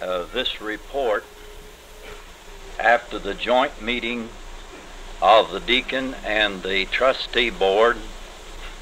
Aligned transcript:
this 0.00 0.60
report 0.60 1.24
after 2.78 3.18
the 3.18 3.34
joint 3.34 3.82
meeting 3.82 4.28
of 5.20 5.50
the 5.50 5.60
deacon 5.60 6.14
and 6.24 6.62
the 6.62 6.86
trustee 6.86 7.50
board 7.50 7.96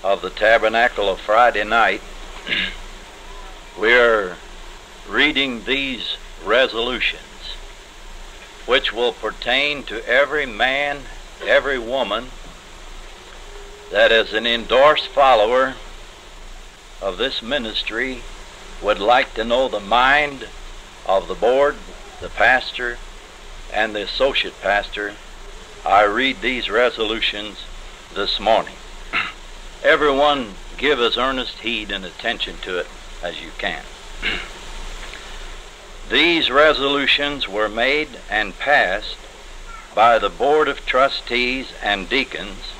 of 0.04 0.22
the 0.22 0.30
tabernacle 0.30 1.08
of 1.08 1.20
Friday 1.20 1.64
night. 1.64 2.00
We're 3.78 4.36
reading 5.08 5.64
these 5.64 6.16
resolutions, 6.44 7.56
which 8.66 8.92
will 8.92 9.12
pertain 9.12 9.82
to 9.84 10.06
every 10.06 10.46
man, 10.46 11.00
every 11.44 11.78
woman 11.78 12.28
that 13.90 14.12
as 14.12 14.32
an 14.32 14.46
endorsed 14.46 15.08
follower 15.08 15.74
of 17.00 17.16
this 17.16 17.42
ministry 17.42 18.22
would 18.80 19.00
like 19.00 19.34
to 19.34 19.44
know 19.44 19.68
the 19.68 19.80
mind 19.80 20.46
of 21.08 21.26
the 21.26 21.34
board, 21.34 21.74
the 22.20 22.28
pastor, 22.28 22.98
and 23.72 23.96
the 23.96 24.02
associate 24.02 24.60
pastor, 24.60 25.14
I 25.84 26.02
read 26.04 26.42
these 26.42 26.68
resolutions 26.68 27.64
this 28.14 28.38
morning. 28.38 28.74
Everyone 29.82 30.54
give 30.76 31.00
as 31.00 31.16
earnest 31.16 31.60
heed 31.60 31.90
and 31.90 32.04
attention 32.04 32.58
to 32.62 32.78
it 32.78 32.86
as 33.22 33.40
you 33.40 33.50
can. 33.58 33.82
These 36.10 36.50
resolutions 36.50 37.48
were 37.48 37.68
made 37.68 38.08
and 38.30 38.58
passed 38.58 39.16
by 39.94 40.18
the 40.18 40.30
Board 40.30 40.68
of 40.68 40.86
Trustees 40.86 41.72
and 41.82 42.08
Deacons 42.08 42.72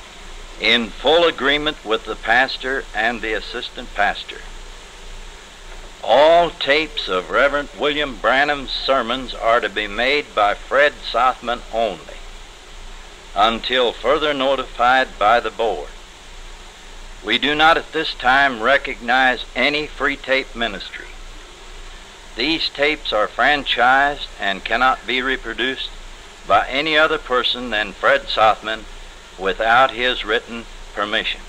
in 0.60 0.88
full 0.88 1.24
agreement 1.24 1.84
with 1.84 2.04
the 2.04 2.16
pastor 2.16 2.84
and 2.94 3.20
the 3.20 3.34
assistant 3.34 3.94
pastor. 3.94 4.38
All 6.04 6.50
tapes 6.50 7.08
of 7.08 7.30
Reverend 7.30 7.70
William 7.78 8.18
Branham's 8.20 8.70
sermons 8.70 9.34
are 9.34 9.60
to 9.60 9.68
be 9.68 9.86
made 9.86 10.34
by 10.34 10.54
Fred 10.54 10.92
Sothmann 11.12 11.62
only 11.72 12.16
until 13.34 13.92
further 13.92 14.32
notified 14.32 15.18
by 15.18 15.40
the 15.40 15.50
board. 15.50 15.88
We 17.24 17.38
do 17.38 17.54
not 17.54 17.76
at 17.76 17.92
this 17.92 18.14
time 18.14 18.62
recognize 18.62 19.44
any 19.56 19.86
free 19.86 20.16
tape 20.16 20.54
ministry. 20.54 21.06
These 22.36 22.68
tapes 22.68 23.12
are 23.12 23.26
franchised 23.26 24.28
and 24.40 24.64
cannot 24.64 25.04
be 25.06 25.20
reproduced 25.20 25.90
by 26.46 26.66
any 26.68 26.96
other 26.96 27.18
person 27.18 27.70
than 27.70 27.92
Fred 27.92 28.28
Sothmann 28.28 28.84
without 29.38 29.90
his 29.90 30.24
written 30.24 30.64
permission. 30.94 31.40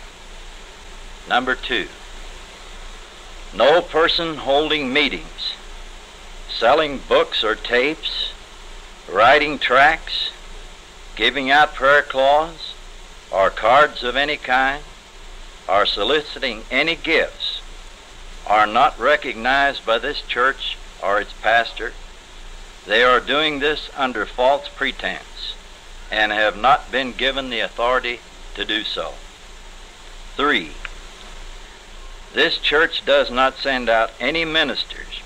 Number 1.27 1.53
two, 1.53 1.87
no 3.53 3.81
person 3.81 4.37
holding 4.37 4.93
meetings, 4.93 5.53
selling 6.49 6.99
books 7.09 7.43
or 7.43 7.55
tapes, 7.55 8.31
writing 9.11 9.57
tracts, 9.57 10.31
giving 11.15 11.49
out 11.49 11.73
prayer 11.73 12.01
cloths, 12.01 12.73
or 13.31 13.49
cards 13.49 14.03
of 14.03 14.15
any 14.15 14.37
kind, 14.37 14.83
or 15.67 15.85
soliciting 15.85 16.63
any 16.71 16.95
gifts, 16.95 17.61
are 18.47 18.67
not 18.67 18.99
recognized 18.99 19.85
by 19.85 19.97
this 19.97 20.21
church 20.21 20.77
or 21.01 21.21
its 21.21 21.33
pastor. 21.41 21.93
They 22.85 23.03
are 23.03 23.19
doing 23.19 23.59
this 23.59 23.89
under 23.95 24.25
false 24.25 24.67
pretense 24.75 25.53
and 26.11 26.31
have 26.31 26.57
not 26.57 26.91
been 26.91 27.13
given 27.13 27.49
the 27.49 27.59
authority 27.59 28.19
to 28.55 28.65
do 28.65 28.83
so. 28.83 29.13
Three, 30.35 30.71
this 32.33 32.57
church 32.57 33.05
does 33.05 33.31
not 33.31 33.57
send 33.57 33.89
out 33.89 34.11
any 34.19 34.45
ministers 34.45 35.21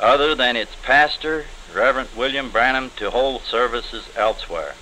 other 0.00 0.34
than 0.34 0.56
its 0.56 0.74
pastor, 0.82 1.46
Reverend 1.74 2.10
William 2.16 2.50
Branham, 2.50 2.90
to 2.96 3.10
hold 3.10 3.42
services 3.42 4.08
elsewhere. 4.16 4.74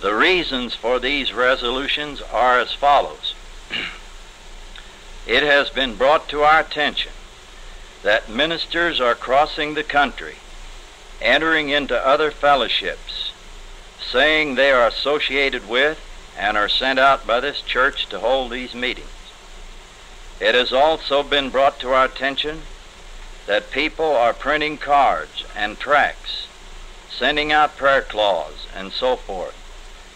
The 0.00 0.14
reasons 0.14 0.74
for 0.74 0.98
these 0.98 1.32
resolutions 1.32 2.20
are 2.20 2.60
as 2.60 2.72
follows. 2.72 3.34
it 5.26 5.42
has 5.42 5.70
been 5.70 5.96
brought 5.96 6.28
to 6.28 6.42
our 6.42 6.60
attention 6.60 7.12
that 8.02 8.28
ministers 8.28 9.00
are 9.00 9.14
crossing 9.14 9.74
the 9.74 9.82
country, 9.82 10.36
entering 11.20 11.70
into 11.70 12.06
other 12.06 12.30
fellowships, 12.30 13.32
saying 13.98 14.54
they 14.54 14.70
are 14.70 14.86
associated 14.86 15.68
with 15.68 15.98
and 16.38 16.56
are 16.56 16.68
sent 16.68 16.98
out 16.98 17.26
by 17.26 17.40
this 17.40 17.62
church 17.62 18.06
to 18.06 18.20
hold 18.20 18.52
these 18.52 18.74
meetings. 18.74 19.15
It 20.38 20.54
has 20.54 20.72
also 20.72 21.22
been 21.22 21.50
brought 21.50 21.80
to 21.80 21.92
our 21.92 22.04
attention 22.04 22.62
that 23.46 23.70
people 23.70 24.14
are 24.14 24.34
printing 24.34 24.76
cards 24.76 25.44
and 25.54 25.78
tracts, 25.78 26.46
sending 27.10 27.52
out 27.52 27.76
prayer 27.76 28.02
cloths, 28.02 28.66
and 28.74 28.92
so 28.92 29.16
forth, 29.16 29.56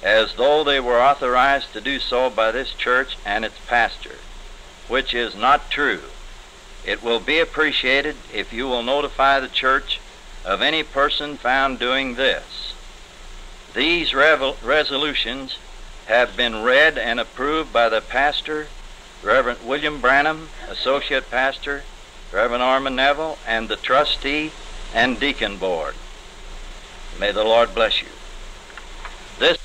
as 0.03 0.35
though 0.35 0.63
they 0.63 0.81
were 0.81 1.01
authorized 1.01 1.73
to 1.73 1.81
do 1.81 1.99
so 1.99 2.29
by 2.29 2.51
this 2.51 2.73
church 2.73 3.17
and 3.25 3.45
its 3.45 3.59
pastor, 3.67 4.17
which 4.89 5.15
is 5.15 5.35
not 5.35 5.71
true. 5.71 6.03
It 6.85 7.03
will 7.03 7.21
be 7.21 7.39
appreciated 7.39 8.17
if 8.33 8.53
you 8.53 8.67
will 8.67 8.83
notify 8.83 9.41
the 9.41 9.49
church 9.49 10.01
of 10.45 10.61
any 10.61 10.83
person 10.83 11.37
found 11.37 11.79
doing 11.79 12.17
this. 12.17 12.75
These 13.75 14.15
resolutions 14.15 15.57
have 16.07 16.37
been 16.37 16.63
read 16.63 16.99
and 16.99 17.21
approved 17.21 17.73
by 17.73 17.89
the 17.89 18.01
pastor 18.01 18.67
Reverend 19.23 19.67
William 19.67 20.01
Branham, 20.01 20.49
Associate 20.69 21.29
Pastor, 21.31 21.83
Reverend 22.33 22.63
Orman 22.63 22.97
Neville, 22.97 23.39
and 23.47 23.69
the 23.69 23.77
Trustee 23.77 24.53
and 24.95 25.21
Deacon 25.21 25.57
Board. 25.59 25.95
May 27.19 27.33
the 27.33 27.45
Lord 27.45 27.75
bless 27.75 28.01
you. 28.01 28.09
This 29.39 29.59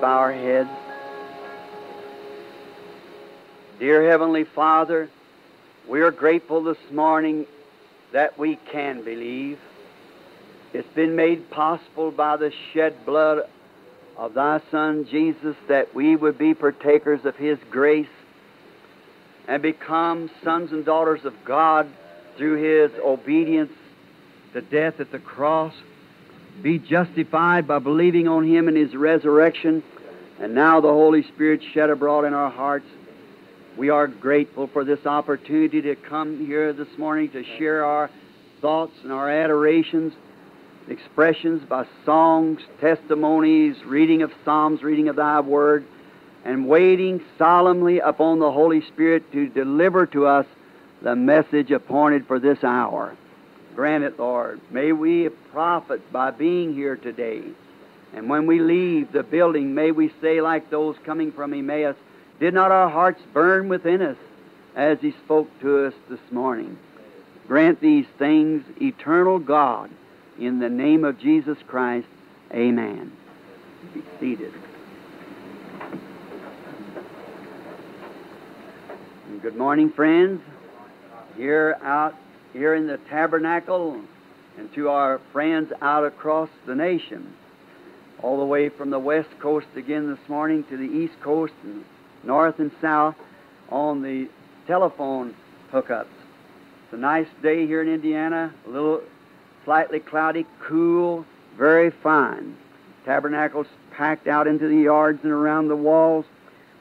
bow 0.00 0.18
our 0.18 0.32
heads. 0.32 0.70
Dear 3.78 4.08
Heavenly 4.08 4.44
Father, 4.44 5.08
we 5.88 6.00
are 6.00 6.10
grateful 6.10 6.62
this 6.62 6.78
morning 6.90 7.46
that 8.12 8.38
we 8.38 8.56
can 8.70 9.04
believe. 9.04 9.58
It's 10.72 10.92
been 10.94 11.16
made 11.16 11.50
possible 11.50 12.10
by 12.10 12.36
the 12.36 12.52
shed 12.72 13.04
blood 13.04 13.48
of 14.16 14.34
Thy 14.34 14.60
Son 14.70 15.06
Jesus 15.10 15.56
that 15.68 15.94
we 15.94 16.16
would 16.16 16.38
be 16.38 16.54
partakers 16.54 17.24
of 17.24 17.36
His 17.36 17.58
grace 17.70 18.06
and 19.46 19.62
become 19.62 20.30
sons 20.42 20.72
and 20.72 20.84
daughters 20.84 21.24
of 21.24 21.34
God 21.44 21.88
through 22.36 22.56
His 22.62 22.90
obedience 23.00 23.72
to 24.52 24.60
death 24.60 25.00
at 25.00 25.12
the 25.12 25.18
cross 25.18 25.74
be 26.62 26.78
justified 26.78 27.66
by 27.66 27.78
believing 27.78 28.28
on 28.28 28.44
Him 28.44 28.68
and 28.68 28.76
His 28.76 28.94
resurrection, 28.94 29.82
and 30.40 30.54
now 30.54 30.80
the 30.80 30.88
Holy 30.88 31.22
Spirit 31.22 31.62
shed 31.72 31.90
abroad 31.90 32.24
in 32.24 32.34
our 32.34 32.50
hearts. 32.50 32.86
We 33.76 33.90
are 33.90 34.06
grateful 34.06 34.68
for 34.68 34.84
this 34.84 35.04
opportunity 35.04 35.82
to 35.82 35.96
come 35.96 36.46
here 36.46 36.72
this 36.72 36.96
morning 36.96 37.30
to 37.30 37.44
share 37.58 37.84
our 37.84 38.10
thoughts 38.60 38.92
and 39.02 39.12
our 39.12 39.28
adorations, 39.28 40.12
expressions 40.88 41.62
by 41.68 41.86
songs, 42.04 42.60
testimonies, 42.80 43.76
reading 43.84 44.22
of 44.22 44.32
Psalms, 44.44 44.82
reading 44.82 45.08
of 45.08 45.16
Thy 45.16 45.40
Word, 45.40 45.84
and 46.44 46.68
waiting 46.68 47.22
solemnly 47.36 47.98
upon 47.98 48.38
the 48.38 48.52
Holy 48.52 48.80
Spirit 48.86 49.30
to 49.32 49.48
deliver 49.48 50.06
to 50.06 50.26
us 50.26 50.46
the 51.02 51.16
message 51.16 51.70
appointed 51.70 52.26
for 52.26 52.38
this 52.38 52.62
hour. 52.62 53.16
Grant 53.74 54.04
it, 54.04 54.18
Lord. 54.18 54.60
May 54.70 54.92
we 54.92 55.28
profit 55.28 56.12
by 56.12 56.30
being 56.30 56.74
here 56.74 56.96
today. 56.96 57.42
And 58.14 58.28
when 58.28 58.46
we 58.46 58.60
leave 58.60 59.10
the 59.10 59.24
building, 59.24 59.74
may 59.74 59.90
we 59.90 60.12
say, 60.20 60.40
like 60.40 60.70
those 60.70 60.96
coming 61.04 61.32
from 61.32 61.52
Emmaus, 61.52 61.96
Did 62.40 62.54
not 62.54 62.70
our 62.70 62.88
hearts 62.88 63.22
burn 63.32 63.68
within 63.68 64.02
us 64.02 64.16
as 64.74 64.98
He 65.00 65.12
spoke 65.24 65.48
to 65.60 65.86
us 65.86 65.94
this 66.08 66.20
morning? 66.30 66.78
Grant 67.46 67.80
these 67.80 68.06
things, 68.18 68.64
eternal 68.80 69.38
God, 69.38 69.90
in 70.38 70.58
the 70.58 70.68
name 70.68 71.04
of 71.04 71.18
Jesus 71.18 71.58
Christ. 71.66 72.06
Amen. 72.52 73.12
Be 73.92 74.02
seated. 74.18 74.52
Good 79.42 79.56
morning, 79.56 79.90
friends. 79.90 80.40
Here 81.36 81.76
out 81.82 82.14
here 82.54 82.74
in 82.74 82.86
the 82.86 82.98
tabernacle, 83.10 84.00
and 84.56 84.72
to 84.72 84.88
our 84.88 85.20
friends 85.32 85.72
out 85.82 86.04
across 86.04 86.48
the 86.66 86.74
nation, 86.74 87.34
all 88.22 88.38
the 88.38 88.44
way 88.44 88.68
from 88.68 88.90
the 88.90 88.98
west 88.98 89.28
coast 89.40 89.66
again 89.76 90.08
this 90.08 90.28
morning 90.28 90.64
to 90.70 90.76
the 90.76 90.84
east 90.84 91.14
coast 91.20 91.52
and 91.64 91.84
north 92.22 92.60
and 92.60 92.70
south 92.80 93.16
on 93.68 94.02
the 94.02 94.28
telephone 94.68 95.34
hookups. 95.72 96.06
It's 96.84 96.92
a 96.92 96.96
nice 96.96 97.26
day 97.42 97.66
here 97.66 97.82
in 97.82 97.88
Indiana, 97.88 98.54
a 98.64 98.70
little 98.70 99.02
slightly 99.64 99.98
cloudy, 99.98 100.46
cool, 100.62 101.26
very 101.58 101.90
fine. 101.90 102.56
Tabernacles 103.04 103.66
packed 103.90 104.28
out 104.28 104.46
into 104.46 104.68
the 104.68 104.76
yards 104.76 105.24
and 105.24 105.32
around 105.32 105.66
the 105.66 105.76
walls. 105.76 106.24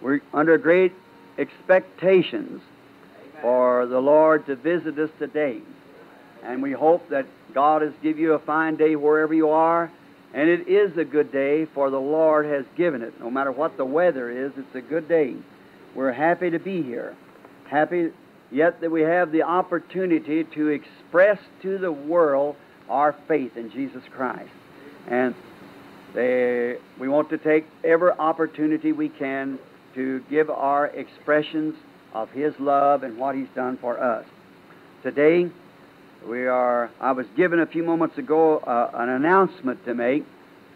We're 0.02 0.22
under 0.34 0.60
great 0.60 0.94
expectations 1.40 2.62
for 3.44 3.86
the 3.88 4.00
Lord 4.00 4.46
to 4.46 4.56
visit 4.56 4.98
us 4.98 5.10
today. 5.20 5.60
And 6.44 6.64
we 6.64 6.72
hope 6.72 7.10
that 7.10 7.26
God 7.54 7.82
has 7.82 7.92
given 8.02 8.22
you 8.22 8.34
a 8.34 8.40
fine 8.40 8.78
day 8.78 8.96
wherever 8.96 9.34
you 9.34 9.50
are. 9.50 9.92
And 10.34 10.50
it 10.50 10.70
is 10.70 10.98
a 10.98 11.04
good 11.04 11.32
day, 11.32 11.66
for 11.66 11.90
the 11.90 12.00
Lord 12.00 12.46
has 12.46 12.64
given 12.78 13.02
it. 13.02 13.20
No 13.20 13.30
matter 13.30 13.52
what 13.52 13.76
the 13.76 13.84
weather 13.84 14.32
is, 14.32 14.54
it's 14.56 14.76
a 14.76 14.82
good 14.82 15.10
day. 15.10 15.36
We're 15.94 16.14
happy 16.14 16.52
to 16.52 16.58
be 16.58 16.82
here. 16.82 17.18
Happy 17.68 18.12
yet 18.50 18.80
that 18.80 18.90
we 18.90 19.02
have 19.02 19.34
the 19.34 19.44
opportunity 19.44 20.46
to 20.56 20.70
express 20.70 21.38
to 21.64 21.78
the 21.78 21.92
world 21.92 22.56
our 22.90 23.14
faith 23.28 23.58
in 23.58 23.70
Jesus 23.72 24.04
Christ. 24.10 24.50
And 25.10 25.36
they, 26.16 26.78
we 26.98 27.10
want 27.10 27.30
to 27.32 27.38
take 27.38 27.66
every 27.84 28.12
opportunity 28.12 28.94
we 28.94 29.10
can 29.10 29.60
to 29.96 30.24
give 30.30 30.50
our 30.50 30.88
expressions 30.88 31.76
of 32.14 32.32
His 32.32 32.54
love 32.60 33.04
and 33.04 33.18
what 33.18 33.36
He's 33.36 33.50
done 33.56 33.78
for 33.78 34.00
us. 34.02 34.26
Today, 35.02 35.50
we 36.28 36.48
are, 36.48 36.90
I 37.02 37.12
was 37.12 37.26
given 37.36 37.60
a 37.60 37.66
few 37.66 37.84
moments 37.84 38.18
ago 38.18 38.60
uh, 38.60 38.92
an 38.94 39.10
announcement 39.10 39.84
to 39.86 39.94
make, 39.94 40.26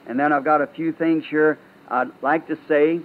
and 0.07 0.19
then 0.19 0.33
I've 0.33 0.43
got 0.43 0.61
a 0.61 0.67
few 0.67 0.91
things 0.91 1.23
here 1.29 1.57
I'd 1.89 2.11
like 2.21 2.47
to 2.47 2.57
say. 2.67 2.99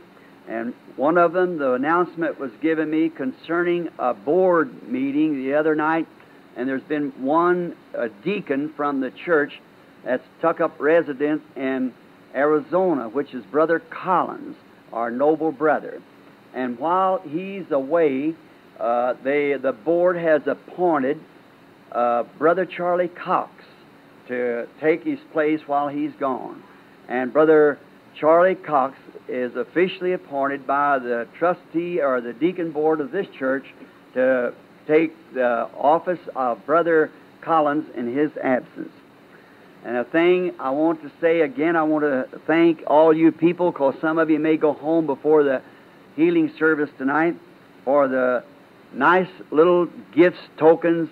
And 0.49 0.75
one 0.97 1.19
of 1.19 1.33
them, 1.33 1.59
the 1.59 1.75
announcement 1.75 2.41
was 2.41 2.51
given 2.61 2.91
me 2.91 3.09
concerning 3.11 3.89
a 3.99 4.13
board 4.13 4.89
meeting 4.89 5.37
the 5.45 5.55
other 5.55 5.77
night, 5.77 6.09
and 6.57 6.69
there's 6.69 6.83
been 6.83 7.13
one 7.23 7.77
deacon 8.25 8.73
from 8.77 9.01
the 9.01 9.13
church 9.25 9.61
that's 10.05 10.25
took 10.41 10.61
up 10.61 10.81
residence 10.81 11.43
in 11.55 11.95
Arizona, 12.35 13.09
which 13.09 13.35
is 13.35 13.45
Brother 13.45 13.79
Collins, 13.79 14.57
our 14.93 15.11
noble 15.11 15.53
brother. 15.53 16.03
And 16.55 16.79
while 16.79 17.21
he's 17.25 17.71
away, 17.71 18.35
uh, 18.79 19.15
they, 19.25 19.55
the 19.55 19.73
board 19.73 20.17
has 20.17 20.43
appointed 20.47 21.19
uh, 21.93 22.25
Brother 22.39 22.67
Charlie 22.67 23.09
Cox 23.09 23.53
to 24.29 24.67
take 24.81 25.05
his 25.05 25.19
place 25.33 25.61
while 25.67 25.89
he's 25.89 26.13
gone. 26.19 26.63
And 27.09 27.33
Brother 27.33 27.79
Charlie 28.19 28.55
Cox 28.55 28.97
is 29.29 29.57
officially 29.57 30.13
appointed 30.13 30.67
by 30.67 30.99
the 30.99 31.27
trustee 31.39 32.01
or 32.01 32.21
the 32.21 32.33
deacon 32.33 32.73
board 32.73 33.01
of 33.01 33.13
this 33.13 33.27
church 33.39 33.65
to 34.15 34.53
take 34.87 35.13
the 35.35 35.69
office 35.77 36.21
of 36.37 36.65
Brother 36.67 37.11
Collins 37.41 37.87
in 37.97 38.15
his 38.15 38.31
absence. 38.43 38.93
And 39.85 39.97
a 39.97 40.05
thing 40.05 40.53
I 40.61 40.71
want 40.71 41.03
to 41.03 41.11
say 41.21 41.41
again, 41.41 41.75
I 41.75 41.83
want 41.83 42.05
to 42.05 42.41
thank 42.47 42.83
all 42.87 43.13
you 43.13 43.33
people 43.33 43.73
because 43.73 43.95
some 44.01 44.19
of 44.19 44.31
you 44.31 44.39
may 44.39 44.57
go 44.57 44.73
home 44.73 45.07
before 45.07 45.43
the 45.43 45.63
healing 46.17 46.53
service 46.59 46.91
tonight 46.99 47.37
for 47.85 48.09
the 48.09 48.45
nice 48.93 49.29
little 49.51 49.87
gifts, 50.15 50.41
tokens. 50.59 51.09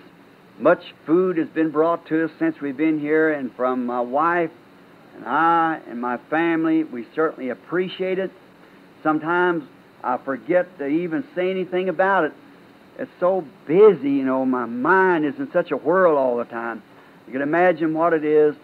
Much 0.59 0.93
food 1.05 1.37
has 1.37 1.47
been 1.49 1.71
brought 1.71 2.05
to 2.07 2.25
us 2.25 2.31
since 2.37 2.59
we've 2.61 2.77
been 2.77 2.99
here, 2.99 3.31
and 3.31 3.53
from 3.55 3.85
my 3.85 4.01
wife 4.01 4.51
and 5.15 5.25
I 5.25 5.79
and 5.87 5.99
my 5.99 6.17
family, 6.29 6.83
we 6.83 7.07
certainly 7.15 7.49
appreciate 7.49 8.19
it. 8.19 8.31
Sometimes 9.03 9.63
I 10.03 10.17
forget 10.17 10.77
to 10.77 10.85
even 10.87 11.23
say 11.35 11.49
anything 11.49 11.89
about 11.89 12.25
it. 12.25 12.33
It's 12.99 13.11
so 13.19 13.45
busy, 13.65 14.11
you 14.11 14.25
know, 14.25 14.45
my 14.45 14.65
mind 14.65 15.25
is 15.25 15.33
in 15.39 15.51
such 15.51 15.71
a 15.71 15.77
whirl 15.77 16.17
all 16.17 16.37
the 16.37 16.45
time. 16.45 16.83
You 17.25 17.33
can 17.33 17.41
imagine 17.41 17.93
what 17.93 18.13
it 18.13 18.23
is 18.23 18.55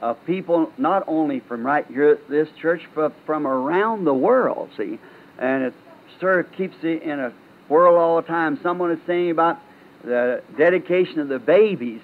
of 0.00 0.24
people 0.26 0.70
not 0.76 1.04
only 1.06 1.40
from 1.40 1.64
right 1.64 1.86
here 1.86 2.10
at 2.10 2.28
this 2.28 2.48
church, 2.60 2.82
but 2.94 3.12
from 3.24 3.46
around 3.46 4.04
the 4.04 4.14
world, 4.14 4.70
see. 4.76 4.98
And 5.38 5.64
it 5.64 5.74
sort 6.20 6.44
of 6.44 6.52
keeps 6.52 6.76
you 6.82 6.98
in 6.98 7.20
a 7.20 7.32
whirl 7.68 7.96
all 7.96 8.16
the 8.20 8.26
time. 8.26 8.58
Someone 8.62 8.90
is 8.90 8.98
saying 9.06 9.30
about 9.30 9.58
the 10.04 10.42
dedication 10.56 11.20
of 11.20 11.28
the 11.28 11.38
babies 11.38 12.00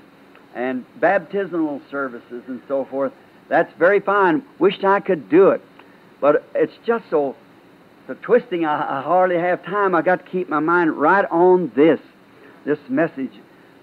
and 0.55 0.85
baptismal 1.01 1.83
services 1.91 2.45
and 2.47 2.63
so 2.69 2.85
forth. 2.85 3.13
That's 3.49 3.73
very 3.79 4.01
fine. 4.01 4.43
Wished 4.59 4.85
I 4.85 5.01
could 5.01 5.29
do 5.29 5.51
it. 5.51 5.61
But 6.21 6.45
it's 6.55 6.73
just 6.87 7.05
so, 7.11 7.37
so 8.07 8.15
twisting, 8.23 8.65
I, 8.65 9.01
I 9.01 9.03
hardly 9.03 9.37
have 9.37 9.65
time. 9.65 9.95
I 9.95 10.03
got 10.03 10.25
to 10.25 10.31
keep 10.31 10.49
my 10.49 10.61
mind 10.61 10.93
right 10.93 11.25
on 11.31 11.73
this, 11.75 12.01
this 12.65 12.79
message. 12.89 13.33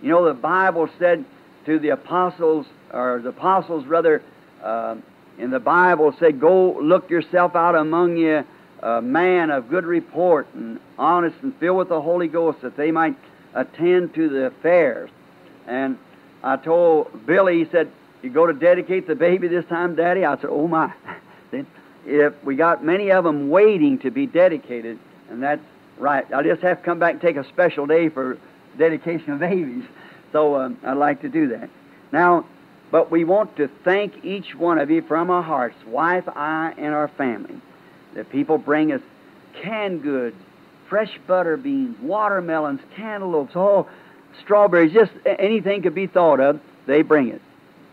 You 0.02 0.10
know, 0.10 0.26
the 0.26 0.34
Bible 0.34 0.90
said 0.98 1.26
to 1.66 1.78
the 1.78 1.90
apostles, 1.90 2.66
or 2.92 3.20
the 3.22 3.30
apostles 3.30 3.86
rather, 3.86 4.24
uh, 4.64 4.96
in 5.38 5.52
the 5.52 5.60
Bible 5.60 6.16
said, 6.20 6.40
Go 6.40 6.80
look 6.80 7.10
yourself 7.10 7.56
out 7.56 7.76
among 7.76 8.18
you 8.18 8.44
a 8.82 9.02
man 9.02 9.52
of 9.52 9.70
good 9.70 9.86
report 9.86 10.48
and 10.54 10.80
honest 10.98 11.36
and 11.42 11.56
filled 11.58 11.78
with 11.78 11.90
the 11.90 12.02
Holy 12.02 12.28
Ghost 12.28 12.62
that 12.62 12.76
they 12.76 12.92
might 12.92 13.16
attend 13.54 14.14
to 14.16 14.30
the 14.30 14.46
affairs. 14.48 15.10
And 15.68 15.98
I 16.44 16.58
told 16.58 17.26
Billy, 17.26 17.64
he 17.64 17.70
said, 17.70 17.92
You 18.22 18.30
go 18.30 18.46
to 18.46 18.54
dedicate 18.54 19.08
the 19.08 19.16
baby 19.16 19.48
this 19.48 19.66
time, 19.66 19.96
Daddy? 19.96 20.26
I 20.26 20.36
said, 20.38 20.50
Oh 20.50 20.68
my. 20.68 20.94
then 21.52 21.68
if 22.06 22.34
we 22.44 22.56
got 22.56 22.84
many 22.84 23.12
of 23.12 23.24
them 23.24 23.50
waiting 23.50 24.00
to 24.00 24.10
be 24.10 24.26
dedicated, 24.26 24.98
and 25.30 25.44
that's 25.44 25.62
right. 25.98 26.32
I 26.34 26.42
just 26.44 26.62
have 26.62 26.80
to 26.80 26.84
come 26.84 27.00
back 27.00 27.14
and 27.14 27.22
take 27.22 27.36
a 27.36 27.48
special 27.48 27.86
day 27.86 28.10
for 28.10 28.38
dedication 28.78 29.34
of 29.34 29.40
babies. 29.40 29.86
So 30.32 30.56
um, 30.56 30.78
I'd 30.84 30.94
like 30.98 31.22
to 31.22 31.30
do 31.30 31.50
that. 31.50 31.70
Now, 32.12 32.46
but 32.90 33.12
we 33.12 33.24
want 33.24 33.56
to 33.58 33.70
thank 33.84 34.26
each 34.26 34.56
one 34.56 34.80
of 34.80 34.90
you 34.90 35.02
from 35.02 35.30
our 35.30 35.44
hearts, 35.44 35.78
wife, 35.86 36.28
I, 36.28 36.74
and 36.78 36.94
our 36.94 37.08
family. 37.10 37.62
The 38.14 38.24
people 38.24 38.58
bring 38.58 38.92
us 38.92 39.02
canned 39.62 40.04
goods, 40.04 40.36
fresh 40.90 41.18
butter 41.28 41.58
beans, 41.58 41.98
watermelons, 42.02 42.82
cantaloupes, 42.96 43.56
all 43.56 43.88
strawberries, 44.44 44.94
just 44.94 45.12
anything 45.26 45.82
could 45.82 45.96
be 45.96 46.08
thought 46.08 46.40
of, 46.40 46.60
they 46.88 47.02
bring 47.02 47.30
it. 47.30 47.42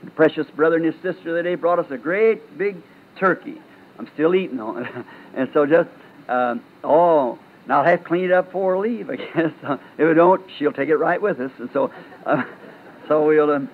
The 0.04 0.10
precious 0.10 0.46
brother 0.54 0.76
and 0.76 0.84
his 0.84 0.94
sister 1.02 1.34
that 1.34 1.42
day 1.42 1.54
brought 1.54 1.78
us 1.78 1.90
a 1.90 1.98
great 1.98 2.56
big 2.56 2.76
turkey. 3.18 3.60
I'm 3.98 4.08
still 4.14 4.34
eating 4.34 4.60
on 4.60 4.84
it. 4.84 4.92
and 5.34 5.48
so 5.52 5.66
just, 5.66 5.88
um, 6.28 6.62
oh, 6.84 7.38
now 7.66 7.80
I'll 7.80 7.84
have 7.84 8.02
to 8.02 8.04
clean 8.04 8.24
it 8.24 8.32
up 8.32 8.46
before 8.46 8.76
I 8.76 8.80
leave, 8.80 9.10
I 9.10 9.16
guess. 9.34 9.52
if 9.62 9.80
we 9.98 10.14
don't, 10.14 10.42
she'll 10.58 10.72
take 10.72 10.88
it 10.88 10.96
right 10.96 11.20
with 11.20 11.40
us. 11.40 11.50
And 11.58 11.68
so, 11.72 11.92
uh, 12.24 12.44
so 13.08 13.26
we'll, 13.26 13.50
um, 13.50 13.68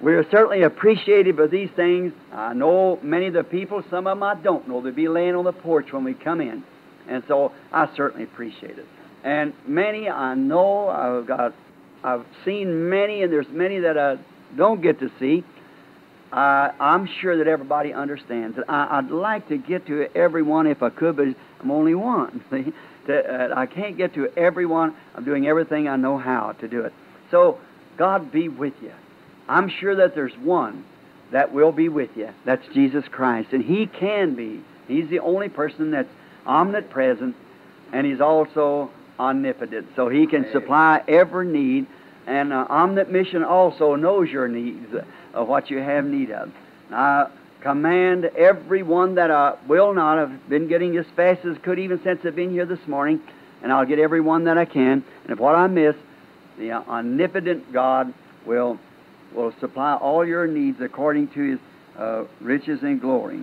we're 0.00 0.28
certainly 0.30 0.62
appreciative 0.62 1.38
of 1.38 1.50
these 1.50 1.70
things. 1.74 2.12
I 2.32 2.54
know 2.54 2.98
many 3.02 3.26
of 3.26 3.34
the 3.34 3.44
people, 3.44 3.82
some 3.90 4.06
of 4.06 4.16
them 4.16 4.22
I 4.22 4.34
don't 4.34 4.68
know. 4.68 4.80
They'll 4.80 4.92
be 4.92 5.08
laying 5.08 5.34
on 5.34 5.44
the 5.44 5.52
porch 5.52 5.92
when 5.92 6.04
we 6.04 6.14
come 6.14 6.40
in. 6.40 6.62
And 7.08 7.22
so 7.26 7.52
I 7.72 7.88
certainly 7.96 8.24
appreciate 8.24 8.78
it. 8.78 8.86
And 9.24 9.52
many 9.66 10.08
I 10.08 10.34
know, 10.34 10.88
I've 10.88 11.26
got, 11.26 11.54
I've 12.04 12.24
seen 12.44 12.88
many, 12.88 13.22
and 13.22 13.32
there's 13.32 13.48
many 13.50 13.80
that 13.80 13.98
I 13.98 14.18
don't 14.56 14.80
get 14.80 15.00
to 15.00 15.10
see. 15.18 15.44
Uh, 16.30 16.70
I'm 16.78 17.08
sure 17.20 17.38
that 17.38 17.48
everybody 17.48 17.92
understands 17.92 18.58
it. 18.58 18.64
I, 18.68 19.00
would 19.00 19.10
like 19.10 19.48
to 19.48 19.56
get 19.56 19.86
to 19.86 20.08
everyone 20.14 20.66
if 20.66 20.82
I 20.82 20.90
could, 20.90 21.16
but 21.16 21.28
I'm 21.60 21.70
only 21.70 21.94
one. 21.94 22.42
To, 23.08 23.52
uh, 23.52 23.58
I 23.58 23.64
can't 23.64 23.96
get 23.96 24.12
to 24.16 24.28
everyone. 24.36 24.94
I'm 25.14 25.24
doing 25.24 25.46
everything 25.46 25.88
I 25.88 25.96
know 25.96 26.18
how 26.18 26.52
to 26.60 26.68
do 26.68 26.82
it. 26.82 26.92
So, 27.30 27.58
God 27.96 28.30
be 28.30 28.50
with 28.50 28.74
you. 28.82 28.92
I'm 29.48 29.68
sure 29.68 29.96
that 29.96 30.14
there's 30.14 30.36
one 30.38 30.84
that 31.30 31.52
will 31.52 31.72
be 31.72 31.88
with 31.88 32.10
you. 32.16 32.30
That's 32.44 32.66
Jesus 32.72 33.04
Christ. 33.10 33.52
And 33.52 33.64
He 33.64 33.86
can 33.86 34.34
be. 34.34 34.62
He's 34.86 35.08
the 35.08 35.20
only 35.20 35.48
person 35.48 35.90
that's 35.90 36.08
omnipresent, 36.46 37.36
and 37.92 38.06
He's 38.06 38.20
also 38.20 38.90
omnipotent. 39.18 39.88
So 39.96 40.08
He 40.08 40.26
can 40.26 40.50
supply 40.52 41.02
every 41.08 41.46
need. 41.46 41.86
And 42.26 42.52
uh, 42.52 42.66
also 42.68 43.94
knows 43.94 44.28
your 44.28 44.48
needs, 44.48 44.92
uh, 44.92 45.02
of 45.32 45.48
what 45.48 45.70
you 45.70 45.78
have 45.78 46.04
need 46.04 46.30
of. 46.30 46.52
I 46.92 47.28
command 47.62 48.26
everyone 48.26 49.14
that 49.14 49.30
I 49.30 49.56
will 49.66 49.94
not 49.94 50.18
have 50.18 50.48
been 50.48 50.68
getting 50.68 50.96
as 50.98 51.06
fast 51.16 51.44
as 51.46 51.56
could, 51.62 51.78
even 51.78 52.02
since 52.02 52.20
I've 52.24 52.36
been 52.36 52.50
here 52.50 52.66
this 52.66 52.86
morning, 52.86 53.20
and 53.62 53.72
I'll 53.72 53.86
get 53.86 53.98
everyone 53.98 54.44
that 54.44 54.58
I 54.58 54.66
can. 54.66 55.02
And 55.24 55.30
if 55.30 55.38
what 55.38 55.54
I 55.54 55.66
miss, 55.68 55.96
the 56.58 56.72
omnipotent 56.72 57.72
God 57.72 58.12
will 58.44 58.78
will 59.34 59.52
supply 59.60 59.94
all 59.94 60.26
your 60.26 60.46
needs 60.46 60.80
according 60.80 61.28
to 61.28 61.40
his 61.40 61.58
uh, 61.98 62.24
riches 62.40 62.82
and 62.82 63.00
glory. 63.00 63.40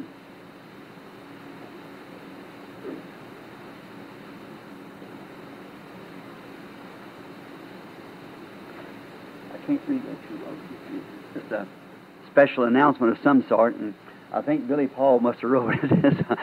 I 9.54 9.58
can't 9.68 9.82
read 9.88 10.02
that 10.04 10.28
too 10.28 10.40
well. 10.44 10.56
Just 11.34 11.52
a 11.52 11.68
special 12.32 12.64
announcement 12.66 13.12
of 13.12 13.24
some 13.24 13.46
sort, 13.48 13.76
and 13.76 13.94
I 14.32 14.42
think 14.42 14.68
Billy 14.68 14.88
Paul 14.88 15.20
must 15.20 15.40
have 15.40 15.50
wrote 15.50 15.74
it. 15.84 16.38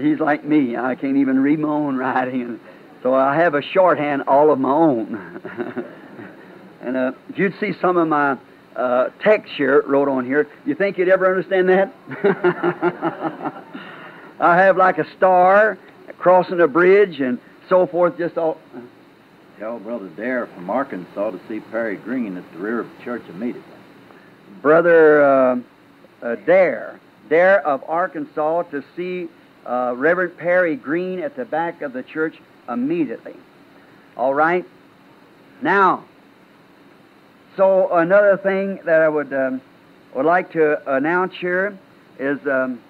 He's 0.00 0.20
like 0.20 0.44
me. 0.44 0.76
I 0.76 0.94
can't 0.94 1.16
even 1.16 1.40
read 1.40 1.58
my 1.58 1.68
own 1.68 1.96
writing, 1.96 2.42
and 2.42 2.60
so 3.02 3.14
I 3.14 3.36
have 3.36 3.54
a 3.54 3.62
shorthand 3.62 4.22
all 4.26 4.52
of 4.52 4.58
my 4.58 4.70
own. 4.70 5.84
and 6.84 6.96
uh, 6.96 7.12
if 7.30 7.38
you'd 7.38 7.58
see 7.58 7.72
some 7.80 7.96
of 7.96 8.06
my 8.08 8.36
uh, 8.76 9.08
text 9.20 9.52
here 9.56 9.82
wrote 9.86 10.08
on 10.08 10.26
here, 10.26 10.46
you 10.66 10.74
think 10.74 10.98
you'd 10.98 11.08
ever 11.08 11.26
understand 11.26 11.68
that? 11.70 11.92
I 14.40 14.56
have 14.56 14.76
like 14.76 14.98
a 14.98 15.06
star 15.16 15.78
crossing 16.18 16.60
a 16.60 16.68
bridge 16.68 17.20
and 17.20 17.38
so 17.68 17.86
forth, 17.86 18.18
just 18.18 18.36
all. 18.36 18.58
Tell 19.58 19.78
Brother 19.78 20.08
Dare 20.08 20.46
from 20.46 20.68
Arkansas 20.68 21.30
to 21.30 21.40
see 21.48 21.60
Perry 21.60 21.96
Green 21.96 22.36
at 22.36 22.52
the 22.52 22.58
rear 22.58 22.80
of 22.80 22.88
the 22.98 23.04
church 23.04 23.22
immediately. 23.30 23.62
Brother 24.60 25.24
uh, 25.24 25.56
uh, 26.22 26.34
Dare, 26.44 27.00
Dare 27.30 27.66
of 27.66 27.82
Arkansas, 27.86 28.64
to 28.64 28.84
see 28.96 29.28
uh, 29.64 29.94
Reverend 29.96 30.36
Perry 30.36 30.76
Green 30.76 31.20
at 31.20 31.36
the 31.36 31.44
back 31.44 31.80
of 31.80 31.92
the 31.92 32.02
church 32.02 32.36
immediately. 32.68 33.36
All 34.16 34.34
right? 34.34 34.66
Now, 35.62 36.04
so 37.56 37.94
another 37.94 38.36
thing 38.36 38.80
that 38.84 39.00
I 39.00 39.08
would, 39.08 39.32
um, 39.32 39.60
would 40.14 40.26
like 40.26 40.52
to 40.52 40.96
announce 40.96 41.34
here 41.34 41.78
is, 42.18 42.38
um, 42.46 42.80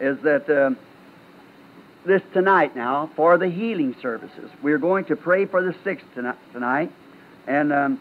is 0.00 0.18
that. 0.22 0.48
Um, 0.48 0.78
this 2.08 2.22
tonight 2.32 2.74
now 2.74 3.10
for 3.14 3.38
the 3.38 3.48
healing 3.48 3.94
services. 4.00 4.50
We're 4.62 4.78
going 4.78 5.04
to 5.06 5.16
pray 5.16 5.44
for 5.44 5.62
the 5.62 5.74
sick 5.84 6.00
tonight. 6.14 6.90
And 7.46 7.72
um, 7.72 8.00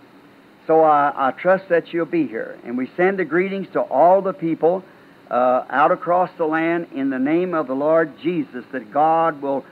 so 0.66 0.82
I, 0.82 1.28
I, 1.28 1.32
trust 1.32 1.70
that 1.70 1.94
you'll 1.94 2.06
be 2.06 2.26
here. 2.26 2.58
And 2.64 2.78
we 2.78 2.90
send 2.96 3.20
the 3.20 3.26
greetings 3.26 3.68
to 3.74 3.82
all 3.82 4.22
the 4.22 4.34
people 4.34 4.84
uh, 5.30 5.66
out 5.70 5.92
across 5.92 6.30
the 6.38 6.46
land 6.46 6.88
in 6.94 7.10
the 7.10 7.20
name 7.20 7.54
of 7.54 7.68
the 7.68 7.74
Lord 7.74 8.14
Jesus, 8.22 8.64
that 8.72 8.92
God 8.92 9.42
will 9.42 9.66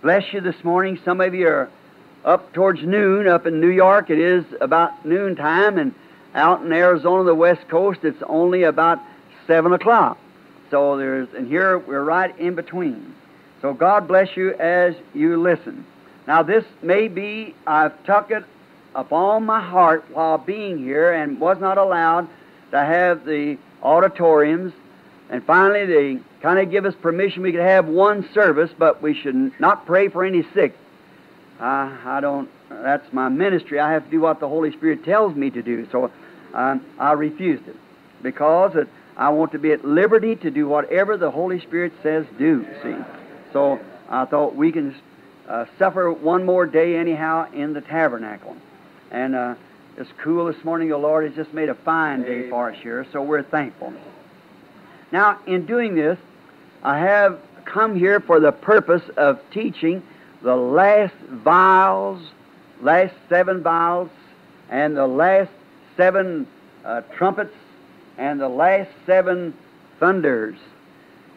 bless 0.00 0.32
you 0.32 0.40
this 0.40 0.62
morning. 0.62 0.98
Some 1.04 1.20
of 1.20 1.34
you 1.34 1.48
are 1.48 1.70
up 2.26 2.52
towards 2.52 2.82
noon. 2.82 3.26
Up 3.26 3.46
in 3.46 3.60
New 3.60 3.70
York, 3.70 4.10
it 4.10 4.18
is 4.18 4.44
about 4.60 5.06
noontime. 5.06 5.78
And 5.78 5.94
out 6.34 6.62
in 6.62 6.72
Arizona, 6.72 7.24
the 7.24 7.34
West 7.34 7.66
Coast, 7.68 8.00
it's 8.02 8.22
only 8.26 8.64
about 8.64 8.98
7 9.46 9.72
o'clock. 9.72 10.18
So 10.70 10.98
there's, 10.98 11.28
and 11.34 11.46
here 11.46 11.78
we're 11.78 12.04
right 12.04 12.36
in 12.38 12.56
between. 12.56 13.14
So 13.62 13.72
God 13.72 14.08
bless 14.08 14.36
you 14.36 14.52
as 14.54 14.94
you 15.14 15.40
listen. 15.40 15.86
Now, 16.26 16.42
this 16.42 16.64
may 16.82 17.06
be, 17.08 17.54
I've 17.66 18.04
tucked 18.04 18.32
it 18.32 18.44
upon 18.94 19.46
my 19.46 19.60
heart 19.60 20.04
while 20.10 20.38
being 20.38 20.78
here 20.78 21.12
and 21.12 21.40
was 21.40 21.58
not 21.60 21.78
allowed 21.78 22.28
to 22.72 22.78
have 22.78 23.24
the 23.24 23.56
auditoriums. 23.82 24.72
And 25.30 25.44
finally, 25.44 25.86
they 25.86 26.20
kind 26.42 26.58
of 26.58 26.70
give 26.70 26.84
us 26.84 26.94
permission 27.00 27.42
we 27.42 27.52
could 27.52 27.60
have 27.60 27.86
one 27.86 28.28
service, 28.34 28.70
but 28.76 29.00
we 29.00 29.14
should 29.14 29.52
not 29.60 29.86
pray 29.86 30.08
for 30.08 30.24
any 30.24 30.44
sick. 30.52 30.74
Uh, 31.60 31.96
I 32.04 32.18
don't, 32.20 32.50
that's 32.68 33.10
my 33.12 33.28
ministry. 33.28 33.80
I 33.80 33.92
have 33.92 34.04
to 34.04 34.10
do 34.10 34.20
what 34.20 34.40
the 34.40 34.48
Holy 34.48 34.72
Spirit 34.72 35.04
tells 35.04 35.34
me 35.34 35.50
to 35.50 35.62
do. 35.62 35.86
So 35.90 36.10
uh, 36.54 36.78
I 36.98 37.12
refused 37.12 37.66
it 37.68 37.76
because 38.22 38.76
it, 38.76 38.88
I 39.16 39.30
want 39.30 39.52
to 39.52 39.58
be 39.58 39.72
at 39.72 39.84
liberty 39.84 40.36
to 40.36 40.50
do 40.50 40.68
whatever 40.68 41.16
the 41.16 41.30
Holy 41.30 41.60
Spirit 41.60 41.92
says 42.02 42.26
do, 42.38 42.66
see. 42.82 42.94
So 43.52 43.80
I 44.10 44.26
thought 44.26 44.54
we 44.54 44.70
can 44.70 44.94
uh, 45.48 45.64
suffer 45.78 46.12
one 46.12 46.44
more 46.44 46.66
day 46.66 46.96
anyhow 46.96 47.50
in 47.52 47.72
the 47.72 47.80
tabernacle. 47.80 48.56
And 49.10 49.34
uh, 49.34 49.54
it's 49.96 50.10
cool 50.22 50.52
this 50.52 50.62
morning. 50.64 50.90
The 50.90 50.98
Lord 50.98 51.24
has 51.24 51.34
just 51.34 51.54
made 51.54 51.70
a 51.70 51.74
fine 51.74 52.22
day 52.22 52.50
for 52.50 52.70
us 52.70 52.76
here, 52.82 53.06
so 53.12 53.22
we're 53.22 53.42
thankful. 53.42 53.94
Now, 55.10 55.40
in 55.46 55.64
doing 55.64 55.94
this, 55.94 56.18
I 56.82 56.98
have 56.98 57.40
come 57.64 57.96
here 57.96 58.20
for 58.20 58.40
the 58.40 58.52
purpose 58.52 59.02
of 59.16 59.40
teaching 59.52 60.02
the 60.42 60.56
last 60.56 61.14
vials, 61.30 62.22
last 62.80 63.14
seven 63.28 63.62
vials, 63.62 64.10
and 64.70 64.96
the 64.96 65.06
last 65.06 65.50
seven 65.96 66.46
uh, 66.84 67.00
trumpets, 67.16 67.54
and 68.18 68.40
the 68.40 68.48
last 68.48 68.90
seven 69.06 69.54
thunders 69.98 70.56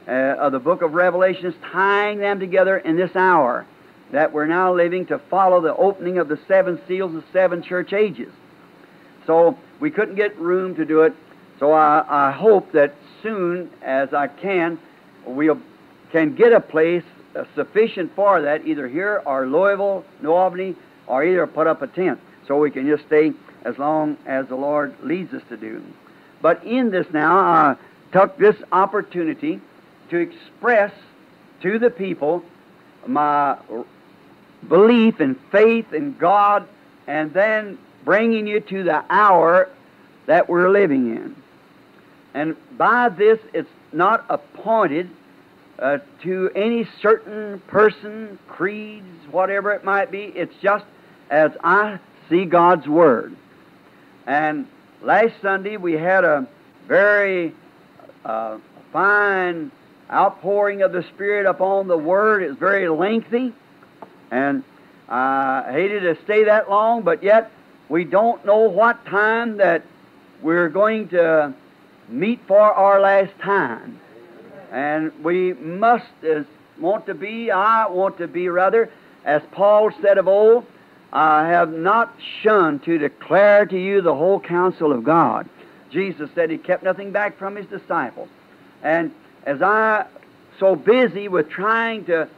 uh, 0.07 0.11
of 0.11 0.51
the 0.51 0.59
book 0.59 0.81
of 0.81 0.93
Revelations, 0.93 1.55
tying 1.71 2.19
them 2.19 2.39
together 2.39 2.77
in 2.77 2.97
this 2.97 3.15
hour 3.15 3.65
that 4.11 4.33
we're 4.33 4.47
now 4.47 4.73
living 4.73 5.05
to 5.07 5.19
follow 5.19 5.61
the 5.61 5.75
opening 5.75 6.17
of 6.17 6.27
the 6.27 6.39
seven 6.47 6.79
seals 6.87 7.15
of 7.15 7.23
seven 7.31 7.61
church 7.61 7.93
ages. 7.93 8.33
So 9.27 9.57
we 9.79 9.91
couldn't 9.91 10.15
get 10.15 10.37
room 10.39 10.75
to 10.75 10.85
do 10.85 11.01
it. 11.03 11.13
So 11.59 11.71
I, 11.73 12.03
I 12.07 12.31
hope 12.31 12.71
that 12.71 12.95
soon 13.21 13.69
as 13.81 14.13
I 14.13 14.27
can, 14.27 14.79
we 15.25 15.49
can 16.11 16.33
get 16.33 16.53
a 16.53 16.59
place 16.59 17.03
Uh, 17.35 17.43
sufficient 17.53 18.11
for 18.15 18.41
that, 18.41 18.65
either 18.65 18.87
here 18.87 19.21
or 19.23 19.45
Louisville, 19.45 20.03
New 20.21 20.31
Albany, 20.31 20.75
or 21.05 21.23
either 21.23 21.45
put 21.45 21.67
up 21.67 21.83
a 21.83 21.87
tent 21.87 22.19
so 22.47 22.57
we 22.57 22.71
can 22.71 22.87
just 22.87 23.05
stay 23.05 23.33
as 23.63 23.77
long 23.77 24.17
as 24.25 24.47
the 24.47 24.55
Lord 24.55 24.95
leads 25.03 25.31
us 25.33 25.43
to 25.49 25.57
do. 25.57 25.83
But 26.41 26.63
in 26.63 26.89
this 26.89 27.05
now, 27.13 27.37
I 27.37 27.75
took 28.11 28.35
this 28.39 28.55
opportunity 28.71 29.61
to 30.09 30.17
express 30.17 30.91
to 31.61 31.77
the 31.77 31.91
people 31.91 32.43
my 33.05 33.59
belief 34.67 35.19
and 35.19 35.39
faith 35.51 35.93
in 35.93 36.17
God 36.17 36.67
and 37.05 37.31
then 37.31 37.77
bringing 38.05 38.47
you 38.47 38.59
to 38.59 38.83
the 38.83 39.03
hour 39.09 39.69
that 40.25 40.49
we're 40.49 40.69
living 40.69 41.15
in. 41.15 41.35
And 42.33 42.55
by 42.75 43.09
this, 43.09 43.39
it's 43.53 43.69
not 43.91 44.25
appointed 44.29 45.11
uh, 45.79 45.99
to 46.23 46.51
any 46.55 46.87
certain 47.01 47.61
person, 47.67 48.37
creeds, 48.47 49.05
whatever 49.31 49.71
it 49.71 49.83
might 49.83 50.11
be. 50.11 50.23
It's 50.35 50.55
just 50.61 50.85
as 51.29 51.51
I 51.63 51.99
see 52.29 52.45
God's 52.45 52.87
Word. 52.87 53.35
And 54.27 54.67
last 55.01 55.33
Sunday 55.41 55.77
we 55.77 55.93
had 55.93 56.23
a 56.23 56.47
very 56.87 57.53
uh, 58.25 58.57
fine 58.91 59.71
outpouring 60.11 60.81
of 60.81 60.91
the 60.91 61.03
Spirit 61.13 61.45
upon 61.45 61.87
the 61.87 61.97
Word 61.97 62.43
is 62.43 62.57
very 62.57 62.89
lengthy, 62.89 63.53
and 64.31 64.63
I 65.07 65.67
hated 65.71 66.01
to 66.01 66.17
stay 66.23 66.43
that 66.45 66.69
long, 66.69 67.03
but 67.03 67.23
yet 67.23 67.51
we 67.89 68.03
don't 68.03 68.43
know 68.45 68.69
what 68.69 69.05
time 69.05 69.57
that 69.57 69.83
we're 70.41 70.69
going 70.69 71.09
to 71.09 71.53
meet 72.07 72.39
for 72.47 72.59
our 72.59 72.99
last 72.99 73.37
time. 73.39 73.99
And 74.71 75.11
we 75.23 75.53
must 75.53 76.05
as 76.23 76.45
want 76.79 77.05
to 77.07 77.13
be, 77.13 77.51
I 77.51 77.87
want 77.87 78.17
to 78.19 78.27
be 78.27 78.49
rather, 78.49 78.89
as 79.25 79.41
Paul 79.51 79.91
said 80.01 80.17
of 80.17 80.27
old, 80.27 80.65
I 81.11 81.47
have 81.47 81.71
not 81.71 82.15
shunned 82.41 82.83
to 82.83 82.97
declare 82.97 83.65
to 83.65 83.77
you 83.77 84.01
the 84.01 84.13
whole 84.13 84.39
counsel 84.39 84.91
of 84.91 85.03
God. 85.03 85.49
Jesus 85.91 86.29
said 86.35 86.51
he 86.51 86.57
kept 86.57 86.83
nothing 86.83 87.11
back 87.11 87.37
from 87.37 87.55
his 87.55 87.65
disciples. 87.65 88.29
And 88.83 89.11
as 89.45 89.61
I 89.61 90.05
so 90.59 90.75
busy 90.75 91.27
with 91.27 91.49
trying 91.49 92.05
to 92.05 92.29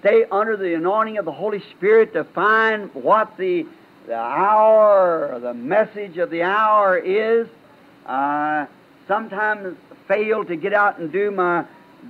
stay 0.00 0.24
under 0.30 0.56
the 0.56 0.74
anointing 0.74 1.18
of 1.18 1.24
the 1.24 1.32
Holy 1.32 1.62
Spirit 1.76 2.12
to 2.14 2.24
find 2.24 2.92
what 2.94 3.36
the, 3.36 3.66
the 4.06 4.14
hour, 4.14 5.38
the 5.40 5.54
message 5.54 6.16
of 6.18 6.30
the 6.30 6.42
hour 6.42 6.96
is, 6.96 7.48
I 8.06 8.66
sometimes 9.08 9.76
fail 10.08 10.44
to 10.44 10.56
get 10.56 10.72
out 10.72 10.98
and 10.98 11.10
do 11.12 11.30
my 11.30 11.64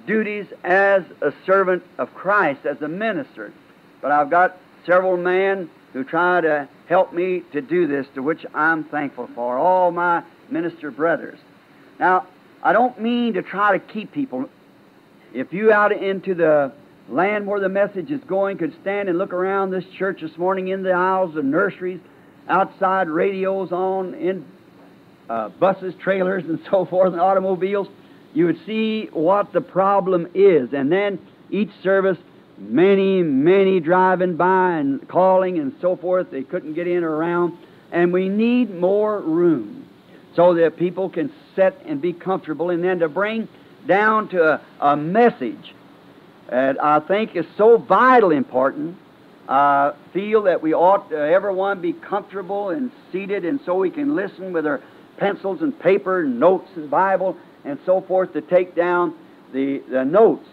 duties 0.06 0.46
as 0.64 1.02
a 1.22 1.32
servant 1.46 1.82
of 1.98 2.12
Christ, 2.14 2.66
as 2.66 2.80
a 2.82 2.88
minister. 2.88 3.52
But 4.00 4.10
I've 4.10 4.30
got 4.30 4.56
several 4.86 5.16
men 5.16 5.70
who 5.92 6.04
try 6.04 6.40
to 6.40 6.68
help 6.88 7.12
me 7.12 7.42
to 7.52 7.60
do 7.60 7.86
this, 7.86 8.06
to 8.14 8.22
which 8.22 8.44
I'm 8.54 8.84
thankful 8.84 9.28
for, 9.34 9.56
all 9.56 9.90
my 9.90 10.22
minister 10.50 10.90
brothers. 10.90 11.38
Now, 11.98 12.26
I 12.62 12.72
don't 12.72 13.00
mean 13.00 13.34
to 13.34 13.42
try 13.42 13.76
to 13.76 13.78
keep 13.78 14.12
people. 14.12 14.48
If 15.32 15.52
you 15.52 15.72
out 15.72 15.92
into 15.92 16.34
the 16.34 16.72
land 17.08 17.46
where 17.46 17.60
the 17.60 17.68
message 17.68 18.10
is 18.10 18.20
going 18.24 18.58
could 18.58 18.74
stand 18.80 19.08
and 19.08 19.18
look 19.18 19.32
around 19.32 19.70
this 19.70 19.84
church 19.96 20.20
this 20.22 20.36
morning 20.36 20.68
in 20.68 20.82
the 20.82 20.92
aisles 20.92 21.36
of 21.36 21.44
nurseries, 21.44 22.00
outside 22.48 23.08
radios 23.08 23.72
on, 23.72 24.14
in 24.14 24.44
uh, 25.28 25.48
buses, 25.50 25.94
trailers, 26.00 26.44
and 26.44 26.60
so 26.70 26.84
forth, 26.84 27.12
and 27.12 27.20
automobiles, 27.20 27.88
you 28.32 28.46
would 28.46 28.64
see 28.66 29.06
what 29.12 29.52
the 29.52 29.60
problem 29.60 30.28
is. 30.34 30.72
And 30.72 30.90
then 30.90 31.18
each 31.50 31.70
service, 31.82 32.18
many, 32.58 33.22
many 33.22 33.80
driving 33.80 34.36
by 34.36 34.72
and 34.78 35.06
calling 35.08 35.58
and 35.58 35.74
so 35.80 35.96
forth, 35.96 36.30
they 36.30 36.42
couldn't 36.42 36.74
get 36.74 36.86
in 36.86 37.04
or 37.04 37.14
around. 37.14 37.56
And 37.92 38.12
we 38.12 38.28
need 38.28 38.74
more 38.74 39.20
room 39.20 39.88
so 40.34 40.54
that 40.54 40.76
people 40.76 41.08
can 41.08 41.32
sit 41.54 41.80
and 41.84 42.02
be 42.02 42.12
comfortable, 42.12 42.70
and 42.70 42.82
then 42.82 42.98
to 42.98 43.08
bring 43.08 43.46
down 43.86 44.28
to 44.28 44.42
a, 44.54 44.60
a 44.80 44.96
message 44.96 45.74
that 46.48 46.82
I 46.82 46.98
think 47.00 47.36
is 47.36 47.46
so 47.56 47.76
vital 47.76 48.32
important 48.32 48.96
I 49.48 49.92
feel 50.12 50.42
that 50.44 50.62
we 50.62 50.72
ought 50.72 51.10
to, 51.10 51.18
everyone 51.18 51.80
be 51.80 51.92
comfortable 51.92 52.70
and 52.70 52.90
seated, 53.12 53.44
and 53.44 53.60
so 53.66 53.74
we 53.74 53.90
can 53.90 54.14
listen 54.14 54.52
with 54.52 54.66
our 54.66 54.80
pencils 55.16 55.62
and 55.62 55.78
paper, 55.78 56.21
and 56.21 56.40
notes 56.40 56.68
and 56.76 56.90
Bible, 56.90 57.37
and 57.64 57.78
so 57.87 58.00
forth 58.00 58.33
to 58.33 58.40
take 58.40 58.75
down 58.75 59.14
the, 59.52 59.78
the 59.88 60.04
notes. 60.04 60.47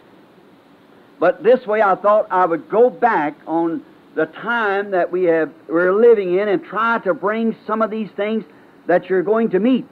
But 1.20 1.44
this 1.44 1.66
way, 1.68 1.82
I 1.82 1.96
thought 1.96 2.28
I 2.32 2.46
would 2.46 2.70
go 2.70 2.90
back 2.90 3.36
on 3.46 3.84
the 4.16 4.26
time 4.26 4.92
that 4.92 5.12
we 5.12 5.24
have 5.24 5.52
we're 5.68 5.94
living 5.94 6.38
in 6.38 6.48
and 6.48 6.64
try 6.64 7.00
to 7.00 7.14
bring 7.14 7.56
some 7.66 7.82
of 7.82 7.90
these 7.90 8.10
things 8.12 8.44
that 8.88 9.10
you're 9.10 9.24
going 9.24 9.50
to 9.52 9.60
meet, 9.60 9.88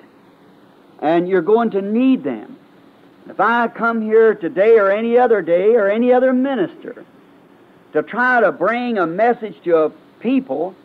and 1.02 1.28
you're 1.30 1.42
going 1.42 1.72
to 1.72 1.82
need 1.82 2.24
them. 2.24 2.58
If 3.30 3.40
I 3.40 3.68
come 3.68 4.02
here 4.02 4.34
today 4.34 4.80
or 4.80 4.92
any 4.92 5.18
other 5.18 5.42
day 5.42 5.76
or 5.76 5.88
any 5.88 6.12
other 6.12 6.34
minister 6.34 7.06
to 7.94 8.04
try 8.04 8.42
to 8.42 8.52
bring 8.52 8.98
a 8.98 9.06
message 9.06 9.56
to 9.64 9.78
a 9.78 9.90
people, 10.20 10.76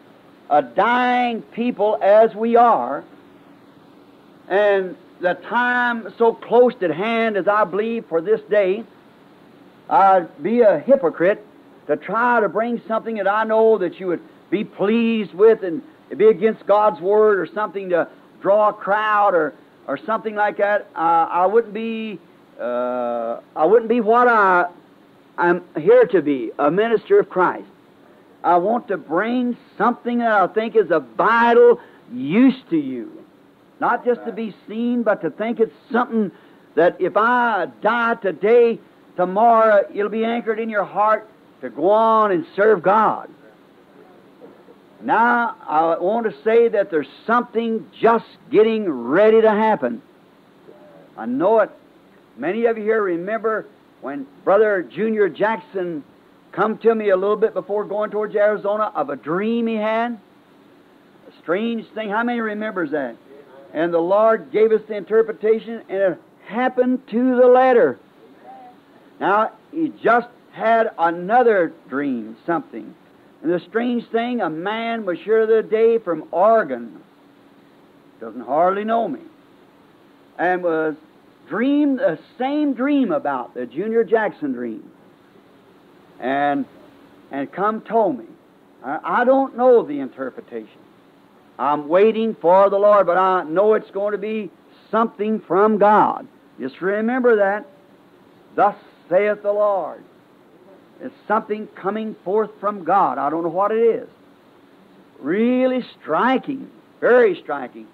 a 0.50 0.62
dying 0.62 1.41
people 1.41 1.99
as 2.03 2.35
we 2.35 2.57
are, 2.57 3.03
and 4.48 4.96
the 5.20 5.34
time 5.34 6.12
so 6.18 6.34
close 6.34 6.74
at 6.82 6.90
hand 6.90 7.36
as 7.36 7.48
I 7.48 7.64
believe 7.64 8.06
for 8.06 8.20
this 8.20 8.40
day, 8.50 8.84
I'd 9.88 10.42
be 10.42 10.60
a 10.60 10.78
hypocrite 10.78 11.44
to 11.86 11.96
try 11.96 12.40
to 12.40 12.48
bring 12.48 12.80
something 12.86 13.16
that 13.16 13.28
I 13.28 13.44
know 13.44 13.78
that 13.78 14.00
you 14.00 14.06
would 14.08 14.22
be 14.50 14.64
pleased 14.64 15.34
with 15.34 15.62
and 15.62 15.82
be 16.16 16.26
against 16.26 16.66
God's 16.66 17.00
Word 17.00 17.38
or 17.38 17.46
something 17.52 17.90
to 17.90 18.08
draw 18.40 18.70
a 18.70 18.72
crowd 18.72 19.34
or, 19.34 19.54
or 19.86 19.98
something 19.98 20.34
like 20.34 20.58
that. 20.58 20.88
Uh, 20.94 20.98
I 20.98 21.46
wouldn't 21.46 21.74
be 21.74 22.18
uh, 22.60 23.40
I 23.56 23.66
wouldn't 23.66 23.88
be 23.88 24.00
what 24.00 24.28
I 24.28 24.66
I'm 25.36 25.64
here 25.76 26.04
to 26.06 26.22
be, 26.22 26.52
a 26.58 26.70
minister 26.70 27.18
of 27.18 27.28
Christ. 27.28 27.66
I 28.44 28.56
want 28.58 28.88
to 28.88 28.96
bring 28.96 29.56
something 29.76 30.18
that 30.18 30.30
I 30.30 30.46
think 30.46 30.76
is 30.76 30.90
of 30.90 31.04
vital 31.16 31.80
use 32.12 32.54
to 32.70 32.76
you. 32.76 33.24
Not 33.81 34.04
just 34.04 34.25
to 34.25 34.33
be 34.33 34.54
seen, 34.69 35.02
but 35.02 35.23
to 35.23 35.31
think 35.31 35.61
it's 35.61 35.75
something 35.90 36.31
that 36.75 37.00
if 37.00 37.16
I 37.16 37.66
die 37.83 38.14
today, 38.14 38.78
tomorrow 39.16 39.87
it'll 39.93 40.11
be 40.11 40.25
anchored 40.25 40.59
in 40.59 40.69
your 40.69 40.85
heart 40.85 41.28
to 41.61 41.71
go 41.71 41.90
on 41.90 42.33
and 42.33 42.47
serve 42.54 42.83
God. 42.83 43.31
Now, 45.00 45.57
I 45.69 45.99
want 45.99 46.26
to 46.31 46.43
say 46.43 46.69
that 46.69 46.90
there's 46.90 47.09
something 47.26 47.87
just 48.00 48.25
getting 48.50 48.88
ready 48.88 49.40
to 49.43 49.50
happen. 49.50 50.00
I 51.16 51.26
know 51.26 51.61
it. 51.61 51.71
Many 52.37 52.64
of 52.64 52.78
you 52.78 52.85
here 52.85 53.02
remember 53.02 53.66
when 54.00 54.26
Brother 54.45 54.83
Junior 54.83 55.28
Jackson 55.28 56.02
come 56.52 56.78
to 56.78 56.95
me 56.95 57.11
a 57.11 57.16
little 57.16 57.37
bit 57.37 57.52
before 57.54 57.85
going 57.85 58.11
towards 58.11 58.35
Arizona 58.35 58.93
of 58.95 59.11
a 59.11 59.16
dream 59.16 59.66
he 59.66 59.76
had. 59.76 60.19
A 61.28 61.43
strange 61.43 61.87
thing. 61.88 62.11
How 62.11 62.23
many 62.23 62.40
remembers 62.40 62.90
that? 62.93 63.16
And 63.75 63.93
the 63.93 63.99
Lord 63.99 64.50
gave 64.50 64.73
us 64.73 64.81
the 64.88 64.97
interpretation, 64.97 65.83
and 65.88 65.99
it 65.99 66.19
happened 66.47 67.07
to 67.09 67.37
the 67.37 67.47
letter. 67.47 67.99
Now, 69.21 69.52
he 69.73 69.93
just 70.02 70.28
had 70.52 70.93
another 70.97 71.73
dream, 71.88 72.37
something. 72.47 72.95
And 73.43 73.52
the 73.52 73.61
strange 73.61 74.07
thing, 74.07 74.40
a 74.40 74.49
man 74.49 75.04
was 75.04 75.19
here 75.19 75.47
the 75.47 75.62
day 75.62 75.99
from 75.99 76.28
Oregon, 76.31 77.02
doesn't 78.21 78.40
hardly 78.40 78.85
know 78.85 79.09
me, 79.09 79.21
and 80.38 80.62
was 80.62 80.95
dreamed 81.49 81.99
the 81.99 82.19
same 82.38 82.73
dream 82.73 83.12
about 83.12 83.54
the 83.54 83.66
Junior 83.66 84.04
Jackson 84.04 84.52
dream. 84.52 84.88
And 86.21 86.64
and 87.33 87.50
come 87.50 87.81
told 87.81 88.19
me. 88.19 88.26
I, 88.85 89.22
I 89.22 89.25
don't 89.25 89.57
know 89.57 89.83
the 89.83 89.98
interpretation. 89.98 90.84
I'm 91.59 91.88
waiting 91.88 92.35
for 92.40 92.69
the 92.71 92.79
Lord, 92.79 93.07
but 93.07 93.17
I 93.17 93.45
know 93.45 93.75
it's 93.75 93.90
going 93.90 94.12
to 94.12 94.19
be 94.19 94.51
something 94.90 95.40
from 95.40 95.79
God. 95.79 96.27
Just 96.59 96.81
remember 96.81 97.37
that. 97.37 97.67
Thus 98.55 98.77
saith 99.09 99.43
the 99.43 99.53
Lord. 99.53 100.03
It's 101.01 101.14
something 101.27 101.67
coming 101.69 102.17
forth 102.25 102.51
from 102.61 102.85
God. 102.85 103.19
I 103.19 103.31
don't 103.31 103.43
know 103.43 103.49
what 103.49 103.73
it 103.73 103.81
is. 103.81 104.09
Really 105.19 105.85
striking, 106.01 106.71
very 107.01 107.40
striking. 107.43 107.87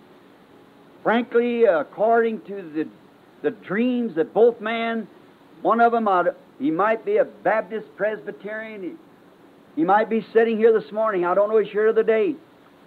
Frankly, 1.03 1.65
according 1.65 2.43
to 2.43 2.63
the 2.63 2.89
the 3.43 3.51
dreams 3.51 4.15
that 4.17 4.35
both 4.35 4.61
men, 4.61 5.09
one 5.63 5.81
of 5.81 5.93
them, 5.93 6.09
uh, 6.09 6.25
he 6.59 6.71
might 6.71 7.05
be 7.05 7.17
a 7.17 7.25
Baptist 7.25 7.87
Presbyterian. 7.97 8.83
He, 8.83 8.93
he 9.77 9.85
might 9.85 10.11
be 10.11 10.27
sitting 10.33 10.59
here 10.59 10.79
this 10.79 10.93
morning. 10.93 11.25
I 11.25 11.35
don't 11.35 11.49
know 11.49 11.59
his 11.59 11.73
year 11.73 11.89
of 11.89 11.95
the 11.95 12.05
date. 12.05 12.39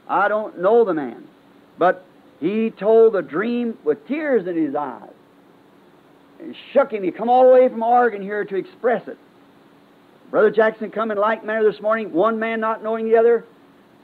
I 0.07 0.27
don't 0.27 0.59
know 0.59 0.83
the 0.85 0.93
man. 0.93 1.27
But 1.77 2.05
he 2.39 2.69
told 2.71 3.13
the 3.13 3.21
dream 3.21 3.77
with 3.83 4.07
tears 4.07 4.47
in 4.47 4.55
his 4.55 4.75
eyes. 4.75 5.09
And 6.39 6.55
shook 6.73 6.91
him. 6.91 7.03
He 7.03 7.11
come 7.11 7.29
all 7.29 7.47
the 7.47 7.53
way 7.53 7.69
from 7.69 7.83
Oregon 7.83 8.21
here 8.21 8.43
to 8.43 8.55
express 8.55 9.07
it. 9.07 9.17
Brother 10.29 10.49
Jackson 10.51 10.89
come 10.89 11.11
in 11.11 11.17
like 11.17 11.45
manner 11.45 11.69
this 11.71 11.79
morning, 11.79 12.11
one 12.11 12.39
man 12.39 12.59
not 12.59 12.83
knowing 12.83 13.07
the 13.07 13.17
other, 13.17 13.45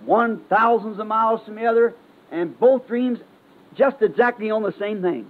one 0.06 0.40
thousands 0.48 1.00
of 1.00 1.08
miles 1.08 1.44
from 1.44 1.56
the 1.56 1.66
other, 1.66 1.96
and 2.32 2.58
both 2.60 2.88
dreams 2.88 3.20
just 3.76 4.02
exactly 4.02 4.52
on 4.52 4.62
the 4.62 4.74
same 4.80 5.02
thing. 5.02 5.26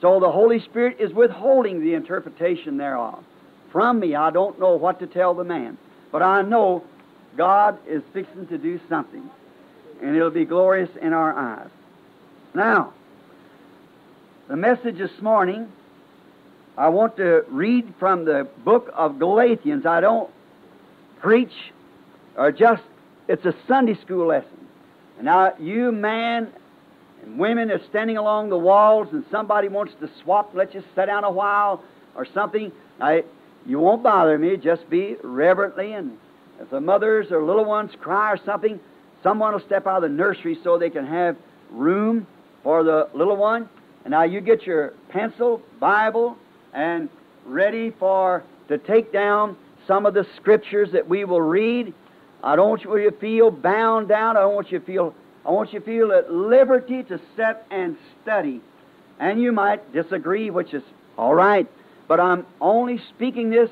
So 0.00 0.20
the 0.20 0.30
Holy 0.30 0.60
Spirit 0.60 0.98
is 1.00 1.12
withholding 1.12 1.80
the 1.80 1.94
interpretation 1.94 2.76
thereof. 2.76 3.24
From 3.72 3.98
me, 3.98 4.14
I 4.14 4.30
don't 4.30 4.60
know 4.60 4.76
what 4.76 5.00
to 5.00 5.06
tell 5.06 5.34
the 5.34 5.44
man, 5.44 5.78
but 6.12 6.22
I 6.22 6.42
know 6.42 6.84
God 7.36 7.78
is 7.86 8.02
fixing 8.12 8.46
to 8.48 8.58
do 8.58 8.78
something, 8.88 9.28
and 10.02 10.16
it'll 10.16 10.30
be 10.30 10.44
glorious 10.44 10.90
in 11.00 11.12
our 11.12 11.32
eyes. 11.32 11.70
Now, 12.54 12.92
the 14.48 14.56
message 14.56 14.98
this 14.98 15.20
morning, 15.20 15.70
I 16.76 16.88
want 16.88 17.16
to 17.16 17.44
read 17.48 17.92
from 17.98 18.24
the 18.24 18.48
book 18.64 18.90
of 18.94 19.18
Galatians. 19.18 19.84
I 19.84 20.00
don't 20.00 20.30
preach 21.20 21.52
or 22.36 22.52
just, 22.52 22.82
it's 23.26 23.44
a 23.44 23.54
Sunday 23.66 23.98
school 24.00 24.28
lesson. 24.28 24.66
And 25.16 25.26
now, 25.26 25.54
you 25.58 25.90
man 25.90 26.48
and 27.22 27.38
women 27.38 27.70
are 27.70 27.84
standing 27.90 28.16
along 28.16 28.48
the 28.48 28.58
walls 28.58 29.08
and 29.12 29.24
somebody 29.30 29.68
wants 29.68 29.92
to 30.00 30.08
swap, 30.22 30.54
let 30.54 30.72
you 30.74 30.82
sit 30.94 31.06
down 31.06 31.24
a 31.24 31.30
while 31.30 31.82
or 32.14 32.26
something, 32.32 32.72
I, 33.00 33.24
you 33.66 33.78
won't 33.78 34.02
bother 34.02 34.38
me. 34.38 34.56
Just 34.56 34.88
be 34.88 35.16
reverently, 35.22 35.92
and 35.92 36.16
if 36.60 36.70
the 36.70 36.80
mothers 36.80 37.30
or 37.30 37.42
little 37.42 37.64
ones 37.64 37.92
cry 38.00 38.32
or 38.32 38.38
something, 38.44 38.80
someone 39.22 39.52
will 39.52 39.60
step 39.60 39.86
out 39.86 40.02
of 40.02 40.10
the 40.10 40.16
nursery 40.16 40.58
so 40.62 40.78
they 40.78 40.90
can 40.90 41.06
have 41.06 41.36
room 41.70 42.26
for 42.62 42.82
the 42.82 43.08
little 43.14 43.36
one. 43.36 43.68
And 44.04 44.12
now 44.12 44.24
you 44.24 44.40
get 44.40 44.66
your 44.66 44.94
pencil, 45.10 45.62
Bible, 45.80 46.36
and 46.72 47.08
ready 47.44 47.90
for 47.98 48.42
to 48.68 48.78
take 48.78 49.12
down 49.12 49.56
some 49.86 50.06
of 50.06 50.14
the 50.14 50.26
scriptures 50.36 50.90
that 50.92 51.08
we 51.08 51.24
will 51.24 51.40
read. 51.40 51.92
I 52.42 52.56
don't 52.56 52.68
want 52.68 52.82
you 52.82 53.10
to 53.10 53.16
feel 53.18 53.50
bound 53.50 54.08
down. 54.08 54.36
I 54.36 54.40
don't 54.40 54.54
want 54.54 54.70
you 54.70 54.78
to 54.78 54.84
feel 54.84 55.14
I 55.44 55.50
want 55.50 55.72
you 55.72 55.80
to 55.80 55.86
feel 55.86 56.12
at 56.12 56.30
liberty 56.30 57.02
to 57.04 57.18
sit 57.34 57.56
and 57.70 57.96
study. 58.22 58.60
And 59.18 59.40
you 59.40 59.50
might 59.50 59.92
disagree, 59.92 60.50
which 60.50 60.74
is 60.74 60.82
all 61.16 61.34
right, 61.34 61.66
but 62.06 62.20
I'm 62.20 62.46
only 62.60 63.00
speaking 63.14 63.50
this 63.50 63.70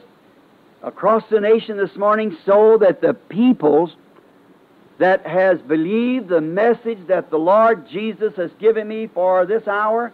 across 0.83 1.23
the 1.31 1.41
nation 1.41 1.77
this 1.77 1.95
morning 1.95 2.37
so 2.47 2.79
that 2.79 3.01
the 3.03 3.15
peoples 3.15 3.95
that 4.99 5.27
has 5.27 5.61
believed 5.61 6.29
the 6.29 6.41
message 6.41 6.99
that 7.09 7.31
the 7.31 7.39
Lord 7.39 7.89
Jesus 7.89 8.35
has 8.37 8.51
given 8.59 8.89
me 8.89 9.09
for 9.09 9.45
this 9.45 9.67
hour 9.69 10.13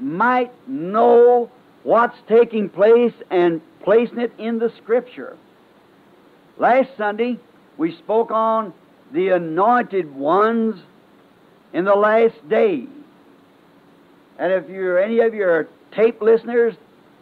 might 0.00 0.52
know 0.68 1.50
what's 1.82 2.18
taking 2.28 2.68
place 2.68 3.14
and 3.30 3.60
placing 3.82 4.18
it 4.18 4.32
in 4.38 4.58
the 4.58 4.72
Scripture. 4.82 5.36
Last 6.58 6.90
Sunday, 6.96 7.38
we 7.78 7.96
spoke 7.96 8.30
on 8.30 8.74
the 9.12 9.30
anointed 9.30 10.14
ones 10.14 10.80
in 11.72 11.84
the 11.84 11.94
last 11.94 12.48
days. 12.48 12.88
And 14.38 14.52
if 14.52 14.68
you're 14.68 14.98
any 14.98 15.20
of 15.20 15.34
your 15.34 15.68
tape 15.92 16.20
listeners, 16.20 16.74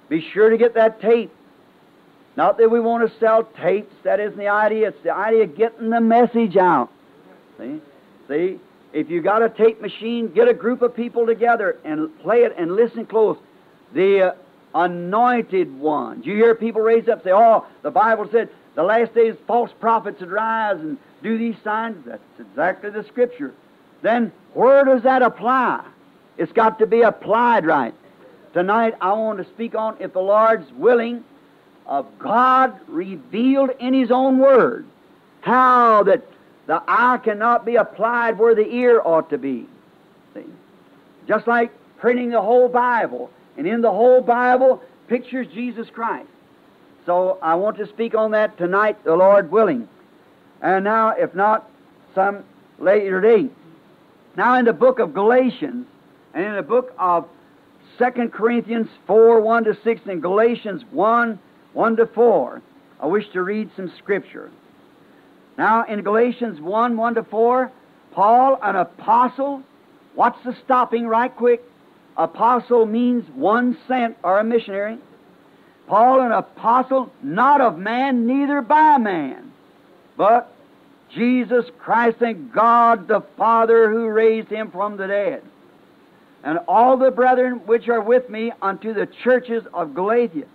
be 0.09 0.21
sure 0.33 0.51
to 0.51 0.57
get 0.57 0.75
that 0.75 1.01
tape. 1.01 1.33
Not 2.37 2.59
that 2.59 2.71
we 2.71 2.81
want 2.81 3.11
to 3.11 3.19
sell 3.19 3.45
tapes, 3.45 3.95
that 4.05 4.21
isn't 4.21 4.39
the 4.39 4.49
idea. 4.49 4.89
It's 4.89 5.03
the 5.03 5.15
idea 5.15 5.45
of 5.45 5.57
getting 5.57 5.91
the 5.91 6.01
message 6.01 6.57
out. 6.57 6.91
See? 7.59 7.81
See? 8.29 8.59
If 8.93 9.09
you 9.09 9.23
got 9.23 9.43
a 9.43 9.49
tape 9.49 9.81
machine, 9.81 10.29
get 10.29 10.49
a 10.49 10.55
group 10.55 10.83
of 10.83 10.95
people 10.95 11.27
together 11.27 11.79
and 11.85 12.17
play 12.21 12.43
it 12.43 12.55
and 12.57 12.75
listen 12.75 13.07
close. 13.07 13.39
The 13.95 14.23
uh, 14.23 14.35
anointed 14.75 15.79
ones. 15.79 16.27
You 16.27 16.35
hear 16.35 16.55
people 16.55 16.81
raise 16.81 17.09
up 17.09 17.23
say, 17.23 17.31
Oh, 17.33 17.67
the 17.83 17.91
Bible 17.91 18.29
said 18.31 18.49
the 18.75 18.83
last 18.83 19.15
days 19.15 19.35
false 19.47 19.71
prophets 19.81 20.21
would 20.21 20.31
rise 20.31 20.81
and 20.81 20.97
do 21.23 21.39
these 21.39 21.57
signs. 21.63 22.05
That's 22.07 22.23
exactly 22.39 22.91
the 22.91 23.05
scripture. 23.05 23.53
Then 24.03 24.33
where 24.55 24.85
does 24.85 25.03
that 25.03 25.23
apply? 25.23 25.85
It's 26.39 26.53
got 26.53 26.79
to 26.79 26.87
be 26.87 27.03
applied 27.03 27.67
right. 27.67 27.95
Tonight 28.53 28.95
I 29.01 29.13
want 29.13 29.39
to 29.39 29.45
speak 29.45 29.75
on, 29.75 29.97
if 30.01 30.13
the 30.13 30.21
Lord's 30.21 30.71
willing, 30.73 31.25
of 31.87 32.07
God 32.19 32.79
revealed 32.89 33.71
in 33.79 33.95
His 33.95 34.11
own 34.11 34.39
Word. 34.39 34.87
how 35.43 36.03
that 36.03 36.23
the 36.67 36.83
eye 36.87 37.19
cannot 37.25 37.65
be 37.65 37.77
applied 37.77 38.39
where 38.39 38.55
the 38.55 38.67
ear 38.67 39.01
ought 39.05 39.31
to 39.31 39.39
be. 39.39 39.67
See? 40.35 40.45
Just 41.27 41.47
like 41.47 41.73
printing 41.99 42.31
the 42.31 42.41
whole 42.41 42.69
Bible, 42.69 43.31
and 43.57 43.67
in 43.67 43.81
the 43.81 43.91
whole 43.91 44.21
Bible 44.21 44.83
pictures 45.09 45.47
Jesus 45.53 45.89
Christ. 45.91 46.29
So 47.07 47.39
I 47.43 47.55
want 47.57 47.77
to 47.79 47.87
speak 47.89 48.15
on 48.15 48.31
that 48.33 48.57
tonight, 48.57 49.03
the 49.05 49.17
Lord 49.17 49.51
willing. 49.51 49.89
And 50.63 50.85
now, 50.85 51.11
if 51.11 51.35
not, 51.35 51.69
some 52.15 52.45
later 52.79 53.21
date. 53.21 53.51
Now, 54.37 54.57
in 54.57 54.65
the 54.65 54.73
book 54.73 54.99
of 54.99 55.13
Galatians 55.13 55.87
and 56.35 56.45
in 56.45 56.55
the 56.55 56.63
book 56.63 56.95
of 56.99 57.27
2 57.99 58.29
Corinthians 58.29 58.89
4 59.07 59.41
1 59.41 59.65
to 59.65 59.77
6 59.83 60.01
and 60.07 60.23
Galatians 60.23 60.85
1 60.91 61.39
1 61.73 61.97
to 61.97 62.07
4, 62.07 62.63
I 63.01 63.07
wish 63.07 63.29
to 63.33 63.43
read 63.43 63.71
some 63.77 63.93
scripture. 63.99 64.51
Now, 65.57 65.85
in 65.85 66.03
Galatians 66.03 66.61
1 66.61 66.97
1 66.97 67.15
to 67.15 67.25
4, 67.25 67.73
Paul, 68.13 68.59
an 68.63 68.77
apostle, 68.77 69.63
what's 70.15 70.43
the 70.45 70.57
stopping 70.65 71.07
right 71.07 71.35
quick? 71.35 71.63
Apostle 72.17 72.87
means 72.87 73.29
one 73.35 73.79
sent 73.87 74.17
or 74.23 74.39
a 74.39 74.45
missionary. 74.45 74.99
Paul, 75.87 76.21
an 76.21 76.33
apostle, 76.33 77.11
not 77.23 77.61
of 77.61 77.79
man, 77.79 78.27
neither 78.27 78.63
by 78.63 78.99
man, 78.99 79.53
but 80.17 80.53
Jesus 81.15 81.65
Christ 81.79 82.21
and 82.21 82.53
God 82.53 83.09
the 83.09 83.23
Father 83.37 83.91
who 83.91 84.09
raised 84.09 84.49
him 84.49 84.71
from 84.71 84.97
the 84.97 85.07
dead. 85.07 85.43
And 86.43 86.59
all 86.69 86.97
the 86.97 87.11
brethren 87.11 87.67
which 87.67 87.89
are 87.89 88.01
with 88.01 88.31
me 88.31 88.53
unto 88.63 88.95
the 88.95 89.07
churches 89.07 89.65
of 89.75 89.95
Galatia. 89.95 90.47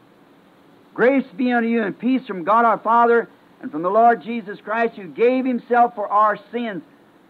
Grace 0.95 1.25
be 1.35 1.51
unto 1.51 1.67
you 1.67 1.83
and 1.83 1.99
peace 1.99 2.25
from 2.25 2.45
God 2.45 2.63
our 2.63 2.79
Father 2.79 3.27
and 3.61 3.69
from 3.69 3.83
the 3.83 3.89
Lord 3.89 4.23
Jesus 4.23 4.59
Christ, 4.61 4.95
who 4.95 5.07
gave 5.07 5.45
himself 5.45 5.93
for 5.93 6.07
our 6.07 6.39
sins, 6.53 6.83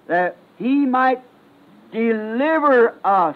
that 0.06 0.38
he 0.58 0.86
might 0.86 1.20
deliver 1.92 2.94
us 3.04 3.36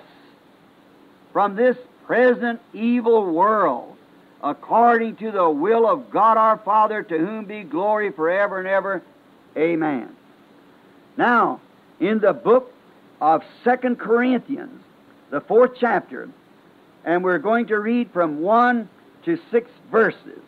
from 1.33 1.55
this 1.55 1.75
present 2.05 2.61
evil 2.73 3.25
world, 3.33 3.97
according 4.43 5.15
to 5.15 5.31
the 5.31 5.49
will 5.49 5.89
of 5.89 6.11
God 6.11 6.37
our 6.37 6.57
Father, 6.57 7.01
to 7.01 7.17
whom 7.17 7.45
be 7.45 7.63
glory 7.63 8.11
forever 8.11 8.59
and 8.59 8.67
ever. 8.67 9.01
Amen. 9.57 10.15
Now, 11.17 11.59
in 11.99 12.19
the 12.19 12.33
book 12.33 12.71
of 13.19 13.43
Second 13.63 13.97
Corinthians, 13.97 14.83
the 15.31 15.41
fourth 15.41 15.71
chapter, 15.79 16.29
and 17.03 17.23
we're 17.23 17.39
going 17.39 17.65
to 17.67 17.79
read 17.79 18.11
from 18.11 18.41
1 18.41 18.87
to 19.35 19.41
6 19.51 19.71
verses. 19.91 20.41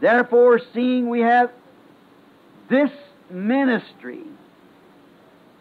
Therefore, 0.00 0.60
seeing 0.72 1.08
we 1.08 1.20
have 1.20 1.50
this 2.68 2.90
ministry, 3.30 4.22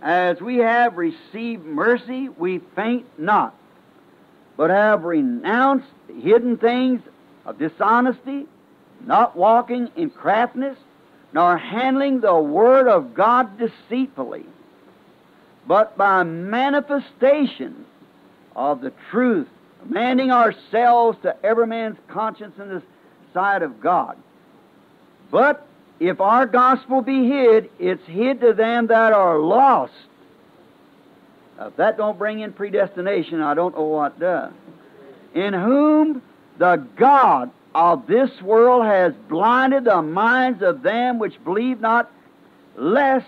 as 0.02 0.42
we 0.42 0.58
have 0.58 0.98
received 0.98 1.66
mercy, 1.66 2.30
we 2.30 2.60
faint 2.76 3.06
not, 3.20 3.56
but 4.58 4.70
have 4.70 5.04
renounced 5.04 5.88
hidden 6.08 6.58
things 6.58 7.02
of 7.46 7.60
dishonesty, 7.60 8.48
not 9.06 9.36
walking 9.36 9.90
in 9.96 10.10
craftiness, 10.10 10.78
nor 11.34 11.58
handling 11.58 12.20
the 12.20 12.36
word 12.36 12.88
of 12.88 13.14
God 13.14 13.58
deceitfully, 13.58 14.46
but 15.68 15.98
by 15.98 16.24
manifestation 16.24 17.86
of 18.56 18.82
the 18.82 18.92
truth, 19.12 19.48
commanding 19.82 20.32
ourselves 20.32 21.18
to 21.24 21.36
every 21.44 21.68
man's 21.68 21.98
conscience 22.08 22.58
in 22.60 22.70
the 22.70 22.84
sight 23.34 23.64
of 23.64 23.82
God. 23.82 24.18
But 25.30 25.66
if 26.00 26.20
our 26.22 26.46
gospel 26.46 27.02
be 27.02 27.28
hid, 27.28 27.70
it's 27.80 28.06
hid 28.06 28.42
to 28.42 28.54
them 28.54 28.88
that 28.88 29.14
are 29.14 29.40
lost. 29.40 29.94
Now, 31.58 31.68
if 31.68 31.76
that 31.78 31.98
don't 31.98 32.18
bring 32.18 32.40
in 32.40 32.54
predestination, 32.54 33.42
I 33.42 33.54
don't 33.54 33.76
know 33.76 33.84
what 33.84 34.20
does. 34.20 34.52
In 35.34 35.54
whom 35.54 36.22
the 36.58 36.76
God 36.96 37.52
of 37.74 38.06
this 38.08 38.42
world 38.42 38.86
has 38.86 39.14
blinded 39.30 39.86
the 39.86 40.02
minds 40.02 40.62
of 40.62 40.82
them 40.82 41.20
which 41.20 41.42
believe 41.44 41.80
not, 41.80 42.12
lest 42.76 43.28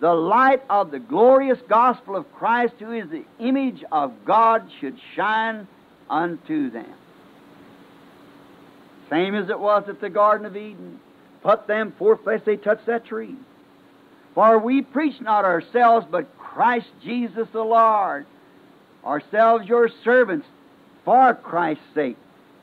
the 0.00 0.14
light 0.14 0.62
of 0.70 0.90
the 0.90 0.98
glorious 0.98 1.58
gospel 1.68 2.16
of 2.16 2.32
Christ, 2.34 2.74
who 2.78 2.92
is 2.92 3.08
the 3.10 3.24
image 3.38 3.84
of 3.92 4.12
God, 4.24 4.70
should 4.80 4.98
shine 5.14 5.68
unto 6.08 6.70
them. 6.70 6.92
Same 9.10 9.34
as 9.34 9.48
it 9.50 9.58
was 9.58 9.88
at 9.88 10.00
the 10.00 10.10
Garden 10.10 10.46
of 10.46 10.56
Eden. 10.56 10.98
Put 11.42 11.66
them 11.66 11.92
forth 11.92 12.20
lest 12.24 12.44
they 12.46 12.56
touch 12.56 12.80
that 12.86 13.04
tree. 13.04 13.36
For 14.34 14.58
we 14.58 14.82
preach 14.82 15.20
not 15.20 15.44
ourselves, 15.44 16.06
but 16.10 16.38
Christ 16.38 16.88
Jesus 17.02 17.46
the 17.52 17.62
Lord, 17.62 18.26
ourselves 19.04 19.68
your 19.68 19.88
servants, 20.02 20.46
for 21.04 21.34
Christ's 21.34 21.84
sake. 21.94 22.16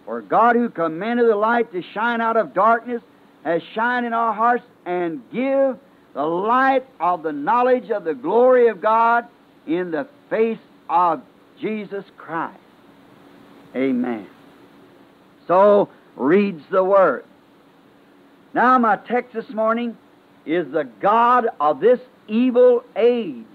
For 0.06 0.21
God, 0.21 0.56
who 0.56 0.69
commanded 0.69 1.30
the 1.30 1.36
light 1.36 1.71
to 1.71 1.84
shine 1.93 2.21
out 2.21 2.38
of 2.38 2.54
darkness, 2.54 3.01
has 3.43 3.62
shined 3.73 4.06
in 4.06 4.13
our 4.13 4.34
hearts 4.34 4.65
and 4.86 5.21
give 5.32 5.77
the 6.13 6.25
light 6.25 6.86
of 6.99 7.23
the 7.23 7.32
knowledge 7.32 7.89
of 7.91 8.04
the 8.04 8.13
glory 8.13 8.67
of 8.67 8.82
God 8.82 9.25
in 9.67 9.91
the 9.91 10.08
face 10.30 10.60
of 10.89 11.21
Jesus 11.60 12.04
Christ. 12.17 12.61
Amen. 13.75 14.27
So 15.47 15.89
reads 16.15 16.63
the 16.69 16.84
Word. 16.84 17.25
Now, 18.53 18.77
my 18.77 18.97
text 18.97 19.34
this 19.34 19.49
morning 19.49 19.97
is 20.45 20.71
the 20.71 20.84
God 20.84 21.47
of 21.60 21.79
this 21.79 21.99
evil 22.27 22.84
age, 22.95 23.45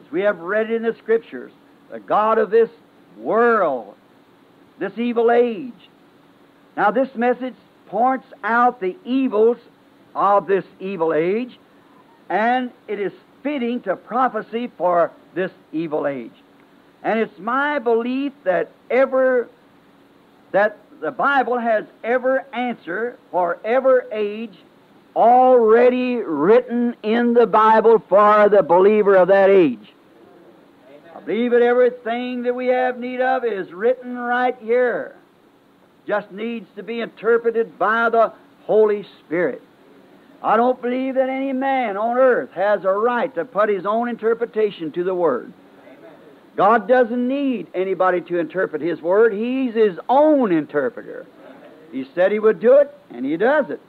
as 0.00 0.10
we 0.12 0.20
have 0.22 0.38
read 0.40 0.70
in 0.70 0.82
the 0.82 0.94
Scriptures, 0.94 1.52
the 1.90 2.00
God 2.00 2.38
of 2.38 2.50
this 2.50 2.70
world, 3.16 3.94
this 4.78 4.98
evil 4.98 5.30
age. 5.30 5.72
Now, 6.76 6.90
this 6.90 7.14
message 7.14 7.54
points 7.86 8.26
out 8.44 8.80
the 8.80 8.96
evils 9.04 9.58
of 10.14 10.46
this 10.46 10.64
evil 10.80 11.14
age, 11.14 11.58
and 12.28 12.70
it 12.88 13.00
is 13.00 13.12
fitting 13.42 13.80
to 13.82 13.96
prophecy 13.96 14.70
for 14.76 15.12
this 15.34 15.52
evil 15.72 16.06
age. 16.06 16.32
And 17.06 17.20
it's 17.20 17.38
my 17.38 17.78
belief 17.78 18.32
that 18.42 18.68
ever 18.90 19.48
that 20.50 20.76
the 21.00 21.12
Bible 21.12 21.56
has 21.56 21.84
every 22.02 22.40
answer 22.52 23.16
for 23.30 23.60
every 23.64 24.00
age 24.10 24.58
already 25.14 26.16
written 26.16 26.96
in 27.04 27.32
the 27.32 27.46
Bible 27.46 28.02
for 28.08 28.48
the 28.48 28.64
believer 28.64 29.14
of 29.14 29.28
that 29.28 29.50
age. 29.50 29.92
I 31.14 31.20
believe 31.20 31.52
that 31.52 31.62
everything 31.62 32.42
that 32.42 32.56
we 32.56 32.66
have 32.66 32.98
need 32.98 33.20
of 33.20 33.44
is 33.44 33.72
written 33.72 34.18
right 34.18 34.56
here. 34.60 35.14
Just 36.08 36.32
needs 36.32 36.66
to 36.74 36.82
be 36.82 37.00
interpreted 37.00 37.78
by 37.78 38.10
the 38.10 38.32
Holy 38.64 39.06
Spirit. 39.20 39.62
I 40.42 40.56
don't 40.56 40.82
believe 40.82 41.14
that 41.14 41.28
any 41.28 41.52
man 41.52 41.96
on 41.96 42.16
earth 42.16 42.50
has 42.50 42.84
a 42.84 42.90
right 42.90 43.32
to 43.36 43.44
put 43.44 43.68
his 43.68 43.86
own 43.86 44.08
interpretation 44.08 44.90
to 44.90 45.04
the 45.04 45.14
Word. 45.14 45.52
God 46.56 46.88
doesn't 46.88 47.28
need 47.28 47.66
anybody 47.74 48.22
to 48.22 48.38
interpret 48.38 48.80
His 48.80 49.00
Word. 49.02 49.34
He's 49.34 49.74
His 49.74 49.98
own 50.08 50.52
interpreter. 50.52 51.26
He 51.92 52.06
said 52.14 52.32
He 52.32 52.38
would 52.38 52.60
do 52.60 52.78
it, 52.78 52.92
and 53.10 53.24
He 53.24 53.36
does 53.36 53.68
it. 53.70 53.80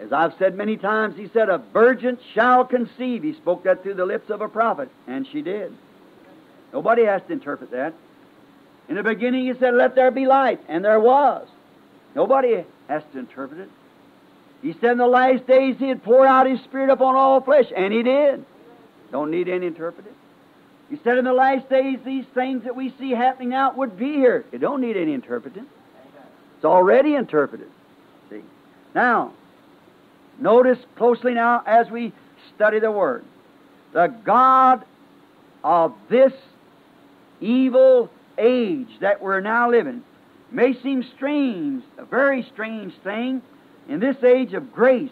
As 0.00 0.12
I've 0.12 0.32
said 0.38 0.56
many 0.56 0.76
times, 0.76 1.16
He 1.16 1.28
said, 1.28 1.50
A 1.50 1.58
virgin 1.58 2.18
shall 2.32 2.64
conceive. 2.64 3.22
He 3.22 3.34
spoke 3.34 3.64
that 3.64 3.82
through 3.82 3.94
the 3.94 4.06
lips 4.06 4.30
of 4.30 4.40
a 4.40 4.48
prophet, 4.48 4.88
and 5.06 5.26
she 5.26 5.42
did. 5.42 5.72
Nobody 6.72 7.04
has 7.04 7.22
to 7.26 7.32
interpret 7.32 7.70
that. 7.72 7.92
In 8.88 8.94
the 8.94 9.02
beginning, 9.02 9.46
He 9.46 9.58
said, 9.58 9.74
Let 9.74 9.94
there 9.94 10.10
be 10.10 10.26
light, 10.26 10.60
and 10.68 10.82
there 10.82 11.00
was. 11.00 11.46
Nobody 12.14 12.64
has 12.88 13.02
to 13.12 13.18
interpret 13.18 13.60
it. 13.60 13.68
He 14.62 14.72
said 14.72 14.92
in 14.92 14.98
the 14.98 15.06
last 15.06 15.46
days 15.46 15.76
He'd 15.78 16.02
pour 16.02 16.26
out 16.26 16.48
His 16.48 16.60
Spirit 16.62 16.88
upon 16.88 17.14
all 17.14 17.42
flesh, 17.42 17.66
and 17.76 17.92
He 17.92 18.02
did. 18.02 18.44
Don't 19.12 19.30
need 19.30 19.48
any 19.48 19.66
interpreter. 19.66 20.10
He 20.90 20.98
said 21.04 21.18
in 21.18 21.24
the 21.24 21.32
last 21.32 21.68
days 21.68 21.98
these 22.04 22.24
things 22.34 22.64
that 22.64 22.74
we 22.74 22.94
see 22.98 23.10
happening 23.10 23.50
now 23.50 23.72
would 23.74 23.98
be 23.98 24.12
here. 24.12 24.44
It 24.52 24.58
don't 24.58 24.80
need 24.80 24.96
any 24.96 25.12
interpreting. 25.12 25.66
It's 26.56 26.64
already 26.64 27.14
interpreted. 27.14 27.68
See. 28.30 28.42
Now, 28.94 29.32
notice 30.38 30.78
closely 30.96 31.34
now 31.34 31.62
as 31.66 31.90
we 31.90 32.12
study 32.54 32.78
the 32.78 32.90
Word. 32.90 33.24
The 33.92 34.06
God 34.24 34.84
of 35.62 35.94
this 36.08 36.32
evil 37.40 38.10
age 38.38 38.88
that 39.00 39.20
we're 39.20 39.40
now 39.40 39.70
living 39.70 40.02
may 40.50 40.72
seem 40.82 41.04
strange, 41.16 41.84
a 41.98 42.04
very 42.04 42.42
strange 42.42 42.94
thing 43.04 43.42
in 43.88 44.00
this 44.00 44.22
age 44.22 44.54
of 44.54 44.72
grace 44.72 45.10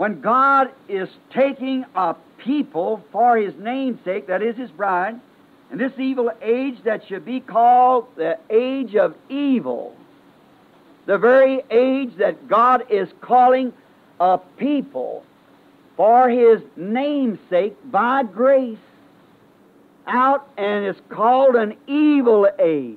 when 0.00 0.22
God 0.22 0.70
is 0.88 1.10
taking 1.30 1.84
a 1.94 2.16
people 2.38 3.04
for 3.12 3.36
His 3.36 3.52
namesake, 3.58 4.28
that 4.28 4.40
is 4.40 4.56
His 4.56 4.70
bride, 4.70 5.20
in 5.70 5.76
this 5.76 5.92
evil 5.98 6.30
age 6.40 6.76
that 6.84 7.06
should 7.06 7.26
be 7.26 7.40
called 7.40 8.06
the 8.16 8.38
age 8.48 8.96
of 8.96 9.14
evil, 9.28 9.94
the 11.04 11.18
very 11.18 11.62
age 11.70 12.16
that 12.16 12.48
God 12.48 12.90
is 12.90 13.10
calling 13.20 13.74
a 14.18 14.38
people 14.56 15.22
for 15.98 16.30
His 16.30 16.62
namesake 16.76 17.76
by 17.92 18.22
grace 18.22 18.78
out, 20.06 20.48
and 20.56 20.86
is 20.86 20.96
called 21.10 21.56
an 21.56 21.76
evil 21.86 22.48
age. 22.58 22.96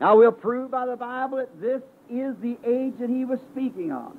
Now 0.00 0.18
we'll 0.18 0.30
prove 0.30 0.70
by 0.70 0.86
the 0.86 0.94
Bible 0.94 1.38
that 1.38 1.60
this 1.60 1.82
is 2.08 2.36
the 2.42 2.56
age 2.64 2.94
that 3.00 3.10
he 3.10 3.24
was 3.24 3.40
speaking 3.50 3.90
on. 3.90 4.16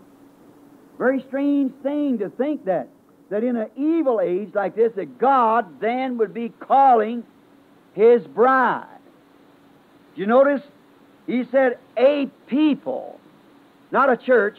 Very 0.99 1.23
strange 1.29 1.71
thing 1.81 2.19
to 2.19 2.29
think 2.29 2.65
that 2.65 2.89
that 3.29 3.43
in 3.43 3.55
an 3.55 3.69
evil 3.77 4.19
age 4.19 4.49
like 4.53 4.75
this, 4.75 4.91
that 4.95 5.17
God 5.17 5.79
then 5.79 6.17
would 6.17 6.33
be 6.33 6.49
calling 6.49 7.23
His 7.93 8.25
bride. 8.25 8.87
Do 10.15 10.21
you 10.21 10.27
notice? 10.27 10.61
He 11.27 11.43
said, 11.51 11.77
a 11.95 12.25
people, 12.47 13.19
not 13.91 14.11
a 14.11 14.17
church. 14.17 14.57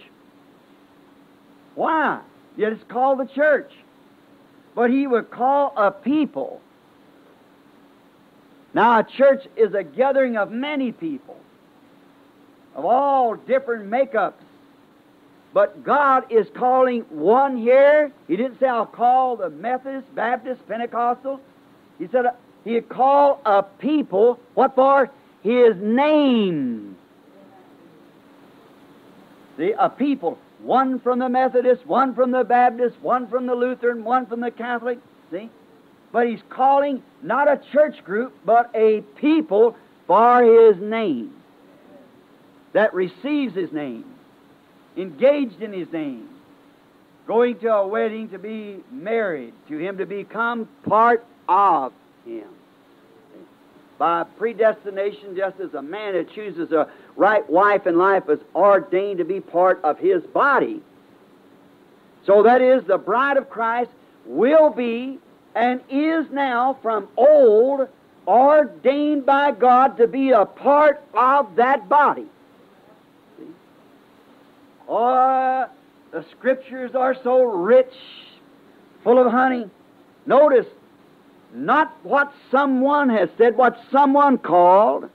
Why? 1.74 2.20
Yet 2.56 2.72
it's 2.72 2.84
called 2.84 3.18
the 3.18 3.26
church. 3.26 3.72
But 4.76 4.90
He 4.90 5.06
would 5.06 5.30
call 5.30 5.74
a 5.76 5.90
people. 5.90 6.60
Now, 8.72 9.00
a 9.00 9.02
church 9.02 9.48
is 9.56 9.74
a 9.74 9.82
gathering 9.82 10.36
of 10.36 10.52
many 10.52 10.92
people, 10.92 11.36
of 12.76 12.84
all 12.84 13.34
different 13.34 13.90
makeups 13.90 14.44
but 15.52 15.82
God 15.82 16.30
is 16.30 16.46
calling 16.54 17.02
one 17.10 17.56
here. 17.56 18.12
He 18.28 18.36
didn't 18.36 18.60
say, 18.60 18.66
I'll 18.66 18.86
call 18.86 19.36
the 19.36 19.50
Methodist, 19.50 20.14
Baptist, 20.14 20.66
Pentecostal. 20.68 21.40
He 21.98 22.06
said, 22.08 22.26
He'll 22.64 22.82
call 22.82 23.40
a 23.44 23.62
people, 23.62 24.38
what 24.54 24.74
for? 24.74 25.10
His 25.42 25.74
name. 25.76 26.96
See, 29.56 29.72
a 29.76 29.88
people. 29.88 30.38
One 30.62 31.00
from 31.00 31.18
the 31.18 31.28
Methodist, 31.28 31.86
one 31.86 32.14
from 32.14 32.30
the 32.30 32.44
Baptist, 32.44 33.00
one 33.00 33.26
from 33.28 33.46
the 33.46 33.54
Lutheran, 33.54 34.04
one 34.04 34.26
from 34.26 34.40
the 34.40 34.50
Catholic. 34.50 34.98
See? 35.30 35.50
But 36.12 36.28
He's 36.28 36.42
calling 36.48 37.02
not 37.22 37.48
a 37.48 37.60
church 37.72 38.04
group, 38.04 38.34
but 38.44 38.70
a 38.74 39.00
people 39.16 39.76
for 40.06 40.42
His 40.42 40.80
name 40.80 41.34
that 42.72 42.94
receives 42.94 43.54
His 43.54 43.72
name 43.72 44.09
engaged 44.96 45.62
in 45.62 45.72
His 45.72 45.90
name, 45.92 46.28
going 47.26 47.58
to 47.60 47.72
a 47.72 47.86
wedding 47.86 48.28
to 48.30 48.38
be 48.38 48.80
married, 48.90 49.54
to 49.68 49.78
Him 49.78 49.98
to 49.98 50.06
become 50.06 50.68
part 50.84 51.24
of 51.48 51.92
Him. 52.24 52.48
By 53.98 54.24
predestination, 54.24 55.36
just 55.36 55.60
as 55.60 55.74
a 55.74 55.82
man 55.82 56.14
that 56.14 56.32
chooses 56.32 56.72
a 56.72 56.88
right 57.16 57.48
wife 57.50 57.86
in 57.86 57.98
life 57.98 58.30
is 58.30 58.40
ordained 58.54 59.18
to 59.18 59.26
be 59.26 59.40
part 59.40 59.78
of 59.84 59.98
his 59.98 60.22
body. 60.22 60.80
So 62.24 62.42
that 62.44 62.62
is, 62.62 62.82
the 62.84 62.96
bride 62.96 63.36
of 63.36 63.50
Christ 63.50 63.90
will 64.24 64.70
be 64.70 65.18
and 65.54 65.82
is 65.90 66.30
now 66.30 66.78
from 66.80 67.08
old 67.16 67.88
ordained 68.26 69.26
by 69.26 69.50
God 69.50 69.98
to 69.98 70.06
be 70.06 70.30
a 70.30 70.46
part 70.46 71.02
of 71.12 71.56
that 71.56 71.88
body. 71.90 72.26
Oh, 74.92 75.66
the 76.10 76.24
scriptures 76.32 76.96
are 76.96 77.14
so 77.22 77.44
rich, 77.44 77.94
full 79.04 79.24
of 79.24 79.30
honey. 79.30 79.70
Notice, 80.26 80.66
not 81.54 81.96
what 82.02 82.32
someone 82.50 83.08
has 83.08 83.28
said, 83.38 83.56
what 83.56 83.78
someone 83.92 84.36
called, 84.36 85.08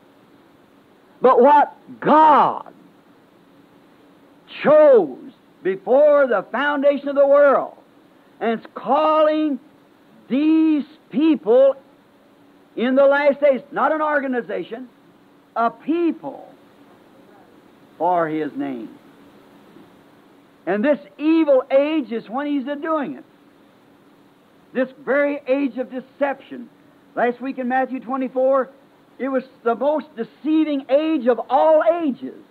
but 1.21 1.41
what 1.41 1.75
God 1.99 2.73
chose 4.63 5.33
before 5.61 6.25
the 6.27 6.45
foundation 6.53 7.09
of 7.09 7.15
the 7.15 7.27
world. 7.27 7.75
And 8.39 8.51
it's 8.51 8.67
calling 8.75 9.59
these 10.29 10.85
people 11.09 11.75
in 12.77 12.95
the 12.95 13.05
last 13.05 13.41
days, 13.41 13.61
not 13.73 13.91
an 13.91 14.01
organization, 14.01 14.87
a 15.53 15.69
people 15.69 16.47
for 17.97 18.29
His 18.29 18.53
name. 18.55 18.97
And 20.65 20.83
this 20.83 20.99
evil 21.17 21.63
age 21.69 22.11
is 22.11 22.29
when 22.29 22.47
he's 22.47 22.65
doing 22.81 23.15
it. 23.15 23.23
This 24.73 24.89
very 25.03 25.39
age 25.47 25.77
of 25.77 25.89
deception. 25.91 26.69
Last 27.15 27.39
week 27.39 27.59
in 27.59 27.67
Matthew 27.67 27.99
24, 27.99 28.69
it 29.19 29.29
was 29.29 29.43
the 29.63 29.75
most 29.75 30.07
deceiving 30.15 30.85
age 30.89 31.27
of 31.27 31.39
all 31.49 31.83
ages. 32.03 32.41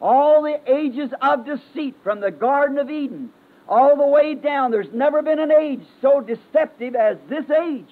All 0.00 0.42
the 0.42 0.58
ages 0.66 1.10
of 1.20 1.44
deceit 1.44 1.94
from 2.02 2.20
the 2.20 2.30
Garden 2.30 2.78
of 2.78 2.90
Eden 2.90 3.30
all 3.70 3.96
the 3.96 4.06
way 4.06 4.34
down. 4.34 4.72
There's 4.72 4.92
never 4.92 5.22
been 5.22 5.38
an 5.38 5.52
age 5.52 5.80
so 6.02 6.20
deceptive 6.20 6.96
as 6.96 7.16
this 7.28 7.48
age. 7.48 7.88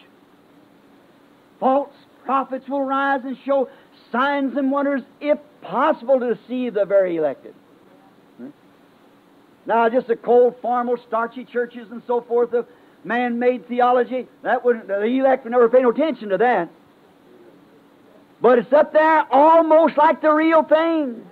False 1.60 1.92
prophets 2.24 2.68
will 2.68 2.82
rise 2.82 3.20
and 3.24 3.38
show 3.46 3.70
signs 4.10 4.56
and 4.56 4.70
wonders, 4.70 5.02
if 5.20 5.38
possible, 5.62 6.18
to 6.20 6.34
deceive 6.34 6.74
the 6.74 6.84
very 6.84 7.16
elected. 7.16 7.54
Now, 9.68 9.90
just 9.90 10.06
the 10.06 10.16
cold, 10.16 10.56
formal, 10.62 10.96
starchy 11.06 11.44
churches 11.44 11.90
and 11.90 12.02
so 12.06 12.22
forth 12.22 12.54
of 12.54 12.66
man-made 13.04 13.68
theology, 13.68 14.26
that 14.42 14.64
would 14.64 14.88
the 14.88 15.04
elect 15.04 15.44
would 15.44 15.50
never 15.50 15.68
pay 15.68 15.82
no 15.82 15.90
attention 15.90 16.30
to 16.30 16.38
that. 16.38 16.70
But 18.40 18.58
it's 18.60 18.72
up 18.72 18.94
there 18.94 19.26
almost 19.30 19.98
like 19.98 20.22
the 20.22 20.32
real 20.32 20.62
thing. 20.62 21.22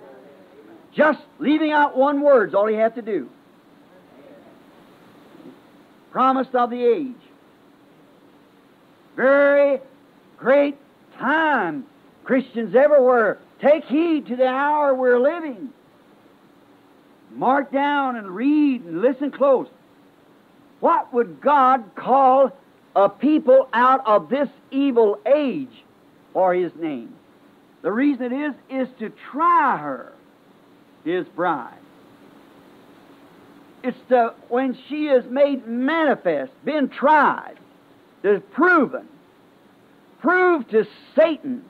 Just 0.93 1.19
leaving 1.39 1.71
out 1.71 1.97
one 1.97 2.21
word's 2.21 2.53
all 2.53 2.67
he 2.67 2.75
had 2.75 2.93
to 2.95 3.01
do. 3.01 3.27
Promise 6.11 6.47
of 6.53 6.69
the 6.69 6.83
age. 6.83 7.15
Very 9.15 9.79
great 10.37 10.77
time, 11.17 11.85
Christians 12.23 12.75
everywhere. 12.75 13.39
Take 13.61 13.85
heed 13.85 14.27
to 14.27 14.35
the 14.35 14.47
hour 14.47 14.93
we're 14.93 15.19
living. 15.19 15.73
Mark 17.37 17.71
down 17.71 18.15
and 18.15 18.31
read 18.31 18.83
and 18.83 19.01
listen 19.01 19.29
close. 19.29 19.67
What 20.79 21.13
would 21.13 21.39
God 21.39 21.83
call 21.93 22.51
a 22.95 23.09
people 23.09 23.69
out 23.73 24.05
of 24.07 24.27
this 24.27 24.49
evil 24.71 25.19
age 25.23 25.83
for 26.33 26.55
His 26.55 26.73
name? 26.75 27.13
The 27.83 27.91
reason 27.91 28.33
it 28.33 28.55
is, 28.71 28.87
is 28.87 28.87
to 28.97 29.13
try 29.31 29.77
her, 29.77 30.13
His 31.05 31.27
bride. 31.27 31.77
It's 33.83 33.97
to, 34.09 34.33
when 34.49 34.75
she 34.89 35.05
is 35.05 35.23
made 35.29 35.67
manifest, 35.67 36.51
been 36.65 36.89
tried, 36.89 37.57
is 38.23 38.41
proven, 38.51 39.07
proved 40.19 40.71
to 40.71 40.87
Satan, 41.15 41.63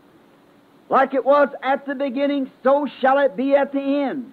like 0.90 1.14
it 1.14 1.26
was 1.26 1.50
at 1.62 1.86
the 1.86 1.94
beginning, 1.94 2.50
so 2.64 2.88
shall 3.02 3.20
it 3.20 3.36
be 3.36 3.54
at 3.54 3.74
the 3.74 3.82
end 3.82 4.32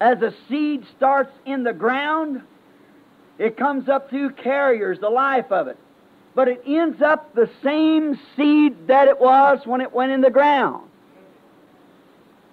as 0.00 0.22
a 0.22 0.34
seed 0.48 0.84
starts 0.96 1.32
in 1.46 1.62
the 1.62 1.72
ground, 1.72 2.42
it 3.38 3.56
comes 3.56 3.88
up 3.88 4.10
through 4.10 4.30
carriers, 4.30 4.98
the 5.00 5.10
life 5.10 5.50
of 5.50 5.68
it. 5.68 5.78
But 6.34 6.48
it 6.48 6.62
ends 6.66 7.00
up 7.00 7.34
the 7.34 7.48
same 7.62 8.18
seed 8.36 8.88
that 8.88 9.08
it 9.08 9.20
was 9.20 9.60
when 9.66 9.80
it 9.80 9.92
went 9.92 10.12
in 10.12 10.20
the 10.20 10.30
ground. 10.30 10.88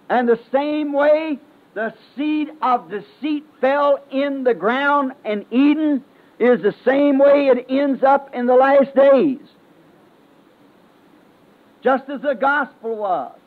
And 0.09 0.27
the 0.27 0.39
same 0.51 0.93
way 0.93 1.39
the 1.73 1.93
seed 2.15 2.51
of 2.61 2.89
deceit 2.89 3.45
fell 3.59 4.03
in 4.11 4.43
the 4.43 4.53
ground 4.53 5.13
in 5.25 5.45
Eden 5.51 6.03
is 6.37 6.61
the 6.61 6.75
same 6.83 7.17
way 7.17 7.47
it 7.47 7.65
ends 7.69 8.03
up 8.03 8.33
in 8.33 8.45
the 8.45 8.55
last 8.55 8.93
days. 8.95 9.39
Just 11.81 12.09
as 12.09 12.21
the 12.21 12.35
gospel 12.35 12.95
was 12.97 13.40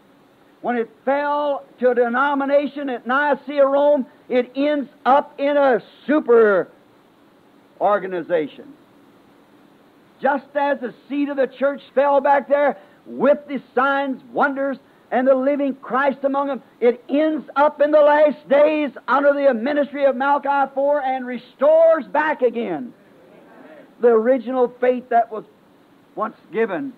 when 0.64 0.76
it 0.76 0.88
fell 1.04 1.62
to 1.78 1.90
a 1.90 1.94
denomination 1.94 2.88
at 2.88 3.06
Nicaea, 3.06 3.66
Rome, 3.66 4.06
it 4.30 4.50
ends 4.56 4.88
up 5.04 5.38
in 5.38 5.58
a 5.58 5.82
super 6.06 6.68
organization. 7.78 8.72
Just 10.22 10.46
as 10.54 10.80
the 10.80 10.94
seed 11.06 11.28
of 11.28 11.36
the 11.36 11.48
church 11.48 11.82
fell 11.94 12.22
back 12.22 12.48
there 12.48 12.78
with 13.04 13.46
the 13.46 13.60
signs, 13.74 14.22
wonders, 14.32 14.78
and 15.10 15.28
the 15.28 15.34
living 15.34 15.74
Christ 15.74 16.20
among 16.24 16.46
them, 16.46 16.62
it 16.80 17.04
ends 17.10 17.46
up 17.56 17.82
in 17.82 17.90
the 17.90 18.00
last 18.00 18.48
days 18.48 18.90
under 19.06 19.34
the 19.34 19.52
ministry 19.52 20.06
of 20.06 20.16
Malachi 20.16 20.72
4 20.72 21.02
and 21.02 21.26
restores 21.26 22.06
back 22.06 22.40
again 22.40 22.94
the 24.00 24.08
original 24.08 24.68
faith 24.80 25.10
that 25.10 25.30
was 25.30 25.44
once 26.14 26.38
given. 26.50 26.94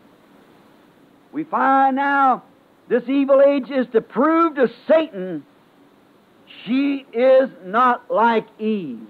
We 1.33 1.43
find 1.43 1.97
now 1.97 2.45
this 2.89 3.09
evil 3.09 3.43
age 3.43 3.71
is 3.71 3.87
to 3.93 4.01
prove 4.01 4.55
to 4.57 4.71
Satan 4.87 5.45
she 6.65 7.07
is 7.13 7.51
not 7.65 8.11
like 8.11 8.47
Eve. 8.59 9.07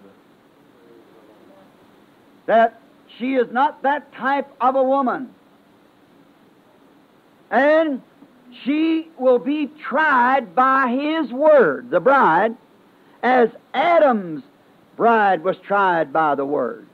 That 2.46 2.80
she 3.18 3.34
is 3.34 3.50
not 3.50 3.82
that 3.82 4.12
type 4.14 4.48
of 4.60 4.76
a 4.76 4.82
woman. 4.82 5.30
And 7.50 8.02
she 8.64 9.08
will 9.18 9.38
be 9.38 9.70
tried 9.88 10.54
by 10.54 10.88
his 10.88 11.30
word, 11.32 11.90
the 11.90 12.00
bride, 12.00 12.56
as 13.22 13.50
Adam's 13.74 14.42
bride 14.96 15.42
was 15.44 15.56
tried 15.58 16.12
by 16.12 16.34
the 16.34 16.44
word. 16.44 16.86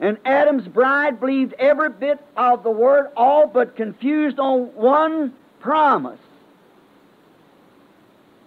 And 0.00 0.18
Adam's 0.24 0.66
bride 0.66 1.20
believed 1.20 1.54
every 1.58 1.90
bit 1.90 2.18
of 2.36 2.62
the 2.62 2.70
word, 2.70 3.10
all 3.16 3.46
but 3.46 3.76
confused 3.76 4.38
on 4.38 4.74
one 4.74 5.32
promise. 5.60 6.18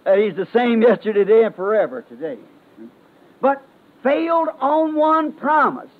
That 0.04 0.18
he's 0.18 0.36
the 0.36 0.48
same 0.52 0.82
yesterday, 0.82 1.24
today, 1.24 1.44
and 1.44 1.54
forever 1.54 2.02
today. 2.02 2.38
But 3.40 3.62
failed 4.02 4.48
on 4.60 4.94
one 4.94 5.32
promise. 5.32 5.90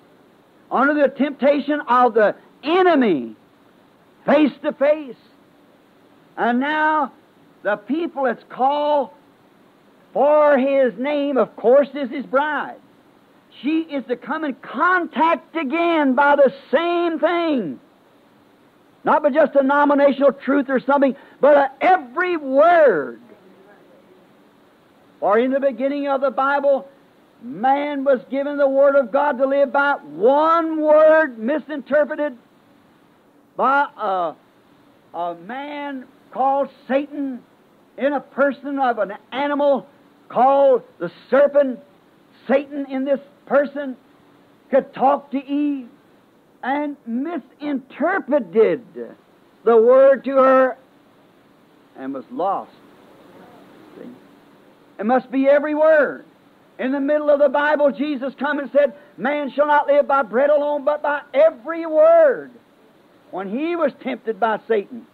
Under 0.70 0.94
the 0.94 1.08
temptation 1.08 1.80
of 1.88 2.14
the 2.14 2.34
enemy, 2.62 3.34
face 4.26 4.52
to 4.62 4.72
face. 4.72 5.16
And 6.36 6.60
now 6.60 7.12
the 7.62 7.76
people 7.76 8.24
that's 8.24 8.44
called 8.48 9.10
for 10.12 10.58
his 10.58 10.96
name, 10.98 11.36
of 11.36 11.54
course, 11.56 11.88
is 11.94 12.10
his 12.10 12.26
bride. 12.26 12.76
She 13.62 13.80
is 13.80 14.04
to 14.06 14.16
come 14.16 14.44
in 14.44 14.54
contact 14.54 15.56
again 15.56 16.14
by 16.14 16.36
the 16.36 16.52
same 16.70 17.18
thing. 17.18 17.80
Not 19.04 19.22
by 19.22 19.30
just 19.30 19.54
a 19.54 19.62
nominational 19.62 20.32
truth 20.32 20.70
or 20.70 20.80
something, 20.80 21.14
but 21.40 21.76
every 21.80 22.36
word. 22.36 23.20
For 25.20 25.38
in 25.38 25.52
the 25.52 25.60
beginning 25.60 26.08
of 26.08 26.22
the 26.22 26.30
Bible, 26.30 26.88
man 27.42 28.04
was 28.04 28.20
given 28.30 28.56
the 28.56 28.68
Word 28.68 28.96
of 28.96 29.12
God 29.12 29.38
to 29.38 29.46
live 29.46 29.72
by. 29.72 29.92
One 29.92 30.80
word 30.80 31.38
misinterpreted 31.38 32.36
by 33.56 33.88
a, 33.96 34.34
a 35.14 35.34
man 35.34 36.06
called 36.30 36.70
Satan 36.88 37.42
in 37.98 38.12
a 38.12 38.20
person 38.20 38.78
of 38.78 38.98
an 38.98 39.12
animal 39.30 39.86
called 40.28 40.82
the 40.98 41.12
serpent. 41.30 41.78
Satan 42.48 42.86
in 42.90 43.04
this 43.04 43.20
person 43.46 43.96
could 44.70 44.92
talk 44.94 45.30
to 45.30 45.38
Eve 45.44 45.88
and 46.64 46.96
misinterpreted 47.06 48.82
the 49.64 49.76
word 49.76 50.24
to 50.24 50.30
her 50.36 50.78
and 51.96 52.14
was 52.14 52.24
lost. 52.32 52.72
See? 53.98 54.08
It 54.98 55.04
must 55.04 55.30
be 55.30 55.46
every 55.46 55.74
word. 55.74 56.24
In 56.78 56.90
the 56.90 57.00
middle 57.00 57.30
of 57.30 57.38
the 57.38 57.50
Bible, 57.50 57.92
Jesus 57.92 58.34
come 58.38 58.58
and 58.58 58.70
said, 58.72 58.94
Man 59.16 59.52
shall 59.52 59.66
not 59.66 59.86
live 59.86 60.08
by 60.08 60.22
bread 60.22 60.50
alone, 60.50 60.84
but 60.84 61.02
by 61.02 61.20
every 61.34 61.86
word. 61.86 62.50
When 63.30 63.48
he 63.48 63.76
was 63.76 63.92
tempted 64.02 64.40
by 64.40 64.58
Satan. 64.66 65.06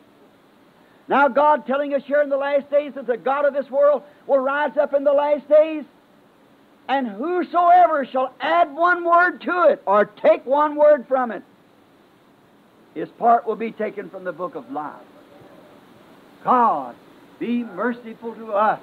Now, 1.08 1.26
God 1.28 1.66
telling 1.66 1.92
us 1.94 2.02
here 2.06 2.22
in 2.22 2.28
the 2.28 2.36
last 2.36 2.70
days 2.70 2.94
that 2.94 3.06
the 3.08 3.16
God 3.16 3.44
of 3.44 3.52
this 3.52 3.68
world 3.68 4.04
will 4.28 4.38
rise 4.38 4.76
up 4.76 4.94
in 4.94 5.02
the 5.02 5.12
last 5.12 5.48
days, 5.48 5.84
and 6.90 7.06
whosoever 7.06 8.04
shall 8.04 8.34
add 8.40 8.74
one 8.74 9.04
word 9.04 9.40
to 9.42 9.68
it 9.68 9.80
or 9.86 10.06
take 10.06 10.44
one 10.44 10.74
word 10.74 11.06
from 11.06 11.30
it, 11.30 11.44
his 12.94 13.08
part 13.10 13.46
will 13.46 13.54
be 13.54 13.70
taken 13.70 14.10
from 14.10 14.24
the 14.24 14.32
book 14.32 14.56
of 14.56 14.72
life. 14.72 14.96
God, 16.42 16.96
be 17.38 17.62
merciful 17.62 18.34
to 18.34 18.54
us. 18.54 18.80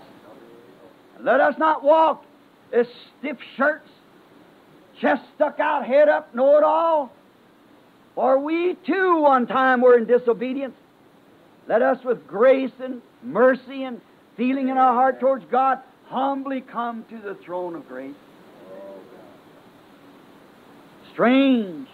Let 1.19 1.41
us 1.41 1.57
not 1.57 1.83
walk 1.83 2.23
as 2.71 2.87
stiff 3.19 3.39
shirts, 3.57 3.89
chest 5.01 5.23
stuck 5.35 5.59
out, 5.59 5.85
head 5.85 6.07
up, 6.07 6.33
know 6.33 6.57
it 6.57 6.63
all. 6.63 7.11
For 8.15 8.39
we 8.39 8.75
too 8.85 9.21
one 9.21 9.47
time 9.47 9.81
were 9.81 9.97
in 9.97 10.05
disobedience. 10.05 10.75
Let 11.67 11.81
us 11.81 12.01
with 12.05 12.25
grace 12.25 12.71
and 12.81 13.01
mercy 13.21 13.83
and 13.83 13.99
feeling 14.37 14.69
in 14.69 14.77
our 14.77 14.93
heart 14.93 15.19
towards 15.19 15.43
God 15.51 15.81
humbly 16.09 16.61
come 16.61 17.05
to 17.09 17.17
the 17.19 17.35
throne 17.35 17.75
of 17.75 17.87
grace. 17.87 18.15
Strange. 21.13 21.87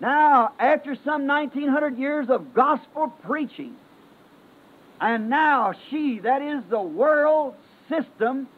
Now, 0.00 0.52
after 0.58 0.96
some 1.04 1.26
1900 1.26 1.96
years 1.96 2.28
of 2.28 2.52
gospel 2.52 3.12
preaching, 3.24 3.74
and 5.00 5.30
now 5.30 5.72
she, 5.90 6.20
that 6.20 6.42
is 6.42 6.62
the 6.68 6.80
world 6.80 7.54
system, 7.88 8.48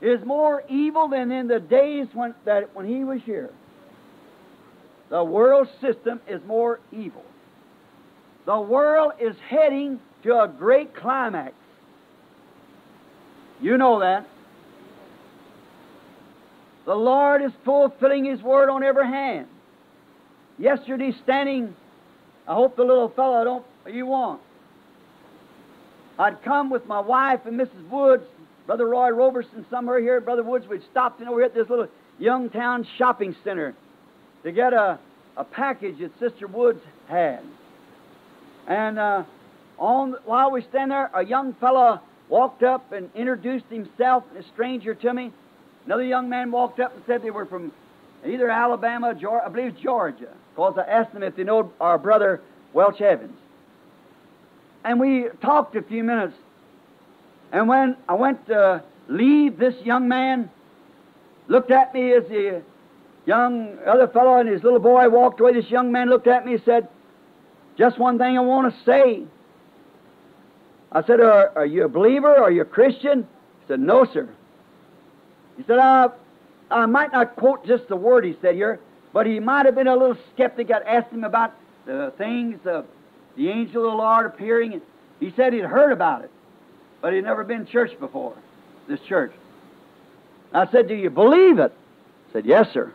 is 0.00 0.24
more 0.24 0.62
evil 0.68 1.08
than 1.08 1.30
in 1.30 1.48
the 1.48 1.60
days 1.60 2.06
when, 2.12 2.34
that, 2.44 2.74
when 2.74 2.86
he 2.86 3.04
was 3.04 3.20
here. 3.24 3.50
The 5.08 5.22
world 5.22 5.68
system 5.80 6.20
is 6.28 6.40
more 6.46 6.80
evil. 6.92 7.24
The 8.44 8.60
world 8.60 9.12
is 9.20 9.36
heading 9.48 10.00
to 10.22 10.40
a 10.40 10.48
great 10.48 10.94
climax. 10.94 11.54
You 13.60 13.76
know 13.78 14.00
that. 14.00 14.26
The 16.84 16.94
Lord 16.94 17.42
is 17.42 17.52
fulfilling 17.64 18.24
His 18.24 18.40
word 18.42 18.68
on 18.68 18.82
every 18.82 19.06
hand. 19.06 19.46
Yesterday, 20.58 21.12
standing, 21.22 21.74
I 22.46 22.54
hope 22.54 22.76
the 22.76 22.84
little 22.84 23.08
fellow 23.08 23.44
don't 23.44 23.94
you 23.94 24.06
want. 24.06 24.40
I'd 26.18 26.42
come 26.42 26.70
with 26.70 26.86
my 26.86 27.00
wife 27.00 27.40
and 27.44 27.60
Mrs. 27.60 27.88
Woods, 27.90 28.24
Brother 28.66 28.88
Roy 28.88 29.10
Roberson, 29.10 29.66
somewhere 29.68 30.00
here, 30.00 30.20
Brother 30.20 30.42
Woods. 30.42 30.66
We'd 30.66 30.82
stopped 30.90 31.20
in 31.20 31.28
over 31.28 31.38
here 31.38 31.46
at 31.46 31.54
this 31.54 31.68
little 31.68 31.88
Youngstown 32.18 32.86
shopping 32.96 33.36
center 33.44 33.74
to 34.42 34.52
get 34.52 34.72
a, 34.72 34.98
a 35.36 35.44
package 35.44 35.98
that 35.98 36.18
Sister 36.18 36.46
Woods 36.46 36.80
had. 37.08 37.40
And 38.66 38.98
uh, 38.98 39.24
on 39.78 40.16
while 40.24 40.50
we 40.50 40.62
stand 40.62 40.90
there, 40.90 41.10
a 41.14 41.24
young 41.24 41.52
fellow 41.54 42.00
walked 42.28 42.62
up 42.62 42.92
and 42.92 43.10
introduced 43.14 43.66
himself, 43.70 44.24
a 44.38 44.42
stranger 44.54 44.94
to 44.94 45.14
me. 45.14 45.32
Another 45.84 46.04
young 46.04 46.28
man 46.28 46.50
walked 46.50 46.80
up 46.80 46.94
and 46.94 47.02
said 47.06 47.22
they 47.22 47.30
were 47.30 47.46
from 47.46 47.72
either 48.26 48.50
Alabama, 48.50 49.14
Georgia, 49.14 49.46
I 49.46 49.48
believe 49.48 49.76
Georgia, 49.78 50.32
because 50.54 50.76
I 50.78 50.82
asked 50.82 51.12
them 51.12 51.22
if 51.22 51.36
they 51.36 51.44
know 51.44 51.72
our 51.80 51.98
brother 51.98 52.40
Welch 52.72 53.00
Evans. 53.00 53.36
And 54.84 55.00
we 55.00 55.26
talked 55.40 55.76
a 55.76 55.82
few 55.82 56.02
minutes. 56.02 56.34
And 57.52 57.68
when 57.68 57.96
I 58.08 58.14
went 58.14 58.46
to 58.46 58.82
leave, 59.08 59.58
this 59.58 59.74
young 59.84 60.08
man 60.08 60.50
looked 61.48 61.70
at 61.70 61.94
me 61.94 62.12
as 62.12 62.24
the 62.24 62.62
young 63.24 63.78
other 63.86 64.08
fellow 64.08 64.38
and 64.38 64.48
his 64.48 64.62
little 64.62 64.78
boy 64.78 65.08
walked 65.08 65.40
away. 65.40 65.52
This 65.52 65.70
young 65.70 65.92
man 65.92 66.08
looked 66.08 66.26
at 66.26 66.44
me 66.44 66.54
and 66.54 66.62
said, 66.64 66.88
Just 67.78 67.98
one 67.98 68.18
thing 68.18 68.36
I 68.36 68.40
want 68.40 68.72
to 68.72 68.84
say. 68.84 69.24
I 70.96 71.02
said, 71.06 71.20
Are, 71.20 71.52
are 71.54 71.66
you 71.66 71.84
a 71.84 71.88
believer? 71.88 72.34
Are 72.34 72.50
you 72.50 72.62
a 72.62 72.64
Christian? 72.64 73.28
He 73.60 73.66
said, 73.68 73.80
No, 73.80 74.06
sir. 74.06 74.26
He 75.58 75.64
said, 75.64 75.78
I, 75.78 76.06
I 76.70 76.86
might 76.86 77.12
not 77.12 77.36
quote 77.36 77.66
just 77.66 77.86
the 77.88 77.96
word 77.96 78.24
he 78.24 78.34
said 78.40 78.54
here, 78.54 78.80
but 79.12 79.26
he 79.26 79.38
might 79.38 79.66
have 79.66 79.74
been 79.74 79.88
a 79.88 79.94
little 79.94 80.16
skeptic. 80.32 80.70
I 80.70 80.78
asked 80.78 81.12
him 81.12 81.22
about 81.22 81.52
the 81.84 82.14
things 82.16 82.60
of 82.64 82.86
the 83.36 83.50
angel 83.50 83.84
of 83.84 83.90
the 83.90 83.96
Lord 83.98 84.24
appearing. 84.24 84.80
He 85.20 85.34
said 85.36 85.52
he'd 85.52 85.66
heard 85.66 85.92
about 85.92 86.24
it, 86.24 86.30
but 87.02 87.12
he'd 87.12 87.24
never 87.24 87.44
been 87.44 87.66
church 87.66 87.90
before, 88.00 88.34
this 88.88 89.00
church. 89.00 89.34
I 90.54 90.66
said, 90.70 90.88
Do 90.88 90.94
you 90.94 91.10
believe 91.10 91.58
it? 91.58 91.74
He 92.28 92.32
said, 92.32 92.46
Yes, 92.46 92.72
sir. 92.72 92.90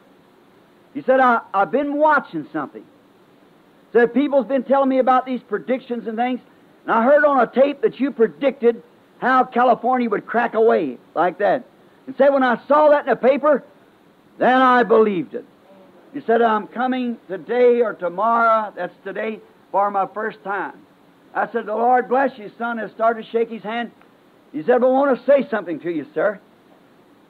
He 0.95 1.03
said, 1.03 1.19
I, 1.19 1.41
I've 1.53 1.71
been 1.71 1.97
watching 1.97 2.47
something. 2.51 2.81
He 2.81 3.99
said, 3.99 4.11
People's 4.11 4.47
been 4.47 4.63
telling 4.63 4.89
me 4.89 4.97
about 4.97 5.27
these 5.27 5.41
predictions 5.41 6.07
and 6.07 6.17
things, 6.17 6.39
and 6.83 6.91
I 6.91 7.03
heard 7.03 7.23
on 7.25 7.39
a 7.39 7.47
tape 7.47 7.81
that 7.81 7.99
you 7.99 8.11
predicted 8.11 8.81
how 9.19 9.43
California 9.43 10.09
would 10.09 10.25
crack 10.25 10.55
away 10.55 10.97
like 11.13 11.37
that. 11.39 11.63
And 12.07 12.15
said, 12.17 12.29
when 12.29 12.43
I 12.43 12.59
saw 12.67 12.89
that 12.89 13.01
in 13.01 13.09
the 13.11 13.15
paper, 13.15 13.63
then 14.37 14.61
I 14.61 14.83
believed 14.83 15.35
it. 15.35 15.45
He 16.13 16.21
said, 16.21 16.41
I'm 16.41 16.67
coming 16.67 17.17
today 17.27 17.81
or 17.81 17.93
tomorrow, 17.93 18.73
that's 18.75 18.93
today, 19.03 19.39
for 19.71 19.89
my 19.91 20.07
first 20.07 20.43
time. 20.43 20.73
I 21.33 21.49
said, 21.51 21.67
The 21.67 21.75
Lord 21.75 22.09
bless 22.09 22.37
you, 22.37 22.51
son. 22.57 22.79
I 22.79 22.89
started 22.89 23.23
to 23.23 23.31
shake 23.31 23.49
his 23.49 23.63
hand. 23.63 23.91
He 24.51 24.63
said, 24.63 24.83
I 24.83 24.85
want 24.85 25.17
to 25.17 25.25
say 25.25 25.47
something 25.49 25.79
to 25.81 25.91
you, 25.91 26.05
sir. 26.13 26.39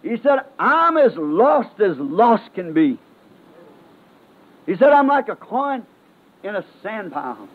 He 0.01 0.17
said, 0.17 0.39
I'm 0.57 0.97
as 0.97 1.15
lost 1.15 1.79
as 1.79 1.97
lost 1.97 2.51
can 2.55 2.73
be. 2.73 2.97
He 4.65 4.75
said, 4.75 4.89
I'm 4.89 5.07
like 5.07 5.29
a 5.29 5.35
coin 5.35 5.85
in 6.43 6.55
a 6.55 6.65
sand 6.81 7.11
pile. 7.11 7.47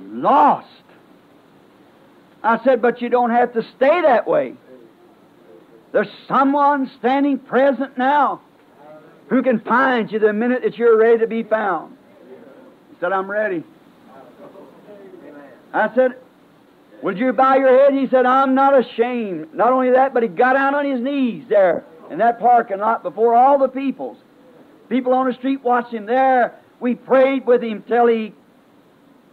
Lost. 0.00 0.66
I 2.42 2.62
said, 2.64 2.80
But 2.82 3.02
you 3.02 3.08
don't 3.08 3.30
have 3.30 3.52
to 3.54 3.62
stay 3.76 4.02
that 4.02 4.26
way. 4.26 4.54
There's 5.92 6.08
someone 6.28 6.90
standing 6.98 7.38
present 7.38 7.96
now 7.96 8.40
who 9.28 9.42
can 9.42 9.60
find 9.60 10.10
you 10.10 10.18
the 10.18 10.32
minute 10.32 10.62
that 10.62 10.76
you're 10.76 10.98
ready 10.98 11.18
to 11.18 11.26
be 11.26 11.42
found. 11.42 11.96
He 12.90 12.96
said, 13.00 13.12
I'm 13.12 13.30
ready. 13.30 13.64
I 15.72 15.94
said, 15.94 16.12
Would 17.02 17.18
you 17.18 17.32
bow 17.32 17.56
your 17.56 17.68
head? 17.68 17.94
He 17.94 18.08
said, 18.08 18.26
I'm 18.26 18.54
not 18.54 18.78
ashamed. 18.78 19.54
Not 19.54 19.72
only 19.72 19.90
that, 19.90 20.14
but 20.14 20.22
he 20.22 20.28
got 20.28 20.54
down 20.54 20.74
on 20.74 20.84
his 20.84 21.00
knees 21.00 21.44
there 21.48 21.84
in 22.10 22.18
that 22.18 22.38
parking 22.38 22.78
lot 22.78 23.02
before 23.02 23.34
all 23.34 23.58
the 23.58 23.68
peoples. 23.68 24.16
People 24.88 25.12
on 25.14 25.26
the 25.26 25.34
street 25.34 25.62
watched 25.62 25.92
him 25.92 26.06
there. 26.06 26.54
We 26.78 26.94
prayed 26.94 27.46
with 27.46 27.62
him 27.62 27.82
till 27.88 28.06
he 28.06 28.32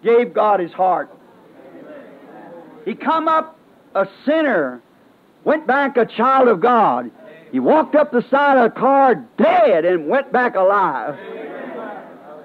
gave 0.03 0.33
God 0.33 0.59
his 0.59 0.71
heart. 0.71 1.09
He 2.85 2.95
come 2.95 3.27
up 3.27 3.57
a 3.95 4.07
sinner, 4.25 4.81
went 5.43 5.65
back 5.65 5.97
a 5.97 6.05
child 6.05 6.47
of 6.47 6.59
God. 6.59 7.11
He 7.51 7.59
walked 7.59 7.95
up 7.95 8.11
the 8.11 8.25
side 8.29 8.57
of 8.57 8.65
a 8.65 8.69
car 8.69 9.15
dead 9.37 9.85
and 9.85 10.07
went 10.07 10.31
back 10.31 10.55
alive. 10.55 11.17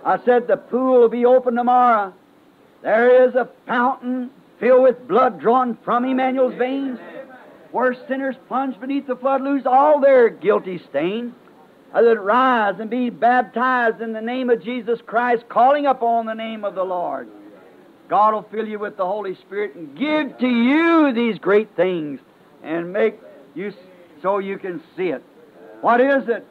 I 0.04 0.18
said 0.24 0.46
the 0.46 0.56
pool 0.56 1.00
will 1.00 1.08
be 1.08 1.24
open 1.24 1.54
tomorrow. 1.54 2.12
There 2.82 3.28
is 3.28 3.34
a 3.34 3.48
fountain 3.66 4.30
filled 4.60 4.82
with 4.82 5.08
blood 5.08 5.40
drawn 5.40 5.76
from 5.84 6.04
Emmanuel's 6.04 6.54
veins, 6.54 6.98
where 7.72 7.96
sinners 8.06 8.36
plunge 8.46 8.78
beneath 8.80 9.06
the 9.06 9.16
flood 9.16 9.42
lose 9.42 9.66
all 9.66 10.00
their 10.00 10.28
guilty 10.28 10.80
stain. 10.90 11.34
I 11.92 12.02
said, 12.02 12.18
rise 12.18 12.78
and 12.80 12.90
be 12.90 13.08
baptized 13.10 14.00
in 14.00 14.12
the 14.12 14.20
name 14.20 14.50
of 14.50 14.62
Jesus 14.62 15.00
Christ, 15.06 15.48
calling 15.48 15.86
upon 15.86 16.26
the 16.26 16.34
name 16.34 16.64
of 16.64 16.74
the 16.74 16.84
Lord. 16.84 17.28
God 18.08 18.32
will 18.32 18.42
fill 18.50 18.66
you 18.66 18.78
with 18.78 18.96
the 18.96 19.04
Holy 19.04 19.34
Spirit 19.34 19.74
and 19.74 19.96
give 19.96 20.38
to 20.38 20.48
you 20.48 21.12
these 21.12 21.38
great 21.38 21.76
things 21.76 22.20
and 22.62 22.92
make 22.92 23.20
you 23.54 23.72
so 24.22 24.38
you 24.38 24.58
can 24.58 24.82
see 24.96 25.08
it. 25.08 25.22
What 25.82 26.00
is 26.00 26.28
it? 26.28 26.46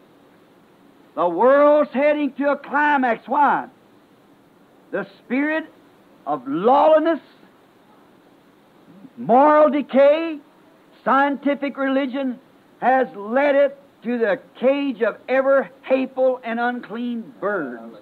The 1.16 1.28
world's 1.28 1.92
heading 1.92 2.32
to 2.34 2.52
a 2.52 2.58
climax. 2.58 3.28
Why? 3.28 3.68
The 4.92 5.08
spirit 5.20 5.66
of 6.28 6.48
lawlessness, 6.48 7.20
moral 9.18 9.70
decay, 9.70 10.38
scientific 11.04 11.76
religion 11.78 12.40
has 12.82 13.08
led 13.16 13.56
it 13.56 13.80
to 14.04 14.20
the 14.20 14.40
cage 14.60 15.02
of 15.02 15.18
ever 15.28 15.70
hateful 15.82 16.40
and 16.44 16.60
unclean 16.60 17.34
birds 17.42 17.98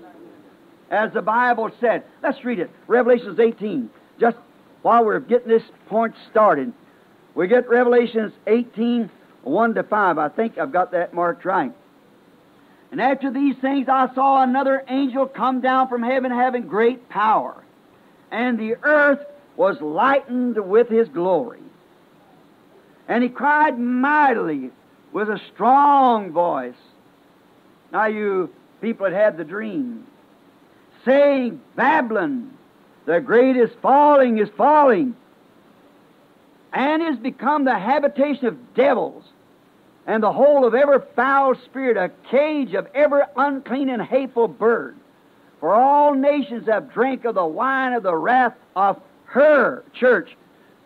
as 0.90 1.12
the 1.14 1.22
Bible 1.22 1.72
said. 1.80 2.04
Let's 2.22 2.44
read 2.44 2.60
it. 2.60 2.70
Revelations 2.88 3.40
18. 3.40 3.90
Just 4.20 4.38
while 4.82 5.04
we're 5.04 5.20
getting 5.20 5.48
this 5.48 5.64
point 5.88 6.16
started, 6.30 6.74
we 7.34 7.48
get 7.48 7.68
Revelations 7.68 8.34
18, 8.48 9.10
1 9.44 9.74
to 9.76 9.84
5. 9.84 10.18
I 10.18 10.30
think 10.30 10.58
I've 10.58 10.72
got 10.72 10.92
that 10.92 11.14
marked 11.14 11.46
right. 11.46 11.74
And 12.92 13.02
after 13.02 13.30
these 13.30 13.58
things, 13.58 13.90
I 13.90 14.14
saw 14.14 14.42
another 14.42 14.84
angel 14.88 15.26
come 15.26 15.60
down 15.60 15.90
from 15.90 16.02
heaven 16.02 16.32
having 16.32 16.68
great 16.68 17.10
power. 17.10 17.62
And 18.32 18.58
the 18.58 18.78
earth 18.84 19.20
was 19.58 19.82
lightened 19.82 20.58
with 20.70 20.88
his 20.88 21.08
glory. 21.10 21.60
And 23.08 23.24
he 23.24 23.30
cried 23.30 23.78
mightily 23.78 24.72
with 25.12 25.30
a 25.30 25.40
strong 25.54 26.32
voice. 26.32 26.76
Now, 27.92 28.06
you 28.06 28.50
people 28.82 29.10
that 29.10 29.16
had 29.16 29.38
the 29.38 29.44
dream, 29.44 30.06
saying, 31.06 31.62
Babylon, 31.76 32.52
the 33.06 33.22
great 33.22 33.56
is 33.56 33.70
falling, 33.82 34.40
is 34.40 34.50
falling, 34.58 35.16
and 36.74 37.02
is 37.02 37.18
become 37.18 37.64
the 37.64 37.78
habitation 37.78 38.48
of 38.48 38.74
devils, 38.74 39.24
and 40.08 40.22
the 40.22 40.34
hole 40.34 40.66
of 40.66 40.76
every 40.76 41.00
foul 41.16 41.56
spirit, 41.56 41.98
a 41.98 42.12
cage 42.30 42.74
of 42.74 42.88
every 42.94 43.22
unclean 43.38 43.90
and 43.90 44.02
hateful 44.02 44.48
bird. 44.48 44.96
For 45.60 45.74
all 45.74 46.14
nations 46.14 46.68
have 46.68 46.92
drank 46.92 47.26
of 47.26 47.36
the 47.36 47.46
wine 47.46 47.94
of 47.94 48.04
the 48.04 48.16
wrath 48.16 48.54
of 48.76 49.02
her 49.26 49.84
church, 49.94 50.36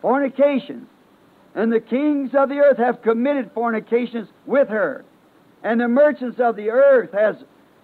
fornication. 0.00 0.86
And 1.54 1.72
the 1.72 1.80
kings 1.80 2.34
of 2.34 2.48
the 2.48 2.58
earth 2.60 2.78
have 2.78 3.02
committed 3.02 3.50
fornications 3.52 4.28
with 4.46 4.68
her. 4.68 5.04
And 5.62 5.80
the 5.80 5.88
merchants 5.88 6.40
of 6.40 6.56
the 6.56 6.70
earth 6.70 7.12
has 7.12 7.36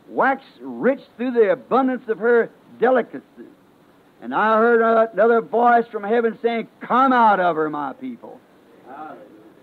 wax 0.09 0.43
rich 0.61 1.01
through 1.17 1.33
the 1.33 1.53
abundance 1.53 2.09
of 2.09 2.19
her 2.19 2.51
delicacies. 2.79 3.23
And 4.23 4.35
I 4.35 4.57
heard 4.57 5.11
another 5.13 5.41
voice 5.41 5.87
from 5.91 6.03
heaven 6.03 6.39
saying, 6.43 6.69
Come 6.81 7.13
out 7.13 7.39
of 7.39 7.57
her, 7.57 7.69
my 7.69 7.93
people, 7.93 8.41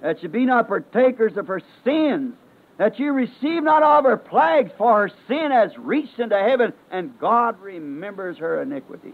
that 0.02 0.22
you 0.22 0.30
be 0.30 0.46
not 0.46 0.68
partakers 0.68 1.38
of 1.38 1.48
her 1.48 1.62
sins, 1.84 2.36
that 2.78 3.00
you 3.00 3.14
receive 3.14 3.64
not 3.64 3.84
all 3.84 4.00
of 4.00 4.06
her 4.06 4.18
plagues, 4.18 4.72
for 4.78 5.08
her 5.08 5.12
sin 5.28 5.52
has 5.52 5.78
reached 5.78 6.20
into 6.20 6.38
heaven, 6.38 6.74
and 6.92 7.18
God 7.20 7.60
remembers 7.62 8.38
her 8.38 8.62
iniquity. 8.62 9.14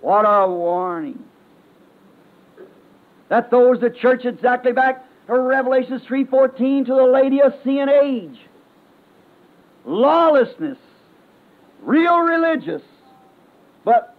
What 0.00 0.22
a 0.22 0.48
warning. 0.48 1.22
That 3.28 3.50
throws 3.50 3.80
the 3.80 3.90
church 3.90 4.24
exactly 4.24 4.72
back 4.72 5.04
to 5.26 5.38
Revelations 5.38 6.02
3.14 6.02 6.86
to 6.86 6.94
the 6.94 7.02
Laodicean 7.02 7.88
age 7.88 8.38
lawlessness, 9.86 10.78
real 11.80 12.18
religious, 12.18 12.82
but 13.84 14.14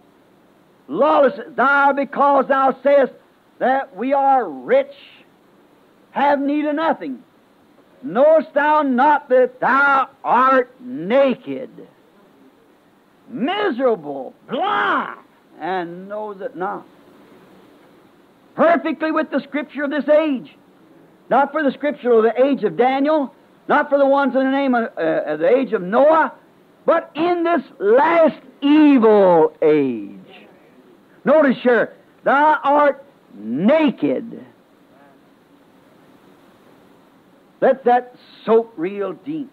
lawless. 0.88 1.38
Thou, 1.54 1.92
because 1.92 2.46
thou 2.48 2.76
sayest 2.82 3.12
that 3.58 3.94
we 3.94 4.12
are 4.12 4.48
rich, 4.48 4.94
have 6.10 6.40
need 6.40 6.64
of 6.64 6.74
nothing. 6.74 7.22
Knowest 8.02 8.54
thou 8.54 8.82
not 8.82 9.28
that 9.28 9.60
thou 9.60 10.08
art 10.24 10.72
naked, 10.80 11.70
miserable, 13.28 14.34
blind, 14.48 15.18
and 15.60 16.08
knows 16.08 16.40
it 16.40 16.56
not? 16.56 16.86
Perfectly 18.54 19.12
with 19.12 19.30
the 19.30 19.40
scripture 19.40 19.84
of 19.84 19.90
this 19.90 20.08
age. 20.08 20.54
Not 21.28 21.52
for 21.52 21.62
the 21.62 21.72
scripture 21.72 22.12
of 22.12 22.22
the 22.22 22.42
age 22.42 22.64
of 22.64 22.76
Daniel, 22.76 23.34
not 23.68 23.90
for 23.90 23.98
the 23.98 24.06
ones 24.06 24.34
in 24.34 24.42
the 24.42 24.50
name 24.50 24.74
of 24.74 24.84
uh, 24.96 25.36
the 25.36 25.48
age 25.48 25.72
of 25.72 25.82
Noah, 25.82 26.32
but 26.86 27.10
in 27.14 27.44
this 27.44 27.62
last 27.78 28.40
evil 28.62 29.52
age. 29.60 30.18
Notice 31.24 31.58
here, 31.62 31.94
thou 32.24 32.58
art 32.64 33.04
naked. 33.34 34.44
Let 37.60 37.84
that 37.84 38.14
soak 38.44 38.72
real 38.76 39.12
deep. 39.12 39.50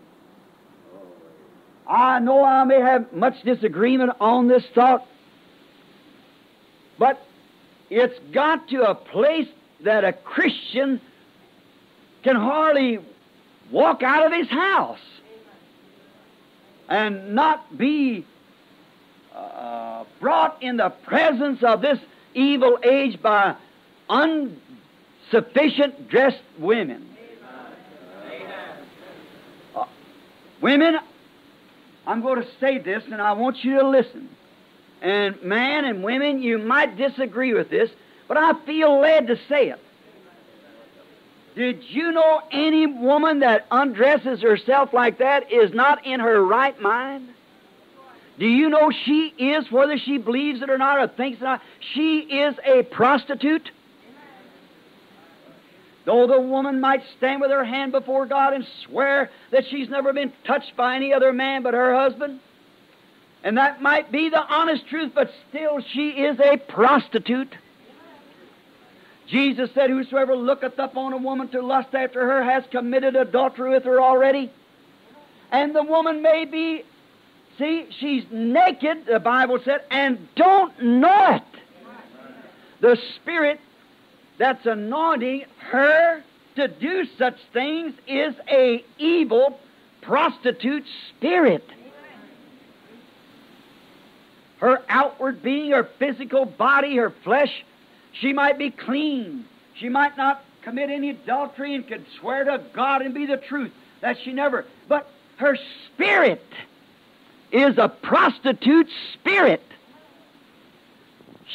I 1.87 2.19
know 2.19 2.43
I 2.43 2.63
may 2.63 2.79
have 2.79 3.11
much 3.11 3.41
disagreement 3.43 4.11
on 4.19 4.47
this 4.47 4.63
thought, 4.73 5.05
but 6.97 7.21
it's 7.89 8.17
got 8.33 8.69
to 8.69 8.89
a 8.89 8.95
place 8.95 9.47
that 9.83 10.03
a 10.03 10.13
Christian 10.13 11.01
can 12.23 12.35
hardly 12.35 12.99
walk 13.71 14.03
out 14.03 14.25
of 14.25 14.31
his 14.31 14.47
house 14.47 14.99
and 16.87 17.33
not 17.33 17.77
be 17.77 18.25
uh, 19.33 20.03
brought 20.19 20.61
in 20.61 20.77
the 20.77 20.89
presence 20.89 21.63
of 21.63 21.81
this 21.81 21.99
evil 22.33 22.79
age 22.83 23.21
by 23.21 23.55
insufficient 24.09 26.09
dressed 26.09 26.41
women. 26.59 27.09
Uh, 29.75 29.85
women, 30.61 30.97
I'm 32.05 32.21
going 32.21 32.41
to 32.41 32.47
say 32.59 32.77
this 32.77 33.03
and 33.05 33.21
I 33.21 33.33
want 33.33 33.63
you 33.63 33.79
to 33.79 33.87
listen. 33.87 34.29
And 35.01 35.41
man 35.43 35.85
and 35.85 36.03
women, 36.03 36.41
you 36.41 36.57
might 36.57 36.97
disagree 36.97 37.53
with 37.53 37.69
this, 37.69 37.89
but 38.27 38.37
I 38.37 38.53
feel 38.65 38.99
led 38.99 39.27
to 39.27 39.37
say 39.49 39.69
it. 39.69 39.79
Did 41.55 41.83
you 41.87 42.11
know 42.11 42.41
any 42.51 42.85
woman 42.85 43.39
that 43.39 43.65
undresses 43.71 44.41
herself 44.41 44.93
like 44.93 45.19
that 45.19 45.51
is 45.51 45.73
not 45.73 46.05
in 46.05 46.19
her 46.19 46.43
right 46.43 46.79
mind? 46.81 47.29
Do 48.37 48.45
you 48.45 48.69
know 48.69 48.91
she 48.91 49.33
is, 49.37 49.71
whether 49.71 49.97
she 49.97 50.17
believes 50.17 50.61
it 50.61 50.69
or 50.69 50.77
not 50.77 50.99
or 50.99 51.07
thinks 51.07 51.39
it 51.39 51.43
or 51.43 51.47
not, 51.47 51.61
she 51.93 52.19
is 52.19 52.55
a 52.65 52.83
prostitute? 52.83 53.71
Though 56.03 56.27
the 56.27 56.41
woman 56.41 56.81
might 56.81 57.01
stand 57.17 57.39
with 57.39 57.49
her 57.49 57.63
hand 57.63 57.93
before 57.93 58.25
God 58.25 58.53
and 58.53 58.67
swear 58.83 59.31
that 59.51 59.63
she's 59.69 59.89
never 59.89 60.11
been 60.11 60.33
touched 60.43 60.75
by 60.75 60.97
any 60.97 61.13
other 61.13 61.31
man 61.31 61.63
but 61.63 61.73
her 61.73 61.95
husband, 61.95 62.41
and 63.43 63.57
that 63.57 63.81
might 63.81 64.11
be 64.11 64.29
the 64.29 64.41
honest 64.41 64.87
truth, 64.87 65.13
but 65.15 65.31
still 65.49 65.79
she 65.93 66.09
is 66.09 66.37
a 66.39 66.57
prostitute. 66.57 67.55
Jesus 69.27 69.69
said, 69.73 69.89
Whosoever 69.89 70.35
looketh 70.35 70.77
upon 70.77 71.13
a 71.13 71.17
woman 71.17 71.47
to 71.49 71.61
lust 71.61 71.93
after 71.93 72.25
her 72.25 72.43
has 72.43 72.63
committed 72.71 73.15
adultery 73.15 73.71
with 73.71 73.83
her 73.85 73.99
already. 73.99 74.51
And 75.51 75.75
the 75.75 75.83
woman 75.83 76.21
may 76.21 76.45
be, 76.45 76.83
see, 77.57 77.87
she's 77.99 78.23
naked, 78.31 79.05
the 79.05 79.19
Bible 79.19 79.59
said, 79.63 79.81
and 79.89 80.27
don't 80.35 80.81
know 80.81 81.35
it. 81.35 81.43
The 82.81 82.97
Spirit 83.15 83.59
that's 84.37 84.65
anointing 84.65 85.45
her 85.69 86.23
to 86.55 86.67
do 86.67 87.05
such 87.17 87.37
things 87.53 87.93
is 88.07 88.35
a 88.49 88.83
evil 88.97 89.59
prostitute 90.01 90.85
spirit. 91.09 91.67
Her 94.57 94.81
outward 94.87 95.41
being, 95.41 95.71
her 95.71 95.89
physical 95.99 96.45
body, 96.45 96.95
her 96.97 97.11
flesh, 97.23 97.63
she 98.19 98.33
might 98.33 98.57
be 98.57 98.71
clean. 98.71 99.45
She 99.75 99.89
might 99.89 100.17
not 100.17 100.43
commit 100.61 100.89
any 100.89 101.09
adultery 101.11 101.75
and 101.75 101.87
could 101.87 102.05
swear 102.19 102.43
to 102.45 102.63
God 102.73 103.01
and 103.01 103.13
be 103.13 103.25
the 103.25 103.37
truth. 103.37 103.71
That 104.01 104.17
she 104.23 104.33
never. 104.33 104.65
But 104.87 105.09
her 105.37 105.57
spirit 105.87 106.45
is 107.51 107.77
a 107.77 107.89
prostitute 107.89 108.89
spirit. 109.13 109.61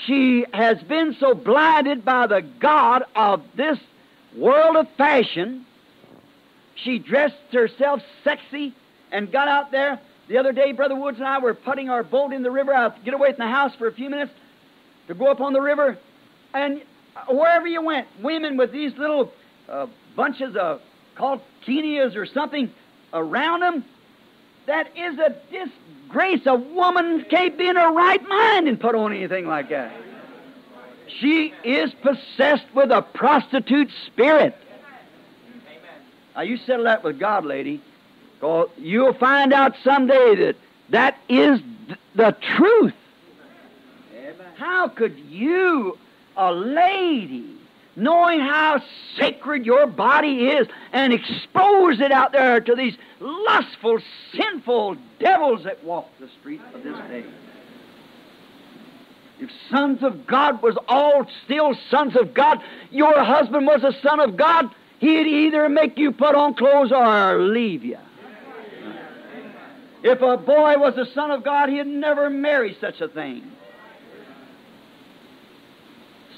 she 0.07 0.47
has 0.53 0.81
been 0.83 1.17
so 1.19 1.35
blinded 1.35 2.05
by 2.05 2.27
the 2.27 2.43
God 2.43 3.05
of 3.15 3.43
this 3.57 3.79
world 4.37 4.77
of 4.77 4.89
fashion. 4.97 5.67
She 6.77 6.99
dressed 6.99 7.37
herself 7.53 8.01
sexy 8.25 8.75
and 9.11 9.31
got 9.31 9.49
out 9.49 9.71
there. 9.71 10.01
The 10.29 10.39
other 10.39 10.53
day, 10.53 10.73
Brother 10.73 10.95
Woods 10.95 11.19
and 11.19 11.27
I 11.27 11.39
were 11.39 11.55
putting 11.55 11.91
our 11.91 12.03
boat 12.03 12.33
in 12.33 12.43
the 12.43 12.51
river. 12.51 12.73
I 12.73 12.97
get 13.05 13.15
away 13.15 13.33
from 13.33 13.45
the 13.45 13.51
house 13.51 13.75
for 13.75 13.89
a 13.89 13.93
few 13.93 14.09
minutes 14.09 14.33
to 15.09 15.15
go 15.15 15.27
up 15.27 15.41
on 15.41 15.53
the 15.53 15.61
river, 15.61 15.99
and 16.55 16.83
wherever 17.29 17.67
you 17.67 17.83
went, 17.83 18.07
women 18.21 18.57
with 18.57 18.73
these 18.73 18.97
little 18.97 19.33
uh, 19.69 19.87
bunches 20.17 20.57
of 20.57 20.81
called 21.15 21.41
kenias 21.67 22.17
or 22.17 22.27
something 22.27 22.73
around 23.13 23.61
them. 23.61 23.85
That 24.67 24.97
is 24.97 25.19
a 25.19 25.37
disgrace. 25.51 26.47
A 26.47 26.55
woman 26.55 27.25
can't 27.29 27.59
be 27.59 27.69
in 27.69 27.77
her 27.77 27.93
right 27.93 28.27
mind 28.29 28.69
and 28.69 28.79
put 28.79 28.95
on 28.95 29.13
anything 29.13 29.47
like 29.47 29.71
that. 29.71 29.93
She 31.19 31.53
is 31.65 31.93
possessed 31.95 32.67
with 32.75 32.91
a 32.91 33.03
prostitute 33.03 33.91
spirit. 34.07 34.57
Now, 36.37 36.43
you 36.43 36.57
settle 36.59 36.85
that 36.85 37.03
with 37.03 37.19
God, 37.19 37.45
lady. 37.45 37.83
You'll 38.79 39.15
find 39.15 39.53
out 39.53 39.75
someday 39.83 40.37
that 40.37 40.57
that 40.91 41.19
is 41.29 41.61
the 42.15 42.37
truth. 42.57 42.95
How 44.57 44.89
could 44.89 45.19
you, 45.19 45.99
a 46.41 46.53
lady, 46.53 47.45
knowing 47.97 48.41
how 48.41 48.83
sacred 49.17 49.67
your 49.67 49.87
body 49.87 50.49
is, 50.49 50.67
and 50.93 51.13
expose 51.13 52.01
it 52.01 52.11
out 52.11 52.33
there 52.33 52.61
to 52.61 52.75
these 52.75 52.97
lustful, 53.21 53.99
sinful 54.35 54.97
devils 55.19 55.65
that 55.65 55.85
walk 55.85 56.09
the 56.19 56.29
streets 56.41 56.65
of 56.75 56.83
this 56.83 56.97
day? 57.09 57.25
If 59.39 59.51
sons 59.71 60.03
of 60.03 60.27
God 60.27 60.63
was 60.63 60.77
all 60.89 61.27
still 61.45 61.75
sons 61.91 62.17
of 62.17 62.35
God, 62.35 62.63
your 62.91 63.23
husband 63.23 63.67
was 63.67 63.85
a 63.85 63.93
son 64.01 64.21
of 64.21 64.37
God, 64.37 64.71
he'd 64.99 65.27
either 65.27 65.69
make 65.69 65.99
you 65.99 66.13
put 66.13 66.35
on 66.35 66.55
clothes 66.55 66.93
or 66.93 67.39
leave 67.39 67.85
you. 67.85 67.99
If 70.03 70.23
a 70.23 70.39
boy 70.39 70.79
was 70.79 70.97
a 70.97 71.05
son 71.13 71.31
of 71.31 71.45
God, 71.45 71.69
he'd 71.69 71.87
never 71.87 72.31
marry 72.31 72.77
such 72.81 73.03
a 73.03 73.09
thing. 73.09 73.51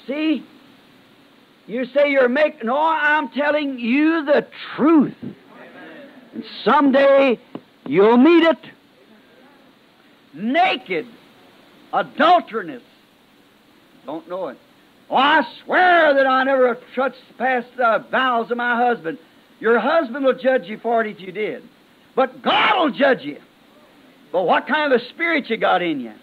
See? 0.07 0.43
You 1.65 1.85
say 1.85 2.11
you're 2.11 2.29
making, 2.29 2.67
no, 2.67 2.77
I'm 2.77 3.29
telling 3.29 3.79
you 3.79 4.25
the 4.25 4.45
truth. 4.75 5.15
And 5.21 6.43
someday 6.63 7.39
you'll 7.85 8.17
meet 8.17 8.43
it. 8.43 8.59
Naked, 10.33 11.07
adulterous, 11.93 12.81
don't 14.05 14.27
know 14.27 14.47
it. 14.47 14.57
Oh, 15.09 15.15
I 15.15 15.45
swear 15.63 16.15
that 16.15 16.25
I 16.25 16.43
never 16.43 16.77
touched 16.95 17.21
past 17.37 17.67
the 17.77 18.03
vows 18.09 18.49
of 18.49 18.57
my 18.57 18.75
husband. 18.75 19.19
Your 19.59 19.79
husband 19.79 20.25
will 20.25 20.37
judge 20.37 20.65
you 20.65 20.79
for 20.79 21.01
it 21.01 21.07
if 21.07 21.21
you 21.21 21.31
did. 21.31 21.63
But 22.15 22.41
God 22.41 22.79
will 22.79 22.91
judge 22.91 23.21
you. 23.21 23.39
But 24.31 24.43
what 24.43 24.67
kind 24.67 24.91
of 24.91 24.99
a 24.99 25.05
spirit 25.09 25.49
you 25.49 25.57
got 25.57 25.81
in 25.81 25.99
you? 25.99 26.13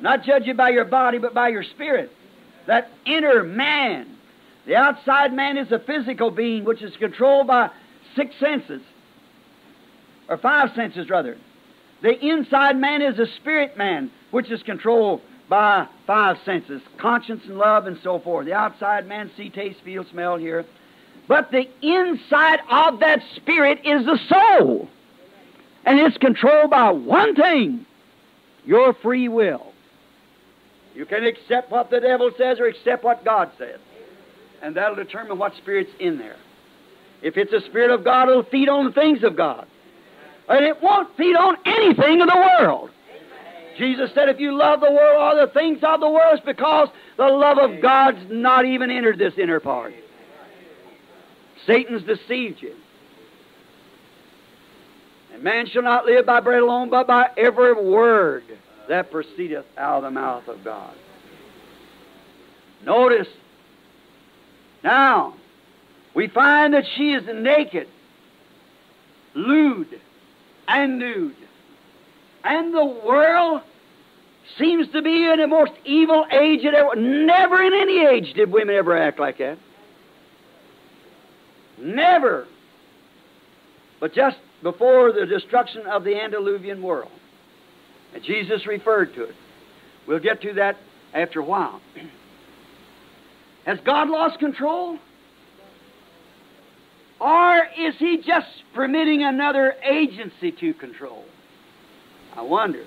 Not 0.00 0.22
judge 0.24 0.46
you 0.46 0.54
by 0.54 0.70
your 0.70 0.84
body, 0.84 1.18
but 1.18 1.32
by 1.32 1.48
your 1.48 1.62
spirit. 1.62 2.12
That 2.66 2.90
inner 3.04 3.42
man. 3.42 4.16
The 4.66 4.76
outside 4.76 5.32
man 5.32 5.58
is 5.58 5.70
a 5.72 5.78
physical 5.78 6.30
being 6.30 6.64
which 6.64 6.82
is 6.82 6.96
controlled 6.96 7.46
by 7.46 7.70
six 8.16 8.34
senses, 8.40 8.80
or 10.28 10.38
five 10.38 10.70
senses 10.74 11.10
rather. 11.10 11.36
The 12.02 12.18
inside 12.18 12.76
man 12.78 13.02
is 13.02 13.18
a 13.18 13.26
spirit 13.36 13.76
man 13.76 14.10
which 14.30 14.50
is 14.50 14.62
controlled 14.62 15.20
by 15.48 15.86
five 16.06 16.38
senses 16.44 16.80
conscience 16.98 17.42
and 17.46 17.58
love 17.58 17.86
and 17.86 17.98
so 18.02 18.18
forth. 18.18 18.46
The 18.46 18.54
outside 18.54 19.06
man 19.06 19.30
see, 19.36 19.50
taste, 19.50 19.80
feel, 19.84 20.04
smell, 20.04 20.36
hear. 20.36 20.64
But 21.28 21.50
the 21.50 21.68
inside 21.82 22.60
of 22.70 23.00
that 23.00 23.22
spirit 23.36 23.80
is 23.84 24.04
the 24.04 24.18
soul. 24.28 24.88
And 25.84 25.98
it's 25.98 26.16
controlled 26.18 26.70
by 26.70 26.90
one 26.90 27.34
thing 27.34 27.86
your 28.64 28.94
free 28.94 29.28
will. 29.28 29.73
You 30.94 31.04
can 31.04 31.24
accept 31.24 31.70
what 31.70 31.90
the 31.90 32.00
devil 32.00 32.30
says 32.38 32.60
or 32.60 32.66
accept 32.66 33.02
what 33.02 33.24
God 33.24 33.50
says. 33.58 33.80
And 34.62 34.76
that'll 34.76 34.96
determine 34.96 35.38
what 35.38 35.56
spirit's 35.56 35.90
in 35.98 36.18
there. 36.18 36.36
If 37.20 37.36
it's 37.36 37.52
a 37.52 37.60
spirit 37.60 37.90
of 37.90 38.04
God, 38.04 38.28
it'll 38.28 38.44
feed 38.44 38.68
on 38.68 38.86
the 38.86 38.92
things 38.92 39.22
of 39.24 39.36
God. 39.36 39.66
And 40.48 40.64
it 40.64 40.82
won't 40.82 41.16
feed 41.16 41.36
on 41.36 41.56
anything 41.64 42.20
of 42.20 42.28
the 42.28 42.54
world. 42.60 42.90
Jesus 43.76 44.10
said, 44.14 44.28
if 44.28 44.38
you 44.38 44.56
love 44.56 44.80
the 44.80 44.90
world 44.90 45.38
or 45.38 45.46
the 45.46 45.52
things 45.52 45.80
of 45.82 46.00
the 46.00 46.08
world, 46.08 46.36
it's 46.36 46.46
because 46.46 46.88
the 47.16 47.26
love 47.26 47.58
of 47.58 47.82
God's 47.82 48.20
not 48.30 48.64
even 48.64 48.90
entered 48.90 49.18
this 49.18 49.34
inner 49.36 49.58
part. 49.58 49.94
Satan's 51.66 52.02
deceived 52.02 52.62
you. 52.62 52.74
And 55.32 55.42
man 55.42 55.66
shall 55.66 55.82
not 55.82 56.06
live 56.06 56.26
by 56.26 56.40
bread 56.40 56.62
alone, 56.62 56.90
but 56.90 57.08
by 57.08 57.30
every 57.36 57.72
word 57.72 58.44
that 58.88 59.10
proceedeth 59.10 59.66
out 59.76 59.98
of 59.98 60.02
the 60.04 60.10
mouth 60.10 60.48
of 60.48 60.62
God. 60.64 60.94
Notice, 62.84 63.28
now, 64.82 65.34
we 66.12 66.28
find 66.28 66.74
that 66.74 66.84
she 66.94 67.12
is 67.12 67.24
naked, 67.26 67.88
lewd, 69.34 70.00
and 70.68 70.98
nude. 70.98 71.36
And 72.44 72.74
the 72.74 72.84
world 72.84 73.62
seems 74.58 74.88
to 74.92 75.00
be 75.00 75.24
in 75.26 75.40
the 75.40 75.46
most 75.46 75.72
evil 75.84 76.26
age 76.30 76.64
it 76.64 76.74
ever. 76.74 76.94
Never 76.94 77.62
in 77.62 77.72
any 77.72 78.04
age 78.04 78.34
did 78.34 78.52
women 78.52 78.76
ever 78.76 78.96
act 78.96 79.18
like 79.18 79.38
that. 79.38 79.58
Never. 81.78 82.46
But 84.00 84.12
just 84.12 84.36
before 84.62 85.12
the 85.12 85.24
destruction 85.26 85.86
of 85.86 86.04
the 86.04 86.20
antediluvian 86.20 86.82
world. 86.82 87.10
Jesus 88.22 88.66
referred 88.66 89.14
to 89.14 89.24
it. 89.24 89.34
We'll 90.06 90.20
get 90.20 90.42
to 90.42 90.54
that 90.54 90.76
after 91.12 91.40
a 91.40 91.44
while. 91.44 91.80
Has 93.66 93.78
God 93.84 94.08
lost 94.08 94.38
control? 94.38 94.98
Or 97.20 97.62
is 97.78 97.94
He 97.98 98.18
just 98.18 98.48
permitting 98.74 99.24
another 99.24 99.74
agency 99.82 100.52
to 100.52 100.74
control? 100.74 101.24
I 102.36 102.42
wonder. 102.42 102.84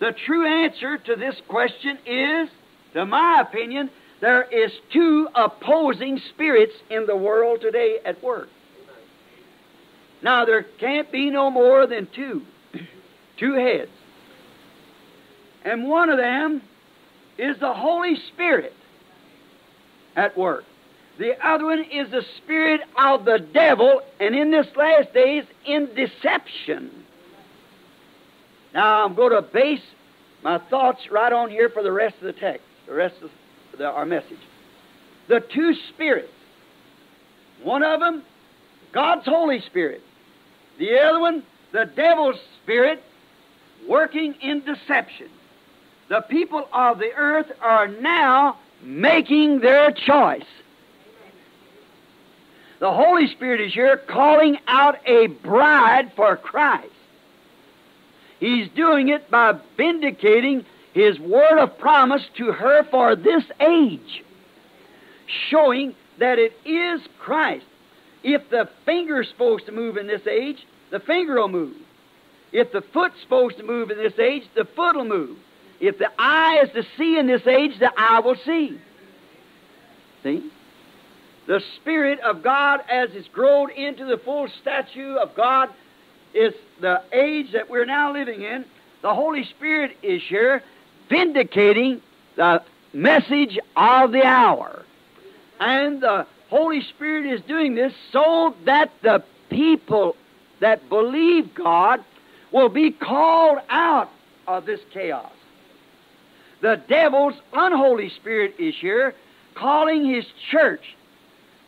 The 0.00 0.12
true 0.26 0.46
answer 0.46 0.98
to 0.98 1.16
this 1.16 1.36
question 1.48 1.98
is, 2.06 2.48
to 2.94 3.06
my 3.06 3.40
opinion, 3.40 3.90
there 4.20 4.42
is 4.42 4.72
two 4.92 5.28
opposing 5.34 6.20
spirits 6.30 6.74
in 6.90 7.06
the 7.06 7.16
world 7.16 7.60
today 7.60 7.98
at 8.04 8.22
work. 8.22 8.48
Now, 10.22 10.44
there 10.44 10.62
can't 10.80 11.12
be 11.12 11.30
no 11.30 11.50
more 11.50 11.86
than 11.86 12.08
two. 12.14 12.42
Two 13.38 13.54
heads. 13.54 13.90
And 15.64 15.88
one 15.88 16.10
of 16.10 16.18
them 16.18 16.62
is 17.38 17.58
the 17.58 17.72
Holy 17.72 18.16
Spirit 18.32 18.74
at 20.16 20.36
work. 20.36 20.64
The 21.18 21.34
other 21.46 21.64
one 21.66 21.84
is 21.84 22.10
the 22.10 22.24
spirit 22.38 22.80
of 22.98 23.24
the 23.24 23.38
devil, 23.38 24.02
and 24.18 24.34
in 24.34 24.50
this 24.50 24.66
last 24.76 25.14
days, 25.14 25.44
in 25.64 25.88
deception. 25.94 26.90
Now, 28.72 29.04
I'm 29.04 29.14
going 29.14 29.30
to 29.30 29.42
base 29.42 29.82
my 30.42 30.58
thoughts 30.58 31.00
right 31.10 31.32
on 31.32 31.50
here 31.50 31.70
for 31.70 31.82
the 31.82 31.92
rest 31.92 32.16
of 32.16 32.24
the 32.24 32.32
text, 32.32 32.64
the 32.86 32.94
rest 32.94 33.14
of 33.22 33.30
the, 33.78 33.86
our 33.86 34.04
message. 34.04 34.40
The 35.28 35.40
two 35.40 35.74
spirits. 35.90 36.32
One 37.62 37.84
of 37.84 38.00
them, 38.00 38.24
God's 38.92 39.24
Holy 39.24 39.60
Spirit. 39.60 40.02
The 40.78 40.98
other 40.98 41.20
one, 41.20 41.44
the 41.72 41.84
devil's 41.94 42.36
spirit 42.62 43.00
working 43.88 44.34
in 44.40 44.60
deception. 44.60 45.28
The 46.08 46.20
people 46.20 46.68
of 46.72 46.98
the 46.98 47.12
earth 47.14 47.50
are 47.60 47.88
now 47.88 48.58
making 48.82 49.60
their 49.60 49.90
choice. 49.90 50.44
The 52.80 52.92
Holy 52.92 53.28
Spirit 53.28 53.60
is 53.60 53.72
here 53.72 53.96
calling 53.96 54.58
out 54.68 54.98
a 55.06 55.28
bride 55.28 56.12
for 56.14 56.36
Christ. 56.36 56.88
He's 58.40 58.68
doing 58.68 59.08
it 59.08 59.30
by 59.30 59.58
vindicating 59.76 60.66
His 60.92 61.18
word 61.18 61.58
of 61.58 61.78
promise 61.78 62.26
to 62.36 62.52
her 62.52 62.84
for 62.84 63.16
this 63.16 63.44
age, 63.60 64.22
showing 65.48 65.94
that 66.18 66.38
it 66.38 66.52
is 66.66 67.00
Christ. 67.18 67.64
If 68.22 68.50
the 68.50 68.68
finger's 68.84 69.28
supposed 69.28 69.66
to 69.66 69.72
move 69.72 69.96
in 69.96 70.06
this 70.06 70.26
age, 70.26 70.66
the 70.90 71.00
finger 71.00 71.36
will 71.36 71.48
move. 71.48 71.76
If 72.54 72.70
the 72.70 72.82
foot's 72.82 73.20
supposed 73.20 73.56
to 73.56 73.64
move 73.64 73.90
in 73.90 73.98
this 73.98 74.16
age, 74.16 74.44
the 74.54 74.64
foot 74.64 74.94
will 74.94 75.04
move. 75.04 75.36
If 75.80 75.98
the 75.98 76.08
eye 76.16 76.60
is 76.62 76.70
to 76.70 76.84
see 76.96 77.18
in 77.18 77.26
this 77.26 77.44
age, 77.48 77.80
the 77.80 77.92
eye 77.96 78.20
will 78.20 78.36
see. 78.36 78.78
See? 80.22 80.50
The 81.48 81.60
Spirit 81.76 82.20
of 82.20 82.44
God, 82.44 82.80
as 82.88 83.10
it's 83.12 83.26
grown 83.26 83.72
into 83.72 84.04
the 84.04 84.18
full 84.18 84.46
statue 84.62 85.16
of 85.16 85.34
God, 85.34 85.68
is 86.32 86.54
the 86.80 87.02
age 87.12 87.52
that 87.54 87.68
we're 87.68 87.86
now 87.86 88.12
living 88.12 88.42
in. 88.42 88.64
The 89.02 89.12
Holy 89.12 89.44
Spirit 89.44 89.96
is 90.00 90.22
here 90.22 90.62
vindicating 91.08 92.00
the 92.36 92.62
message 92.92 93.58
of 93.74 94.12
the 94.12 94.24
hour. 94.24 94.84
And 95.58 96.00
the 96.00 96.24
Holy 96.50 96.82
Spirit 96.82 97.26
is 97.26 97.40
doing 97.42 97.74
this 97.74 97.92
so 98.12 98.54
that 98.64 98.92
the 99.02 99.24
people 99.50 100.14
that 100.60 100.88
believe 100.88 101.52
God 101.52 102.04
will 102.54 102.68
be 102.68 102.92
called 102.92 103.58
out 103.68 104.10
of 104.46 104.64
this 104.64 104.78
chaos. 104.92 105.32
The 106.60 106.80
devil's 106.88 107.34
unholy 107.52 108.10
spirit 108.10 108.54
is 108.60 108.76
here 108.80 109.12
calling 109.54 110.06
his 110.06 110.24
church 110.52 110.94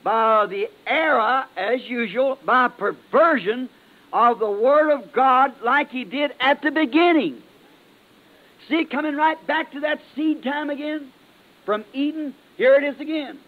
by 0.04 0.46
the 0.46 0.70
error, 0.86 1.44
as 1.56 1.82
usual, 1.82 2.38
by 2.44 2.68
perversion 2.68 3.68
of 4.12 4.38
the 4.38 4.50
Word 4.50 4.92
of 4.92 5.12
God 5.12 5.60
like 5.60 5.90
he 5.90 6.04
did 6.04 6.32
at 6.38 6.62
the 6.62 6.70
beginning. 6.70 7.42
See, 8.68 8.84
coming 8.84 9.16
right 9.16 9.44
back 9.44 9.72
to 9.72 9.80
that 9.80 10.00
seed 10.14 10.44
time 10.44 10.70
again 10.70 11.12
from 11.64 11.84
Eden, 11.92 12.32
here 12.56 12.76
it 12.76 12.84
is 12.84 13.00
again. 13.00 13.40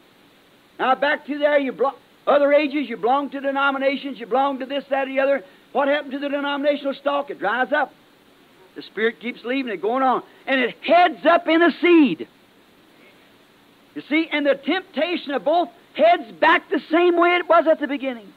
Now 0.80 0.96
back 0.96 1.24
to 1.26 1.38
there, 1.38 1.58
you 1.60 1.70
blo- 1.70 1.94
other 2.26 2.52
ages, 2.52 2.88
you 2.88 2.96
belong 2.96 3.30
to 3.30 3.40
denominations, 3.40 4.18
you 4.18 4.26
belong 4.26 4.58
to 4.58 4.66
this, 4.66 4.84
that, 4.90 5.06
or 5.06 5.10
the 5.10 5.20
other. 5.20 5.44
What 5.72 5.88
happened 5.88 6.12
to 6.12 6.18
the 6.18 6.28
denominational 6.28 6.94
stalk? 6.94 7.30
It 7.30 7.38
dries 7.38 7.72
up. 7.72 7.92
The 8.74 8.82
Spirit 8.82 9.20
keeps 9.20 9.44
leaving 9.44 9.72
it, 9.72 9.82
going 9.82 10.02
on. 10.02 10.22
And 10.46 10.60
it 10.60 10.76
heads 10.82 11.26
up 11.26 11.48
in 11.48 11.62
a 11.62 11.70
seed. 11.80 12.28
You 13.94 14.02
see, 14.08 14.28
and 14.30 14.46
the 14.46 14.54
temptation 14.54 15.32
of 15.32 15.44
both 15.44 15.68
heads 15.94 16.30
back 16.40 16.70
the 16.70 16.80
same 16.90 17.16
way 17.16 17.30
it 17.30 17.48
was 17.48 17.66
at 17.66 17.80
the 17.80 17.88
beginning. 17.88 18.32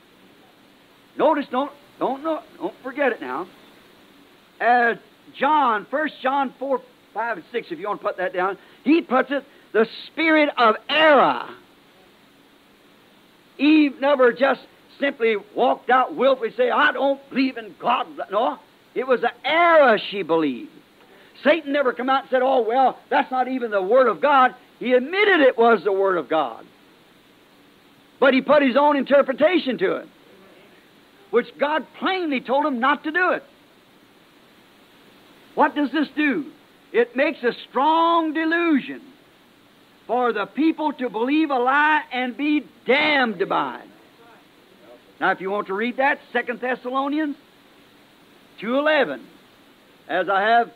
Notice, 1.18 1.46
don't 1.52 1.72
don't 2.00 2.24
don't 2.24 2.74
forget 2.82 3.12
it 3.12 3.22
now. 3.22 3.48
As 4.60 4.98
John, 5.38 5.86
First 5.92 6.16
John 6.22 6.54
four, 6.58 6.82
five, 7.14 7.38
and 7.38 7.46
six, 7.52 7.68
if 7.70 7.78
you 7.78 7.88
want 7.88 8.02
to 8.02 8.08
put 8.08 8.18
that 8.18 8.34
down, 8.34 8.58
he 8.84 9.02
puts 9.02 9.30
it 9.30 9.44
the 9.72 9.88
spirit 10.08 10.50
of 10.58 10.76
error. 10.90 11.48
Eve 13.58 14.00
never 14.00 14.34
just 14.34 14.62
simply 15.02 15.36
walked 15.56 15.89
out 15.89 16.16
willfully 16.16 16.54
say, 16.56 16.70
I 16.70 16.93
don't 16.93 17.20
believe 17.30 17.58
in 17.58 17.76
God. 17.80 18.08
No, 18.32 18.58
it 18.95 19.06
was 19.06 19.22
an 19.24 19.32
error 19.43 19.99
she 20.10 20.24
believed. 20.24 20.72
Satan 21.43 21.74
never 21.74 21.91
come 21.91 22.10
out 22.10 22.24
and 22.24 22.30
said, 22.30 22.41
Oh, 22.41 22.62
well, 22.62 22.97
that's 23.10 23.32
not 23.32 23.49
even 23.49 23.72
the 23.72 23.82
Word 23.82 24.08
of 24.08 24.22
God. 24.22 24.56
He 24.80 24.93
admitted 24.93 25.41
it 25.41 25.58
was 25.58 25.84
the 25.84 25.91
Word 25.91 26.18
of 26.18 26.30
God. 26.30 26.66
But 28.20 28.34
he 28.34 28.41
put 28.41 28.62
his 28.62 28.78
own 28.78 28.95
interpretation 28.95 29.78
to 29.80 29.95
it 29.97 30.08
which 31.32 31.47
God 31.58 31.88
plainly 31.97 32.41
told 32.41 32.66
him 32.66 32.80
not 32.80 33.04
to 33.06 33.12
do 33.12 33.32
it. 33.32 33.43
What 35.56 35.76
does 35.76 35.91
this 35.91 36.08
do? 36.16 36.45
It 36.93 37.16
makes 37.16 37.41
a 37.41 37.54
strong 37.70 38.34
delusion 38.34 39.02
for 40.08 40.34
the 40.34 40.45
people 40.45 40.93
to 40.93 41.10
believe 41.10 41.49
a 41.49 41.58
lie 41.58 42.04
and 42.12 42.36
be 42.36 42.66
damned 42.86 43.47
by 43.49 43.80
it. 43.80 43.88
Now, 45.22 45.32
if 45.32 45.39
you 45.39 45.51
want 45.51 45.67
to 45.67 45.76
read 45.76 45.97
that, 45.97 46.17
Second 46.34 46.59
Thessalonians 46.61 47.36
2.11, 48.59 49.24
as 50.09 50.28
I 50.28 50.41
have 50.41 50.72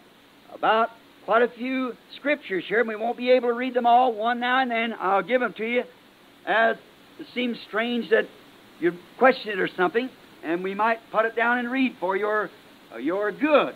about 0.53 0.89
quite 1.25 1.41
a 1.41 1.47
few 1.47 1.93
scriptures 2.15 2.63
here, 2.67 2.79
and 2.79 2.87
we 2.87 2.95
won't 2.95 3.17
be 3.17 3.31
able 3.31 3.49
to 3.49 3.55
read 3.55 3.73
them 3.73 3.87
all 3.87 4.13
one 4.13 4.39
now 4.39 4.61
and 4.61 4.69
then. 4.69 4.93
I'll 4.99 5.23
give 5.23 5.41
them 5.41 5.53
to 5.57 5.65
you 5.65 5.83
as 6.45 6.77
it 7.19 7.25
seems 7.33 7.57
strange 7.67 8.11
that 8.11 8.25
you 8.79 8.93
question 9.17 9.49
it 9.49 9.59
or 9.59 9.67
something 9.75 10.09
and 10.43 10.63
we 10.63 10.75
might 10.75 10.99
put 11.11 11.25
it 11.25 11.35
down 11.35 11.57
and 11.57 11.71
read 11.71 11.95
for 11.99 12.15
your, 12.15 12.51
uh, 12.93 12.97
your 12.97 13.31
good. 13.31 13.73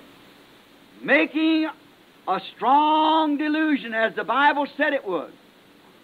Making 1.03 1.67
a 2.27 2.39
strong 2.55 3.37
delusion, 3.37 3.95
as 3.95 4.15
the 4.15 4.23
Bible 4.23 4.67
said 4.77 4.93
it 4.93 5.05
would. 5.05 5.31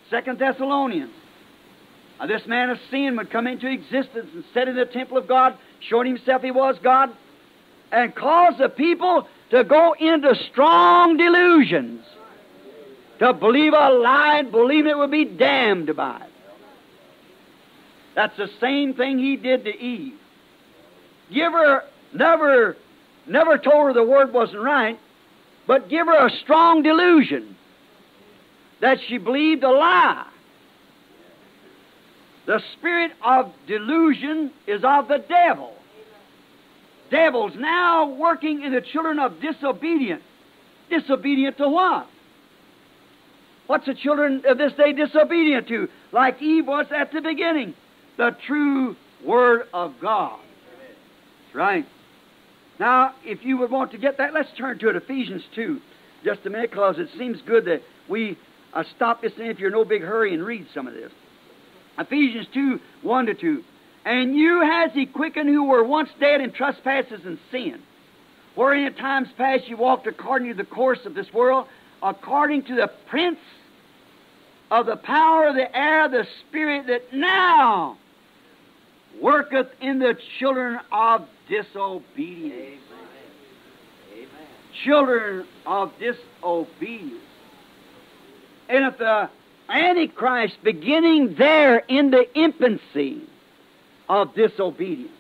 Second 0.10 0.40
Thessalonians. 0.40 1.14
This 2.28 2.46
man 2.48 2.70
of 2.70 2.80
sin 2.90 3.18
would 3.18 3.30
come 3.30 3.46
into 3.46 3.68
existence 3.68 4.30
and 4.34 4.44
sit 4.54 4.68
in 4.68 4.76
the 4.76 4.86
temple 4.86 5.18
of 5.18 5.28
God, 5.28 5.58
showing 5.80 6.08
himself 6.08 6.42
he 6.42 6.52
was 6.52 6.76
God, 6.82 7.12
and 7.92 8.16
cause 8.16 8.56
the 8.58 8.70
people 8.70 9.28
to 9.52 9.64
go 9.64 9.94
into 10.00 10.34
strong 10.52 11.18
delusions, 11.18 12.04
to 13.20 13.34
believe 13.34 13.74
a 13.74 13.90
lie 13.90 14.40
and 14.40 14.52
believe 14.52 14.88
it 14.88 14.98
would 14.98 15.12
be 15.12 15.26
damned 15.26 15.96
by 15.96 16.18
it. 16.18 16.32
That's 18.16 18.36
the 18.38 18.50
same 18.60 18.94
thing 18.94 19.20
he 19.20 19.36
did 19.36 19.66
to 19.66 19.78
Eve 19.78 20.20
give 21.32 21.52
her 21.52 21.84
never 22.14 22.78
never 23.28 23.58
told 23.58 23.88
her 23.88 23.94
the 23.94 24.04
word 24.04 24.34
wasn't 24.34 24.62
right, 24.62 25.00
but 25.68 25.90
give 25.90 26.08
her 26.08 26.28
a 26.28 26.30
strong 26.44 26.84
delusion 26.84 27.56
that 28.82 29.00
she 29.08 29.18
believed 29.18 29.64
a 29.64 29.72
lie. 29.72 30.28
The 32.46 32.62
spirit 32.74 33.12
of 33.24 33.52
delusion 33.68 34.52
is 34.68 34.84
of 34.84 35.08
the 35.08 35.24
devil. 35.28 35.74
Devil's 37.10 37.56
now 37.56 38.10
working 38.10 38.64
in 38.64 38.74
the 38.74 38.82
children 38.82 39.20
of 39.20 39.40
disobedience. 39.42 40.24
Disobedient 40.90 41.58
to 41.58 41.70
what? 41.70 42.08
What's 43.68 43.88
the 43.88 43.96
children 43.96 44.44
of 44.46 44.58
this 44.58 44.74
day 44.74 44.94
disobedient 44.94 45.68
to? 45.70 45.90
Like 46.12 46.42
Eve 46.42 46.68
was 46.68 46.86
at 46.96 47.12
the 47.12 47.22
beginning. 47.22 47.74
The 48.18 48.36
true 48.46 48.96
Word 49.24 49.64
of 49.74 49.96
God. 50.00 50.40
Right. 51.54 51.86
Now, 52.80 53.14
if 53.24 53.44
you 53.44 53.58
would 53.58 53.72
want 53.72 53.92
to 53.92 53.98
get 53.98 54.18
that, 54.18 54.34
let's 54.34 54.50
turn 54.58 54.78
to 54.80 54.90
it, 54.90 54.96
Ephesians 54.96 55.44
2, 55.56 55.80
just 56.24 56.46
a 56.46 56.50
minute, 56.50 56.70
because 56.70 57.00
it 57.00 57.10
seems 57.18 57.42
good 57.42 57.66
that 57.66 57.82
we 58.10 58.38
uh, 58.74 58.84
stop 58.96 59.22
this 59.22 59.32
if 59.38 59.60
you're 59.60 59.70
in 59.70 59.74
no 59.74 59.86
big 59.86 60.02
hurry 60.02 60.34
and 60.34 60.46
read 60.46 60.68
some 60.74 60.86
of 60.86 60.94
this. 60.94 61.12
Ephesians 61.98 62.48
2, 62.54 62.80
1 63.02 63.26
to 63.28 63.34
2. 63.34 63.64
And 64.06 64.36
you 64.36 64.62
has 64.62 64.92
he 64.94 65.06
quickened 65.06 65.50
who 65.50 65.64
were 65.64 65.84
once 65.84 66.10
dead 66.20 66.42
in 66.42 66.52
trespasses 66.52 67.22
and 67.26 67.40
sin, 67.52 67.82
wherein 68.54 68.86
at 68.86 68.98
times 68.98 69.28
past 69.38 69.68
you 69.68 69.78
walked 69.78 70.06
according 70.08 70.50
to 70.50 70.54
the 70.54 70.64
course 70.64 71.00
of 71.06 71.16
this 71.16 71.32
world, 71.34 71.68
according 72.04 72.64
to 72.64 72.76
the 72.76 72.92
prince 73.10 73.40
of 74.70 74.86
the 74.86 74.96
power 74.96 75.48
of 75.48 75.56
the 75.56 75.76
air, 75.76 76.08
the 76.10 76.28
spirit 76.48 76.88
that 76.88 77.14
now 77.14 77.98
worketh 79.22 79.68
in 79.82 80.00
the 80.00 80.16
children 80.40 80.80
of 80.92 81.28
disobedience. 81.50 82.82
Amen. 84.14 84.28
Children 84.84 85.48
of 85.66 85.92
disobedience. 86.00 87.22
And 88.68 88.86
if 88.86 88.98
the 88.98 89.30
Antichrist 89.70 90.58
beginning 90.64 91.36
there 91.36 91.80
in 91.88 92.12
the 92.12 92.28
infancy 92.38 93.22
of 94.08 94.36
disobedience, 94.36 95.12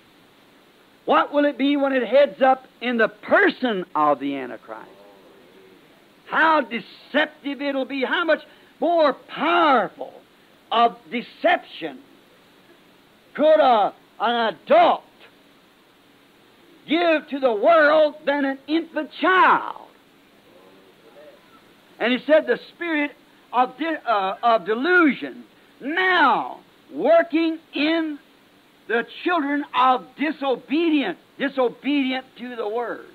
what 1.05 1.33
will 1.33 1.45
it 1.45 1.57
be 1.57 1.77
when 1.77 1.93
it 1.93 2.07
heads 2.07 2.41
up 2.41 2.65
in 2.81 2.97
the 2.97 3.07
person 3.07 3.85
of 3.95 4.19
the 4.19 4.35
Antichrist? 4.35 4.89
How 6.27 6.61
deceptive 6.61 7.61
it'll 7.61 7.85
be, 7.85 8.03
how 8.03 8.23
much 8.23 8.43
more 8.79 9.13
powerful 9.13 10.13
of 10.71 10.97
deception 11.11 11.99
could 13.35 13.59
a, 13.59 13.93
an 14.19 14.55
adult 14.55 15.03
give 16.87 17.27
to 17.29 17.39
the 17.39 17.53
world 17.53 18.15
than 18.25 18.45
an 18.45 18.57
infant 18.67 19.11
child? 19.21 19.87
And 21.99 22.11
he 22.11 22.19
said, 22.25 22.47
the 22.47 22.59
spirit 22.73 23.11
of, 23.56 23.78
de- 23.78 24.12
uh, 24.12 24.38
of 24.43 24.66
delusion 24.66 25.45
now 25.82 26.60
working 26.93 27.58
in 27.74 28.20
the 28.88 29.03
children 29.24 29.64
of 29.76 30.06
disobedience, 30.20 31.18
disobedient 31.39 32.26
to 32.38 32.56
the 32.56 32.68
word. 32.68 33.06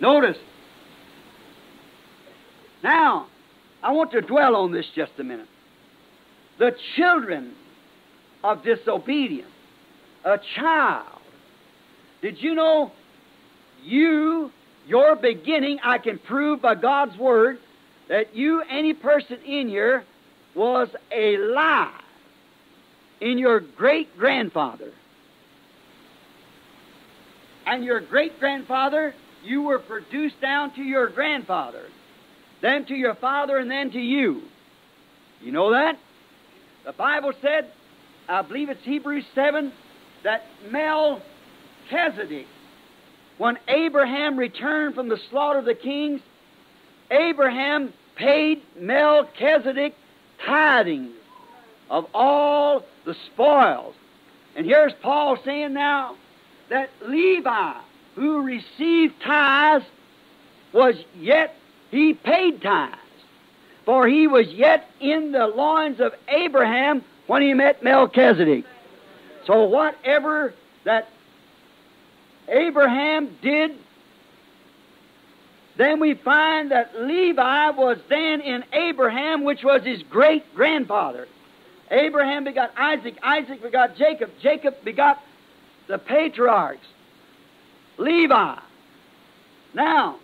Notice. 0.00 0.36
Now, 2.82 3.26
I 3.82 3.92
want 3.92 4.10
to 4.12 4.20
dwell 4.20 4.56
on 4.56 4.72
this 4.72 4.86
just 4.94 5.12
a 5.18 5.24
minute. 5.24 5.48
The 6.58 6.72
children 6.96 7.54
of 8.42 8.62
disobedience. 8.64 9.50
A 10.24 10.38
child. 10.56 11.20
Did 12.20 12.42
you 12.42 12.54
know 12.54 12.90
you, 13.84 14.50
your 14.86 15.14
beginning, 15.16 15.78
I 15.84 15.98
can 15.98 16.18
prove 16.18 16.60
by 16.62 16.74
God's 16.74 17.16
Word 17.16 17.58
that 18.08 18.34
you, 18.34 18.62
any 18.70 18.94
person 18.94 19.38
in 19.44 19.68
here, 19.68 20.04
was 20.54 20.88
a 21.12 21.36
lie 21.36 22.00
in 23.20 23.38
your 23.38 23.60
great 23.60 24.16
grandfather. 24.16 24.92
And 27.66 27.84
your 27.84 28.00
great 28.00 28.38
grandfather, 28.38 29.14
you 29.44 29.62
were 29.62 29.80
produced 29.80 30.40
down 30.40 30.74
to 30.74 30.82
your 30.82 31.08
grandfather, 31.08 31.84
then 32.62 32.86
to 32.86 32.94
your 32.94 33.14
father, 33.16 33.58
and 33.58 33.70
then 33.70 33.90
to 33.90 34.00
you. 34.00 34.42
You 35.40 35.52
know 35.52 35.72
that? 35.72 35.98
The 36.84 36.92
Bible 36.92 37.32
said 37.42 37.70
I 38.28 38.42
believe 38.42 38.70
it's 38.70 38.84
Hebrews 38.84 39.24
7, 39.34 39.72
that 40.24 40.42
Melchizedek 40.70 42.46
when 43.38 43.58
Abraham 43.68 44.38
returned 44.38 44.94
from 44.94 45.08
the 45.08 45.18
slaughter 45.30 45.58
of 45.58 45.64
the 45.64 45.74
kings, 45.74 46.20
Abraham 47.10 47.92
paid 48.16 48.62
Melchizedek 48.78 49.94
tithing 50.44 51.12
of 51.90 52.06
all 52.14 52.84
the 53.04 53.14
spoils. 53.26 53.94
And 54.56 54.66
here's 54.66 54.92
Paul 55.02 55.38
saying 55.44 55.74
now 55.74 56.16
that 56.68 56.90
Levi, 57.06 57.74
who 58.14 58.42
received 58.42 59.14
tithes, 59.22 59.84
was 60.72 60.96
yet, 61.18 61.54
he 61.90 62.14
paid 62.14 62.62
tithes. 62.62 62.96
For 63.84 64.08
he 64.08 64.26
was 64.26 64.48
yet 64.48 64.90
in 65.00 65.30
the 65.32 65.46
loins 65.46 66.00
of 66.00 66.12
Abraham 66.28 67.04
when 67.28 67.42
he 67.42 67.54
met 67.54 67.82
Melchizedek. 67.84 68.64
So 69.46 69.64
whatever 69.64 70.54
that 70.84 71.08
Abraham 72.48 73.36
did, 73.42 73.76
then 75.76 76.00
we 76.00 76.14
find 76.14 76.70
that 76.70 76.98
Levi 77.00 77.70
was 77.70 77.98
then 78.08 78.40
in 78.40 78.64
Abraham, 78.72 79.44
which 79.44 79.62
was 79.62 79.82
his 79.82 80.02
great 80.04 80.54
grandfather. 80.54 81.28
Abraham 81.90 82.44
begot 82.44 82.72
Isaac, 82.76 83.16
Isaac 83.22 83.62
begot 83.62 83.96
Jacob, 83.96 84.30
Jacob 84.40 84.74
begot 84.84 85.22
the 85.86 85.98
patriarchs, 85.98 86.86
Levi. 87.98 88.58
Now, 89.74 90.16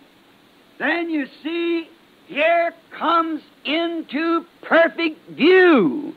then 0.79 1.09
you 1.09 1.27
see, 1.43 1.87
here 2.25 2.73
comes 2.91 3.41
into 3.63 4.45
perfect 4.61 5.29
view 5.29 6.15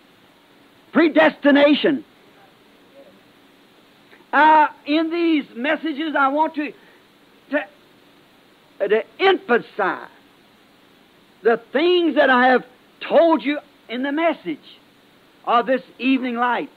predestination. 0.97 2.03
Uh, 4.32 4.68
in 4.87 5.11
these 5.11 5.45
messages, 5.55 6.14
I 6.18 6.28
want 6.28 6.55
to, 6.55 6.72
Uh, 8.79 8.89
to 8.89 9.03
emphasize 9.18 10.11
the 11.43 11.61
things 11.72 12.16
that 12.16 12.29
I 12.29 12.49
have 12.49 12.64
told 13.09 13.43
you 13.43 13.59
in 13.89 14.03
the 14.03 14.12
message 14.12 14.59
of 15.47 15.66
this 15.66 15.83
evening 15.99 16.35
light 16.35 16.68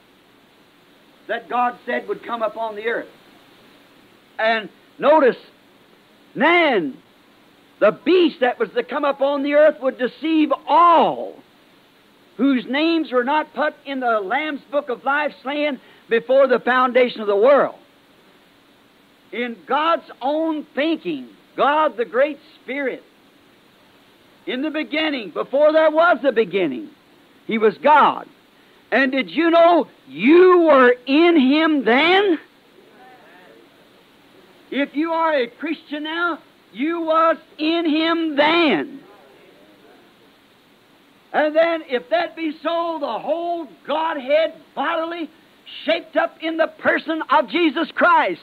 that 1.27 1.49
God 1.49 1.77
said 1.85 2.07
would 2.07 2.23
come 2.23 2.41
upon 2.41 2.75
the 2.75 2.87
earth. 2.87 3.09
And 4.37 4.69
notice, 4.97 5.35
man, 6.35 6.97
the 7.79 7.91
beast 7.91 8.39
that 8.39 8.59
was 8.59 8.69
to 8.75 8.83
come 8.83 9.03
upon 9.03 9.43
the 9.43 9.55
earth 9.55 9.81
would 9.81 9.97
deceive 9.97 10.53
all 10.67 11.35
whose 12.37 12.65
names 12.65 13.11
were 13.11 13.25
not 13.25 13.53
put 13.53 13.73
in 13.85 13.99
the 13.99 14.21
Lamb's 14.21 14.61
book 14.71 14.87
of 14.87 15.03
life 15.03 15.33
slain 15.43 15.81
before 16.09 16.47
the 16.47 16.59
foundation 16.59 17.19
of 17.19 17.27
the 17.27 17.35
world. 17.35 17.75
In 19.33 19.57
God's 19.67 20.09
own 20.21 20.65
thinking, 20.73 21.27
God 21.55 21.97
the 21.97 22.05
Great 22.05 22.39
Spirit, 22.61 23.03
in 24.45 24.61
the 24.61 24.71
beginning, 24.71 25.29
before 25.29 25.71
there 25.71 25.91
was 25.91 26.17
a 26.23 26.31
beginning, 26.31 26.89
He 27.45 27.57
was 27.57 27.77
God. 27.77 28.27
And 28.91 29.11
did 29.11 29.29
you 29.29 29.51
know 29.51 29.87
you 30.07 30.61
were 30.61 30.95
in 31.05 31.39
Him 31.39 31.85
then? 31.85 32.39
If 34.71 34.95
you 34.95 35.11
are 35.11 35.35
a 35.35 35.47
Christian 35.47 36.03
now, 36.03 36.39
you 36.73 37.01
was 37.01 37.37
in 37.57 37.85
Him 37.85 38.35
then. 38.35 39.01
And 41.31 41.55
then, 41.55 41.83
if 41.87 42.09
that 42.09 42.35
be 42.35 42.53
so, 42.63 42.97
the 42.99 43.19
whole 43.19 43.67
Godhead 43.85 44.55
bodily 44.73 45.29
shaped 45.85 46.15
up 46.15 46.37
in 46.41 46.57
the 46.57 46.67
person 46.67 47.21
of 47.29 47.49
Jesus 47.49 47.91
Christ. 47.91 48.41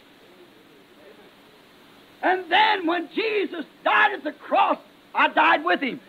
And 2.22 2.50
then, 2.50 2.86
when 2.86 3.08
Jesus 3.14 3.64
died 3.84 4.14
at 4.14 4.24
the 4.24 4.32
cross, 4.32 4.78
I 5.14 5.28
died 5.28 5.64
with 5.64 5.80
Him. 5.80 6.00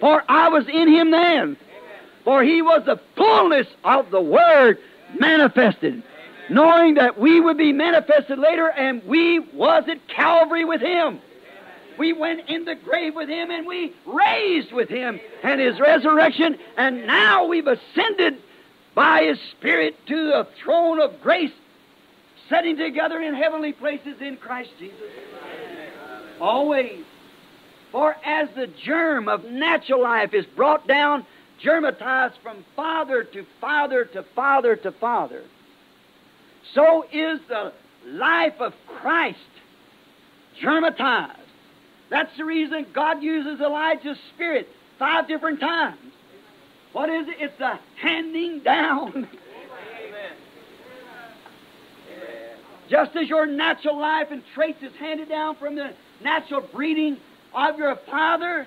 For 0.00 0.22
I 0.28 0.48
was 0.48 0.66
in 0.68 0.88
Him 0.88 1.10
then. 1.10 1.56
For 2.24 2.42
He 2.42 2.62
was 2.62 2.82
the 2.84 3.00
fullness 3.16 3.66
of 3.84 4.10
the 4.10 4.20
Word 4.20 4.78
manifested. 5.18 6.02
Knowing 6.50 6.94
that 6.94 7.18
we 7.18 7.40
would 7.40 7.56
be 7.56 7.72
manifested 7.72 8.38
later, 8.38 8.68
and 8.68 9.02
we 9.04 9.38
was 9.38 9.84
at 9.88 10.06
Calvary 10.08 10.64
with 10.64 10.82
Him. 10.82 11.20
We 11.98 12.12
went 12.12 12.48
in 12.48 12.64
the 12.64 12.74
grave 12.74 13.14
with 13.14 13.28
him 13.28 13.50
and 13.50 13.66
we 13.66 13.92
raised 14.06 14.72
with 14.72 14.88
him 14.88 15.20
and 15.42 15.60
his 15.60 15.78
resurrection, 15.78 16.58
and 16.76 17.06
now 17.06 17.46
we've 17.46 17.66
ascended 17.66 18.38
by 18.94 19.24
his 19.24 19.38
Spirit 19.52 19.96
to 20.06 20.14
the 20.28 20.46
throne 20.62 21.00
of 21.00 21.20
grace, 21.22 21.52
setting 22.54 22.76
together 22.76 23.20
in 23.20 23.34
heavenly 23.34 23.72
places 23.72 24.20
in 24.20 24.36
Christ 24.36 24.70
Jesus. 24.78 24.98
Always. 26.40 27.04
For 27.92 28.16
as 28.24 28.48
the 28.56 28.68
germ 28.84 29.28
of 29.28 29.44
natural 29.44 30.02
life 30.02 30.34
is 30.34 30.44
brought 30.56 30.86
down, 30.86 31.24
germatized 31.64 32.34
from 32.42 32.64
father 32.74 33.24
to 33.24 33.46
father 33.60 34.04
to 34.06 34.24
father 34.34 34.76
to 34.76 34.92
father, 34.92 35.42
so 36.74 37.04
is 37.12 37.40
the 37.48 37.72
life 38.06 38.60
of 38.60 38.72
Christ 39.00 39.38
germatized 40.60 41.38
that's 42.10 42.36
the 42.36 42.44
reason 42.44 42.86
God 42.92 43.22
uses 43.22 43.60
Elijah's 43.60 44.18
spirit 44.34 44.68
five 44.98 45.26
different 45.26 45.58
times. 45.60 45.98
What 46.92 47.08
is 47.08 47.26
it? 47.28 47.36
It's 47.40 47.58
the 47.58 47.78
handing 48.00 48.60
down. 48.60 49.28
Just 52.88 53.16
as 53.16 53.28
your 53.28 53.46
natural 53.46 53.98
life 53.98 54.28
and 54.30 54.42
traits 54.54 54.82
is 54.82 54.92
handed 54.96 55.28
down 55.28 55.56
from 55.56 55.74
the 55.74 55.92
natural 56.22 56.60
breeding 56.60 57.16
of 57.54 57.78
your 57.78 57.96
father, 57.96 58.66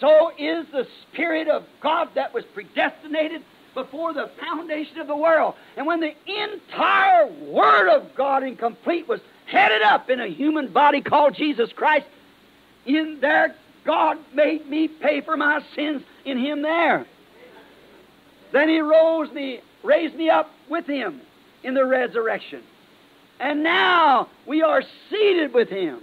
so 0.00 0.32
is 0.36 0.66
the 0.72 0.86
Spirit 1.02 1.48
of 1.48 1.64
God 1.80 2.10
that 2.14 2.34
was 2.34 2.44
predestinated 2.44 3.42
before 3.74 4.12
the 4.12 4.30
foundation 4.40 4.98
of 4.98 5.06
the 5.06 5.16
world. 5.16 5.54
And 5.76 5.86
when 5.86 6.00
the 6.00 6.14
entire 6.26 7.26
Word 7.26 7.88
of 7.88 8.14
God 8.14 8.42
incomplete 8.42 9.06
was 9.06 9.20
headed 9.46 9.82
up 9.82 10.10
in 10.10 10.20
a 10.20 10.26
human 10.26 10.72
body 10.72 11.00
called 11.00 11.34
Jesus 11.34 11.70
Christ. 11.72 12.06
In 12.84 13.18
there, 13.20 13.54
God 13.84 14.18
made 14.34 14.68
me 14.68 14.88
pay 14.88 15.20
for 15.20 15.36
my 15.36 15.62
sins 15.74 16.02
in 16.24 16.38
Him 16.38 16.62
there. 16.62 17.06
Then 18.52 18.68
He 18.68 18.80
rose 18.80 19.30
me, 19.32 19.60
raised 19.82 20.16
me 20.16 20.30
up 20.30 20.50
with 20.68 20.86
Him 20.86 21.20
in 21.62 21.74
the 21.74 21.84
resurrection. 21.84 22.62
And 23.38 23.62
now 23.62 24.28
we 24.46 24.62
are 24.62 24.82
seated 25.10 25.52
with 25.52 25.68
Him 25.68 26.00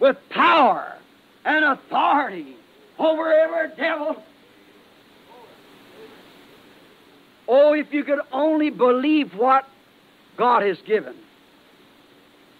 with 0.00 0.16
power 0.30 0.96
and 1.44 1.64
authority 1.64 2.56
over 2.98 3.32
every 3.32 3.76
devil. 3.76 4.22
Oh, 7.46 7.74
if 7.74 7.92
you 7.92 8.04
could 8.04 8.20
only 8.32 8.70
believe 8.70 9.34
what 9.34 9.66
God 10.36 10.62
has 10.62 10.78
given. 10.86 11.14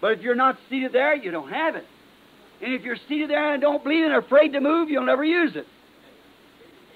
But 0.01 0.13
if 0.13 0.21
you're 0.21 0.35
not 0.35 0.59
seated 0.69 0.93
there, 0.93 1.15
you 1.15 1.31
don't 1.31 1.51
have 1.51 1.77
it. 1.77 1.87
And 2.61 2.73
if 2.73 2.83
you're 2.83 2.99
seated 3.09 3.31
there 3.31 3.53
and 3.53 3.61
don't 3.63 3.83
believe 3.83 4.05
and 4.05 4.15
afraid 4.15 4.53
to 4.53 4.61
move, 4.61 4.91
you'll 4.91 5.07
never 5.07 5.25
use 5.25 5.57
it. 5.57 5.67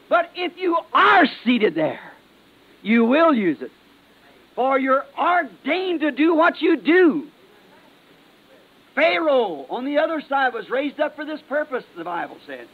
But 0.09 0.31
if 0.35 0.57
you 0.57 0.79
are 0.93 1.27
seated 1.45 1.75
there, 1.75 2.13
you 2.83 3.05
will 3.05 3.35
use 3.35 3.61
it. 3.61 3.71
For 4.59 4.77
you're 4.77 5.05
ordained 5.17 6.01
to 6.01 6.11
do 6.11 6.35
what 6.35 6.61
you 6.61 6.77
do. 6.77 7.29
Pharaoh, 8.97 9.65
on 9.71 9.85
the 9.85 9.99
other 9.99 10.21
side, 10.29 10.53
was 10.53 10.69
raised 10.69 10.99
up 10.99 11.15
for 11.15 11.25
this 11.25 11.41
purpose, 11.49 11.85
the 11.97 12.03
Bible 12.03 12.39
said. 12.45 12.67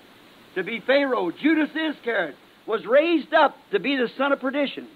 To 0.55 0.65
be 0.65 0.81
Pharaoh. 0.81 1.31
Judas 1.31 1.69
Iscariot 1.77 2.37
was 2.67 2.87
raised 2.87 3.35
up 3.35 3.55
to 3.73 3.81
be 3.81 3.97
the 3.97 4.09
son 4.17 4.33
of 4.33 4.41
perdition. 4.41 4.89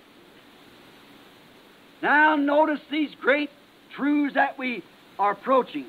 Now, 2.01 2.37
notice 2.37 2.81
these 2.91 3.15
great 3.21 3.51
truths 3.95 4.37
that 4.37 4.59
we 4.59 4.83
are 5.19 5.33
approaching. 5.33 5.85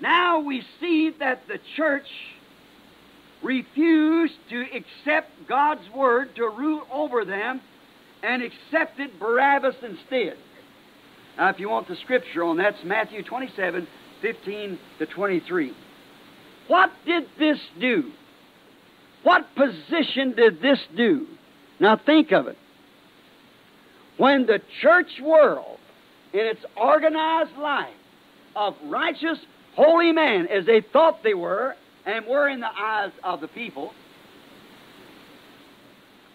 Now 0.00 0.40
we 0.40 0.64
see 0.80 1.10
that 1.20 1.46
the 1.46 1.60
church 1.76 2.08
refused 3.40 4.34
to 4.50 4.66
accept 4.74 5.30
God's 5.46 5.88
word 5.94 6.34
to 6.34 6.48
rule 6.48 6.82
over 6.90 7.24
them 7.24 7.60
and 8.22 8.42
accepted 8.42 9.18
Barabbas 9.18 9.76
instead. 9.82 10.36
Now, 11.36 11.48
if 11.48 11.58
you 11.58 11.68
want 11.68 11.88
the 11.88 11.96
scripture 11.96 12.44
on 12.44 12.58
that, 12.58 12.74
it's 12.74 12.84
Matthew 12.84 13.22
27 13.22 13.86
15 14.20 14.78
to 14.98 15.06
23. 15.06 15.72
What 16.68 16.92
did 17.04 17.24
this 17.38 17.58
do? 17.80 18.12
What 19.24 19.46
position 19.56 20.34
did 20.36 20.62
this 20.62 20.78
do? 20.96 21.26
Now, 21.80 21.96
think 21.96 22.32
of 22.32 22.46
it. 22.46 22.56
When 24.16 24.46
the 24.46 24.60
church 24.80 25.10
world, 25.20 25.78
in 26.32 26.40
its 26.40 26.64
organized 26.76 27.56
life, 27.56 27.94
of 28.54 28.74
righteous, 28.84 29.38
holy 29.74 30.12
men 30.12 30.46
as 30.48 30.66
they 30.66 30.80
thought 30.80 31.22
they 31.22 31.34
were 31.34 31.74
and 32.04 32.26
were 32.26 32.48
in 32.48 32.60
the 32.60 32.70
eyes 32.70 33.12
of 33.24 33.40
the 33.40 33.48
people. 33.48 33.92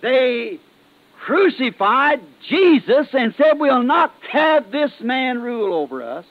They 0.02 0.60
crucified 1.26 2.22
Jesus 2.48 3.08
and 3.14 3.34
said, 3.38 3.60
We'll 3.60 3.84
not 3.84 4.14
have 4.30 4.72
this 4.72 4.92
man 5.02 5.42
rule 5.42 5.74
over 5.74 6.04
us. 6.04 6.26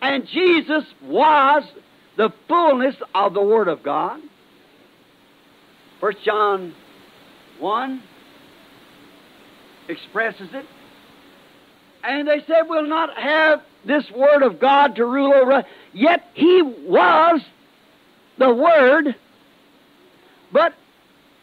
And 0.00 0.26
Jesus 0.26 0.84
was 1.02 1.64
the 2.16 2.32
fullness 2.48 2.96
of 3.14 3.34
the 3.34 3.42
Word 3.42 3.68
of 3.68 3.82
God. 3.82 4.20
1 6.00 6.12
John 6.24 6.74
1 7.58 8.02
expresses 9.88 10.48
it. 10.52 10.66
And 12.04 12.28
they 12.28 12.42
said, 12.46 12.62
We'll 12.68 12.86
not 12.86 13.16
have 13.18 13.62
this 13.84 14.10
Word 14.10 14.42
of 14.42 14.60
God 14.60 14.96
to 14.96 15.04
rule 15.04 15.32
over 15.32 15.52
us. 15.52 15.64
Yet 15.92 16.28
He 16.34 16.62
was 16.62 17.40
the 18.38 18.52
Word, 18.52 19.16
but 20.52 20.74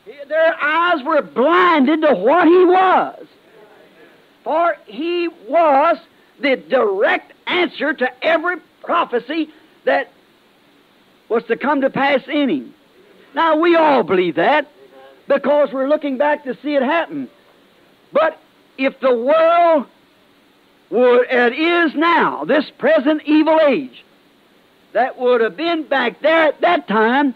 their 0.06 0.56
eyes 0.62 1.04
were 1.04 1.22
blinded 1.22 2.02
to 2.02 2.14
what 2.16 2.48
He 2.48 2.66
was. 2.66 3.26
For 4.44 4.76
He 4.86 5.28
was 5.48 5.98
the 6.40 6.58
direct 6.58 7.34
answer 7.48 7.94
to 7.94 8.26
every 8.26 8.58
prophecy 8.82 9.50
that 9.86 10.12
was 11.30 11.44
to 11.46 11.58
come 11.58 11.82
to 11.82 11.90
pass 11.90 12.22
in 12.28 12.50
Him. 12.50 12.74
Now, 13.34 13.58
we 13.58 13.76
all 13.76 14.04
believe 14.04 14.36
that 14.36 14.68
because 15.28 15.72
we're 15.72 15.88
looking 15.88 16.18
back 16.18 16.44
to 16.44 16.58
see 16.62 16.76
it 16.76 16.84
happen. 16.84 17.30
But 18.12 18.40
if 18.78 19.00
the 19.00 19.16
world 19.16 19.88
were, 20.90 21.24
it 21.24 21.54
is 21.54 21.96
now, 21.96 22.46
this 22.46 22.70
present 22.78 23.24
evil 23.26 23.60
age, 23.60 24.04
that 24.92 25.18
would 25.18 25.42
have 25.42 25.58
been 25.58 25.84
back 25.84 26.22
there 26.22 26.44
at 26.44 26.62
that 26.62 26.88
time, 26.88 27.34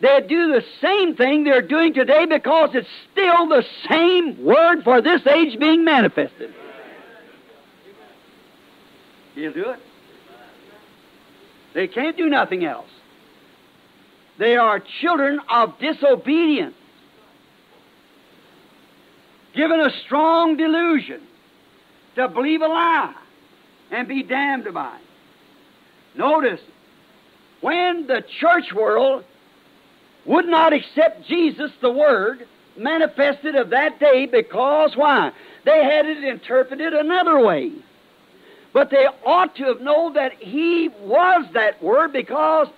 they'd 0.00 0.28
do 0.28 0.52
the 0.52 0.64
same 0.80 1.16
thing 1.16 1.44
they're 1.44 1.62
doing 1.62 1.94
today 1.94 2.26
because 2.26 2.70
it's 2.74 2.88
still 3.12 3.48
the 3.48 3.64
same 3.88 4.44
word 4.44 4.82
for 4.84 5.00
this 5.00 5.26
age 5.26 5.58
being 5.58 5.84
manifested. 5.84 6.54
He'll 9.34 9.52
do 9.52 9.70
it. 9.70 9.80
They 11.74 11.86
can't 11.86 12.16
do 12.16 12.28
nothing 12.28 12.64
else. 12.64 12.88
They 14.38 14.56
are 14.56 14.82
children 15.00 15.40
of 15.50 15.78
disobedience, 15.78 16.74
given 19.54 19.80
a 19.80 19.90
strong 20.04 20.56
delusion 20.56 21.20
to 22.16 22.28
believe 22.28 22.62
a 22.62 22.66
lie 22.66 23.14
and 23.90 24.08
be 24.08 24.22
damned 24.22 24.72
by 24.72 24.96
it. 24.96 26.18
Notice, 26.18 26.60
when 27.60 28.06
the 28.06 28.24
church 28.40 28.72
world 28.74 29.24
would 30.26 30.46
not 30.46 30.72
accept 30.72 31.26
Jesus, 31.26 31.70
the 31.80 31.90
Word, 31.90 32.46
manifested 32.76 33.54
of 33.54 33.70
that 33.70 33.98
day, 33.98 34.26
because 34.26 34.92
why? 34.96 35.32
They 35.64 35.84
had 35.84 36.06
it 36.06 36.24
interpreted 36.24 36.92
another 36.92 37.44
way. 37.44 37.72
But 38.72 38.90
they 38.90 39.06
ought 39.26 39.56
to 39.56 39.64
have 39.64 39.80
known 39.80 40.14
that 40.14 40.34
He 40.34 40.88
was 41.02 41.46
that 41.54 41.82
Word 41.82 42.12
because 42.12 42.68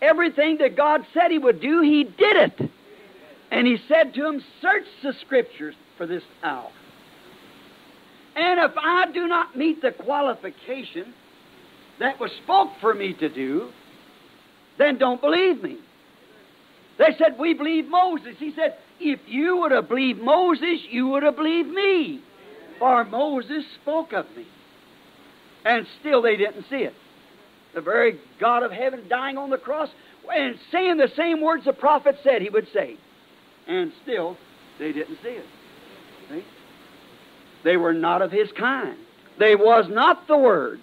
everything 0.00 0.58
that 0.58 0.76
God 0.76 1.06
said 1.12 1.30
He 1.30 1.38
would 1.38 1.60
do, 1.60 1.80
He 1.80 2.04
did 2.04 2.36
it. 2.36 2.70
And 3.50 3.66
He 3.66 3.78
said 3.88 4.14
to 4.14 4.22
them, 4.22 4.42
Search 4.60 4.86
the 5.02 5.12
Scriptures 5.20 5.74
for 5.96 6.06
this 6.06 6.22
hour. 6.42 6.70
And 8.36 8.58
if 8.60 8.72
I 8.76 9.10
do 9.12 9.28
not 9.28 9.56
meet 9.56 9.80
the 9.80 9.92
qualification 9.92 11.14
that 12.00 12.18
was 12.18 12.32
spoke 12.42 12.70
for 12.80 12.92
me 12.92 13.12
to 13.14 13.28
do, 13.28 13.68
then 14.78 14.98
don't 14.98 15.20
believe 15.20 15.62
me. 15.62 15.78
They 16.98 17.14
said, 17.18 17.38
We 17.38 17.54
believe 17.54 17.86
Moses. 17.88 18.36
He 18.38 18.52
said, 18.54 18.76
If 19.00 19.20
you 19.26 19.58
would 19.58 19.72
have 19.72 19.88
believed 19.88 20.20
Moses, 20.20 20.80
you 20.90 21.08
would 21.08 21.22
have 21.22 21.36
believed 21.36 21.68
me. 21.68 22.22
For 22.78 23.04
Moses 23.04 23.64
spoke 23.82 24.12
of 24.12 24.26
me. 24.36 24.46
And 25.64 25.86
still 26.00 26.22
they 26.22 26.36
didn't 26.36 26.66
see 26.68 26.76
it. 26.76 26.94
The 27.74 27.80
very 27.80 28.20
God 28.38 28.62
of 28.62 28.70
heaven 28.70 29.08
dying 29.08 29.38
on 29.38 29.50
the 29.50 29.58
cross 29.58 29.88
and 30.32 30.56
saying 30.70 30.96
the 30.96 31.10
same 31.16 31.40
words 31.40 31.64
the 31.64 31.72
prophet 31.72 32.16
said 32.22 32.42
he 32.42 32.50
would 32.50 32.68
say. 32.72 32.96
And 33.66 33.92
still 34.02 34.36
they 34.78 34.92
didn't 34.92 35.18
see 35.22 35.30
it. 35.30 35.46
See? 36.30 36.44
They 37.64 37.76
were 37.76 37.92
not 37.92 38.22
of 38.22 38.30
his 38.30 38.50
kind. 38.52 38.96
They 39.38 39.56
was 39.56 39.86
not 39.88 40.28
the 40.28 40.36
word. 40.36 40.80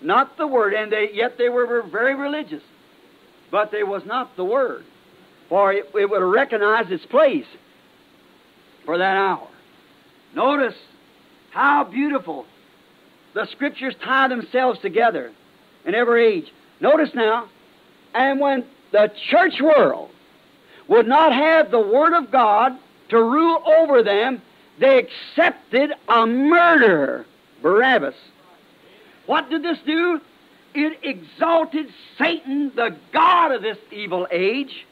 Not 0.00 0.36
the 0.36 0.46
word. 0.46 0.74
And 0.74 0.92
they 0.92 1.10
yet 1.12 1.38
they 1.38 1.48
were 1.48 1.82
very 1.82 2.14
religious. 2.14 2.62
But 3.50 3.72
they 3.72 3.82
was 3.82 4.02
not 4.04 4.36
the 4.36 4.44
word. 4.44 4.84
For 5.48 5.72
it, 5.72 5.90
it 5.94 6.10
would 6.10 6.20
have 6.20 6.30
recognized 6.30 6.90
its 6.90 7.06
place 7.06 7.46
for 8.84 8.98
that 8.98 9.16
hour. 9.16 9.48
Notice 10.34 10.74
how 11.50 11.84
beautiful 11.84 12.46
the 13.34 13.46
scriptures 13.46 13.94
tie 14.02 14.28
themselves 14.28 14.78
together 14.80 15.32
in 15.84 15.94
every 15.94 16.26
age. 16.26 16.52
Notice 16.80 17.10
now, 17.14 17.48
and 18.14 18.40
when 18.40 18.64
the 18.92 19.10
church 19.30 19.60
world 19.60 20.10
would 20.86 21.06
not 21.06 21.32
have 21.32 21.70
the 21.70 21.80
Word 21.80 22.14
of 22.14 22.30
God 22.30 22.78
to 23.10 23.22
rule 23.22 23.62
over 23.66 24.02
them, 24.02 24.42
they 24.78 24.98
accepted 24.98 25.92
a 26.08 26.26
murderer, 26.26 27.26
Barabbas. 27.62 28.14
What 29.26 29.50
did 29.50 29.62
this 29.62 29.78
do? 29.84 30.20
It 30.74 30.98
exalted 31.02 31.86
Satan, 32.16 32.72
the 32.74 32.96
God 33.12 33.52
of 33.52 33.62
this 33.62 33.78
evil 33.90 34.26
age, 34.30 34.86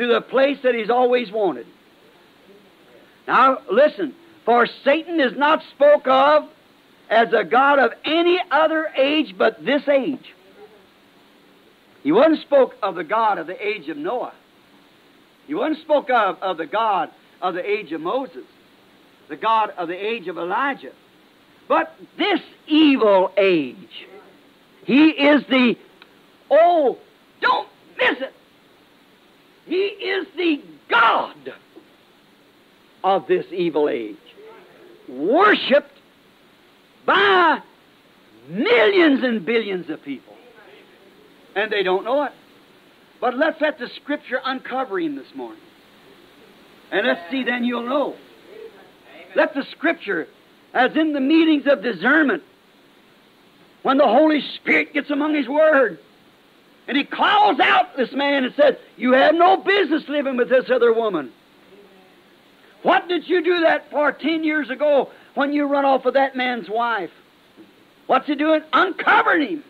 to 0.00 0.06
the 0.06 0.22
place 0.22 0.56
that 0.62 0.74
he's 0.74 0.88
always 0.88 1.30
wanted. 1.30 1.66
Now, 3.28 3.58
listen, 3.70 4.14
for 4.46 4.66
Satan 4.82 5.20
is 5.20 5.36
not 5.36 5.62
spoke 5.74 6.06
of 6.06 6.48
as 7.10 7.34
a 7.34 7.44
God 7.44 7.78
of 7.78 7.92
any 8.06 8.40
other 8.50 8.86
age 8.96 9.34
but 9.36 9.62
this 9.62 9.86
age. 9.88 10.34
He 12.02 12.12
wasn't 12.12 12.40
spoke 12.40 12.76
of 12.82 12.94
the 12.94 13.04
God 13.04 13.36
of 13.36 13.46
the 13.46 13.66
age 13.66 13.90
of 13.90 13.98
Noah. 13.98 14.32
He 15.46 15.52
wasn't 15.52 15.80
spoke 15.82 16.08
of, 16.08 16.38
of 16.40 16.56
the 16.56 16.66
God 16.66 17.10
of 17.42 17.52
the 17.52 17.70
age 17.70 17.92
of 17.92 18.00
Moses, 18.00 18.46
the 19.28 19.36
God 19.36 19.68
of 19.76 19.88
the 19.88 19.94
age 19.94 20.28
of 20.28 20.38
Elijah. 20.38 20.92
But 21.68 21.94
this 22.16 22.40
evil 22.66 23.32
age, 23.36 24.06
he 24.86 25.10
is 25.10 25.42
the, 25.50 25.76
oh, 26.50 26.96
don't 27.42 27.68
miss 27.98 28.18
it. 28.22 28.32
He 29.70 29.76
is 29.76 30.26
the 30.36 30.60
God 30.88 31.54
of 33.04 33.28
this 33.28 33.46
evil 33.52 33.88
age, 33.88 34.16
worshiped 35.08 35.96
by 37.06 37.60
millions 38.48 39.22
and 39.22 39.46
billions 39.46 39.88
of 39.88 40.02
people. 40.02 40.34
And 41.54 41.70
they 41.70 41.84
don't 41.84 42.04
know 42.04 42.24
it. 42.24 42.32
But 43.20 43.36
let's 43.36 43.60
let 43.60 43.78
the 43.78 43.88
Scripture 44.02 44.40
uncover 44.44 44.98
him 44.98 45.14
this 45.14 45.32
morning. 45.36 45.62
And 46.90 47.06
let's 47.06 47.30
see, 47.30 47.44
then 47.44 47.62
you'll 47.62 47.88
know. 47.88 48.16
Let 49.36 49.54
the 49.54 49.64
Scripture, 49.70 50.26
as 50.74 50.96
in 50.96 51.12
the 51.12 51.20
meetings 51.20 51.68
of 51.70 51.80
discernment, 51.80 52.42
when 53.84 53.98
the 53.98 54.08
Holy 54.08 54.40
Spirit 54.56 54.92
gets 54.94 55.10
among 55.10 55.36
His 55.36 55.46
Word, 55.46 56.00
and 56.88 56.96
He 56.96 57.04
calls 57.04 57.60
out 57.60 57.96
this 57.96 58.12
man 58.12 58.44
and 58.44 58.54
says, 58.54 58.76
You 58.96 59.12
have 59.12 59.34
no 59.34 59.56
business 59.58 60.04
living 60.08 60.36
with 60.36 60.48
this 60.48 60.70
other 60.70 60.92
woman. 60.92 61.32
What 62.82 63.08
did 63.08 63.28
you 63.28 63.42
do 63.44 63.60
that 63.60 63.90
for 63.90 64.12
ten 64.12 64.42
years 64.42 64.70
ago 64.70 65.10
when 65.34 65.52
you 65.52 65.66
run 65.66 65.84
off 65.84 66.04
with 66.04 66.14
that 66.14 66.34
man's 66.34 66.68
wife? 66.68 67.10
What's 68.06 68.26
he 68.26 68.34
doing? 68.34 68.62
Uncovering 68.72 69.48
him. 69.48 69.64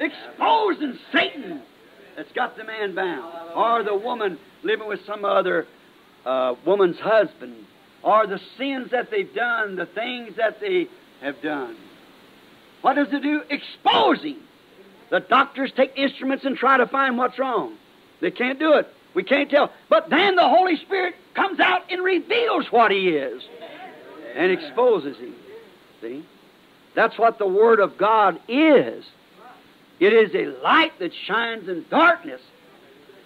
Exposing 0.00 0.98
Satan 1.12 1.62
that's 2.16 2.32
got 2.32 2.56
the 2.56 2.64
man 2.64 2.94
bound. 2.94 3.32
Or 3.54 3.82
the 3.82 3.96
woman 3.96 4.38
living 4.62 4.88
with 4.88 5.00
some 5.06 5.24
other 5.24 5.66
uh, 6.24 6.54
woman's 6.66 6.98
husband, 6.98 7.66
or 8.02 8.26
the 8.26 8.40
sins 8.58 8.90
that 8.90 9.10
they've 9.10 9.32
done, 9.34 9.76
the 9.76 9.86
things 9.86 10.36
that 10.36 10.60
they 10.60 10.88
have 11.20 11.40
done. 11.42 11.76
What 12.82 12.94
does 12.94 13.08
it 13.12 13.22
do? 13.22 13.42
Exposing. 13.48 14.38
The 15.10 15.20
doctors 15.20 15.72
take 15.72 15.92
instruments 15.96 16.44
and 16.44 16.56
try 16.56 16.76
to 16.76 16.86
find 16.86 17.16
what's 17.18 17.38
wrong. 17.38 17.76
They 18.20 18.30
can't 18.30 18.58
do 18.58 18.74
it. 18.74 18.88
We 19.14 19.22
can't 19.22 19.50
tell. 19.50 19.72
But 19.88 20.10
then 20.10 20.34
the 20.36 20.48
Holy 20.48 20.76
Spirit 20.76 21.14
comes 21.34 21.60
out 21.60 21.90
and 21.90 22.02
reveals 22.02 22.70
what 22.72 22.90
He 22.90 23.10
is 23.10 23.42
and 24.34 24.50
exposes 24.50 25.16
Him. 25.18 25.34
See? 26.00 26.24
That's 26.94 27.18
what 27.18 27.38
the 27.38 27.46
Word 27.46 27.80
of 27.80 27.96
God 27.96 28.40
is. 28.48 29.04
It 30.00 30.12
is 30.12 30.34
a 30.34 30.46
light 30.62 30.98
that 30.98 31.12
shines 31.14 31.68
in 31.68 31.84
darkness. 31.88 32.40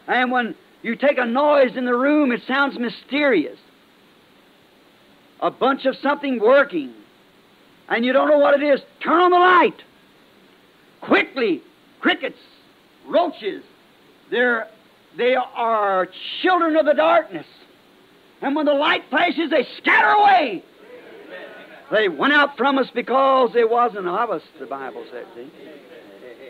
And 0.06 0.30
when 0.30 0.54
you 0.82 0.96
take 0.96 1.18
a 1.18 1.24
noise 1.24 1.76
in 1.76 1.84
the 1.84 1.94
room, 1.94 2.32
it 2.32 2.42
sounds 2.46 2.78
mysterious. 2.78 3.58
A 5.40 5.50
bunch 5.50 5.86
of 5.86 5.96
something 5.96 6.40
working, 6.40 6.92
and 7.88 8.04
you 8.04 8.12
don't 8.12 8.28
know 8.28 8.38
what 8.38 8.60
it 8.60 8.62
is. 8.62 8.80
Turn 9.00 9.20
on 9.20 9.30
the 9.30 9.38
light. 9.38 9.82
Quickly, 11.00 11.62
crickets, 12.00 12.38
roaches, 13.06 13.64
they're, 14.30 14.68
they 15.16 15.34
are 15.34 16.08
children 16.42 16.76
of 16.76 16.86
the 16.86 16.94
darkness. 16.94 17.46
And 18.40 18.54
when 18.54 18.66
the 18.66 18.74
light 18.74 19.04
flashes, 19.10 19.50
they 19.50 19.66
scatter 19.78 20.08
away. 20.08 20.64
They 21.90 22.08
went 22.08 22.34
out 22.34 22.56
from 22.56 22.78
us 22.78 22.88
because 22.94 23.52
they 23.54 23.64
wasn't 23.64 24.06
of 24.06 24.30
us, 24.30 24.42
the 24.58 24.66
Bible 24.66 25.04
said, 25.10 25.26
see? 25.34 25.50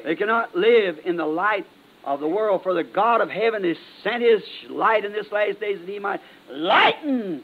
They 0.04 0.16
cannot 0.16 0.56
live 0.56 0.98
in 1.04 1.16
the 1.16 1.26
light 1.26 1.66
of 2.04 2.20
the 2.20 2.28
world, 2.28 2.62
for 2.62 2.74
the 2.74 2.84
God 2.84 3.20
of 3.20 3.30
heaven 3.30 3.64
has 3.64 3.76
sent 4.02 4.22
his 4.22 4.42
light 4.68 5.04
in 5.04 5.12
this 5.12 5.30
last 5.30 5.60
days 5.60 5.78
that 5.78 5.88
he 5.88 5.98
might 5.98 6.20
lighten 6.50 7.42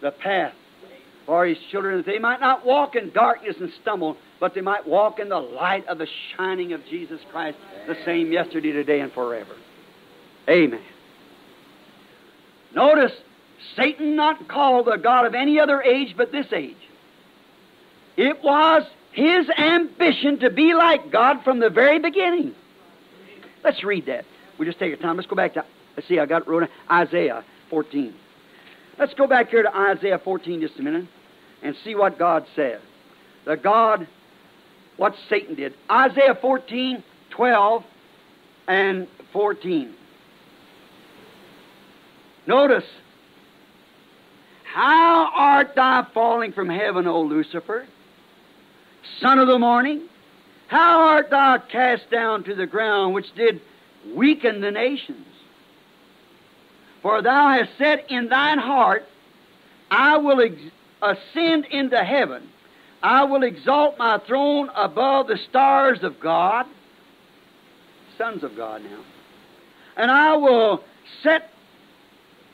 the 0.00 0.10
path 0.10 0.54
for 1.26 1.46
his 1.46 1.58
children, 1.70 1.98
that 1.98 2.06
they 2.06 2.18
might 2.18 2.40
not 2.40 2.64
walk 2.64 2.96
in 2.96 3.10
darkness 3.10 3.56
and 3.60 3.72
stumble, 3.80 4.16
but 4.44 4.52
they 4.52 4.60
might 4.60 4.86
walk 4.86 5.18
in 5.20 5.30
the 5.30 5.40
light 5.40 5.86
of 5.86 5.96
the 5.96 6.06
shining 6.36 6.74
of 6.74 6.84
Jesus 6.84 7.18
Christ, 7.32 7.56
the 7.86 7.96
same 8.04 8.30
yesterday, 8.30 8.72
today, 8.72 9.00
and 9.00 9.10
forever. 9.10 9.56
Amen. 10.46 10.82
Notice, 12.74 13.12
Satan 13.74 14.16
not 14.16 14.46
called 14.46 14.84
the 14.84 14.98
God 14.98 15.24
of 15.24 15.34
any 15.34 15.58
other 15.58 15.80
age 15.80 16.14
but 16.14 16.30
this 16.30 16.44
age. 16.52 16.76
It 18.18 18.44
was 18.44 18.82
his 19.12 19.48
ambition 19.56 20.40
to 20.40 20.50
be 20.50 20.74
like 20.74 21.10
God 21.10 21.42
from 21.42 21.58
the 21.58 21.70
very 21.70 21.98
beginning. 21.98 22.54
Let's 23.64 23.82
read 23.82 24.04
that. 24.04 24.26
We 24.58 24.66
just 24.66 24.78
take 24.78 24.92
a 24.92 24.98
time. 24.98 25.16
Let's 25.16 25.26
go 25.26 25.36
back 25.36 25.54
to, 25.54 25.64
let's 25.96 26.06
see, 26.06 26.18
I 26.18 26.26
got 26.26 26.42
it 26.42 26.48
wrote 26.48 26.68
Isaiah 26.92 27.46
14. 27.70 28.12
Let's 28.98 29.14
go 29.14 29.26
back 29.26 29.48
here 29.48 29.62
to 29.62 29.74
Isaiah 29.74 30.20
14 30.22 30.60
just 30.60 30.78
a 30.78 30.82
minute 30.82 31.06
and 31.62 31.74
see 31.82 31.94
what 31.94 32.18
God 32.18 32.44
said. 32.54 32.82
The 33.46 33.56
God, 33.56 34.06
what 34.96 35.14
Satan 35.28 35.54
did. 35.54 35.74
Isaiah 35.90 36.36
14, 36.40 37.02
12, 37.30 37.84
and 38.68 39.08
14. 39.32 39.94
Notice, 42.46 42.84
how 44.64 45.30
art 45.34 45.74
thou 45.74 46.06
falling 46.12 46.52
from 46.52 46.68
heaven, 46.68 47.06
O 47.06 47.22
Lucifer, 47.22 47.86
son 49.20 49.38
of 49.38 49.48
the 49.48 49.58
morning? 49.58 50.02
How 50.66 51.00
art 51.08 51.30
thou 51.30 51.58
cast 51.58 52.10
down 52.10 52.44
to 52.44 52.54
the 52.54 52.66
ground, 52.66 53.14
which 53.14 53.32
did 53.34 53.60
weaken 54.14 54.60
the 54.60 54.70
nations? 54.70 55.26
For 57.02 57.22
thou 57.22 57.50
hast 57.50 57.70
said 57.78 58.04
in 58.08 58.28
thine 58.28 58.58
heart, 58.58 59.06
I 59.90 60.16
will 60.16 60.40
ex- 60.40 60.54
ascend 61.02 61.66
into 61.66 61.98
heaven. 61.98 62.48
I 63.04 63.24
will 63.24 63.42
exalt 63.42 63.98
my 63.98 64.18
throne 64.26 64.70
above 64.74 65.26
the 65.26 65.36
stars 65.50 65.98
of 66.02 66.18
God, 66.20 66.64
sons 68.16 68.42
of 68.42 68.56
God 68.56 68.82
now. 68.82 69.04
And 69.98 70.10
I 70.10 70.34
will 70.36 70.82
set 71.22 71.50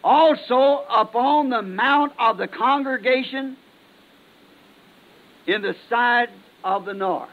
also 0.02 0.84
upon 0.90 1.50
the 1.50 1.62
mount 1.62 2.14
of 2.18 2.36
the 2.36 2.48
congregation 2.48 3.56
in 5.46 5.62
the 5.62 5.76
side 5.88 6.30
of 6.64 6.84
the 6.84 6.94
north. 6.94 7.30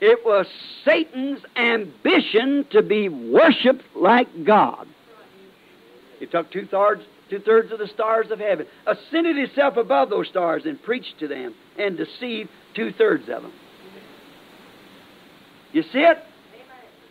It 0.00 0.24
was 0.24 0.46
Satan's 0.84 1.40
ambition 1.56 2.66
to 2.70 2.82
be 2.82 3.08
worshiped 3.08 3.82
like 3.96 4.28
God. 4.44 4.86
He 6.20 6.26
took 6.26 6.52
two 6.52 6.66
thirds, 6.66 7.02
two 7.30 7.38
thirds 7.38 7.72
of 7.72 7.78
the 7.78 7.88
stars 7.88 8.30
of 8.30 8.38
heaven, 8.38 8.66
ascended 8.86 9.36
himself 9.36 9.76
above 9.76 10.10
those 10.10 10.28
stars, 10.28 10.64
and 10.66 10.82
preached 10.82 11.18
to 11.20 11.28
them 11.28 11.54
and 11.78 11.96
deceived 11.96 12.50
two 12.74 12.92
thirds 12.92 13.28
of 13.28 13.42
them. 13.42 13.52
You 15.72 15.82
see 15.82 16.00
it? 16.00 16.18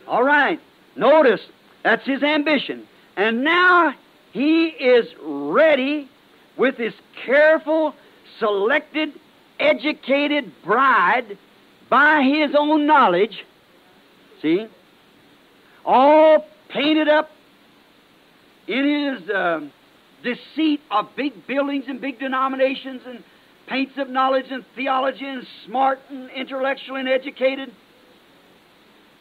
All 0.07 0.23
right. 0.23 0.59
Notice 0.95 1.41
that's 1.83 2.05
his 2.05 2.23
ambition. 2.23 2.87
And 3.15 3.43
now 3.43 3.93
he 4.31 4.67
is 4.67 5.07
ready 5.21 6.09
with 6.57 6.77
his 6.77 6.93
careful, 7.25 7.93
selected, 8.39 9.13
educated 9.59 10.51
bride 10.63 11.37
by 11.89 12.23
his 12.23 12.55
own 12.57 12.85
knowledge. 12.85 13.45
See? 14.41 14.67
All 15.85 16.45
painted 16.69 17.07
up 17.07 17.29
in 18.67 19.17
his 19.19 19.29
uh, 19.29 19.61
deceit 20.23 20.81
of 20.89 21.09
big 21.15 21.45
buildings 21.47 21.85
and 21.87 21.99
big 21.99 22.19
denominations 22.19 23.01
and 23.05 23.23
paints 23.67 23.93
of 23.97 24.09
knowledge 24.09 24.45
and 24.49 24.65
theology 24.75 25.25
and 25.25 25.45
smart 25.65 25.99
and 26.09 26.29
intellectual 26.31 26.95
and 26.95 27.07
educated 27.07 27.71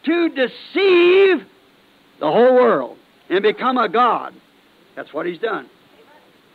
to 0.05 0.29
deceive 0.29 1.45
the 2.19 2.31
whole 2.31 2.53
world 2.53 2.97
and 3.29 3.41
become 3.41 3.77
a 3.77 3.89
god. 3.89 4.33
That's 4.95 5.13
what 5.13 5.25
he's 5.25 5.39
done. 5.39 5.69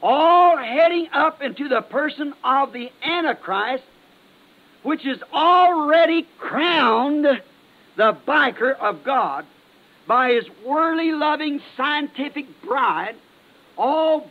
All 0.03 0.57
heading 0.57 1.09
up 1.13 1.43
into 1.43 1.69
the 1.69 1.81
person 1.81 2.35
of 2.45 2.73
the 2.73 2.91
Antichrist, 3.03 3.85
which 4.83 5.05
is 5.07 5.19
already 5.33 6.27
crowned 6.39 7.27
the 7.97 8.13
vicar 8.25 8.73
of 8.73 9.03
God 9.03 9.45
by 10.07 10.33
his 10.33 10.45
worldly 10.65 11.13
loving 11.13 11.61
scientific 11.77 12.47
bride, 12.65 13.17
all 13.77 14.31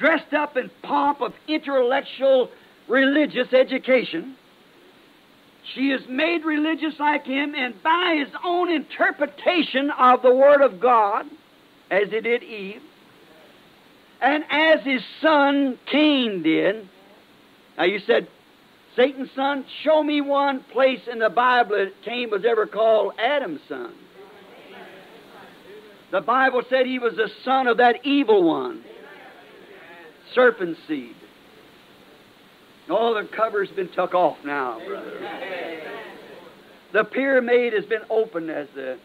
dressed 0.00 0.32
up 0.32 0.56
in 0.56 0.70
pomp 0.82 1.20
of 1.20 1.34
intellectual 1.46 2.50
religious 2.88 3.52
education. 3.52 4.34
She 5.74 5.90
is 5.90 6.00
made 6.08 6.44
religious 6.44 6.98
like 6.98 7.24
him, 7.26 7.54
and 7.54 7.80
by 7.82 8.16
his 8.24 8.34
own 8.42 8.70
interpretation 8.70 9.90
of 9.90 10.22
the 10.22 10.34
Word 10.34 10.62
of 10.62 10.80
God, 10.80 11.26
as 11.90 12.08
he 12.10 12.20
did 12.20 12.42
Eve, 12.42 12.82
and 14.20 14.42
as 14.50 14.80
his 14.82 15.02
son 15.20 15.78
Cain 15.86 16.42
did. 16.42 16.88
Now 17.76 17.84
you 17.84 18.00
said, 18.00 18.26
Satan's 18.96 19.30
son, 19.36 19.64
show 19.84 20.02
me 20.02 20.20
one 20.20 20.64
place 20.72 21.00
in 21.10 21.18
the 21.18 21.30
Bible 21.30 21.76
that 21.76 21.92
Cain 22.04 22.30
was 22.30 22.44
ever 22.44 22.66
called 22.66 23.12
Adam's 23.18 23.60
son. 23.68 23.92
The 26.10 26.20
Bible 26.20 26.62
said 26.68 26.86
he 26.86 26.98
was 26.98 27.14
the 27.14 27.30
son 27.44 27.68
of 27.68 27.76
that 27.76 28.04
evil 28.04 28.42
one, 28.42 28.82
serpent 30.34 30.76
seed. 30.86 31.14
All 32.88 33.14
the 33.14 33.28
cover's 33.36 33.70
been 33.70 33.88
took 33.88 34.14
off 34.14 34.38
now, 34.44 34.80
brother. 34.86 35.20
The 36.92 37.04
pyramid 37.04 37.72
has 37.72 37.84
been 37.84 38.02
opened 38.10 38.50
as 38.50 38.66
the 38.74 38.98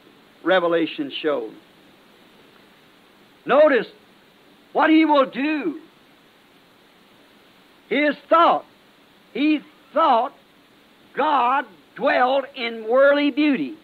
Revelation 0.43 1.11
showed. 1.21 1.53
Notice 3.45 3.87
what 4.73 4.89
he 4.89 5.05
will 5.05 5.29
do. 5.29 5.79
His 7.89 8.15
thought. 8.27 8.65
He 9.33 9.59
thought 9.93 10.33
God 11.15 11.65
dwelled 11.95 12.45
in 12.55 12.87
worldly 12.89 13.29
beauty. 13.29 13.75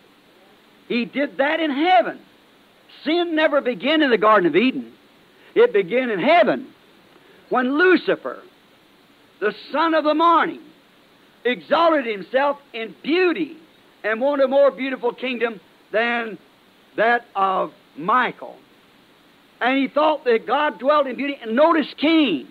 He 0.88 1.06
did 1.06 1.38
that 1.38 1.60
in 1.60 1.70
heaven. 1.70 2.20
Sin 3.04 3.36
never 3.36 3.62
began 3.62 4.02
in 4.02 4.10
the 4.10 4.18
Garden 4.18 4.48
of 4.48 4.56
Eden. 4.56 4.92
It 5.54 5.74
began 5.74 6.10
in 6.10 6.20
heaven 6.20 6.74
when 7.52 7.78
Lucifer, 7.78 8.42
the 9.40 9.54
son 9.72 9.94
of 9.94 10.04
the 10.04 10.14
morning, 10.16 10.62
exalted 11.46 12.06
himself 12.06 12.58
in 12.74 12.96
beauty 13.04 13.58
and 14.04 14.20
wanted 14.20 14.46
a 14.46 14.48
more 14.48 14.72
beautiful 14.72 15.14
kingdom 15.14 15.60
than 15.92 16.40
that 16.98 17.26
of 17.36 17.72
Michael. 17.98 18.56
And 19.60 19.78
he 19.78 19.88
thought 19.88 20.24
that 20.24 20.48
God 20.48 20.80
dwelt 20.80 21.08
in 21.08 21.16
beauty. 21.18 21.38
And 21.42 21.56
notice 21.56 21.94
Cain. 21.98 22.48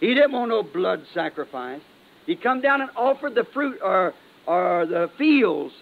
He 0.00 0.14
didn't 0.14 0.32
want 0.32 0.48
no 0.48 0.62
blood 0.62 1.02
sacrifice. 1.14 1.82
He 2.24 2.36
come 2.36 2.60
down 2.60 2.80
and 2.80 2.90
offered 2.96 3.34
the 3.34 3.44
fruit 3.52 3.78
or, 3.82 4.14
or 4.46 4.86
the 4.86 5.10
fields 5.16 5.74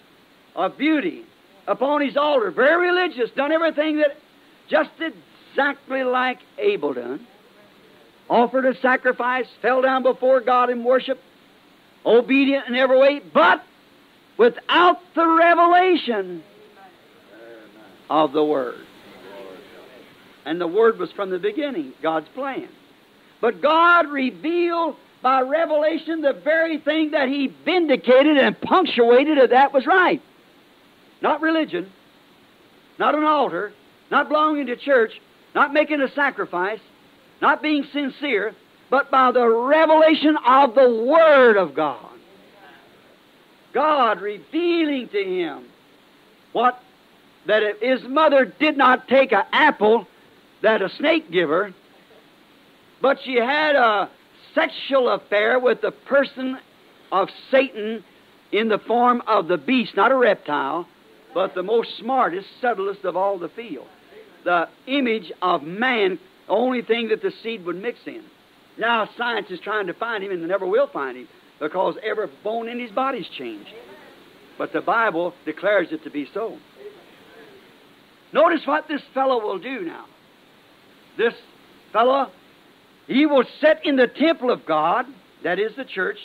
of 0.55 0.77
beauty 0.77 1.25
upon 1.67 2.03
his 2.03 2.17
altar. 2.17 2.51
Very 2.51 2.91
religious, 2.91 3.31
done 3.37 3.53
everything 3.53 3.99
that 3.99 4.17
just 4.69 4.91
exactly 5.01 6.03
like 6.03 6.39
Abel 6.59 6.95
done. 6.95 7.27
Offered 8.29 8.65
a 8.65 8.79
sacrifice, 8.81 9.47
fell 9.61 9.83
down 9.83 10.03
before 10.03 10.41
God 10.41 10.71
in 10.71 10.83
worship, 10.83 11.21
obedient 12.07 12.69
in 12.69 12.75
every 12.75 12.99
way, 12.99 13.21
but 13.21 13.63
without 14.37 15.01
the 15.15 15.27
revelation 15.27 16.43
of 18.09 18.33
the 18.33 18.45
Word. 18.45 18.81
And 20.45 20.61
the 20.61 20.67
Word 20.67 20.99
was 20.99 21.11
from 21.13 21.31
the 21.31 21.39
beginning, 21.39 21.93
God's 22.03 22.29
plan. 22.29 22.69
But 23.41 23.61
God 23.61 24.09
revealed 24.09 24.97
by 25.23 25.41
revelation 25.43 26.21
the 26.21 26.33
very 26.33 26.79
thing 26.79 27.13
that 27.13 27.29
He 27.29 27.49
vindicated 27.65 28.37
and 28.39 28.59
punctuated 28.61 29.39
that 29.39 29.51
that 29.51 29.73
was 29.73 29.87
right. 29.87 30.23
Not 31.21 31.41
religion, 31.41 31.91
not 32.99 33.15
an 33.15 33.25
altar, 33.25 33.73
not 34.11 34.29
belonging 34.29 34.67
to 34.67 34.77
church, 34.77 35.19
not 35.55 35.73
making 35.73 36.01
a 36.01 36.11
sacrifice, 36.11 36.81
not 37.41 37.63
being 37.63 37.85
sincere, 37.93 38.55
but 38.91 39.11
by 39.11 39.33
the 39.33 39.47
revelation 39.47 40.37
of 40.47 40.75
the 40.75 41.05
Word 41.07 41.57
of 41.57 41.75
God. 41.75 42.11
God 43.73 44.21
revealing 44.21 45.09
to 45.09 45.25
him 45.25 45.65
what 46.53 46.81
that 47.47 47.63
if 47.63 47.81
his 47.81 48.09
mother 48.09 48.45
did 48.45 48.77
not 48.77 49.09
take 49.09 49.33
an 49.33 49.43
apple 49.53 50.07
that 50.63 50.81
a 50.81 50.89
snake 50.89 51.31
give 51.31 51.49
her 51.51 51.75
But 53.03 53.19
she 53.23 53.35
had 53.35 53.77
a 53.77 54.09
sexual 54.55 55.11
affair 55.11 55.59
with 55.59 55.83
the 55.83 55.91
person 55.91 56.59
of 57.13 57.29
Satan 57.51 58.03
in 58.53 58.69
the 58.69 58.79
form 58.79 59.23
of 59.27 59.49
the 59.49 59.59
beast, 59.59 59.97
not 59.97 60.13
a 60.13 60.17
reptile, 60.17 60.89
but 61.35 61.55
the 61.55 61.63
most 61.63 61.99
smartest, 61.99 62.47
subtlest 62.61 63.05
of 63.05 63.17
all 63.17 63.39
the 63.39 63.49
field. 63.49 63.89
The 64.45 64.69
image 64.87 65.33
of 65.43 65.63
man, 65.63 66.19
only 66.49 66.83
thing 66.83 67.09
that 67.09 67.23
the 67.23 67.33
seed 67.43 67.65
would 67.65 67.81
mix 67.81 67.99
in. 68.07 68.23
Now 68.79 69.09
science 69.17 69.51
is 69.51 69.61
trying 69.61 69.87
to 69.87 69.95
find 69.95 70.23
him 70.23 70.33
and 70.33 70.43
they 70.43 70.47
never 70.47 70.67
will 70.67 70.89
find 70.89 71.17
him 71.17 71.29
because 71.61 71.97
every 72.03 72.27
bone 72.43 72.69
in 72.69 72.79
his 72.79 72.91
body's 72.91 73.29
changed. 73.39 73.71
But 74.59 74.73
the 74.73 74.81
Bible 74.81 75.35
declares 75.45 75.89
it 75.91 76.05
to 76.05 76.11
be 76.11 76.29
so. 76.33 76.59
Notice 78.33 78.63
what 78.67 78.89
this 78.89 79.03
fellow 79.13 79.41
will 79.41 79.59
do 79.59 79.83
now. 79.83 80.07
This 81.17 81.35
fellow, 81.93 82.31
he 83.07 83.27
will 83.27 83.45
sit 83.61 83.79
in 83.85 83.97
the 83.97 84.09
temple 84.09 84.51
of 84.51 84.67
God, 84.67 85.07
that 85.45 85.59
is 85.59 85.73
the 85.77 85.85
church, 85.85 86.19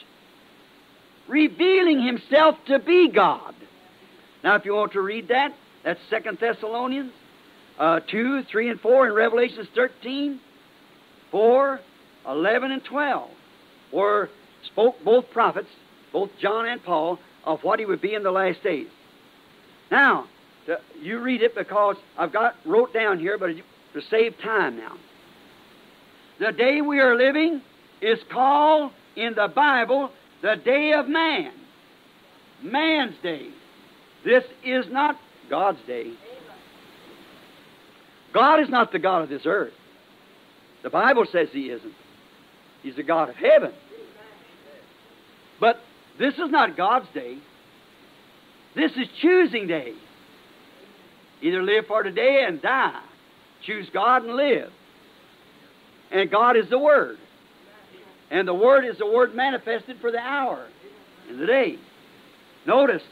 revealing 1.28 2.04
himself 2.04 2.56
to 2.66 2.80
be 2.80 3.10
God. 3.14 3.54
Now, 4.44 4.56
if 4.56 4.66
you 4.66 4.74
want 4.74 4.94
to 4.94 5.02
read 5.02 5.28
that, 5.28 5.54
that's 5.84 6.00
Second 6.10 6.40
Thessalonians 6.40 7.12
uh, 7.80 8.02
2, 8.02 8.44
3, 8.44 8.70
and 8.70 8.80
4, 8.80 9.08
in 9.08 9.14
Revelations 9.14 9.68
13, 9.74 10.40
4, 11.32 11.80
11, 12.28 12.72
and 12.72 12.84
12, 12.84 13.30
where 13.92 14.30
spoke 14.66 14.96
both 15.04 15.32
prophets, 15.32 15.70
both 16.12 16.30
John 16.42 16.68
and 16.68 16.84
Paul, 16.84 17.20
of 17.46 17.64
what 17.64 17.80
he 17.80 17.86
would 17.86 18.02
be 18.02 18.14
in 18.14 18.24
the 18.24 18.32
last 18.32 18.62
days. 18.64 18.88
Now, 19.90 20.28
to, 20.66 20.78
you 21.02 21.20
read 21.20 21.42
it 21.42 21.56
because 21.56 21.96
I've 22.18 22.34
got 22.34 22.56
wrote 22.66 22.94
down 22.94 23.20
here, 23.20 23.38
but 23.38 23.48
to 23.48 24.02
save 24.10 24.38
time 24.40 24.78
now. 24.78 24.98
The 26.40 26.52
day 26.52 26.82
we 26.82 27.00
are 27.00 27.16
living 27.16 27.62
is 28.02 28.20
called 28.32 28.92
in 29.16 29.34
the 29.36 29.48
Bible 29.48 30.12
the 30.42 30.56
day 30.56 30.94
of 30.94 31.08
man. 31.08 31.52
Man's 32.62 33.16
day. 33.24 33.50
This 34.24 34.44
is 34.64 34.86
not 34.90 35.18
God's 35.50 35.80
day. 35.88 36.12
God 38.34 38.60
is 38.60 38.70
not 38.70 38.92
the 38.92 39.00
God 39.00 39.24
of 39.24 39.30
this 39.30 39.44
earth. 39.46 39.74
The 40.84 40.90
Bible 40.90 41.26
says 41.32 41.50
He 41.52 41.70
isn't. 41.70 41.94
He's 42.84 42.96
the 42.96 43.04
God 43.04 43.30
of 43.30 43.36
heaven. 43.36 43.74
But 45.60 45.80
this 46.18 46.36
is 46.36 46.50
not 46.50 46.78
God's 46.78 47.08
day. 47.14 47.38
This 48.76 48.92
is 48.92 49.08
choosing 49.22 49.68
day. 49.68 49.94
Either 51.42 51.64
live 51.64 51.86
for 51.88 52.04
today 52.04 52.46
and 52.48 52.62
die. 52.62 53.02
Choose 53.66 53.90
God 53.94 54.24
and 54.24 54.36
live. 54.36 54.72
And 56.12 56.30
God 56.30 56.56
is 56.56 56.70
the 56.70 56.80
Word. 56.80 57.18
And 58.32 58.48
the 58.48 58.54
Word 58.54 58.86
is 58.86 58.98
the 58.98 59.06
Word 59.06 59.36
manifested 59.36 59.98
for 60.00 60.12
the 60.12 60.20
hour 60.20 60.68
and 61.30 61.40
the 61.40 61.46
day. 61.46 61.78
Notice, 62.66 63.04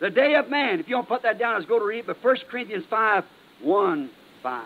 the 0.00 0.10
day 0.10 0.34
of 0.34 0.48
man. 0.48 0.80
If 0.80 0.88
you 0.88 0.96
don't 0.96 1.08
put 1.08 1.22
that 1.22 1.38
down, 1.38 1.54
let's 1.54 1.66
go 1.66 1.78
to 1.78 1.84
read, 1.84 2.06
but 2.06 2.22
1 2.22 2.36
Corinthians 2.50 2.84
5 2.88 3.24
1 3.62 4.10
5. 4.46 4.64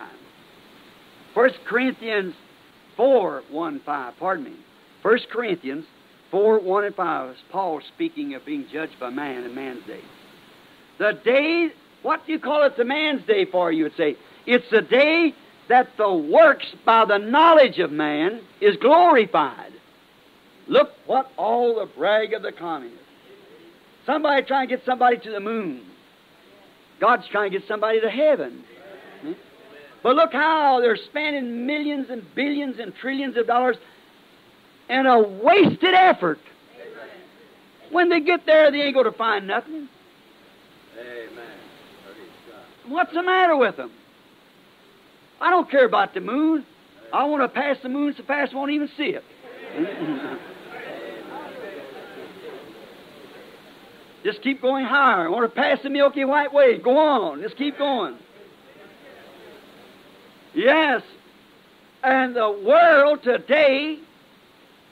1 1.32 1.50
Corinthians 1.66 2.34
4 2.98 3.42
1 3.48 3.80
5, 3.80 4.14
pardon 4.18 4.44
me. 4.44 4.56
1 5.00 5.18
Corinthians 5.32 5.86
4 6.30 6.60
1 6.60 6.84
and 6.84 6.94
5 6.94 7.30
is 7.30 7.36
Paul 7.50 7.80
speaking 7.94 8.34
of 8.34 8.44
being 8.44 8.66
judged 8.70 9.00
by 9.00 9.08
man 9.08 9.42
and 9.42 9.54
man's 9.54 9.86
day. 9.86 10.02
The 10.98 11.18
day, 11.24 11.68
what 12.02 12.26
do 12.26 12.32
you 12.32 12.38
call 12.38 12.62
it 12.64 12.76
the 12.76 12.84
man's 12.84 13.26
day 13.26 13.46
for, 13.46 13.72
you 13.72 13.84
would 13.84 13.96
say? 13.96 14.18
It's 14.44 14.68
the 14.70 14.82
day 14.82 15.34
that 15.70 15.88
the 15.96 16.12
works 16.12 16.66
by 16.84 17.06
the 17.06 17.16
knowledge 17.16 17.78
of 17.78 17.90
man 17.90 18.42
is 18.60 18.76
glorified. 18.76 19.72
Look 20.68 20.90
what 21.06 21.30
all 21.38 21.76
the 21.76 21.86
brag 21.86 22.34
of 22.34 22.42
the 22.42 22.52
communists. 22.52 22.98
Somebody 24.04 24.42
trying 24.42 24.68
to 24.68 24.76
get 24.76 24.84
somebody 24.84 25.16
to 25.16 25.30
the 25.30 25.40
moon. 25.40 25.86
God's 27.00 27.26
trying 27.28 27.50
to 27.50 27.58
get 27.58 27.66
somebody 27.66 28.02
to 28.02 28.10
heaven. 28.10 28.62
But 30.02 30.16
look 30.16 30.32
how 30.32 30.80
they're 30.80 30.96
spending 30.96 31.66
millions 31.66 32.06
and 32.10 32.22
billions 32.34 32.78
and 32.78 32.94
trillions 32.94 33.36
of 33.36 33.46
dollars 33.46 33.76
in 34.88 35.06
a 35.06 35.20
wasted 35.20 35.94
effort. 35.94 36.38
When 37.90 38.08
they 38.08 38.20
get 38.20 38.46
there, 38.46 38.70
they 38.70 38.82
ain't 38.82 38.94
going 38.94 39.10
to 39.10 39.18
find 39.18 39.46
nothing. 39.46 39.88
Amen. 40.98 41.56
What's 42.88 43.12
the 43.12 43.22
matter 43.22 43.56
with 43.56 43.76
them? 43.76 43.90
I 45.40 45.50
don't 45.50 45.70
care 45.70 45.86
about 45.86 46.14
the 46.14 46.20
moon. 46.20 46.64
I 47.12 47.24
want 47.24 47.42
to 47.42 47.48
pass 47.48 47.76
the 47.82 47.88
moon 47.88 48.14
so 48.16 48.22
fast 48.24 48.52
I 48.52 48.56
won't 48.56 48.70
even 48.70 48.88
see 48.96 49.16
it. 49.16 49.24
Just 54.24 54.42
keep 54.42 54.60
going 54.60 54.84
higher. 54.84 55.26
I 55.26 55.28
want 55.28 55.50
to 55.50 55.60
pass 55.60 55.78
the 55.82 55.90
Milky 55.90 56.24
White 56.24 56.52
Way. 56.52 56.78
Go 56.78 56.98
on. 56.98 57.40
Just 57.42 57.56
keep 57.56 57.78
going. 57.78 58.18
Yes. 60.54 61.02
And 62.02 62.34
the 62.34 62.50
world 62.50 63.22
today 63.22 63.98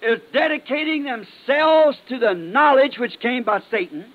is 0.02 0.20
dedicating 0.32 1.04
themselves 1.04 1.98
to 2.08 2.18
the 2.18 2.34
knowledge 2.34 2.98
which 2.98 3.18
came 3.20 3.42
by 3.42 3.62
Satan. 3.70 4.06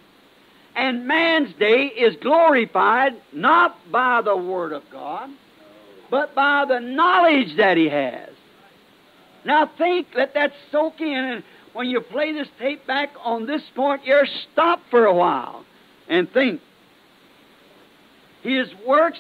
And 0.76 1.08
man's 1.08 1.54
day 1.56 1.86
is 1.86 2.16
glorified 2.18 3.14
not 3.32 3.92
by 3.92 4.22
the 4.22 4.36
Word 4.36 4.72
of 4.72 4.84
God, 4.92 5.30
but 6.10 6.34
by 6.34 6.66
the 6.66 6.80
knowledge 6.80 7.58
that 7.58 7.78
he 7.78 7.90
has. 7.90 8.30
Now 9.46 9.70
think, 9.78 10.08
let 10.16 10.34
that 10.36 10.54
soak 10.72 11.02
in, 11.02 11.08
and 11.08 11.44
when 11.74 11.88
you 11.88 12.00
play 12.02 12.32
this 12.32 12.48
tape 12.60 12.88
back 12.88 13.10
on 13.24 13.46
this 13.46 13.62
point, 13.76 14.06
you're 14.06 14.26
stop 14.52 14.80
for 14.90 15.06
a 15.06 15.14
while 15.14 15.66
and 16.08 16.32
think. 16.32 16.62
His 18.42 18.68
works 18.86 19.20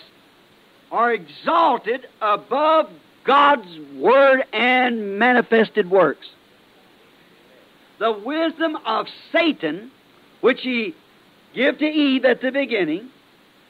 are 0.94 1.12
exalted 1.12 2.08
above 2.22 2.88
God's 3.24 3.68
Word 3.96 4.44
and 4.54 5.18
manifested 5.18 5.90
works. 5.90 6.28
The 7.98 8.12
wisdom 8.12 8.78
of 8.86 9.08
Satan, 9.32 9.90
which 10.42 10.62
he 10.62 10.94
gave 11.56 11.80
to 11.80 11.86
Eve 11.86 12.26
at 12.26 12.42
the 12.42 12.52
beginning. 12.52 13.10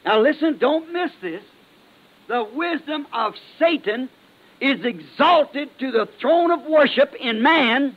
Now 0.04 0.20
listen, 0.20 0.58
don't 0.58 0.92
miss 0.92 1.12
this. 1.22 1.44
The 2.28 2.44
wisdom 2.44 3.08
of 3.14 3.36
Satan 3.58 4.10
is 4.60 4.84
exalted 4.84 5.70
to 5.80 5.92
the 5.92 6.10
throne 6.20 6.52
of 6.52 6.64
worship 6.66 7.14
in 7.18 7.42
man 7.42 7.96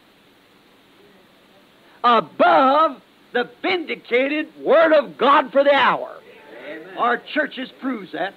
above 2.05 3.03
the 3.33 3.51
vindicated 3.61 4.47
Word 4.61 4.93
of 4.93 5.19
God 5.19 5.51
for 5.51 5.65
the 5.65 5.75
hour. 5.75 6.17
Amen. 6.65 6.97
Our 6.97 7.21
churches 7.35 7.71
proves 7.81 8.13
that. 8.13 8.35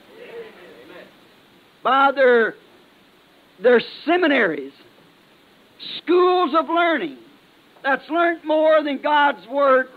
By 1.84 2.11
their, 2.11 2.56
their 3.60 3.81
seminaries, 4.06 4.73
schools 5.97 6.53
of 6.53 6.68
learning, 6.68 7.18
that's 7.84 8.10
learned 8.10 8.43
more 8.43 8.84
than 8.84 9.01
God's 9.01 9.47
Word 9.47 9.89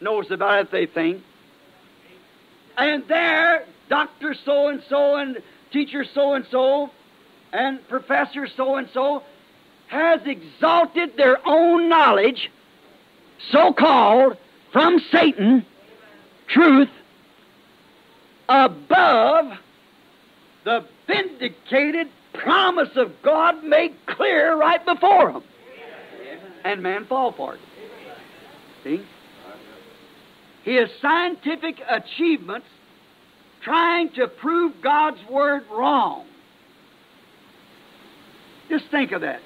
knows 0.00 0.30
about 0.30 0.60
it, 0.60 0.70
they 0.72 0.86
think. 0.86 1.22
And 2.76 3.06
there, 3.06 3.64
Dr. 3.88 4.34
So 4.44 4.68
and 4.68 4.82
so 4.88 5.16
and 5.16 5.42
teacher 5.70 6.04
so 6.04 6.34
and 6.34 6.46
so 6.50 6.90
and 7.52 7.86
professor 7.88 8.48
so 8.56 8.76
and 8.76 8.88
so 8.92 9.22
has 9.88 10.22
exalted 10.24 11.16
their 11.16 11.46
own 11.46 11.88
knowledge, 11.88 12.50
so 13.50 13.72
called, 13.74 14.38
from 14.72 14.98
Satan, 15.10 15.66
truth, 16.48 16.88
above 18.48 19.58
the 20.64 20.84
vindicated 21.06 22.08
promise 22.34 22.90
of 22.96 23.12
God 23.22 23.62
made 23.64 23.94
clear 24.06 24.56
right 24.56 24.84
before 24.84 25.32
them. 25.32 25.42
And 26.64 26.82
man 26.82 27.06
fall 27.06 27.32
for 27.32 27.54
it. 27.54 27.60
See? 28.84 29.04
His 30.64 30.88
scientific 31.00 31.80
achievements 31.88 32.66
trying 33.62 34.10
to 34.12 34.28
prove 34.28 34.74
God's 34.82 35.18
Word 35.28 35.62
wrong. 35.70 36.26
Just 38.68 38.84
think 38.90 39.12
of 39.12 39.22
that. 39.22 39.40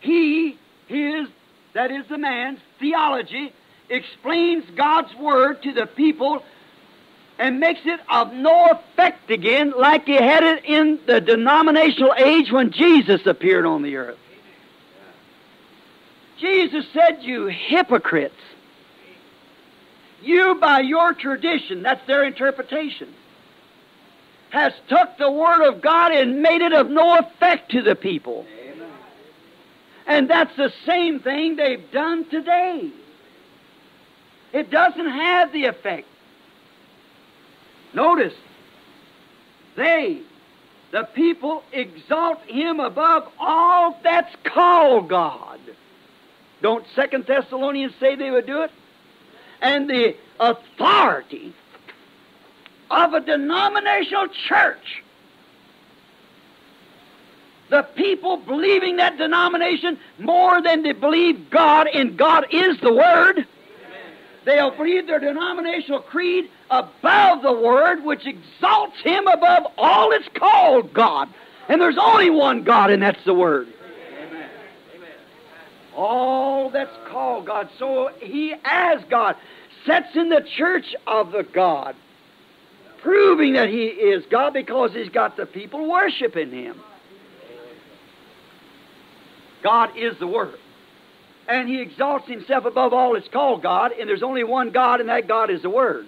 He, 0.00 0.58
his, 0.88 1.28
that 1.74 1.90
is 1.90 2.04
the 2.08 2.18
man's 2.18 2.58
theology, 2.78 3.52
explains 3.88 4.64
God's 4.76 5.14
Word 5.16 5.62
to 5.62 5.72
the 5.72 5.86
people 5.86 6.42
and 7.40 7.58
makes 7.58 7.80
it 7.86 7.98
of 8.10 8.34
no 8.34 8.66
effect 8.66 9.30
again 9.30 9.72
like 9.74 10.04
he 10.04 10.14
had 10.14 10.44
it 10.44 10.64
in 10.66 11.00
the 11.06 11.22
denominational 11.22 12.12
age 12.14 12.52
when 12.52 12.70
Jesus 12.70 13.24
appeared 13.24 13.64
on 13.64 13.80
the 13.82 13.96
earth. 13.96 14.18
Jesus 16.38 16.84
said, 16.92 17.22
You 17.22 17.46
hypocrites. 17.46 18.34
You, 20.22 20.56
by 20.60 20.80
your 20.80 21.14
tradition, 21.14 21.82
that's 21.82 22.06
their 22.06 22.24
interpretation. 22.24 23.08
has 24.50 24.74
took 24.88 25.16
the 25.16 25.30
Word 25.30 25.66
of 25.66 25.80
God 25.80 26.12
and 26.12 26.42
made 26.42 26.60
it 26.60 26.74
of 26.74 26.90
no 26.90 27.18
effect 27.18 27.70
to 27.70 27.80
the 27.80 27.94
people. 27.94 28.44
And 30.06 30.28
that's 30.28 30.54
the 30.56 30.72
same 30.84 31.20
thing 31.20 31.56
they've 31.56 31.90
done 31.90 32.28
today. 32.28 32.90
It 34.52 34.70
doesn't 34.70 35.08
have 35.08 35.52
the 35.52 35.66
effect. 35.66 36.06
Notice, 37.92 38.34
they, 39.76 40.20
the 40.92 41.04
people, 41.04 41.62
exalt 41.72 42.40
him 42.42 42.80
above 42.80 43.28
all 43.38 43.98
that's 44.02 44.34
called 44.44 45.08
God. 45.08 45.60
Don't 46.62 46.84
Second 46.94 47.26
Thessalonians 47.26 47.94
say 47.98 48.14
they 48.14 48.30
would 48.30 48.46
do 48.46 48.62
it? 48.62 48.70
And 49.60 49.88
the 49.88 50.16
authority 50.38 51.54
of 52.90 53.14
a 53.14 53.20
denominational 53.20 54.28
church. 54.48 55.02
The 57.68 57.82
people 57.82 58.36
believing 58.36 58.96
that 58.96 59.16
denomination 59.16 59.98
more 60.18 60.60
than 60.60 60.82
they 60.82 60.92
believe 60.92 61.50
God, 61.50 61.86
and 61.86 62.16
God 62.16 62.46
is 62.50 62.80
the 62.80 62.92
Word. 62.92 63.46
They'll 64.44 64.72
believe 64.72 65.06
their 65.06 65.20
denominational 65.20 66.00
creed 66.00 66.50
above 66.70 67.42
the 67.42 67.52
Word, 67.52 68.04
which 68.04 68.26
exalts 68.26 68.96
Him 69.02 69.26
above 69.26 69.64
all 69.76 70.10
that's 70.10 70.28
called 70.34 70.92
God. 70.92 71.28
And 71.68 71.80
there's 71.80 71.98
only 72.00 72.30
one 72.30 72.64
God, 72.64 72.90
and 72.90 73.02
that's 73.02 73.22
the 73.24 73.34
Word. 73.34 73.68
All 75.94 76.70
that's 76.70 76.96
called 77.08 77.46
God. 77.46 77.68
So 77.78 78.10
He, 78.20 78.54
as 78.64 79.02
God, 79.10 79.36
sets 79.86 80.14
in 80.14 80.28
the 80.28 80.46
church 80.56 80.94
of 81.06 81.32
the 81.32 81.42
God, 81.42 81.96
proving 83.02 83.54
that 83.54 83.68
He 83.68 83.86
is 83.86 84.24
God 84.30 84.52
because 84.52 84.92
He's 84.92 85.08
got 85.10 85.36
the 85.36 85.46
people 85.46 85.90
worshiping 85.90 86.50
Him. 86.52 86.80
God 89.62 89.90
is 89.96 90.18
the 90.18 90.26
Word 90.26 90.58
and 91.50 91.68
he 91.68 91.80
exalts 91.80 92.28
himself 92.28 92.64
above 92.64 92.92
all 92.92 93.14
that's 93.14 93.28
called 93.28 93.60
God, 93.60 93.90
and 93.98 94.08
there's 94.08 94.22
only 94.22 94.44
one 94.44 94.70
God, 94.70 95.00
and 95.00 95.08
that 95.08 95.26
God 95.26 95.50
is 95.50 95.62
the 95.62 95.70
Word. 95.70 96.06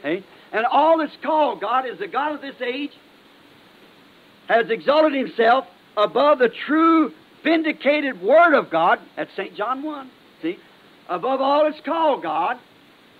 Okay? 0.00 0.24
And 0.52 0.66
all 0.66 0.98
that's 0.98 1.16
called 1.22 1.60
God 1.60 1.86
is 1.86 1.98
the 1.98 2.08
God 2.08 2.34
of 2.34 2.40
this 2.40 2.60
age 2.60 2.92
has 4.48 4.68
exalted 4.68 5.14
himself 5.14 5.66
above 5.96 6.38
the 6.40 6.48
true 6.48 7.12
vindicated 7.44 8.20
Word 8.20 8.54
of 8.54 8.70
God. 8.70 8.98
That's 9.16 9.34
St. 9.36 9.54
John 9.54 9.82
1. 9.82 10.10
See? 10.42 10.58
Above 11.08 11.40
all 11.40 11.64
that's 11.64 11.80
called 11.84 12.22
God, 12.22 12.58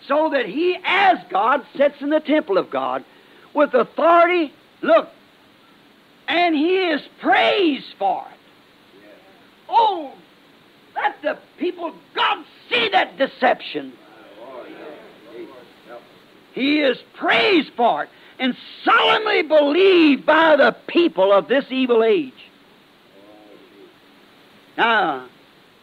so 0.06 0.30
that 0.30 0.46
he, 0.46 0.78
as 0.84 1.18
God, 1.30 1.64
sits 1.76 2.00
in 2.00 2.10
the 2.10 2.20
temple 2.20 2.58
of 2.58 2.70
God 2.70 3.04
with 3.54 3.74
authority. 3.74 4.52
Look, 4.82 5.08
and 6.26 6.54
he 6.54 6.78
is 6.78 7.02
praised 7.20 7.94
for 7.98 8.24
it. 8.30 9.10
Oh, 9.68 10.12
let 10.94 11.20
the 11.22 11.38
people 11.58 11.94
God 12.14 12.44
see 12.68 12.88
that 12.90 13.18
deception. 13.18 13.92
He 16.52 16.80
is 16.80 16.98
praised 17.14 17.72
for 17.76 18.04
it 18.04 18.10
and 18.38 18.56
solemnly 18.84 19.42
believed 19.42 20.26
by 20.26 20.56
the 20.56 20.74
people 20.86 21.32
of 21.32 21.46
this 21.46 21.66
evil 21.70 22.02
age. 22.02 22.32
Now, 24.76 25.28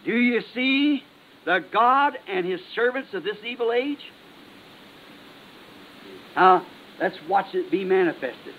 do 0.04 0.16
you 0.16 0.42
see 0.54 1.04
the 1.46 1.64
God 1.72 2.18
and 2.28 2.46
His 2.46 2.62
servants 2.74 3.14
of 3.14 3.24
this 3.24 3.38
evil 3.46 3.72
age? 3.72 4.12
Now, 6.36 6.66
let's 7.00 7.18
watch 7.30 7.54
it 7.54 7.70
be 7.70 7.84
manifested. 7.84 8.56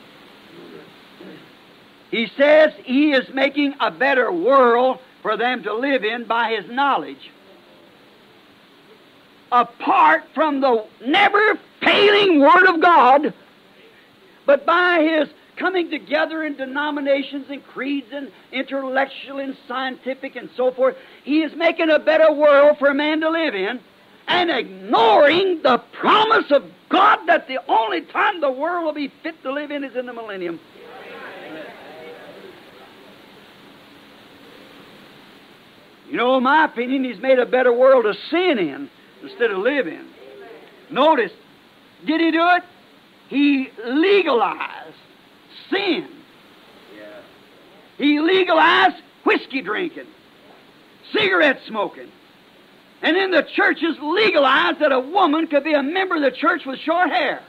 He 2.10 2.30
says 2.36 2.72
He 2.84 3.12
is 3.12 3.28
making 3.34 3.74
a 3.80 3.90
better 3.90 4.30
world 4.32 4.98
for 5.22 5.36
them 5.36 5.64
to 5.64 5.74
live 5.74 6.04
in 6.04 6.24
by 6.24 6.54
His 6.54 6.70
knowledge. 6.70 7.30
Apart 9.50 10.24
from 10.34 10.60
the 10.60 10.84
never 11.04 11.58
failing 11.82 12.40
Word 12.40 12.66
of 12.68 12.82
God, 12.82 13.32
but 14.44 14.66
by 14.66 15.02
His 15.02 15.28
coming 15.56 15.90
together 15.90 16.44
in 16.44 16.56
denominations 16.56 17.46
and 17.50 17.64
creeds 17.64 18.08
and 18.12 18.30
intellectual 18.52 19.38
and 19.38 19.56
scientific 19.66 20.36
and 20.36 20.50
so 20.56 20.70
forth, 20.72 20.96
He 21.24 21.42
is 21.42 21.54
making 21.56 21.90
a 21.90 21.98
better 21.98 22.32
world 22.32 22.78
for 22.78 22.92
man 22.94 23.20
to 23.20 23.30
live 23.30 23.54
in 23.54 23.80
and 24.28 24.50
ignoring 24.50 25.62
the 25.62 25.78
promise 25.98 26.50
of 26.50 26.64
God 26.90 27.20
that 27.26 27.48
the 27.48 27.58
only 27.68 28.02
time 28.02 28.40
the 28.40 28.50
world 28.50 28.84
will 28.84 28.92
be 28.92 29.12
fit 29.22 29.42
to 29.42 29.52
live 29.52 29.70
in 29.70 29.82
is 29.82 29.96
in 29.96 30.06
the 30.06 30.12
millennium. 30.12 30.60
You 36.10 36.16
know, 36.16 36.36
in 36.36 36.42
my 36.42 36.64
opinion, 36.64 37.04
he's 37.04 37.20
made 37.20 37.38
a 37.38 37.46
better 37.46 37.72
world 37.72 38.04
to 38.04 38.14
sin 38.30 38.58
in 38.58 38.90
instead 39.22 39.50
of 39.50 39.58
living. 39.58 40.04
Notice, 40.90 41.32
did 42.06 42.20
he 42.20 42.30
do 42.30 42.46
it? 42.50 42.62
He 43.28 43.70
legalized 43.84 44.96
sin. 45.70 46.08
He 47.98 48.20
legalized 48.20 48.96
whiskey 49.24 49.60
drinking, 49.60 50.06
cigarette 51.12 51.60
smoking. 51.66 52.10
And 53.02 53.16
then 53.16 53.32
the 53.32 53.42
churches 53.42 53.96
legalized 54.00 54.78
that 54.80 54.92
a 54.92 55.00
woman 55.00 55.48
could 55.48 55.64
be 55.64 55.74
a 55.74 55.82
member 55.82 56.16
of 56.16 56.22
the 56.22 56.30
church 56.30 56.64
with 56.64 56.78
short 56.80 57.10
hair. 57.10 57.42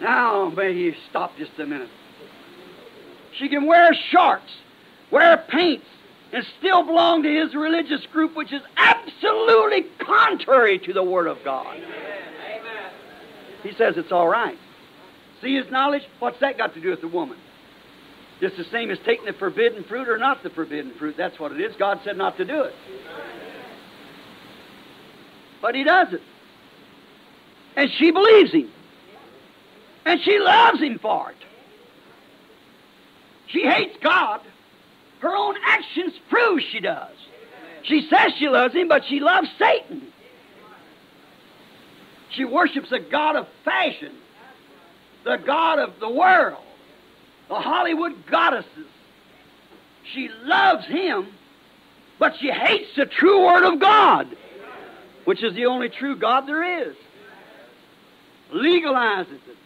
Now, 0.00 0.48
may 0.48 0.72
you 0.72 0.94
stop 1.10 1.36
just 1.36 1.52
a 1.58 1.66
minute. 1.66 1.88
She 3.38 3.48
can 3.48 3.66
wear 3.66 3.94
shorts, 4.10 4.50
wear 5.10 5.44
paints, 5.48 5.86
and 6.32 6.44
still 6.58 6.84
belong 6.84 7.22
to 7.22 7.28
his 7.28 7.54
religious 7.54 8.04
group, 8.06 8.34
which 8.34 8.52
is 8.52 8.62
absolutely 8.76 9.82
contrary 9.98 10.78
to 10.78 10.92
the 10.92 11.02
Word 11.02 11.26
of 11.26 11.38
God. 11.44 11.78
He 13.62 13.72
says 13.74 13.94
it's 13.96 14.10
all 14.10 14.28
right. 14.28 14.58
See 15.40 15.54
his 15.54 15.70
knowledge? 15.70 16.02
What's 16.18 16.40
that 16.40 16.56
got 16.56 16.74
to 16.74 16.80
do 16.80 16.90
with 16.90 17.00
the 17.00 17.08
woman? 17.08 17.36
Just 18.40 18.56
the 18.56 18.64
same 18.64 18.90
as 18.90 18.98
taking 19.04 19.26
the 19.26 19.34
forbidden 19.34 19.84
fruit 19.84 20.08
or 20.08 20.18
not 20.18 20.42
the 20.42 20.50
forbidden 20.50 20.94
fruit. 20.98 21.16
That's 21.16 21.38
what 21.38 21.52
it 21.52 21.60
is. 21.60 21.76
God 21.76 22.00
said 22.02 22.16
not 22.16 22.38
to 22.38 22.44
do 22.44 22.62
it. 22.62 22.74
But 25.60 25.76
he 25.76 25.84
does 25.84 26.12
it. 26.12 26.22
And 27.76 27.90
she 27.98 28.10
believes 28.10 28.52
him. 28.52 28.70
And 30.04 30.20
she 30.22 30.38
loves 30.38 30.80
him 30.80 30.98
for 30.98 31.30
it. 31.30 31.36
She 33.46 33.62
hates 33.62 33.96
God. 34.02 34.40
Her 35.22 35.36
own 35.36 35.54
actions 35.64 36.14
prove 36.28 36.60
she 36.72 36.80
does. 36.80 37.14
She 37.84 38.08
says 38.08 38.32
she 38.38 38.48
loves 38.48 38.74
him, 38.74 38.88
but 38.88 39.04
she 39.04 39.20
loves 39.20 39.48
Satan. 39.56 40.02
She 42.30 42.44
worships 42.44 42.90
a 42.90 42.98
God 42.98 43.36
of 43.36 43.46
fashion, 43.64 44.12
the 45.22 45.36
God 45.36 45.78
of 45.78 46.00
the 46.00 46.08
world, 46.08 46.62
the 47.48 47.54
Hollywood 47.54 48.26
goddesses. 48.26 48.86
She 50.12 50.28
loves 50.42 50.86
him, 50.86 51.28
but 52.18 52.34
she 52.40 52.50
hates 52.50 52.88
the 52.96 53.06
true 53.06 53.46
Word 53.46 53.64
of 53.64 53.78
God, 53.78 54.26
which 55.24 55.44
is 55.44 55.54
the 55.54 55.66
only 55.66 55.88
true 55.88 56.16
God 56.16 56.48
there 56.48 56.88
is. 56.88 56.96
Legalizes 58.52 59.34
it. 59.34 59.56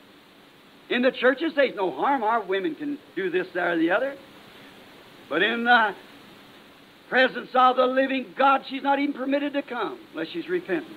In 0.90 1.00
the 1.00 1.12
churches, 1.12 1.54
there's 1.54 1.74
no 1.74 1.90
harm. 1.90 2.22
Our 2.22 2.42
women 2.42 2.74
can 2.74 2.98
do 3.14 3.30
this, 3.30 3.46
that, 3.54 3.68
or 3.68 3.78
the 3.78 3.90
other. 3.90 4.16
But 5.28 5.42
in 5.42 5.64
the 5.64 5.94
presence 7.08 7.50
of 7.54 7.76
the 7.76 7.86
living 7.86 8.34
God, 8.36 8.64
she's 8.68 8.82
not 8.82 8.98
even 8.98 9.14
permitted 9.14 9.52
to 9.54 9.62
come 9.62 9.98
unless 10.12 10.28
she's 10.28 10.48
repentant. 10.48 10.96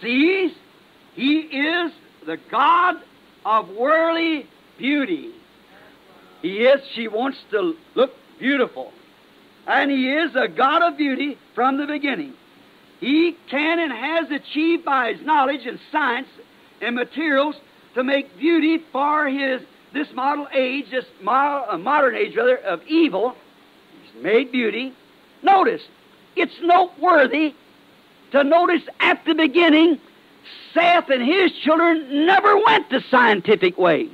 Sees, 0.00 0.52
He 1.14 1.40
is 1.40 1.92
the 2.24 2.38
God 2.50 2.96
of 3.44 3.70
worldly 3.70 4.46
beauty. 4.76 5.32
He 6.42 6.58
is, 6.58 6.80
she 6.94 7.08
wants 7.08 7.38
to 7.50 7.74
look 7.94 8.12
beautiful. 8.38 8.92
And 9.66 9.90
He 9.90 10.12
is 10.12 10.34
a 10.36 10.46
God 10.48 10.82
of 10.82 10.96
beauty 10.96 11.36
from 11.54 11.78
the 11.78 11.86
beginning. 11.86 12.34
He 13.00 13.36
can 13.48 13.78
and 13.78 13.92
has 13.92 14.30
achieved 14.30 14.84
by 14.84 15.12
His 15.12 15.24
knowledge 15.24 15.66
and 15.66 15.78
science 15.90 16.28
and 16.80 16.94
materials 16.94 17.56
to 17.94 18.04
make 18.04 18.38
beauty 18.38 18.78
for 18.92 19.26
His 19.28 19.62
this 19.92 20.12
model 20.12 20.46
age, 20.52 20.90
this 20.90 21.04
uh, 21.26 21.78
modern 21.80 22.14
age 22.14 22.36
rather, 22.36 22.56
of 22.56 22.82
evil, 22.86 23.34
made 24.20 24.52
beauty. 24.52 24.92
Notice, 25.42 25.82
it's 26.36 26.54
noteworthy 26.62 27.54
to 28.32 28.44
notice 28.44 28.82
at 29.00 29.24
the 29.24 29.34
beginning, 29.34 30.00
Seth 30.74 31.08
and 31.10 31.22
his 31.22 31.52
children 31.52 32.26
never 32.26 32.56
went 32.56 32.90
the 32.90 33.02
scientific 33.10 33.78
way. 33.78 34.08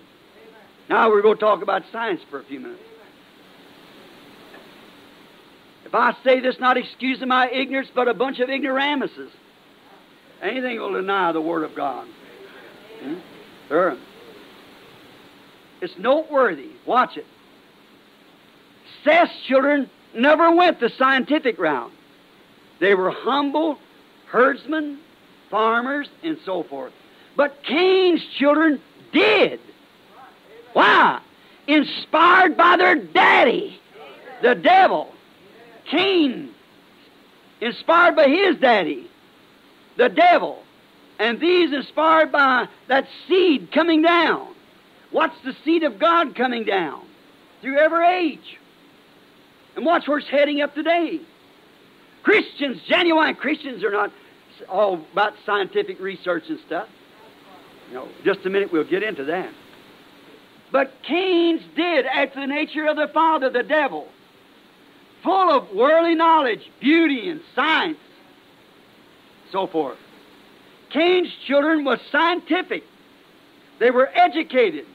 Now 0.88 1.10
we're 1.10 1.22
going 1.22 1.36
to 1.36 1.40
talk 1.40 1.62
about 1.62 1.82
science 1.90 2.20
for 2.30 2.40
a 2.40 2.44
few 2.44 2.60
minutes. 2.60 2.82
If 5.84 5.94
I 5.94 6.14
say 6.24 6.40
this, 6.40 6.58
not 6.58 6.76
excusing 6.76 7.28
my 7.28 7.48
ignorance, 7.50 7.88
but 7.94 8.08
a 8.08 8.14
bunch 8.14 8.40
of 8.40 8.48
ignoramuses. 8.48 9.30
Anything 10.42 10.78
will 10.78 10.92
deny 10.92 11.32
the 11.32 11.40
Word 11.40 11.62
of 11.62 11.74
God. 11.74 12.06
Hmm? 13.02 13.14
Sure. 13.68 13.96
It's 15.80 15.96
noteworthy. 15.98 16.70
Watch 16.86 17.16
it. 17.16 17.26
Seth's 19.02 19.32
children 19.46 19.90
never 20.14 20.50
went 20.54 20.80
the 20.80 20.90
scientific 20.90 21.58
route. 21.58 21.92
They 22.80 22.94
were 22.94 23.10
humble 23.10 23.78
herdsmen, 24.26 24.98
farmers, 25.50 26.08
and 26.22 26.38
so 26.44 26.64
forth. 26.64 26.92
But 27.36 27.62
Cain's 27.62 28.24
children 28.38 28.80
did. 29.12 29.60
Why? 30.72 31.20
Inspired 31.66 32.56
by 32.56 32.76
their 32.76 32.96
daddy, 32.96 33.80
the 34.42 34.54
devil. 34.54 35.12
Cain, 35.86 36.50
inspired 37.60 38.16
by 38.16 38.28
his 38.28 38.56
daddy, 38.56 39.08
the 39.96 40.08
devil. 40.08 40.62
And 41.18 41.38
these 41.38 41.72
inspired 41.72 42.32
by 42.32 42.68
that 42.88 43.06
seed 43.28 43.70
coming 43.70 44.02
down. 44.02 44.53
What's 45.14 45.40
the 45.44 45.54
seed 45.64 45.84
of 45.84 46.00
God 46.00 46.34
coming 46.34 46.64
down? 46.64 47.06
Through 47.62 47.78
every 47.78 48.04
age. 48.04 48.58
And 49.76 49.86
watch 49.86 50.08
where 50.08 50.18
it's 50.18 50.26
heading 50.26 50.60
up 50.60 50.74
today. 50.74 51.20
Christians, 52.24 52.80
genuine 52.88 53.36
Christians, 53.36 53.84
are 53.84 53.92
not 53.92 54.10
all 54.68 55.06
about 55.12 55.34
scientific 55.46 56.00
research 56.00 56.48
and 56.48 56.58
stuff. 56.66 56.88
You 57.90 57.94
know, 57.94 58.08
just 58.24 58.44
a 58.44 58.50
minute, 58.50 58.72
we'll 58.72 58.82
get 58.82 59.04
into 59.04 59.22
that. 59.26 59.50
But 60.72 60.92
Cain's 61.04 61.62
did 61.76 62.06
after 62.06 62.40
the 62.40 62.48
nature 62.48 62.86
of 62.86 62.96
the 62.96 63.06
father, 63.06 63.50
the 63.50 63.62
devil, 63.62 64.08
full 65.22 65.48
of 65.48 65.70
worldly 65.70 66.16
knowledge, 66.16 66.68
beauty, 66.80 67.28
and 67.28 67.40
science, 67.54 67.98
so 69.52 69.68
forth. 69.68 69.98
Cain's 70.90 71.32
children 71.46 71.84
were 71.84 72.00
scientific. 72.10 72.82
They 73.78 73.92
were 73.92 74.10
educated. 74.12 74.86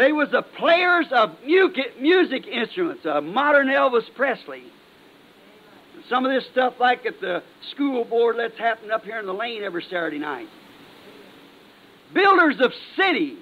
They 0.00 0.12
was 0.12 0.30
the 0.30 0.40
players 0.40 1.08
of 1.12 1.36
music 1.44 2.46
instruments, 2.46 3.04
a 3.04 3.20
modern 3.20 3.66
Elvis 3.66 4.06
Presley. 4.14 4.62
Some 6.08 6.24
of 6.24 6.32
this 6.32 6.46
stuff, 6.46 6.80
like 6.80 7.04
at 7.04 7.20
the 7.20 7.42
school 7.70 8.06
board, 8.06 8.36
let's 8.36 8.56
happen 8.56 8.90
up 8.90 9.04
here 9.04 9.18
in 9.18 9.26
the 9.26 9.34
lane 9.34 9.62
every 9.62 9.82
Saturday 9.82 10.18
night. 10.18 10.48
Builders 12.14 12.60
of 12.60 12.72
city, 12.96 13.36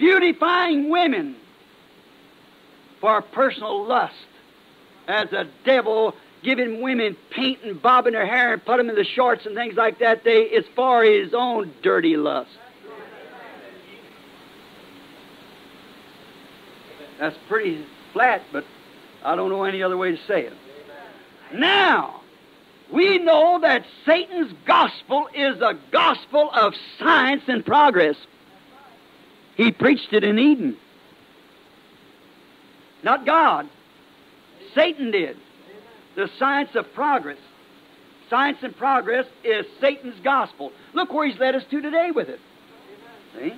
beautifying 0.00 0.90
women 0.90 1.36
for 3.00 3.22
personal 3.22 3.86
lust, 3.86 4.14
as 5.06 5.32
a 5.32 5.46
devil 5.64 6.16
giving 6.42 6.82
women 6.82 7.16
paint 7.30 7.60
and 7.62 7.80
bobbing 7.80 8.14
their 8.14 8.26
hair 8.26 8.52
and 8.52 8.64
put 8.64 8.78
them 8.78 8.90
in 8.90 8.96
the 8.96 9.04
shorts 9.04 9.46
and 9.46 9.54
things 9.54 9.76
like 9.76 10.00
that. 10.00 10.24
They, 10.24 10.40
it's 10.40 10.66
for 10.74 11.04
his 11.04 11.34
own 11.34 11.72
dirty 11.82 12.16
lust. 12.16 12.50
That's 17.20 17.36
pretty 17.48 17.84
flat, 18.14 18.42
but 18.50 18.64
I 19.22 19.36
don't 19.36 19.50
know 19.50 19.64
any 19.64 19.82
other 19.82 19.96
way 19.96 20.12
to 20.12 20.26
say 20.26 20.46
it. 20.46 20.54
Now, 21.52 22.22
we 22.90 23.18
know 23.18 23.60
that 23.60 23.84
Satan's 24.06 24.52
gospel 24.64 25.28
is 25.34 25.60
a 25.60 25.78
gospel 25.92 26.50
of 26.50 26.74
science 26.98 27.42
and 27.46 27.64
progress. 27.64 28.16
He 29.56 29.70
preached 29.70 30.12
it 30.12 30.24
in 30.24 30.38
Eden. 30.38 30.76
Not 33.02 33.26
God. 33.26 33.68
Satan 34.74 35.10
did. 35.10 35.36
The 36.16 36.30
science 36.38 36.70
of 36.74 36.92
progress. 36.94 37.38
Science 38.30 38.58
and 38.62 38.74
progress 38.74 39.26
is 39.44 39.66
Satan's 39.80 40.18
gospel. 40.20 40.72
Look 40.94 41.12
where 41.12 41.28
he's 41.28 41.38
led 41.38 41.54
us 41.54 41.64
to 41.70 41.82
today 41.82 42.12
with 42.12 42.28
it. 42.28 42.40
See? 43.36 43.54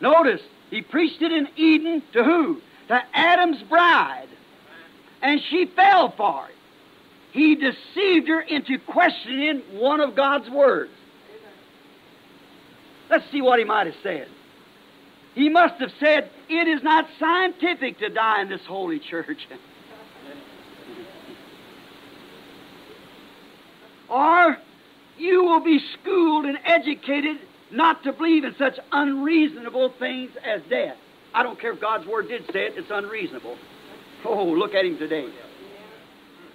Notice, 0.00 0.40
he 0.70 0.82
preached 0.82 1.20
it 1.22 1.32
in 1.32 1.48
Eden 1.56 2.02
to 2.12 2.24
who? 2.24 2.60
To 2.88 3.02
Adam's 3.14 3.62
bride 3.64 4.28
and 5.22 5.40
she 5.50 5.66
fell 5.66 6.12
for 6.16 6.48
it. 6.48 6.54
He 7.32 7.54
deceived 7.54 8.28
her 8.28 8.40
into 8.40 8.78
questioning 8.78 9.62
one 9.72 10.00
of 10.00 10.16
God's 10.16 10.50
words. 10.50 10.90
Let's 13.08 13.30
see 13.30 13.40
what 13.42 13.60
he 13.60 13.64
might 13.64 13.86
have 13.86 13.96
said. 14.02 14.26
He 15.34 15.48
must 15.48 15.80
have 15.80 15.92
said, 16.00 16.28
It 16.48 16.66
is 16.66 16.82
not 16.82 17.06
scientific 17.18 17.98
to 17.98 18.08
die 18.08 18.42
in 18.42 18.48
this 18.48 18.64
holy 18.66 18.98
church. 18.98 19.46
or 24.08 24.56
you 25.18 25.44
will 25.44 25.60
be 25.60 25.80
schooled 26.00 26.46
and 26.46 26.58
educated 26.64 27.38
not 27.72 28.02
to 28.04 28.12
believe 28.12 28.44
in 28.44 28.54
such 28.58 28.78
unreasonable 28.92 29.92
things 29.98 30.30
as 30.44 30.62
death. 30.68 30.96
I 31.32 31.42
don't 31.42 31.60
care 31.60 31.72
if 31.72 31.80
God's 31.80 32.06
Word 32.06 32.28
did 32.28 32.44
say 32.52 32.66
it, 32.66 32.74
it's 32.76 32.90
unreasonable. 32.90 33.56
Oh, 34.24 34.44
look 34.44 34.74
at 34.74 34.84
him 34.84 34.98
today. 34.98 35.28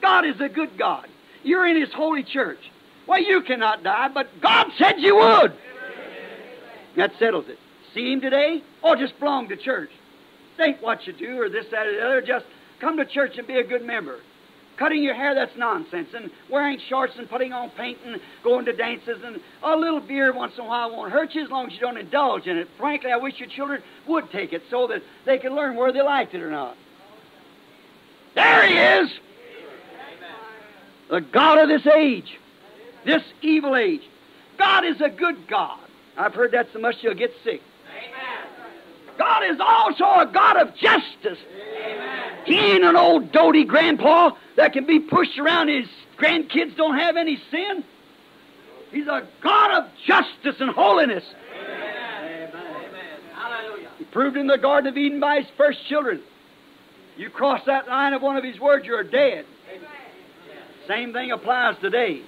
God 0.02 0.26
is 0.26 0.40
a 0.40 0.50
good 0.50 0.78
God. 0.78 1.08
You're 1.44 1.66
in 1.68 1.80
his 1.80 1.94
holy 1.94 2.24
church. 2.24 2.60
Well, 3.08 3.22
you 3.22 3.42
cannot 3.42 3.84
die, 3.84 4.10
but 4.10 4.28
God 4.42 4.68
said 4.78 4.96
you 5.00 5.16
would. 5.16 5.54
That 6.98 7.12
settles 7.20 7.46
it. 7.48 7.60
See 7.94 8.12
him 8.12 8.22
today? 8.22 8.62
Or 8.84 8.96
just 8.96 9.18
belong 9.20 9.48
to 9.50 9.56
church. 9.56 9.90
Think 10.58 10.82
what 10.82 11.06
you 11.08 11.14
do, 11.14 11.42
or 11.42 11.50
this, 11.50 11.66
that, 11.72 11.88
or 11.88 11.96
the 11.96 12.06
other. 12.06 12.22
Just 12.22 12.46
come 12.80 12.98
to 12.98 13.06
church 13.06 13.38
and 13.38 13.48
be 13.48 13.58
a 13.58 13.64
good 13.64 13.84
member. 13.84 14.20
Cutting 14.78 15.04
your 15.04 15.14
hair, 15.14 15.34
that's 15.34 15.56
nonsense. 15.58 16.10
And 16.14 16.30
wearing 16.50 16.80
shorts 16.90 17.14
and 17.18 17.30
putting 17.30 17.54
on 17.54 17.70
paint 17.72 17.98
and 18.06 18.20
going 18.44 18.66
to 18.66 18.74
dances 18.74 19.22
and 19.24 19.40
a 19.64 19.76
little 19.76 20.02
beer 20.02 20.34
once 20.34 20.54
in 20.58 20.66
a 20.66 20.68
while 20.68 20.92
won't 20.92 21.12
hurt 21.12 21.34
you 21.34 21.44
as 21.44 21.50
long 21.50 21.68
as 21.68 21.74
you 21.74 21.80
don't 21.80 21.98
indulge 21.98 22.46
in 22.48 22.58
it. 22.58 22.68
Frankly, 22.78 23.12
I 23.12 23.18
wish 23.18 23.40
your 23.40 23.50
children 23.50 23.82
would 24.08 24.30
take 24.32 24.52
it 24.54 24.64
so 24.70 24.88
that 24.88 25.02
they 25.26 25.38
can 25.38 25.56
learn 25.56 25.76
whether 25.76 25.94
they 25.94 26.02
liked 26.02 26.34
it 26.34 26.42
or 26.42 26.52
not. 26.52 26.76
There 28.36 28.68
he 28.68 29.04
is. 29.04 29.12
The 31.10 31.22
God 31.22 31.60
of 31.60 31.70
this 31.70 31.88
age, 31.88 32.38
this 33.06 33.24
evil 33.42 33.76
age. 33.76 34.02
God 34.58 34.84
is 34.86 35.00
a 35.02 35.10
good 35.10 35.48
God. 35.48 35.80
I've 36.18 36.34
heard 36.34 36.52
that 36.52 36.68
so 36.74 36.80
much 36.80 36.96
you'll 37.02 37.14
get 37.14 37.32
sick. 37.44 37.62
God 39.18 39.44
is 39.50 39.58
also 39.60 40.04
a 40.04 40.32
God 40.32 40.58
of 40.58 40.76
justice. 40.76 41.40
He 42.46 42.58
ain't 42.58 42.84
an 42.84 42.96
old 42.96 43.32
doty 43.32 43.64
grandpa 43.64 44.32
that 44.58 44.74
can 44.74 44.86
be 44.86 45.00
pushed 45.00 45.38
around. 45.40 45.70
His 45.70 45.88
grandkids 46.18 46.76
don't 46.76 46.98
have 46.98 47.18
any 47.18 47.40
sin. 47.50 47.84
He's 48.92 49.08
a 49.08 49.28
God 49.42 49.84
of 49.84 49.90
justice 50.06 50.56
and 50.60 50.72
holiness. 50.72 51.24
He 53.98 54.04
proved 54.06 54.38
in 54.38 54.48
the 54.48 54.58
Garden 54.58 54.92
of 54.92 54.98
Eden 54.98 55.20
by 55.20 55.38
his 55.42 55.48
first 55.58 55.80
children. 55.88 56.22
You 57.18 57.30
cross 57.30 57.62
that 57.66 57.88
line 57.88 58.14
of 58.14 58.22
one 58.22 58.36
of 58.36 58.44
His 58.44 58.60
words, 58.60 58.86
you're 58.86 59.04
dead. 59.04 59.46
Amen. 59.74 59.90
Same 60.88 61.14
thing 61.14 61.32
applies 61.32 61.76
today. 61.82 62.22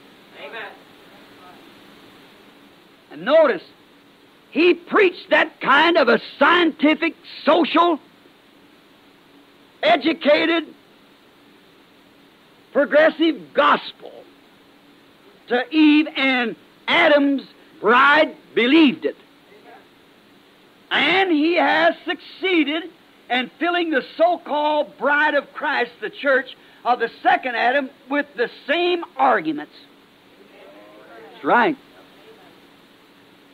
Amen. 0.46 0.72
And 3.12 3.26
notice, 3.26 3.64
he 4.58 4.74
preached 4.74 5.30
that 5.30 5.62
kind 5.62 5.98
of 5.98 6.10
a 6.10 6.20
scientific, 6.40 7.14
social, 7.46 8.00
educated, 9.84 10.66
progressive 12.74 13.54
gospel 13.54 14.12
to 15.50 15.64
Eve, 15.70 16.08
and 16.16 16.56
Adam's 16.88 17.44
bride 17.80 18.36
believed 18.56 19.06
it. 19.06 19.16
And 20.90 21.32
he 21.32 21.54
has 21.58 21.94
succeeded 22.04 22.90
in 23.30 23.52
filling 23.60 23.92
the 23.92 24.04
so 24.18 24.40
called 24.40 24.98
bride 24.98 25.36
of 25.36 25.54
Christ, 25.54 25.92
the 26.02 26.10
church, 26.10 26.58
of 26.84 27.00
the 27.00 27.12
second 27.22 27.54
Adam 27.56 27.92
with 28.10 28.26
the 28.36 28.50
same 28.66 29.04
arguments. 29.18 29.74
That's 31.32 31.44
right. 31.44 31.78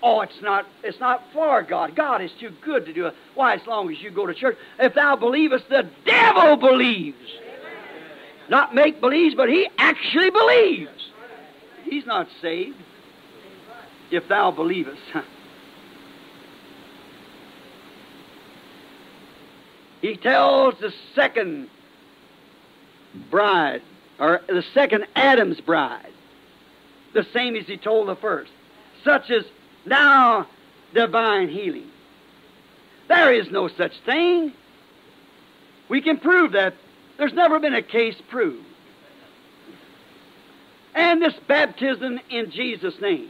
Oh, 0.05 0.19
it's 0.19 0.41
not 0.41 0.67
it's 0.83 0.99
not 0.99 1.23
for 1.31 1.63
God. 1.63 1.95
God 1.95 2.21
is 2.21 2.31
too 2.37 2.51
good 2.61 2.85
to 2.87 2.93
do 2.93 3.05
it. 3.05 3.15
Why, 3.35 3.55
as 3.55 3.65
long 3.65 3.89
as 3.89 4.01
you 4.01 4.11
go 4.11 4.25
to 4.25 4.33
church. 4.33 4.57
If 4.77 4.95
thou 4.95 5.15
believest, 5.15 5.69
the 5.69 5.89
devil 6.05 6.57
believes. 6.57 7.17
Not 8.49 8.75
make 8.75 8.99
believes, 8.99 9.33
but 9.33 9.47
he 9.47 9.69
actually 9.77 10.29
believes. 10.29 11.11
He's 11.85 12.05
not 12.05 12.27
saved. 12.41 12.75
If 14.11 14.27
thou 14.27 14.51
believest. 14.51 15.01
he 20.01 20.17
tells 20.17 20.75
the 20.81 20.93
second 21.15 21.69
bride, 23.31 23.81
or 24.19 24.41
the 24.47 24.65
second 24.73 25.07
Adam's 25.15 25.61
bride, 25.61 26.11
the 27.13 27.25
same 27.31 27.55
as 27.55 27.65
he 27.67 27.77
told 27.77 28.09
the 28.09 28.17
first, 28.17 28.51
such 29.05 29.31
as 29.31 29.45
now 29.85 30.47
divine 30.93 31.49
healing. 31.49 31.89
There 33.07 33.33
is 33.33 33.49
no 33.51 33.67
such 33.67 33.93
thing. 34.05 34.53
We 35.89 36.01
can 36.01 36.17
prove 36.17 36.53
that. 36.53 36.73
There's 37.17 37.33
never 37.33 37.59
been 37.59 37.75
a 37.75 37.83
case 37.83 38.15
proved. 38.29 38.65
And 40.95 41.21
this 41.21 41.33
baptism 41.47 42.19
in 42.29 42.51
Jesus' 42.51 42.95
name. 43.01 43.29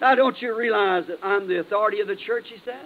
Now, 0.00 0.14
don't 0.14 0.40
you 0.40 0.56
realize 0.56 1.06
that 1.08 1.18
I'm 1.22 1.48
the 1.48 1.58
authority 1.58 2.00
of 2.00 2.08
the 2.08 2.16
church, 2.16 2.46
he 2.48 2.60
said? 2.64 2.84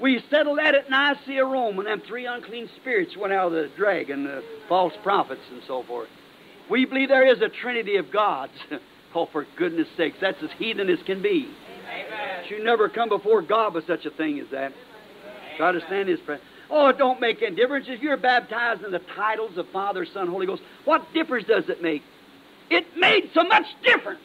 We 0.00 0.22
settled 0.30 0.58
that 0.58 0.74
at 0.74 0.90
Nicaea, 0.90 1.44
Rome, 1.44 1.76
when 1.76 1.86
them 1.86 2.02
three 2.06 2.26
unclean 2.26 2.68
spirits 2.76 3.16
went 3.16 3.32
out 3.32 3.46
of 3.46 3.52
the 3.52 3.70
dragon, 3.76 4.24
the 4.24 4.44
false 4.68 4.92
prophets, 5.02 5.40
and 5.50 5.62
so 5.66 5.82
forth. 5.84 6.08
We 6.68 6.84
believe 6.84 7.08
there 7.08 7.26
is 7.26 7.40
a 7.40 7.48
trinity 7.48 7.96
of 7.96 8.12
gods. 8.12 8.52
oh, 9.14 9.26
for 9.32 9.46
goodness 9.56 9.88
sakes, 9.96 10.18
that's 10.20 10.42
as 10.42 10.50
heathen 10.58 10.90
as 10.90 10.98
can 11.06 11.22
be. 11.22 11.48
You 12.48 12.62
never 12.62 12.88
come 12.88 13.08
before 13.08 13.42
God 13.42 13.74
with 13.74 13.86
such 13.86 14.06
a 14.06 14.10
thing 14.10 14.38
as 14.40 14.48
that. 14.50 14.72
Try 15.56 15.72
to 15.72 15.80
stand 15.86 16.08
His 16.08 16.20
presence. 16.20 16.46
Oh, 16.68 16.88
it 16.88 16.98
don't 16.98 17.20
make 17.20 17.42
any 17.42 17.54
difference 17.54 17.86
if 17.88 18.02
you're 18.02 18.16
baptized 18.16 18.82
in 18.82 18.90
the 18.90 18.98
titles 18.98 19.56
of 19.56 19.68
Father, 19.68 20.04
Son, 20.04 20.28
Holy 20.28 20.46
Ghost. 20.46 20.62
What 20.84 21.12
difference 21.14 21.46
does 21.46 21.68
it 21.68 21.80
make? 21.80 22.02
It 22.70 22.96
made 22.96 23.30
so 23.32 23.44
much 23.44 23.66
difference 23.84 24.24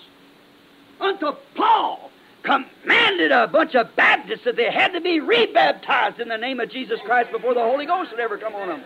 until 0.99 1.37
Paul 1.55 2.11
commanded 2.43 3.31
a 3.31 3.47
bunch 3.47 3.75
of 3.75 3.95
Baptists 3.95 4.45
that 4.45 4.55
they 4.55 4.71
had 4.71 4.93
to 4.93 5.01
be 5.01 5.19
rebaptized 5.19 6.19
in 6.19 6.27
the 6.27 6.37
name 6.37 6.59
of 6.59 6.71
Jesus 6.71 6.99
Christ 7.05 7.31
before 7.31 7.53
the 7.53 7.61
Holy 7.61 7.85
Ghost 7.85 8.11
would 8.11 8.19
ever 8.19 8.37
come 8.37 8.55
on 8.55 8.67
them. 8.67 8.83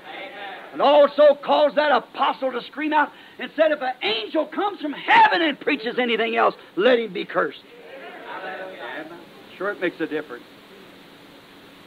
And 0.74 0.82
also 0.82 1.36
caused 1.36 1.76
that 1.76 1.92
apostle 1.92 2.52
to 2.52 2.62
scream 2.64 2.92
out 2.92 3.12
and 3.40 3.50
said, 3.56 3.72
If 3.72 3.82
an 3.82 3.94
angel 4.02 4.46
comes 4.46 4.82
from 4.82 4.92
heaven 4.92 5.42
and 5.42 5.58
preaches 5.58 5.98
anything 5.98 6.36
else, 6.36 6.56
let 6.76 7.00
him 7.00 7.14
be 7.14 7.24
cursed. 7.24 7.62
Sure, 9.58 9.72
it 9.72 9.80
makes 9.80 10.00
a 10.00 10.08
difference. 10.08 10.44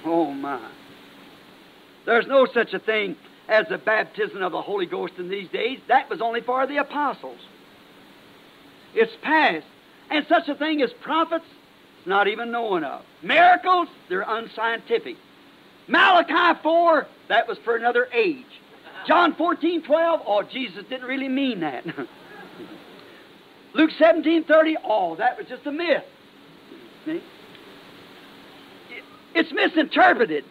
Oh, 0.05 0.31
my. 0.31 0.71
There's 2.07 2.27
no 2.27 2.47
such 2.47 2.73
a 2.73 2.79
thing 2.79 3.17
as 3.49 3.67
the 3.69 3.79
baptism 3.79 4.43
of 4.43 4.53
the 4.53 4.63
Holy 4.63 4.87
Ghost 4.87 5.15
in 5.19 5.29
these 5.29 5.49
days. 5.49 5.81
That 5.89 6.09
was 6.09 6.21
only 6.21 6.41
for 6.41 6.67
the 6.67 6.79
apostles. 6.79 7.41
It's 8.95 9.13
past. 9.23 9.67
And 10.11 10.27
such 10.29 10.49
a 10.49 10.55
thing 10.55 10.81
as 10.81 10.91
prophets, 11.03 11.45
it's 11.99 12.07
not 12.07 12.29
even 12.29 12.51
known 12.51 12.85
of. 12.85 13.03
Miracles, 13.23 13.89
they're 14.09 14.25
unscientific. 14.27 15.17
Malachi 15.87 16.59
4, 16.63 17.07
that 17.29 17.49
was 17.49 17.59
for 17.65 17.77
another 17.77 18.09
age. 18.13 18.45
John 19.07 19.35
14, 19.35 19.83
12, 19.83 20.21
oh, 20.27 20.43
Jesus 20.43 20.85
didn't 20.89 21.07
really 21.07 21.29
mean 21.29 21.61
that. 21.61 21.85
Luke 23.75 23.91
17, 23.99 24.45
30, 24.45 24.77
oh, 24.85 25.17
that 25.17 25.39
was 25.39 25.47
just 25.47 25.67
a 25.67 25.73
myth. 25.73 26.05
See? 27.09 27.23
It's 29.35 29.51
misinterpreted. 29.51 30.45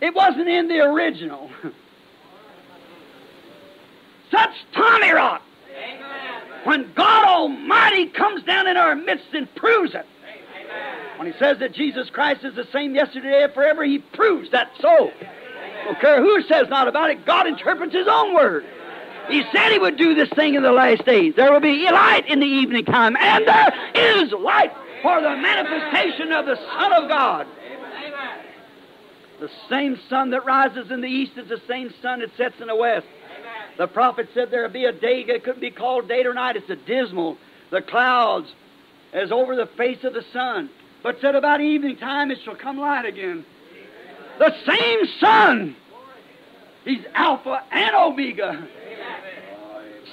It 0.00 0.14
wasn't 0.14 0.48
in 0.48 0.68
the 0.68 0.78
original. 0.80 1.50
Such 4.30 4.50
Tommy 4.72 5.10
rot. 5.10 5.42
When 6.62 6.92
God 6.94 7.24
Almighty 7.24 8.06
comes 8.06 8.44
down 8.44 8.68
in 8.68 8.76
our 8.76 8.94
midst 8.94 9.34
and 9.34 9.52
proves 9.56 9.94
it. 9.94 10.06
When 11.16 11.30
He 11.30 11.36
says 11.38 11.58
that 11.58 11.72
Jesus 11.72 12.08
Christ 12.10 12.44
is 12.44 12.54
the 12.54 12.68
same 12.72 12.94
yesterday 12.94 13.42
and 13.42 13.52
forever, 13.52 13.82
He 13.82 13.98
proves 13.98 14.50
that 14.52 14.70
so. 14.80 15.10
Don't 15.84 16.00
care 16.00 16.22
who 16.22 16.40
says 16.42 16.68
not 16.68 16.86
about 16.86 17.10
it, 17.10 17.26
God 17.26 17.48
interprets 17.48 17.94
His 17.94 18.06
own 18.06 18.32
word. 18.34 18.64
He 19.28 19.42
said 19.52 19.72
He 19.72 19.78
would 19.80 19.96
do 19.96 20.14
this 20.14 20.28
thing 20.30 20.54
in 20.54 20.62
the 20.62 20.70
last 20.72 21.04
days. 21.04 21.34
There 21.34 21.50
will 21.52 21.60
be 21.60 21.84
light 21.90 22.28
in 22.28 22.38
the 22.38 22.46
evening 22.46 22.84
time, 22.84 23.16
and 23.16 23.46
there 23.48 24.22
is 24.22 24.30
light 24.32 24.72
for 25.02 25.20
the 25.20 25.36
manifestation 25.36 26.32
of 26.32 26.46
the 26.46 26.56
Son 26.56 26.92
of 26.92 27.08
God. 27.08 27.46
The 29.40 29.50
same 29.70 29.98
sun 30.08 30.30
that 30.30 30.44
rises 30.44 30.90
in 30.90 31.00
the 31.00 31.08
east 31.08 31.32
is 31.36 31.48
the 31.48 31.60
same 31.66 31.92
sun 32.02 32.20
that 32.20 32.36
sets 32.36 32.60
in 32.60 32.66
the 32.66 32.76
west. 32.76 33.06
The 33.78 33.86
prophet 33.86 34.28
said 34.34 34.50
there 34.50 34.62
would 34.62 34.74
be 34.74 34.84
a 34.84 34.92
day 34.92 35.24
that 35.24 35.44
couldn't 35.44 35.60
be 35.60 35.70
called 35.70 36.08
day 36.08 36.22
or 36.24 36.34
night. 36.34 36.56
It's 36.56 36.68
a 36.68 36.76
dismal. 36.76 37.38
The 37.70 37.80
clouds 37.80 38.52
as 39.12 39.32
over 39.32 39.56
the 39.56 39.66
face 39.66 40.04
of 40.04 40.12
the 40.12 40.24
sun. 40.32 40.68
But 41.02 41.20
said 41.20 41.34
about 41.34 41.62
evening 41.62 41.96
time 41.96 42.30
it 42.30 42.38
shall 42.44 42.56
come 42.56 42.78
light 42.78 43.06
again. 43.06 43.46
The 44.38 44.54
same 44.66 45.06
sun. 45.18 45.76
He's 46.84 47.04
Alpha 47.14 47.62
and 47.70 47.94
Omega. 47.94 48.68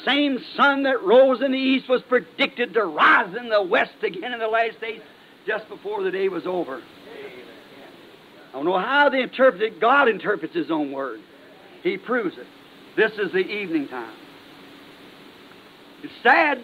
Same 0.07 0.39
sun 0.55 0.83
that 0.83 1.03
rose 1.03 1.41
in 1.41 1.51
the 1.51 1.57
east 1.57 1.89
was 1.89 2.01
predicted 2.03 2.73
to 2.75 2.85
rise 2.85 3.35
in 3.35 3.49
the 3.49 3.61
west 3.61 3.91
again 4.01 4.31
in 4.31 4.39
the 4.39 4.47
last 4.47 4.79
days 4.79 5.01
just 5.45 5.67
before 5.67 6.01
the 6.01 6.11
day 6.11 6.29
was 6.29 6.45
over. 6.45 6.81
I 8.49 8.51
don't 8.53 8.63
know 8.63 8.79
how 8.79 9.09
they 9.09 9.21
interpret 9.21 9.61
it. 9.61 9.81
God 9.81 10.07
interprets 10.07 10.55
His 10.55 10.71
own 10.71 10.93
word. 10.93 11.19
He 11.83 11.97
proves 11.97 12.37
it. 12.37 12.47
This 12.95 13.11
is 13.19 13.33
the 13.33 13.39
evening 13.39 13.89
time. 13.89 14.15
It's 16.03 16.13
sad, 16.23 16.63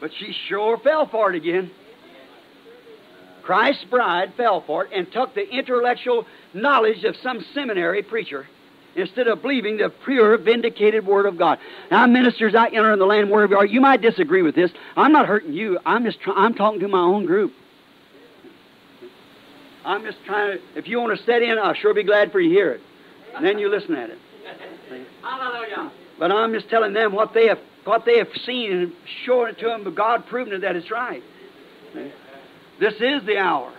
but 0.00 0.12
she 0.16 0.32
sure 0.46 0.78
fell 0.78 1.08
for 1.08 1.30
it 1.30 1.36
again. 1.36 1.68
Christ's 3.42 3.84
bride 3.90 4.34
fell 4.36 4.62
for 4.64 4.84
it 4.84 4.92
and 4.94 5.10
took 5.10 5.34
the 5.34 5.48
intellectual 5.48 6.26
knowledge 6.54 7.02
of 7.02 7.16
some 7.16 7.44
seminary 7.54 8.04
preacher 8.04 8.46
instead 8.94 9.28
of 9.28 9.42
believing 9.42 9.78
the 9.78 9.90
pure, 10.04 10.36
vindicated 10.38 11.06
Word 11.06 11.26
of 11.26 11.38
God. 11.38 11.58
Now, 11.90 12.06
ministers 12.06 12.54
I 12.54 12.68
enter 12.68 12.92
in 12.92 12.98
the 12.98 13.06
land 13.06 13.30
wherever 13.30 13.52
you 13.52 13.58
are, 13.58 13.66
you 13.66 13.80
might 13.80 14.00
disagree 14.00 14.42
with 14.42 14.54
this. 14.54 14.70
I'm 14.96 15.12
not 15.12 15.26
hurting 15.26 15.52
you. 15.52 15.78
I'm 15.84 16.04
just 16.04 16.20
try- 16.20 16.34
I'm 16.34 16.54
talking 16.54 16.80
to 16.80 16.88
my 16.88 17.00
own 17.00 17.26
group. 17.26 17.52
I'm 19.84 20.04
just 20.04 20.18
trying 20.24 20.58
to, 20.58 20.78
if 20.78 20.86
you 20.86 21.00
want 21.00 21.18
to 21.18 21.24
set 21.24 21.42
in, 21.42 21.58
I'll 21.58 21.74
sure 21.74 21.92
be 21.92 22.04
glad 22.04 22.30
for 22.30 22.40
you 22.40 22.50
to 22.50 22.54
hear 22.54 22.70
it. 22.72 22.80
And 23.34 23.44
then 23.44 23.58
you 23.58 23.68
listen 23.68 23.94
at 23.94 24.10
it. 24.10 24.18
Hallelujah. 25.22 25.90
But 26.18 26.30
I'm 26.30 26.52
just 26.52 26.68
telling 26.68 26.92
them 26.92 27.12
what 27.12 27.34
they 27.34 27.48
have, 27.48 27.58
what 27.84 28.04
they 28.04 28.18
have 28.18 28.28
seen 28.44 28.72
and 28.72 28.92
showing 29.24 29.50
it 29.50 29.58
to 29.58 29.66
them, 29.66 29.82
but 29.84 29.94
God 29.94 30.26
proving 30.26 30.52
it 30.52 30.60
that 30.60 30.76
it's 30.76 30.90
right. 30.90 31.22
This 32.78 32.94
is 32.94 33.24
the 33.26 33.38
hour. 33.38 33.72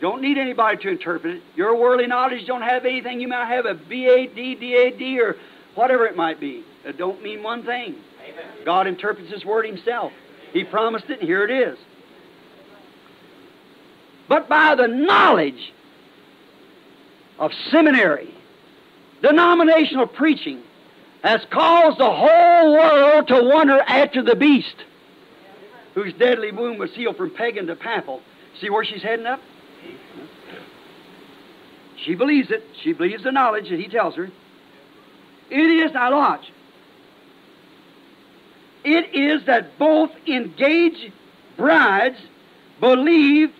Don't 0.00 0.22
need 0.22 0.38
anybody 0.38 0.76
to 0.78 0.88
interpret 0.90 1.36
it. 1.36 1.42
Your 1.56 1.76
worldly 1.76 2.06
knowledge 2.06 2.46
don't 2.46 2.62
have 2.62 2.84
anything. 2.84 3.20
You 3.20 3.28
might 3.28 3.46
have 3.46 3.66
a 3.66 3.74
B-A-D, 3.74 4.54
D-A-D, 4.54 5.20
or 5.20 5.36
whatever 5.74 6.06
it 6.06 6.16
might 6.16 6.38
be. 6.38 6.64
It 6.84 6.96
don't 6.96 7.22
mean 7.22 7.42
one 7.42 7.64
thing. 7.64 7.96
God 8.64 8.86
interprets 8.86 9.30
His 9.30 9.44
Word 9.44 9.66
Himself. 9.66 10.12
He 10.52 10.64
promised 10.64 11.06
it, 11.10 11.20
and 11.20 11.28
here 11.28 11.44
it 11.44 11.50
is 11.50 11.78
but 14.28 14.48
by 14.48 14.74
the 14.74 14.86
knowledge 14.86 15.72
of 17.38 17.50
seminary, 17.70 18.32
denominational 19.22 20.06
preaching, 20.06 20.62
has 21.22 21.40
caused 21.50 21.98
the 21.98 22.10
whole 22.10 22.72
world 22.74 23.28
to 23.28 23.42
wonder 23.42 23.80
after 23.80 24.22
the 24.22 24.36
beast, 24.36 24.76
whose 25.94 26.12
deadly 26.14 26.52
wound 26.52 26.78
was 26.78 26.92
healed 26.92 27.16
from 27.16 27.30
pagan 27.30 27.66
to 27.66 27.74
papal. 27.74 28.20
See 28.60 28.70
where 28.70 28.84
she's 28.84 29.02
heading 29.02 29.26
up? 29.26 29.40
She 32.04 32.14
believes 32.14 32.50
it. 32.50 32.64
She 32.82 32.92
believes 32.92 33.24
the 33.24 33.32
knowledge 33.32 33.68
that 33.70 33.78
he 33.78 33.88
tells 33.88 34.14
her. 34.14 34.30
It 35.50 35.56
is, 35.56 35.92
now 35.92 36.12
watch, 36.12 36.50
it 38.84 39.14
is 39.14 39.44
that 39.46 39.78
both 39.78 40.10
engaged 40.26 41.12
brides 41.56 42.18
believe 42.80 43.52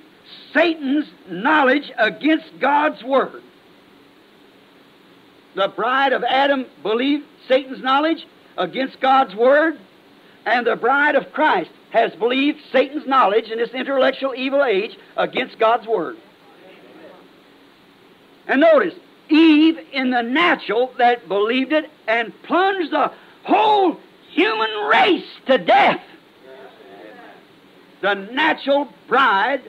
Satan's 0.53 1.07
knowledge 1.29 1.91
against 1.99 2.47
God's 2.61 3.03
Word. 3.03 3.43
The 5.55 5.69
bride 5.69 6.13
of 6.13 6.23
Adam 6.25 6.67
believed 6.83 7.25
Satan's 7.49 7.83
knowledge 7.83 8.27
against 8.57 9.01
God's 9.01 9.35
Word, 9.35 9.79
and 10.47 10.67
the 10.67 10.77
bride 10.77 11.15
of 11.15 11.33
Christ 11.33 11.71
has 11.91 12.15
believed 12.15 12.61
Satan's 12.71 13.07
knowledge 13.07 13.51
in 13.51 13.59
this 13.59 13.71
intellectual 13.71 14.35
evil 14.35 14.63
age 14.63 14.97
against 15.17 15.59
God's 15.59 15.87
Word. 15.87 16.17
And 18.49 18.61
notice, 18.61 18.95
Eve 19.29 19.79
in 19.93 20.11
the 20.11 20.23
natural 20.23 20.93
that 20.99 21.29
believed 21.29 21.73
it 21.73 21.91
and 22.07 22.33
plunged 22.43 22.91
the 22.91 23.13
whole 23.45 24.01
human 24.31 24.71
race 24.89 25.27
to 25.47 25.59
death. 25.59 26.03
The 28.01 28.15
natural 28.15 28.89
bride 29.07 29.63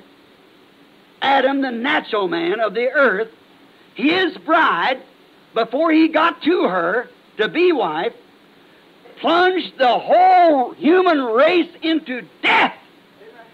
Adam, 1.21 1.61
the 1.61 1.71
natural 1.71 2.27
man 2.27 2.59
of 2.59 2.73
the 2.73 2.89
earth, 2.89 3.29
his 3.95 4.37
bride, 4.37 5.01
before 5.53 5.91
he 5.91 6.07
got 6.07 6.41
to 6.43 6.63
her 6.63 7.09
to 7.37 7.47
be 7.49 7.71
wife, 7.71 8.13
plunged 9.19 9.77
the 9.77 9.99
whole 9.99 10.71
human 10.73 11.21
race 11.21 11.69
into 11.81 12.21
death. 12.41 12.75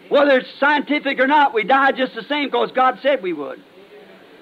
Whether 0.10 0.40
it's 0.40 0.60
scientific 0.60 1.20
or 1.20 1.26
not, 1.26 1.54
we 1.54 1.64
die 1.64 1.92
just 1.94 2.14
the 2.14 2.24
same 2.24 2.50
because 2.50 2.72
God 2.72 3.00
said 3.02 3.24
we 3.24 3.34
would. 3.34 3.62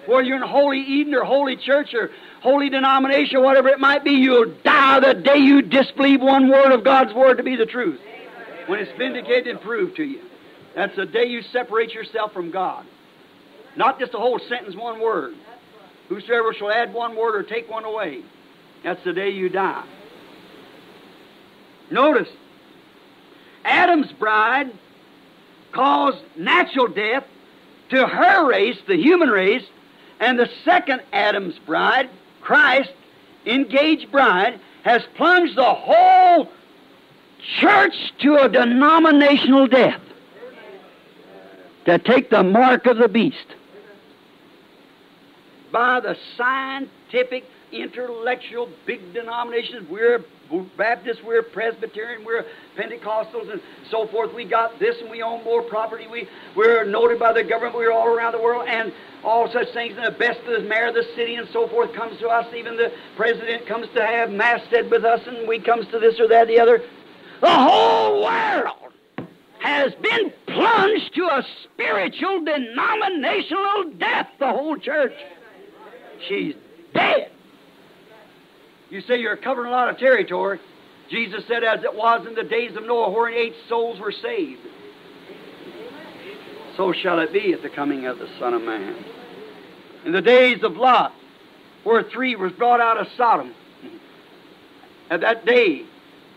Whether 0.06 0.24
you're 0.24 0.38
in 0.38 0.44
Holy 0.44 0.80
Eden 0.80 1.14
or 1.14 1.24
Holy 1.24 1.56
Church 1.56 1.94
or 1.94 2.12
Holy 2.42 2.70
Denomination 2.70 3.38
or 3.38 3.44
whatever 3.44 3.70
it 3.70 3.80
might 3.80 4.04
be, 4.04 4.12
you'll 4.12 4.54
die 4.64 5.00
the 5.00 5.14
day 5.14 5.38
you 5.38 5.62
disbelieve 5.62 6.22
one 6.22 6.50
word 6.50 6.72
of 6.72 6.84
God's 6.84 7.14
Word 7.14 7.38
to 7.38 7.44
be 7.44 7.56
the 7.56 7.66
truth. 7.66 8.00
When 8.68 8.80
it's 8.80 8.92
vindicated 8.98 9.48
and 9.48 9.62
proved 9.62 9.96
to 9.98 10.04
you. 10.04 10.22
That's 10.76 10.96
the 10.96 11.06
day 11.06 11.26
you 11.26 11.42
separate 11.42 11.94
yourself 11.94 12.34
from 12.34 12.52
God. 12.52 12.86
Not 13.76 14.00
just 14.00 14.14
a 14.14 14.18
whole 14.18 14.40
sentence, 14.40 14.76
one 14.76 15.02
word. 15.02 15.36
Whosoever 16.10 16.54
shall 16.54 16.72
add 16.72 16.94
one 16.94 17.16
word 17.16 17.36
or 17.36 17.44
take 17.44 17.70
one 17.70 17.86
away, 17.86 18.24
that's 18.84 19.04
the 19.04 19.14
day 19.14 19.30
you 19.30 19.50
die. 19.50 19.86
Notice, 21.90 22.30
Adam's 23.64 24.12
bride 24.14 24.72
caused 25.72 26.20
natural 26.36 26.88
death 26.88 27.24
to 27.90 28.06
her 28.06 28.48
race, 28.48 28.78
the 28.88 28.98
human 28.98 29.30
race, 29.30 29.64
and 30.24 30.40
the 30.40 30.50
second 30.64 31.02
Adam's 31.12 31.60
bride, 31.60 32.10
Christ, 32.40 32.92
engaged 33.46 34.10
bride, 34.10 34.58
has 34.84 35.04
plunged 35.16 35.58
the 35.58 35.74
whole 35.74 36.50
church 37.60 37.94
to 38.20 38.38
a 38.38 38.48
denominational 38.48 39.68
death 39.68 40.00
to 41.86 42.00
take 42.00 42.30
the 42.30 42.42
mark 42.42 42.86
of 42.86 42.98
the 42.98 43.10
beast 43.10 43.48
by 45.74 46.00
the 46.00 46.16
scientific, 46.38 47.44
intellectual, 47.74 48.70
big 48.86 49.14
denominations. 49.14 49.90
We're 49.90 50.24
Baptists, 50.78 51.22
we're 51.26 51.42
Presbyterian, 51.42 52.24
we're 52.24 52.46
Pentecostals, 52.78 53.52
and 53.52 53.60
so 53.90 54.08
forth. 54.08 54.34
We 54.34 54.46
got 54.46 54.78
this, 54.80 55.02
and 55.02 55.10
we 55.10 55.24
own 55.24 55.44
more 55.44 55.64
property. 55.64 56.06
We 56.08 56.30
we're 56.56 56.86
noted 56.86 57.18
by 57.18 57.34
the 57.34 57.44
government. 57.44 57.76
We're 57.76 57.92
all 57.92 58.08
around 58.08 58.34
the 58.34 58.42
world, 58.42 58.68
and 58.68 58.94
all 59.24 59.52
such 59.52 59.72
things. 59.74 59.96
And 59.98 60.06
the 60.06 60.18
best 60.18 60.40
of 60.42 60.62
the 60.62 60.68
mayor 60.68 60.88
of 60.88 60.96
the 60.96 61.06
city 61.16 61.36
and 61.36 61.48
so 61.52 61.68
forth 61.68 61.94
comes 61.94 62.20
to 62.20 62.28
us. 62.28 62.54
Even 62.56 62.76
the 62.78 62.92
president 63.16 63.66
comes 63.68 63.88
to 63.96 64.06
have 64.06 64.32
mass 64.32 64.62
said 64.70 64.90
with 64.90 65.06
us, 65.06 65.22
and 65.28 65.48
we 65.48 65.60
comes 65.60 65.88
to 65.88 66.00
this 66.00 66.20
or 66.20 66.28
that, 66.28 66.48
the 66.48 66.60
other. 66.60 66.82
The 67.42 67.50
whole 67.50 68.24
world 68.24 68.94
has 69.60 69.94
been 69.96 70.32
plunged 70.48 71.16
to 71.16 71.24
a 71.24 71.46
spiritual 71.64 72.44
denominational 72.44 73.92
death. 73.98 74.30
The 74.40 74.48
whole 74.48 74.78
church. 74.78 75.14
She's 76.28 76.56
dead. 76.94 77.32
You 78.90 79.02
say 79.02 79.20
you're 79.20 79.38
covering 79.38 79.70
a 79.70 79.72
lot 79.72 79.90
of 79.90 79.98
territory. 79.98 80.60
Jesus 81.10 81.44
said, 81.48 81.64
as 81.64 81.84
it 81.84 81.96
was 81.96 82.26
in 82.28 82.36
the 82.36 82.44
days 82.44 82.76
of 82.76 82.86
Noah, 82.86 83.12
wherein 83.12 83.38
eight 83.38 83.56
souls 83.68 84.00
were 84.00 84.12
saved, 84.12 84.62
so 86.78 86.94
shall 86.94 87.20
it 87.20 87.34
be 87.34 87.54
at 87.54 87.62
the 87.62 87.70
coming 87.70 88.06
of 88.06 88.20
the 88.20 88.28
Son 88.40 88.54
of 88.54 88.62
Man. 88.62 88.96
In 90.06 90.12
the 90.12 90.22
days 90.22 90.64
of 90.64 90.76
Lot, 90.76 91.14
where 91.84 92.04
three 92.04 92.36
was 92.36 92.52
brought 92.52 92.82
out 92.82 92.98
of 92.98 93.08
Sodom, 93.16 93.54
at 95.10 95.22
that 95.22 95.46
day, 95.46 95.86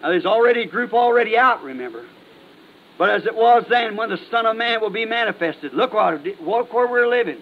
now 0.02 0.10
there's 0.10 0.26
already 0.26 0.62
a 0.62 0.66
group 0.66 0.92
already 0.92 1.36
out, 1.36 1.62
remember. 1.62 2.04
But 2.98 3.10
as 3.10 3.26
it 3.26 3.34
was 3.34 3.64
then, 3.68 3.96
when 3.96 4.10
the 4.10 4.20
Son 4.30 4.46
of 4.46 4.56
Man 4.56 4.80
will 4.80 4.90
be 4.90 5.04
manifested, 5.04 5.74
look 5.74 5.92
what, 5.92 6.24
look 6.40 6.72
where 6.72 6.86
we're 6.86 7.08
living. 7.08 7.38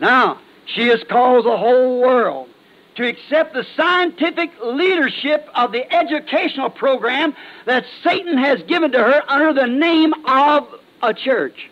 Now, 0.00 0.40
she 0.66 0.88
has 0.88 1.02
caused 1.08 1.46
the 1.46 1.56
whole 1.56 2.00
world 2.00 2.48
to 2.96 3.06
accept 3.06 3.54
the 3.54 3.64
scientific 3.76 4.50
leadership 4.62 5.48
of 5.54 5.72
the 5.72 5.92
educational 5.92 6.70
program 6.70 7.34
that 7.66 7.84
Satan 8.02 8.38
has 8.38 8.62
given 8.62 8.92
to 8.92 8.98
her 8.98 9.22
under 9.28 9.52
the 9.52 9.66
name 9.66 10.12
of 10.26 10.68
a 11.02 11.12
church. 11.12 11.70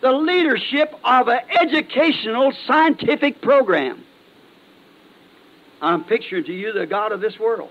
The 0.00 0.12
leadership 0.12 0.94
of 1.02 1.28
an 1.28 1.40
educational 1.50 2.52
scientific 2.66 3.40
program. 3.40 4.04
I'm 5.80 6.04
picturing 6.04 6.44
to 6.44 6.52
you 6.52 6.72
the 6.72 6.86
God 6.86 7.12
of 7.12 7.20
this 7.20 7.38
world. 7.38 7.70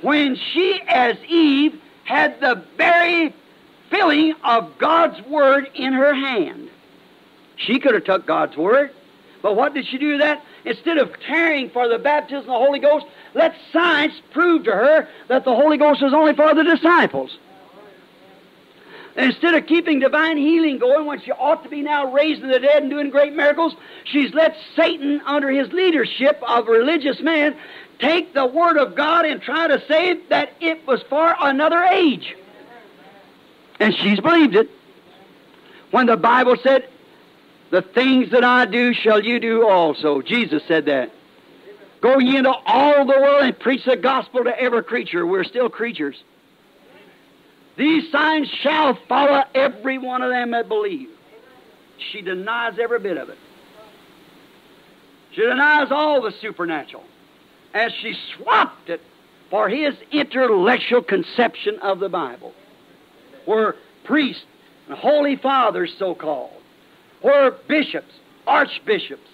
When 0.00 0.36
she, 0.36 0.80
as 0.88 1.16
Eve, 1.28 1.80
had 2.04 2.40
the 2.40 2.64
very 2.76 3.34
filling 3.90 4.34
of 4.42 4.78
God's 4.78 5.20
Word 5.26 5.70
in 5.74 5.92
her 5.92 6.14
hand, 6.14 6.68
she 7.56 7.78
could 7.78 7.94
have 7.94 8.04
took 8.04 8.26
God's 8.26 8.56
Word. 8.56 8.90
But 9.42 9.56
what 9.56 9.74
did 9.74 9.86
she 9.86 9.98
do 9.98 10.18
that? 10.18 10.42
Instead 10.64 10.98
of 10.98 11.12
caring 11.26 11.70
for 11.70 11.88
the 11.88 11.98
baptism 11.98 12.40
of 12.40 12.46
the 12.46 12.52
Holy 12.52 12.78
Ghost, 12.78 13.06
let 13.34 13.54
science 13.72 14.14
prove 14.32 14.64
to 14.64 14.72
her 14.72 15.08
that 15.28 15.44
the 15.44 15.54
Holy 15.54 15.76
Ghost 15.76 16.02
is 16.02 16.12
only 16.12 16.34
for 16.34 16.54
the 16.54 16.62
disciples. 16.62 17.36
Instead 19.16 19.54
of 19.54 19.66
keeping 19.66 19.98
divine 19.98 20.36
healing 20.36 20.78
going 20.78 21.06
when 21.06 21.20
she 21.20 21.32
ought 21.32 21.62
to 21.62 21.68
be 21.68 21.82
now 21.82 22.12
raising 22.12 22.48
the 22.48 22.58
dead 22.58 22.82
and 22.82 22.90
doing 22.90 23.10
great 23.10 23.34
miracles, 23.34 23.74
she's 24.04 24.32
let 24.32 24.56
Satan, 24.76 25.20
under 25.26 25.50
his 25.50 25.72
leadership 25.72 26.42
of 26.46 26.68
religious 26.68 27.20
men, 27.20 27.56
take 27.98 28.34
the 28.34 28.46
Word 28.46 28.76
of 28.76 28.94
God 28.94 29.24
and 29.24 29.40
try 29.40 29.68
to 29.68 29.84
say 29.86 30.18
that 30.28 30.52
it 30.60 30.86
was 30.86 31.02
for 31.08 31.34
another 31.40 31.82
age. 31.82 32.36
And 33.78 33.94
she's 33.94 34.20
believed 34.20 34.54
it. 34.54 34.70
When 35.90 36.06
the 36.06 36.16
Bible 36.16 36.56
said, 36.62 36.88
the 37.70 37.82
things 37.82 38.30
that 38.32 38.44
I 38.44 38.66
do 38.66 38.92
shall 38.92 39.24
you 39.24 39.40
do 39.40 39.66
also. 39.66 40.20
Jesus 40.20 40.62
said 40.68 40.84
that. 40.86 41.10
Go 42.02 42.18
ye 42.18 42.36
into 42.36 42.52
all 42.66 43.06
the 43.06 43.18
world 43.18 43.44
and 43.44 43.58
preach 43.58 43.84
the 43.84 43.96
gospel 43.96 44.44
to 44.44 44.60
every 44.60 44.82
creature. 44.82 45.26
We're 45.26 45.44
still 45.44 45.70
creatures. 45.70 46.22
These 47.76 48.10
signs 48.12 48.48
shall 48.48 48.98
follow 49.08 49.42
every 49.54 49.98
one 49.98 50.22
of 50.22 50.30
them 50.30 50.50
that 50.50 50.68
believe. 50.68 51.08
She 52.10 52.20
denies 52.20 52.78
every 52.78 52.98
bit 52.98 53.16
of 53.16 53.28
it. 53.28 53.38
She 55.32 55.42
denies 55.42 55.90
all 55.90 56.20
the 56.20 56.32
supernatural. 56.40 57.04
As 57.72 57.92
she 58.00 58.14
swapped 58.36 58.90
it 58.90 59.00
for 59.48 59.68
his 59.68 59.94
intellectual 60.10 61.02
conception 61.02 61.78
of 61.80 62.00
the 62.00 62.08
Bible. 62.08 62.52
Where 63.46 63.76
priests 64.04 64.44
and 64.88 64.96
holy 64.96 65.36
fathers, 65.36 65.94
so 65.98 66.14
called, 66.14 66.60
where 67.22 67.52
bishops, 67.52 68.12
archbishops, 68.46 69.28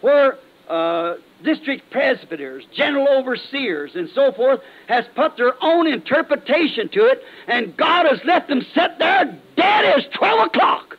where 0.00 0.38
uh, 0.68 1.14
district 1.46 1.90
presbyters, 1.90 2.64
general 2.74 3.08
overseers, 3.08 3.92
and 3.94 4.10
so 4.14 4.32
forth, 4.32 4.60
has 4.88 5.06
put 5.14 5.36
their 5.36 5.54
own 5.62 5.86
interpretation 5.86 6.88
to 6.90 7.06
it, 7.06 7.22
and 7.46 7.74
God 7.76 8.04
has 8.06 8.20
let 8.24 8.48
them 8.48 8.60
sit 8.74 8.98
there 8.98 9.40
dead 9.56 9.84
as 9.84 10.04
12 10.14 10.48
o'clock. 10.48 10.98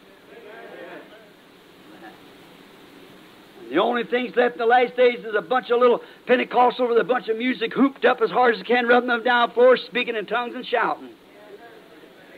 The 3.70 3.80
only 3.80 4.06
things 4.06 4.34
left 4.38 4.54
in 4.54 4.60
the 4.60 4.66
last 4.66 4.96
days 4.96 5.20
is 5.20 5.36
a 5.36 5.42
bunch 5.42 5.70
of 5.70 5.82
little 5.82 6.02
Pentecostals 6.26 6.88
with 6.88 6.98
a 7.00 7.04
bunch 7.04 7.28
of 7.28 7.38
music 7.38 7.74
hooped 7.74 8.06
up 8.06 8.22
as 8.22 8.30
hard 8.30 8.56
as 8.56 8.62
they 8.62 8.66
can, 8.66 8.88
rubbing 8.88 9.10
them 9.10 9.24
down 9.24 9.50
the 9.50 9.54
floor, 9.54 9.76
speaking 9.76 10.16
in 10.16 10.26
tongues 10.26 10.56
and 10.56 10.66
shouting 10.66 11.10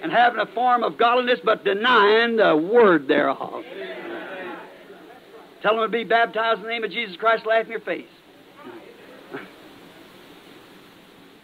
and 0.01 0.11
having 0.11 0.39
a 0.39 0.45
form 0.47 0.83
of 0.83 0.97
godliness, 0.97 1.39
but 1.43 1.63
denying 1.63 2.37
the 2.37 2.55
word 2.55 3.07
thereof. 3.07 3.63
Tell 5.61 5.75
them 5.75 5.83
to 5.83 5.89
be 5.89 6.03
baptized 6.03 6.59
in 6.59 6.63
the 6.63 6.69
name 6.69 6.83
of 6.83 6.91
Jesus 6.91 7.15
Christ, 7.17 7.45
laugh 7.45 7.65
in 7.65 7.71
your 7.71 7.81
face. 7.81 8.07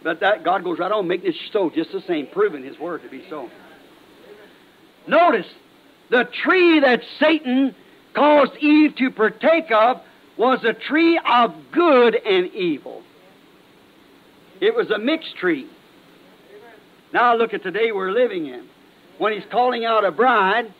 But 0.02 0.20
that 0.20 0.44
God 0.44 0.62
goes 0.62 0.78
right 0.78 0.92
on, 0.92 1.08
making 1.08 1.30
it 1.30 1.36
so 1.52 1.68
just 1.68 1.92
the 1.92 2.00
same, 2.02 2.28
proving 2.28 2.62
His 2.62 2.78
word 2.78 3.02
to 3.02 3.08
be 3.08 3.24
so. 3.28 3.50
Notice 5.06 5.46
the 6.10 6.28
tree 6.44 6.80
that 6.80 7.00
Satan 7.18 7.74
caused 8.14 8.56
Eve 8.58 8.94
to 8.96 9.10
partake 9.10 9.70
of 9.72 10.00
was 10.38 10.64
a 10.64 10.72
tree 10.72 11.18
of 11.18 11.54
good 11.72 12.14
and 12.14 12.52
evil. 12.54 13.02
It 14.60 14.74
was 14.74 14.90
a 14.90 14.98
mixed 14.98 15.36
tree. 15.36 15.68
Now 17.12 17.36
look 17.36 17.52
at 17.52 17.62
today 17.62 17.92
we're 17.92 18.12
living 18.12 18.46
in. 18.46 18.68
When 19.18 19.32
he's 19.32 19.44
calling 19.50 19.84
out 19.84 20.04
a 20.04 20.12
bride, 20.12 20.72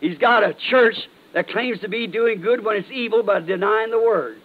he's 0.00 0.18
got 0.18 0.42
a 0.42 0.54
church 0.70 0.96
that 1.36 1.50
claims 1.50 1.78
to 1.80 1.88
be 1.88 2.06
doing 2.06 2.40
good 2.40 2.64
when 2.64 2.76
it's 2.78 2.88
evil 2.90 3.22
by 3.22 3.40
denying 3.40 3.90
the 3.90 4.00
word. 4.00 4.38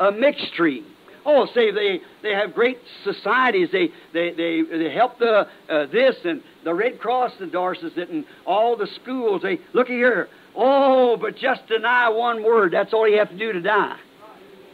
A 0.00 0.10
mixture. 0.10 0.78
Oh, 1.26 1.46
say 1.52 1.70
they, 1.70 2.00
they 2.22 2.32
have 2.32 2.54
great 2.54 2.78
societies. 3.04 3.68
They, 3.70 3.88
they, 4.14 4.30
they, 4.30 4.62
they 4.62 4.90
help 4.94 5.18
the, 5.18 5.46
uh, 5.68 5.86
this 5.92 6.16
and 6.24 6.42
the 6.64 6.72
Red 6.72 7.00
Cross 7.00 7.32
endorses 7.42 7.92
it 7.98 8.08
and 8.08 8.24
all 8.46 8.78
the 8.78 8.86
schools. 9.02 9.42
They 9.42 9.60
look 9.74 9.88
here. 9.88 10.30
Oh, 10.54 11.18
but 11.18 11.36
just 11.36 11.66
deny 11.66 12.08
one 12.08 12.42
word. 12.42 12.72
That's 12.72 12.94
all 12.94 13.06
you 13.06 13.18
have 13.18 13.28
to 13.28 13.36
do 13.36 13.52
to 13.52 13.60
die. 13.60 13.98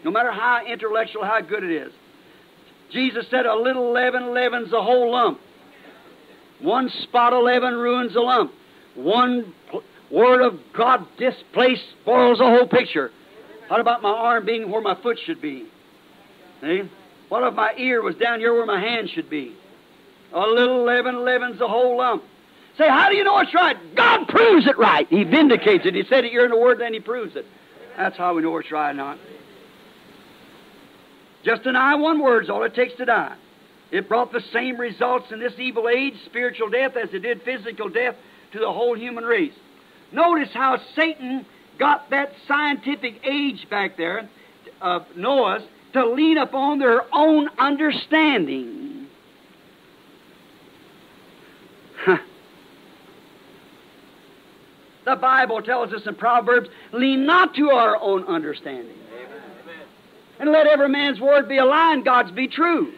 No 0.05 0.13
matter 0.13 0.31
how 0.31 0.65
intellectual, 0.65 1.25
how 1.25 1.41
good 1.41 1.65
it 1.65 1.73
is. 1.73 1.93
Jesus 2.93 3.27
said 3.33 3.47
a 3.47 3.57
little 3.57 3.93
leaven 3.93 4.33
leavens 4.33 4.71
the 4.71 4.81
whole 4.81 5.11
lump. 5.11 5.41
One 6.61 6.89
spot 7.03 7.33
of 7.33 7.43
leaven 7.43 7.75
ruins 7.75 8.15
a 8.15 8.21
lump. 8.21 8.53
One 8.95 9.53
word 10.13 10.43
of 10.43 10.61
God 10.73 11.07
displaced 11.17 11.85
spoils 12.03 12.39
the 12.39 12.45
whole 12.45 12.67
picture. 12.67 13.11
What 13.69 13.81
about 13.81 14.03
my 14.03 14.11
arm 14.11 14.45
being 14.45 14.71
where 14.71 14.83
my 14.83 14.95
foot 14.95 15.19
should 15.25 15.41
be? 15.41 15.67
See? 16.61 16.83
What 17.29 17.43
if 17.45 17.55
my 17.55 17.73
ear 17.79 18.03
was 18.03 18.15
down 18.17 18.41
here 18.41 18.53
where 18.53 18.67
my 18.67 18.79
hand 18.79 19.09
should 19.11 19.31
be? 19.31 19.57
A 20.33 20.41
little 20.41 20.85
leaven 20.85 21.25
leavens 21.25 21.59
the 21.59 21.69
whole 21.69 21.97
lump. 21.97 22.23
Say, 22.77 22.89
how 22.89 23.09
do 23.09 23.17
you 23.17 23.25
know 23.25 23.39
it's 23.39 23.55
right? 23.55 23.77
God 23.95 24.29
proves 24.29 24.67
it 24.67 24.79
right. 24.79 25.07
He 25.09 25.25
vindicates 25.25 25.87
it. 25.87 25.95
He 25.95 26.05
said 26.05 26.25
it 26.25 26.31
here 26.31 26.45
in 26.45 26.51
the 26.51 26.59
Word, 26.59 26.79
then 26.79 26.93
He 26.93 27.01
proves 27.01 27.37
it. 27.37 27.47
That's 27.97 28.17
how 28.17 28.35
we 28.35 28.43
know 28.43 28.57
it's 28.59 28.71
right 28.71 28.91
or 28.91 28.95
not. 28.95 29.19
Just 31.45 31.65
deny 31.65 31.95
one 31.97 32.21
word 32.21 32.45
is 32.45 32.51
all 32.51 32.63
it 32.63 32.75
takes 32.75 32.95
to 32.95 33.05
die. 33.05 33.35
It 33.91 34.09
brought 34.09 34.33
the 34.33 34.43
same 34.53 34.79
results 34.79 35.33
in 35.33 35.41
this 35.41 35.53
evil 35.59 35.89
age, 35.89 36.15
spiritual 36.25 36.71
death, 36.71 36.97
as 36.97 37.13
it 37.13 37.21
did 37.21 37.43
physical 37.43 37.89
death 37.89 38.15
to 38.53 38.59
the 38.59 38.73
whole 38.73 38.97
human 38.97 39.25
race. 39.25 39.53
Notice 40.13 40.51
how 40.53 40.79
Satan 40.95 41.47
got 41.79 42.11
that 42.11 42.33
scientific 42.47 43.21
age 43.25 43.69
back 43.71 43.97
there 43.97 44.29
uh, 44.81 44.85
of 44.85 45.17
Noah's 45.17 45.63
to 45.95 46.07
lean 46.07 46.39
upon 46.39 46.79
their 46.79 47.03
own 47.13 47.49
understanding. 47.59 48.93
The 55.05 55.17
Bible 55.17 55.63
tells 55.63 55.93
us 55.93 56.07
in 56.07 56.15
Proverbs, 56.15 56.69
lean 56.93 57.27
not 57.27 57.55
to 57.57 57.71
our 57.71 58.01
own 58.01 58.25
understanding. 58.25 58.97
Amen. 59.15 59.87
And 60.39 60.53
let 60.53 60.67
every 60.67 60.89
man's 60.89 61.21
word 61.21 61.49
be 61.49 61.59
a 61.59 61.65
lie 61.65 61.93
and 61.93 62.05
God's 62.05 62.31
be 62.31 62.47
true. 62.47 62.93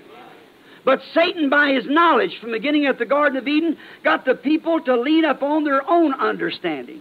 But 0.85 1.01
Satan, 1.15 1.49
by 1.49 1.73
his 1.73 1.87
knowledge 1.87 2.39
from 2.41 2.51
the 2.51 2.59
beginning 2.59 2.87
at 2.87 2.99
the 2.99 3.07
Garden 3.07 3.39
of 3.39 3.49
Eden, 3.49 3.79
got 4.03 4.25
the 4.25 4.35
people 4.35 4.81
to 4.83 5.01
lean 5.01 5.25
upon 5.25 5.65
their 5.65 5.89
own 5.89 6.13
understanding. 6.15 7.01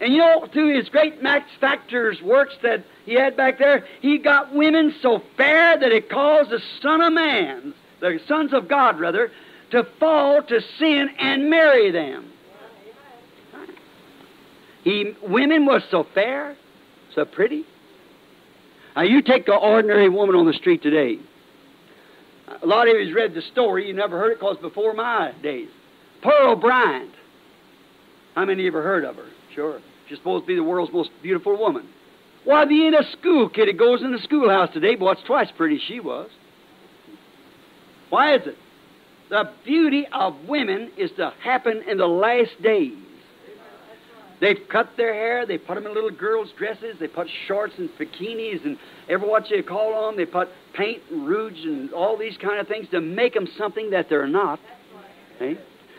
And 0.00 0.12
you 0.12 0.18
know, 0.18 0.48
through 0.52 0.76
his 0.76 0.88
great 0.88 1.22
Max 1.22 1.48
Factor's 1.60 2.20
works 2.22 2.54
that 2.62 2.84
he 3.04 3.14
had 3.14 3.36
back 3.36 3.58
there, 3.58 3.84
he 4.00 4.18
got 4.18 4.54
women 4.54 4.94
so 5.02 5.22
fair 5.36 5.78
that 5.78 5.92
it 5.92 6.08
caused 6.08 6.50
the 6.50 6.60
Son 6.80 7.02
of 7.02 7.12
Man, 7.12 7.74
the 8.00 8.18
sons 8.26 8.52
of 8.52 8.66
God 8.66 8.98
rather, 8.98 9.30
to 9.72 9.86
fall 10.00 10.42
to 10.42 10.60
sin 10.78 11.10
and 11.18 11.50
marry 11.50 11.90
them. 11.90 12.32
He, 14.82 15.14
women 15.22 15.66
was 15.66 15.82
so 15.90 16.06
fair, 16.14 16.56
so 17.14 17.26
pretty. 17.26 17.64
Now 18.96 19.02
you 19.02 19.20
take 19.22 19.46
the 19.46 19.54
ordinary 19.54 20.08
woman 20.08 20.34
on 20.34 20.46
the 20.46 20.54
street 20.54 20.82
today. 20.82 21.18
A 22.62 22.66
lot 22.66 22.88
of 22.88 22.96
you's 22.96 23.14
read 23.14 23.34
the 23.34 23.42
story. 23.42 23.86
You 23.86 23.94
never 23.94 24.18
heard 24.18 24.32
it 24.32 24.40
because 24.40 24.56
before 24.58 24.92
my 24.94 25.32
days. 25.42 25.68
Pearl 26.22 26.56
Bryan. 26.56 27.10
How 28.34 28.44
many 28.44 28.54
of 28.54 28.58
you 28.60 28.68
ever 28.68 28.82
heard 28.82 29.04
of 29.04 29.16
her? 29.16 29.28
Sure. 29.54 29.80
She's 30.08 30.18
supposed 30.18 30.44
to 30.44 30.46
be 30.46 30.56
the 30.56 30.62
world's 30.62 30.92
most 30.92 31.10
beautiful 31.22 31.56
woman. 31.56 31.88
Why, 32.44 32.64
the 32.64 32.86
ain't 32.86 32.94
a 32.94 33.04
school 33.18 33.48
kid 33.48 33.68
that 33.68 33.78
goes 33.78 34.02
in 34.02 34.12
the 34.12 34.18
schoolhouse 34.18 34.72
today, 34.72 34.94
but 34.96 35.04
what's 35.04 35.22
twice 35.22 35.48
pretty 35.56 35.80
she 35.86 36.00
was. 36.00 36.30
Why 38.08 38.34
is 38.34 38.46
it? 38.46 38.56
The 39.28 39.50
beauty 39.64 40.06
of 40.12 40.34
women 40.48 40.90
is 40.96 41.10
to 41.18 41.32
happen 41.42 41.84
in 41.88 41.98
the 41.98 42.06
last 42.06 42.60
days. 42.62 42.98
They've 44.40 44.58
cut 44.70 44.96
their 44.96 45.12
hair, 45.12 45.44
they 45.44 45.58
put 45.58 45.74
them 45.74 45.86
in 45.86 45.94
little 45.94 46.10
girls' 46.10 46.50
dresses, 46.56 46.96
they 46.98 47.08
put 47.08 47.28
shorts 47.46 47.74
and 47.76 47.90
bikinis 47.98 48.64
and 48.64 48.78
every 49.08 49.28
what 49.28 49.50
you 49.50 49.62
call 49.62 49.92
on. 49.94 50.16
They 50.16 50.24
put 50.24 50.48
paint 50.72 51.02
and 51.10 51.28
rouge 51.28 51.62
and 51.64 51.92
all 51.92 52.16
these 52.16 52.38
kind 52.38 52.58
of 52.58 52.66
things 52.66 52.88
to 52.90 53.00
make 53.02 53.34
them 53.34 53.46
something 53.58 53.90
that 53.90 54.08
they're 54.08 54.26
not. 54.26 54.58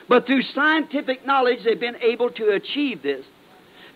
But 0.10 0.26
through 0.26 0.42
scientific 0.42 1.26
knowledge, 1.26 1.60
they've 1.64 1.80
been 1.80 2.02
able 2.02 2.32
to 2.32 2.50
achieve 2.50 3.04
this. 3.04 3.26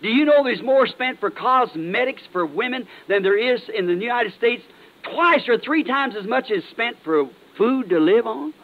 Do 0.02 0.08
you 0.08 0.24
know 0.24 0.44
there's 0.44 0.62
more 0.62 0.86
spent 0.86 1.18
for 1.18 1.30
cosmetics 1.30 2.22
for 2.32 2.46
women 2.46 2.86
than 3.08 3.22
there 3.22 3.38
is 3.38 3.62
in 3.74 3.86
the 3.86 3.94
United 3.94 4.34
States? 4.34 4.62
Twice 5.02 5.48
or 5.48 5.58
three 5.58 5.82
times 5.82 6.14
as 6.16 6.26
much 6.26 6.50
is 6.50 6.62
spent 6.70 6.98
for 7.02 7.28
food 7.58 7.88
to 7.88 7.98
live 7.98 8.26
on? 8.26 8.54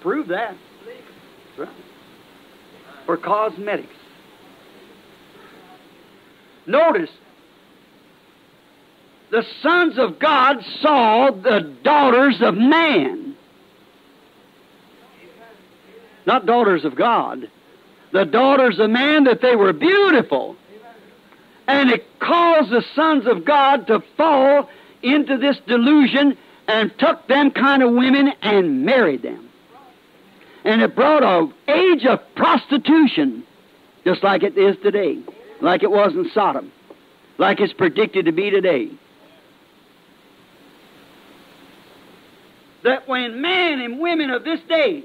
Prove 0.00 0.28
that. 0.28 0.54
For 3.06 3.16
cosmetics. 3.16 3.94
Notice, 6.66 7.10
the 9.30 9.44
sons 9.62 9.98
of 9.98 10.18
God 10.18 10.64
saw 10.80 11.30
the 11.30 11.60
daughters 11.82 12.40
of 12.40 12.56
man. 12.56 13.34
Not 16.26 16.46
daughters 16.46 16.84
of 16.84 16.94
God 16.94 17.48
the 18.12 18.24
daughters 18.24 18.78
of 18.78 18.90
man 18.90 19.24
that 19.24 19.40
they 19.40 19.56
were 19.56 19.72
beautiful. 19.72 20.56
And 21.66 21.90
it 21.90 22.18
caused 22.18 22.70
the 22.70 22.84
sons 22.94 23.26
of 23.26 23.44
God 23.44 23.86
to 23.86 24.02
fall 24.16 24.68
into 25.02 25.38
this 25.38 25.58
delusion 25.66 26.36
and 26.66 26.96
took 26.98 27.26
them 27.28 27.52
kind 27.52 27.82
of 27.82 27.92
women 27.92 28.32
and 28.42 28.84
married 28.84 29.22
them. 29.22 29.49
And 30.64 30.82
it 30.82 30.94
brought 30.94 31.22
an 31.22 31.54
age 31.68 32.04
of 32.04 32.20
prostitution, 32.34 33.44
just 34.04 34.22
like 34.22 34.42
it 34.42 34.58
is 34.58 34.76
today, 34.82 35.18
like 35.60 35.82
it 35.82 35.90
was 35.90 36.12
in 36.14 36.30
Sodom, 36.34 36.70
like 37.38 37.60
it's 37.60 37.72
predicted 37.72 38.26
to 38.26 38.32
be 38.32 38.50
today. 38.50 38.90
That 42.82 43.08
when 43.08 43.40
men 43.40 43.80
and 43.80 44.00
women 44.00 44.30
of 44.30 44.44
this 44.44 44.60
day 44.68 45.04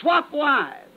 swap 0.00 0.32
wives, 0.32 0.88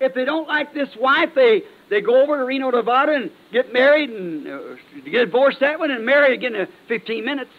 if 0.00 0.14
they 0.14 0.24
don't 0.24 0.48
like 0.48 0.74
this 0.74 0.88
wife, 0.98 1.30
they, 1.34 1.62
they 1.88 2.00
go 2.00 2.22
over 2.22 2.36
to 2.36 2.44
Reno, 2.44 2.70
Nevada 2.70 3.14
and 3.14 3.30
get 3.52 3.72
married 3.72 4.10
and 4.10 4.46
uh, 4.48 4.60
get 5.04 5.26
divorced 5.26 5.60
that 5.60 5.78
one 5.78 5.90
and 5.90 6.04
marry 6.04 6.34
again 6.34 6.54
in 6.54 6.66
15 6.88 7.24
minutes. 7.24 7.50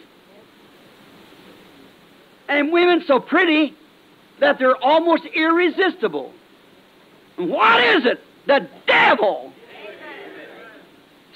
And 2.48 2.70
women 2.72 3.02
so 3.06 3.18
pretty 3.18 3.74
that 4.44 4.58
they're 4.58 4.76
almost 4.76 5.24
irresistible. 5.24 6.32
what 7.36 7.82
is 7.82 8.06
it? 8.06 8.20
The 8.46 8.68
devil. 8.86 9.52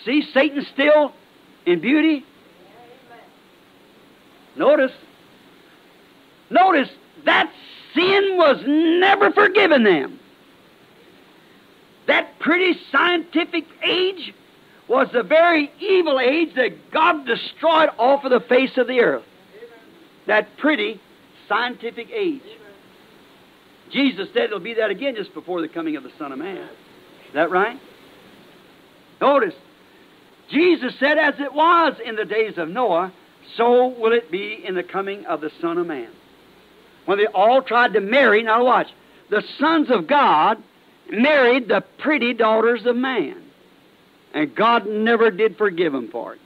See, 0.05 0.23
Satan 0.33 0.67
still 0.73 1.13
in 1.67 1.81
beauty. 1.81 2.25
Notice, 4.57 4.93
notice 6.51 6.91
that 7.25 7.51
sin 7.95 8.37
was 8.37 8.63
never 8.67 9.31
forgiven 9.33 9.85
them. 9.85 10.19
That 12.07 12.39
pretty 12.39 12.79
scientific 12.91 13.65
age 13.83 14.35
was 14.87 15.09
the 15.13 15.23
very 15.23 15.71
evil 15.81 16.19
age 16.19 16.55
that 16.57 16.91
God 16.91 17.27
destroyed 17.27 17.91
off 17.99 18.25
of 18.25 18.31
the 18.31 18.41
face 18.41 18.77
of 18.77 18.87
the 18.87 19.01
earth. 19.01 19.25
That 20.27 20.57
pretty 20.59 21.01
scientific 21.49 22.11
age. 22.11 22.43
Jesus 23.91 24.29
said 24.33 24.45
it'll 24.45 24.61
be 24.61 24.75
that 24.75 24.91
again 24.91 25.17
just 25.17 25.35
before 25.35 25.61
the 25.61 25.69
coming 25.69 25.97
of 25.97 26.03
the 26.03 26.13
Son 26.19 26.33
of 26.33 26.39
Man. 26.39 26.57
Is 26.57 27.35
that 27.35 27.51
right? 27.51 27.81
Notice, 29.21 29.55
Jesus 30.51 30.95
said, 30.99 31.19
as 31.19 31.35
it 31.39 31.53
was 31.53 31.97
in 32.05 32.17
the 32.17 32.25
days 32.25 32.57
of 32.57 32.69
Noah, 32.69 33.13
so 33.57 33.89
will 33.89 34.13
it 34.13 34.31
be 34.31 34.63
in 34.65 34.75
the 34.75 34.83
coming 34.83 35.27
of 35.27 35.41
the 35.41 35.51
Son 35.61 35.79
of 35.79 35.87
Man. 35.87 36.11
When 37.07 37.19
they 37.19 37.27
all 37.27 37.63
tried 37.63 37.95
to 37.95 38.01
marry, 38.01 38.43
now 38.43 38.65
watch, 38.65 38.89
the 39.31 39.43
sons 39.59 39.91
of 39.91 40.07
God 40.07 40.63
married 41.11 41.69
the 41.69 41.83
pretty 41.99 42.35
daughters 42.35 42.85
of 42.87 42.97
man. 42.97 43.43
And 44.35 44.55
God 44.55 44.87
never 44.87 45.31
did 45.31 45.57
forgive 45.57 45.93
them 45.93 46.09
for 46.09 46.35
it. 46.35 46.41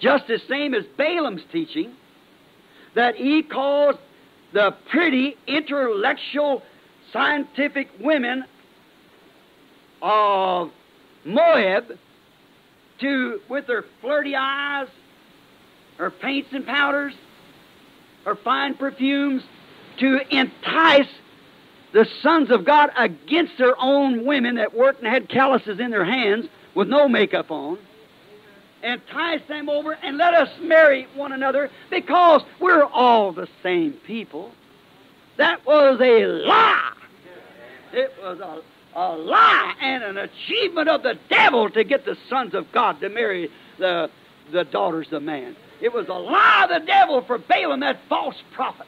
Just 0.00 0.26
the 0.26 0.40
same 0.48 0.74
as 0.74 0.84
Balaam's 0.96 1.42
teaching, 1.52 1.92
that 2.94 3.14
he 3.14 3.42
caused 3.42 3.98
the 4.52 4.74
pretty, 4.90 5.36
intellectual, 5.46 6.62
scientific 7.12 7.88
women 8.00 8.44
of 10.00 10.70
Moab 11.24 11.98
to, 13.00 13.40
with 13.48 13.66
their 13.66 13.84
flirty 14.00 14.34
eyes, 14.34 14.88
her 15.98 16.10
paints 16.10 16.48
and 16.52 16.66
powders, 16.66 17.14
her 18.24 18.34
fine 18.34 18.74
perfumes, 18.74 19.42
to 19.98 20.20
entice 20.34 21.08
the 21.92 22.06
sons 22.22 22.50
of 22.50 22.64
God 22.64 22.90
against 22.96 23.58
their 23.58 23.78
own 23.78 24.24
women 24.24 24.56
that 24.56 24.74
worked 24.74 25.02
and 25.02 25.08
had 25.08 25.28
calluses 25.28 25.78
in 25.78 25.90
their 25.90 26.04
hands 26.04 26.46
with 26.74 26.88
no 26.88 27.08
makeup 27.08 27.50
on, 27.50 27.78
entice 28.82 29.42
them 29.46 29.68
over 29.68 29.92
and 29.92 30.16
let 30.16 30.34
us 30.34 30.48
marry 30.60 31.06
one 31.14 31.32
another 31.32 31.70
because 31.90 32.42
we're 32.60 32.84
all 32.84 33.32
the 33.32 33.48
same 33.62 33.92
people. 34.06 34.52
That 35.36 35.64
was 35.66 36.00
a 36.00 36.26
lie. 36.26 37.01
It 37.92 38.12
was 38.22 38.40
a, 38.40 38.98
a 38.98 39.16
lie 39.16 39.74
and 39.80 40.02
an 40.02 40.18
achievement 40.18 40.88
of 40.88 41.02
the 41.02 41.18
devil 41.28 41.70
to 41.70 41.84
get 41.84 42.04
the 42.04 42.16
sons 42.28 42.54
of 42.54 42.70
God 42.72 43.00
to 43.00 43.08
marry 43.08 43.48
the, 43.78 44.10
the 44.50 44.64
daughters 44.64 45.08
of 45.12 45.22
man. 45.22 45.56
It 45.80 45.92
was 45.92 46.08
a 46.08 46.12
lie 46.12 46.68
of 46.70 46.80
the 46.80 46.86
devil 46.86 47.22
for 47.22 47.38
Balaam, 47.38 47.80
that 47.80 47.98
false 48.08 48.36
prophet 48.52 48.86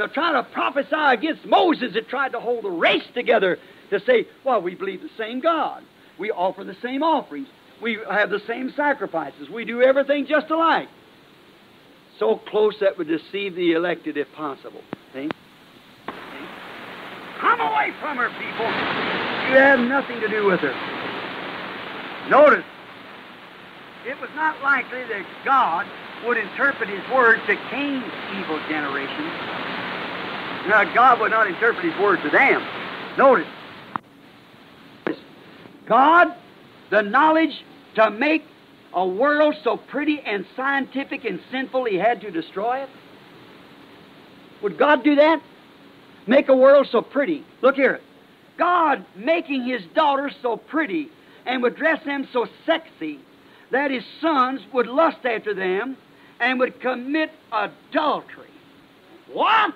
to 0.00 0.08
try 0.08 0.32
to 0.32 0.42
prophesy 0.52 0.94
against 0.94 1.44
Moses 1.44 1.92
that 1.94 2.08
tried 2.08 2.32
to 2.32 2.40
hold 2.40 2.64
the 2.64 2.70
race 2.70 3.04
together 3.14 3.58
to 3.90 4.00
say, 4.00 4.26
well, 4.44 4.62
we 4.62 4.74
believe 4.74 5.02
the 5.02 5.10
same 5.18 5.40
God. 5.40 5.82
We 6.18 6.30
offer 6.30 6.64
the 6.64 6.76
same 6.82 7.02
offerings. 7.02 7.48
We 7.82 7.98
have 8.10 8.30
the 8.30 8.40
same 8.46 8.72
sacrifices. 8.76 9.48
We 9.48 9.64
do 9.64 9.82
everything 9.82 10.26
just 10.26 10.50
alike. 10.50 10.88
So 12.18 12.36
close 12.36 12.78
that 12.80 12.98
would 12.98 13.08
deceive 13.08 13.54
the 13.54 13.72
elected 13.72 14.16
if 14.16 14.30
possible. 14.32 14.82
See? 15.14 15.30
Come 17.40 17.60
away 17.60 17.92
from 18.00 18.16
her, 18.18 18.28
people. 18.30 18.66
You 19.50 19.56
have 19.56 19.80
nothing 19.80 20.20
to 20.20 20.28
do 20.28 20.46
with 20.46 20.60
her. 20.60 20.74
Notice, 22.28 22.64
it 24.06 24.20
was 24.20 24.30
not 24.36 24.60
likely 24.62 25.04
that 25.04 25.26
God 25.44 25.86
would 26.26 26.36
interpret 26.36 26.88
His 26.88 27.02
word 27.10 27.40
to 27.46 27.56
Cain's 27.70 28.12
evil 28.38 28.60
generation 28.68 29.60
now, 30.66 30.84
God 30.94 31.20
would 31.20 31.30
not 31.30 31.46
interpret 31.46 31.84
His 31.84 31.98
word 32.00 32.22
to 32.22 32.30
them. 32.30 32.62
Notice, 33.16 33.46
God, 35.86 36.34
the 36.90 37.02
knowledge 37.02 37.64
to 37.94 38.10
make 38.10 38.44
a 38.92 39.06
world 39.06 39.56
so 39.64 39.76
pretty 39.76 40.20
and 40.20 40.44
scientific 40.54 41.24
and 41.24 41.40
sinful, 41.50 41.86
He 41.86 41.96
had 41.96 42.20
to 42.20 42.30
destroy 42.30 42.82
it. 42.82 42.88
Would 44.62 44.76
God 44.76 45.02
do 45.02 45.14
that? 45.16 45.40
Make 46.30 46.48
a 46.48 46.54
world 46.54 46.86
so 46.92 47.02
pretty. 47.02 47.44
Look 47.60 47.74
here. 47.74 47.98
God 48.56 49.04
making 49.16 49.64
his 49.64 49.82
daughters 49.96 50.32
so 50.40 50.56
pretty 50.56 51.10
and 51.44 51.60
would 51.60 51.74
dress 51.74 52.04
them 52.04 52.28
so 52.32 52.46
sexy 52.64 53.18
that 53.72 53.90
his 53.90 54.04
sons 54.20 54.60
would 54.72 54.86
lust 54.86 55.26
after 55.26 55.54
them 55.54 55.96
and 56.38 56.60
would 56.60 56.80
commit 56.80 57.32
adultery. 57.50 58.46
What? 59.32 59.74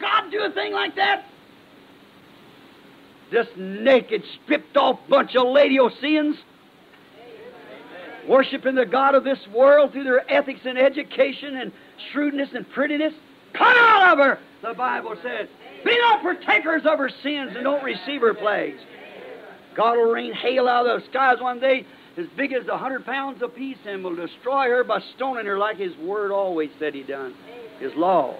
God 0.00 0.32
do 0.32 0.42
a 0.42 0.50
thing 0.50 0.72
like 0.72 0.96
that? 0.96 1.26
This 3.30 3.46
naked, 3.56 4.24
stripped 4.42 4.76
off 4.76 4.98
bunch 5.08 5.36
of 5.36 5.46
lady 5.46 5.78
Laodiceans 5.78 6.38
worshiping 8.26 8.74
the 8.74 8.84
God 8.84 9.14
of 9.14 9.22
this 9.22 9.46
world 9.54 9.92
through 9.92 10.04
their 10.04 10.28
ethics 10.28 10.62
and 10.64 10.76
education 10.76 11.56
and 11.56 11.70
shrewdness 12.10 12.48
and 12.52 12.68
prettiness. 12.68 13.14
Come 13.52 13.76
out 13.76 14.12
of 14.12 14.18
her, 14.18 14.40
the 14.62 14.74
Bible 14.74 15.16
says. 15.22 15.48
Be 15.84 15.96
not 15.98 16.22
partakers 16.22 16.82
of 16.84 16.98
her 16.98 17.10
sins 17.22 17.52
and 17.54 17.64
don't 17.64 17.84
receive 17.84 18.20
her 18.20 18.34
plagues. 18.34 18.80
God 19.76 19.96
will 19.96 20.10
rain 20.10 20.32
hail 20.32 20.68
out 20.68 20.86
of 20.86 21.00
the 21.00 21.08
skies 21.08 21.36
one 21.40 21.60
day 21.60 21.86
as 22.16 22.26
big 22.36 22.52
as 22.52 22.66
a 22.66 22.76
hundred 22.76 23.06
pounds 23.06 23.40
apiece 23.42 23.78
and 23.86 24.02
will 24.02 24.16
destroy 24.16 24.68
her 24.68 24.82
by 24.82 25.00
stoning 25.14 25.46
her 25.46 25.56
like 25.56 25.76
His 25.76 25.96
Word 25.98 26.32
always 26.32 26.70
said 26.78 26.94
He 26.94 27.04
done. 27.04 27.34
His 27.78 27.92
law. 27.94 28.36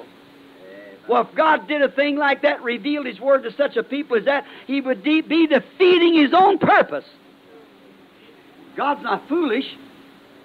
Well, 1.09 1.23
if 1.23 1.35
God 1.37 1.69
did 1.69 1.81
a 1.81 1.89
thing 1.89 2.17
like 2.17 2.43
that, 2.43 2.63
revealed 2.63 3.07
His 3.07 3.21
Word 3.21 3.45
to 3.45 3.53
such 3.53 3.77
a 3.77 3.85
people 3.85 4.17
as 4.17 4.25
that, 4.25 4.45
He 4.67 4.81
would 4.81 5.05
de- 5.05 5.21
be 5.21 5.47
defeating 5.47 6.15
His 6.15 6.35
own 6.35 6.59
purpose. 6.59 7.05
God's 8.77 9.03
not 9.03 9.29
foolish. 9.29 9.65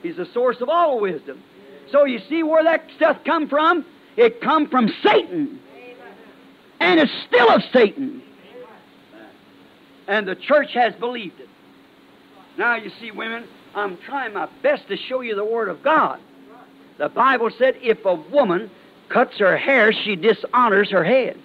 He's 0.03 0.17
the 0.17 0.27
source 0.33 0.57
of 0.61 0.69
all 0.69 0.99
wisdom. 0.99 1.41
So 1.91 2.05
you 2.05 2.19
see 2.29 2.43
where 2.43 2.63
that 2.63 2.85
stuff 2.95 3.17
come 3.25 3.49
from? 3.49 3.85
It 4.15 4.41
come 4.41 4.69
from 4.69 4.89
Satan. 5.03 5.59
And 6.83 6.99
it's 6.99 7.11
still 7.27 7.49
of 7.49 7.63
Satan. 7.71 8.21
And 10.05 10.27
the 10.27 10.35
church 10.35 10.73
has 10.73 10.93
believed 10.95 11.39
it. 11.39 11.47
Now 12.57 12.75
you 12.75 12.91
see, 12.99 13.09
women, 13.09 13.45
I'm 13.73 13.97
trying 13.97 14.33
my 14.33 14.49
best 14.61 14.89
to 14.89 14.97
show 14.97 15.21
you 15.21 15.33
the 15.33 15.45
Word 15.45 15.69
of 15.69 15.81
God. 15.81 16.19
The 16.97 17.07
Bible 17.07 17.51
said 17.57 17.77
if 17.81 18.03
a 18.03 18.13
woman 18.15 18.69
cuts 19.07 19.37
her 19.39 19.55
hair, 19.55 19.93
she 19.93 20.17
dishonors 20.17 20.91
her 20.91 21.05
head, 21.05 21.39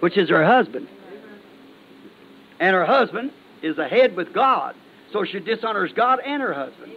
which 0.00 0.16
is 0.18 0.28
her 0.28 0.44
husband. 0.44 0.88
And 2.58 2.74
her 2.74 2.84
husband 2.84 3.30
is 3.62 3.78
a 3.78 3.86
head 3.86 4.16
with 4.16 4.32
God, 4.32 4.74
so 5.12 5.24
she 5.24 5.38
dishonors 5.38 5.92
God 5.92 6.18
and 6.24 6.42
her 6.42 6.52
husband. 6.52 6.94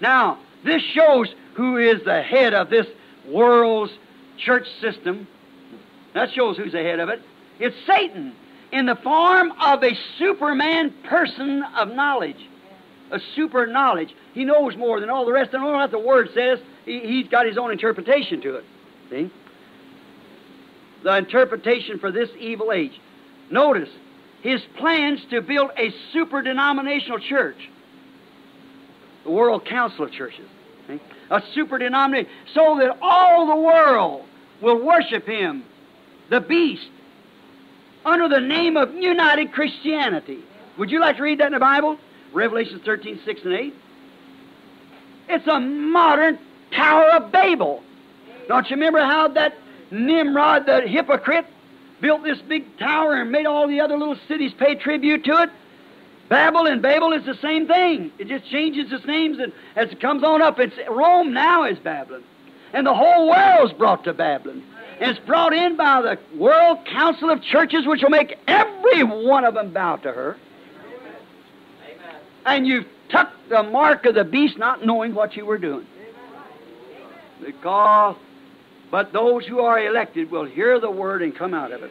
Now, 0.00 0.38
this 0.64 0.82
shows 0.94 1.34
who 1.54 1.76
is 1.76 2.04
the 2.04 2.22
head 2.22 2.54
of 2.54 2.70
this 2.70 2.86
world's 3.26 3.92
church 4.38 4.66
system. 4.80 5.26
That 6.14 6.32
shows 6.32 6.56
who's 6.56 6.74
ahead 6.74 7.00
of 7.00 7.08
it. 7.08 7.20
It's 7.58 7.76
Satan 7.86 8.34
in 8.72 8.86
the 8.86 8.96
form 8.96 9.52
of 9.60 9.82
a 9.82 9.92
superman 10.18 10.94
person 11.04 11.62
of 11.76 11.88
knowledge. 11.94 12.48
A 13.10 13.18
super 13.34 13.66
knowledge. 13.66 14.14
He 14.34 14.44
knows 14.44 14.76
more 14.76 15.00
than 15.00 15.10
all 15.10 15.26
the 15.26 15.32
rest. 15.32 15.50
I 15.50 15.58
don't 15.58 15.72
know 15.72 15.72
what 15.72 15.90
the 15.90 15.98
Word 15.98 16.30
says. 16.34 16.60
He, 16.84 17.22
has 17.22 17.30
got 17.30 17.46
his 17.46 17.58
own 17.58 17.72
interpretation 17.72 18.40
to 18.42 18.56
it. 18.56 18.64
See? 19.10 19.30
The 21.02 21.16
interpretation 21.16 21.98
for 21.98 22.12
this 22.12 22.30
evil 22.38 22.72
age. 22.72 22.98
Notice 23.50 23.88
his 24.42 24.62
plans 24.78 25.20
to 25.30 25.42
build 25.42 25.70
a 25.76 25.92
super 26.12 26.40
denominational 26.40 27.18
church. 27.18 27.68
The 29.24 29.30
World 29.30 29.66
Council 29.66 30.04
of 30.04 30.12
Churches. 30.12 30.46
See? 30.86 31.00
A 31.30 31.42
super 31.52 31.78
denomination. 31.78 32.30
So 32.54 32.78
that 32.78 32.96
all 33.02 33.46
the 33.46 33.56
world 33.56 34.24
will 34.62 34.84
worship 34.84 35.26
him, 35.26 35.64
the 36.30 36.40
beast, 36.40 36.88
under 38.04 38.28
the 38.28 38.40
name 38.40 38.76
of 38.76 38.94
United 38.94 39.52
Christianity. 39.52 40.42
Would 40.78 40.90
you 40.90 41.00
like 41.00 41.16
to 41.16 41.22
read 41.22 41.40
that 41.40 41.48
in 41.48 41.52
the 41.52 41.58
Bible? 41.58 41.98
Revelation 42.32 42.80
13, 42.84 43.20
6 43.24 43.40
and 43.44 43.52
8. 43.52 43.74
It's 45.28 45.46
a 45.46 45.60
modern 45.60 46.38
Tower 46.72 47.10
of 47.10 47.32
Babel. 47.32 47.82
Don't 48.48 48.68
you 48.70 48.76
remember 48.76 49.00
how 49.00 49.28
that 49.28 49.54
Nimrod, 49.90 50.66
the 50.66 50.82
hypocrite, 50.82 51.46
built 52.00 52.22
this 52.22 52.40
big 52.48 52.78
tower 52.78 53.20
and 53.20 53.30
made 53.30 53.46
all 53.46 53.68
the 53.68 53.80
other 53.80 53.98
little 53.98 54.16
cities 54.26 54.52
pay 54.58 54.76
tribute 54.76 55.24
to 55.24 55.42
it? 55.42 55.50
Babel 56.28 56.66
and 56.66 56.80
Babel 56.80 57.12
is 57.12 57.24
the 57.26 57.34
same 57.34 57.66
thing. 57.66 58.12
It 58.18 58.28
just 58.28 58.48
changes 58.48 58.92
its 58.92 59.04
names 59.04 59.38
and 59.40 59.52
as 59.74 59.90
it 59.90 60.00
comes 60.00 60.22
on 60.22 60.40
up. 60.40 60.60
It's 60.60 60.76
Rome 60.88 61.32
now 61.32 61.64
is 61.64 61.78
Babylon. 61.80 62.22
And 62.72 62.86
the 62.86 62.94
whole 62.94 63.28
world's 63.28 63.72
brought 63.72 64.04
to 64.04 64.14
Babylon. 64.14 64.62
And 65.00 65.10
it's 65.10 65.26
brought 65.26 65.54
in 65.54 65.76
by 65.76 66.02
the 66.02 66.18
World 66.36 66.84
Council 66.84 67.30
of 67.30 67.42
Churches, 67.42 67.86
which 67.86 68.02
will 68.02 68.10
make 68.10 68.38
every 68.46 69.02
one 69.02 69.44
of 69.44 69.54
them 69.54 69.72
bow 69.72 69.96
to 69.96 70.12
her. 70.12 70.36
Amen. 71.84 72.16
And 72.44 72.66
you 72.66 72.84
took 73.08 73.28
the 73.48 73.62
mark 73.62 74.04
of 74.04 74.14
the 74.14 74.24
beast 74.24 74.58
not 74.58 74.84
knowing 74.84 75.14
what 75.14 75.36
you 75.36 75.46
were 75.46 75.56
doing. 75.56 75.86
Because, 77.42 78.16
but 78.90 79.14
those 79.14 79.46
who 79.46 79.60
are 79.60 79.80
elected 79.80 80.30
will 80.30 80.44
hear 80.44 80.78
the 80.78 80.90
word 80.90 81.22
and 81.22 81.34
come 81.34 81.54
out 81.54 81.72
of 81.72 81.82
it. 81.82 81.90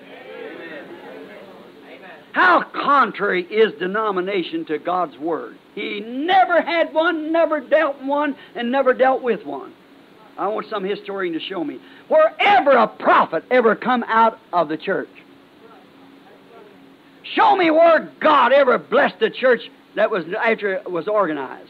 How 2.31 2.61
contrary 2.61 3.43
is 3.43 3.73
denomination 3.79 4.65
to 4.65 4.77
God's 4.77 5.17
Word? 5.17 5.57
He 5.73 5.99
never 5.99 6.61
had 6.61 6.93
one, 6.93 7.31
never 7.31 7.59
dealt 7.59 7.99
one, 8.03 8.35
and 8.53 8.71
never 8.71 8.93
dealt 8.93 9.23
with 9.23 9.45
one. 9.45 9.73
I 10.39 10.47
want 10.47 10.67
some 10.69 10.85
historian 10.85 11.33
to 11.33 11.39
show 11.39 11.63
me. 11.63 11.79
Wherever 12.07 12.71
a 12.71 12.87
prophet 12.87 13.43
ever 13.51 13.75
come 13.75 14.03
out 14.07 14.39
of 14.53 14.69
the 14.69 14.77
church. 14.77 15.09
Show 17.35 17.57
me 17.57 17.69
where 17.69 18.09
God 18.21 18.53
ever 18.53 18.77
blessed 18.77 19.19
the 19.19 19.29
church 19.29 19.61
that 19.95 20.09
was 20.09 20.23
after 20.33 20.75
it 20.75 20.89
was 20.89 21.09
organized. 21.09 21.69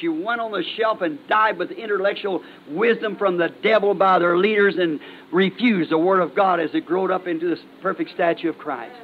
She 0.00 0.08
went 0.08 0.40
on 0.40 0.52
the 0.52 0.64
shelf 0.76 1.02
and 1.02 1.18
died 1.28 1.58
with 1.58 1.70
intellectual 1.70 2.42
wisdom 2.70 3.16
from 3.16 3.36
the 3.36 3.48
devil 3.62 3.94
by 3.94 4.18
their 4.18 4.38
leaders 4.38 4.76
and 4.78 4.98
refused 5.30 5.90
the 5.90 5.98
Word 5.98 6.20
of 6.20 6.34
God 6.34 6.60
as 6.60 6.70
it 6.74 6.86
growed 6.86 7.10
up 7.10 7.26
into 7.26 7.48
this 7.48 7.60
perfect 7.82 8.10
statue 8.10 8.48
of 8.48 8.58
Christ. 8.58 8.96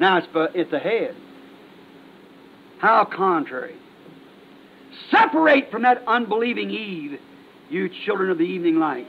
Now 0.00 0.18
it's, 0.18 0.26
it's 0.54 0.70
the 0.70 0.78
head. 0.80 1.14
How 2.78 3.04
contrary. 3.04 3.76
Separate 5.10 5.70
from 5.70 5.82
that 5.82 6.02
unbelieving 6.06 6.70
Eve, 6.70 7.20
you 7.70 7.88
children 7.88 8.30
of 8.30 8.38
the 8.38 8.44
evening 8.44 8.78
light. 8.78 9.06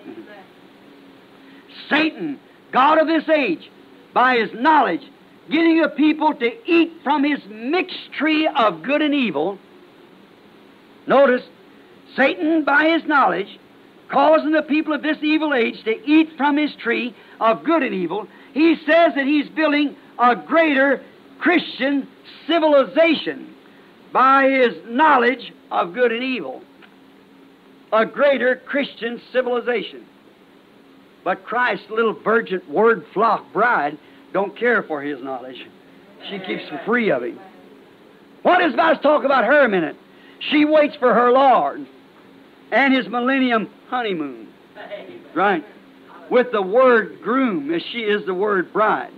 Satan, 1.89 2.39
God 2.71 2.99
of 2.99 3.07
this 3.07 3.27
age, 3.29 3.69
by 4.13 4.37
his 4.37 4.49
knowledge, 4.53 5.01
getting 5.49 5.81
the 5.81 5.89
people 5.89 6.33
to 6.33 6.71
eat 6.71 6.93
from 7.03 7.23
his 7.23 7.39
mixed 7.49 8.13
tree 8.13 8.47
of 8.47 8.81
good 8.81 9.01
and 9.01 9.13
evil. 9.13 9.59
Notice, 11.07 11.43
Satan, 12.15 12.63
by 12.63 12.89
his 12.89 13.03
knowledge, 13.05 13.59
causing 14.09 14.51
the 14.51 14.61
people 14.61 14.93
of 14.93 15.01
this 15.01 15.17
evil 15.21 15.53
age 15.53 15.83
to 15.83 16.09
eat 16.09 16.29
from 16.37 16.57
his 16.57 16.73
tree 16.75 17.15
of 17.39 17.63
good 17.63 17.83
and 17.83 17.93
evil. 17.93 18.27
He 18.53 18.75
says 18.85 19.13
that 19.15 19.25
he's 19.25 19.49
building 19.49 19.95
a 20.17 20.35
greater 20.35 21.03
Christian 21.39 22.07
civilization 22.47 23.54
by 24.15 24.47
his 24.47 24.73
knowledge 24.87 25.51
of 25.71 25.93
good 25.93 26.13
and 26.13 26.23
evil. 26.23 26.61
A 27.91 28.05
greater 28.05 28.55
Christian 28.65 29.21
civilization. 29.33 30.05
But 31.25 31.43
Christ's 31.43 31.89
little 31.89 32.13
virgin 32.13 32.61
word 32.69 33.05
flock 33.13 33.51
bride 33.51 33.97
don't 34.31 34.57
care 34.57 34.83
for 34.83 35.01
his 35.01 35.21
knowledge. 35.21 35.57
She 36.29 36.39
keeps 36.39 36.63
free 36.85 37.11
of 37.11 37.23
him. 37.23 37.37
What 38.43 38.63
is 38.63 38.73
about 38.73 38.93
to 38.93 39.01
talk 39.01 39.25
about 39.25 39.43
her 39.43 39.65
a 39.65 39.69
minute? 39.69 39.97
She 40.49 40.63
waits 40.63 40.95
for 40.95 41.13
her 41.13 41.33
Lord 41.33 41.85
and 42.71 42.93
his 42.93 43.09
millennium 43.09 43.69
honeymoon. 43.89 44.47
Right. 45.33 45.65
With 46.31 46.53
the 46.53 46.61
word 46.61 47.21
groom 47.21 47.73
as 47.73 47.81
she 47.91 47.99
is 47.99 48.25
the 48.25 48.33
word 48.33 48.71
bride. 48.71 49.11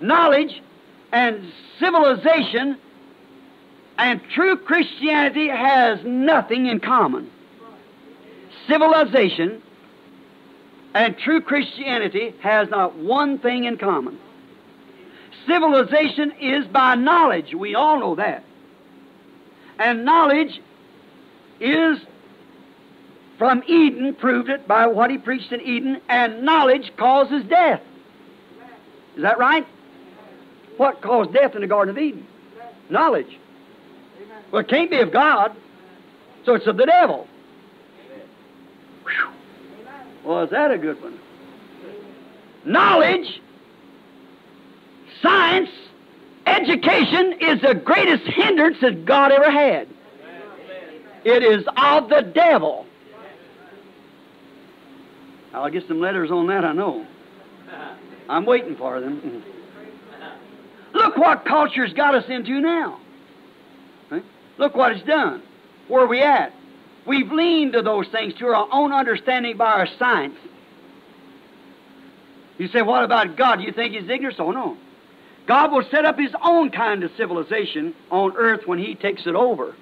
Knowledge 0.00 0.62
and 1.10 1.52
civilization 1.80 2.78
and 4.02 4.20
true 4.34 4.56
Christianity 4.56 5.46
has 5.48 6.00
nothing 6.04 6.66
in 6.66 6.80
common. 6.80 7.30
Civilization 8.66 9.62
and 10.92 11.16
true 11.16 11.40
Christianity 11.40 12.34
has 12.40 12.68
not 12.68 12.96
one 12.96 13.38
thing 13.38 13.62
in 13.62 13.78
common. 13.78 14.18
Civilization 15.46 16.32
is 16.40 16.66
by 16.66 16.96
knowledge. 16.96 17.54
We 17.54 17.76
all 17.76 18.00
know 18.00 18.16
that. 18.16 18.42
And 19.78 20.04
knowledge 20.04 20.60
is 21.60 22.00
from 23.38 23.62
Eden, 23.68 24.16
proved 24.16 24.48
it 24.48 24.66
by 24.66 24.88
what 24.88 25.12
he 25.12 25.18
preached 25.18 25.52
in 25.52 25.60
Eden, 25.60 26.00
and 26.08 26.42
knowledge 26.42 26.90
causes 26.96 27.44
death. 27.44 27.80
Is 29.14 29.22
that 29.22 29.38
right? 29.38 29.66
What 30.76 31.00
caused 31.02 31.32
death 31.32 31.54
in 31.54 31.60
the 31.60 31.68
Garden 31.68 31.96
of 31.96 32.02
Eden? 32.02 32.26
Knowledge. 32.90 33.38
Well, 34.52 34.60
it 34.60 34.68
can't 34.68 34.90
be 34.90 35.00
of 35.00 35.12
God, 35.12 35.56
so 36.44 36.54
it's 36.54 36.66
of 36.66 36.76
the 36.76 36.86
devil. 36.86 37.26
Well, 40.24 40.44
is 40.44 40.50
that 40.50 40.70
a 40.70 40.78
good 40.78 41.02
one? 41.02 41.18
knowledge, 42.64 43.40
science, 45.20 45.70
education 46.46 47.34
is 47.40 47.60
the 47.60 47.74
greatest 47.74 48.24
hindrance 48.24 48.78
that 48.80 49.04
God 49.04 49.32
ever 49.32 49.50
had. 49.50 49.88
It 51.24 51.42
is 51.42 51.64
of 51.76 52.08
the 52.08 52.22
devil. 52.22 52.86
I'll 55.54 55.70
get 55.70 55.86
some 55.86 56.00
letters 56.00 56.30
on 56.30 56.46
that, 56.48 56.64
I 56.64 56.72
know. 56.72 57.06
I'm 58.28 58.46
waiting 58.46 58.76
for 58.76 59.00
them. 59.00 59.44
Look 60.94 61.16
what 61.16 61.44
culture's 61.44 61.92
got 61.92 62.14
us 62.14 62.24
into 62.28 62.60
now. 62.60 62.98
Look 64.58 64.74
what 64.74 64.92
it's 64.92 65.06
done. 65.06 65.42
Where 65.88 66.04
are 66.04 66.08
we 66.08 66.22
at? 66.22 66.52
We've 67.06 67.30
leaned 67.30 67.72
to 67.72 67.82
those 67.82 68.06
things 68.08 68.34
to 68.34 68.46
our 68.46 68.68
own 68.70 68.92
understanding 68.92 69.56
by 69.56 69.72
our 69.72 69.88
science. 69.98 70.36
You 72.58 72.68
say, 72.68 72.82
what 72.82 73.04
about 73.04 73.36
God? 73.36 73.56
Do 73.56 73.62
you 73.64 73.72
think 73.72 73.94
He's 73.94 74.08
ignorant? 74.08 74.38
Oh, 74.38 74.52
no. 74.52 74.76
God 75.48 75.72
will 75.72 75.84
set 75.90 76.04
up 76.04 76.18
His 76.18 76.30
own 76.42 76.70
kind 76.70 77.02
of 77.02 77.10
civilization 77.16 77.94
on 78.10 78.36
earth 78.36 78.60
when 78.66 78.78
He 78.78 78.94
takes 78.94 79.26
it 79.26 79.34
over. 79.34 79.74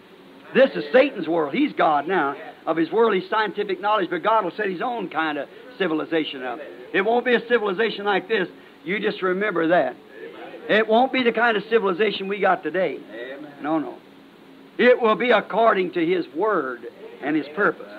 This 0.55 0.71
is 0.75 0.85
Satan's 0.93 1.29
world. 1.29 1.55
He's 1.55 1.73
God 1.75 2.09
now 2.09 2.35
of 2.67 2.77
his 2.77 2.91
worldly 2.91 3.23
scientific 3.29 3.81
knowledge, 3.81 4.09
but 4.11 4.23
God 4.23 4.45
will 4.45 4.53
set 4.53 4.69
His 4.69 4.83
own 4.83 5.09
kind 5.09 5.39
of 5.39 5.49
civilization 5.79 6.43
up. 6.43 6.59
It 6.93 7.03
won't 7.03 7.25
be 7.25 7.35
a 7.35 7.47
civilization 7.49 8.05
like 8.05 8.29
this. 8.29 8.49
You 8.85 8.99
just 9.01 9.23
remember 9.23 9.69
that. 9.69 9.97
It 10.69 10.87
won't 10.87 11.13
be 11.13 11.23
the 11.23 11.33
kind 11.33 11.57
of 11.57 11.65
civilization 11.71 12.29
we 12.29 12.41
got 12.41 12.63
today. 12.63 12.99
No, 13.63 13.79
no. 13.79 13.99
It 14.81 14.99
will 14.99 15.15
be 15.15 15.31
according 15.31 15.93
to 15.93 16.07
His 16.07 16.27
Word 16.35 16.87
and 17.21 17.37
His 17.37 17.47
purpose. 17.55 17.93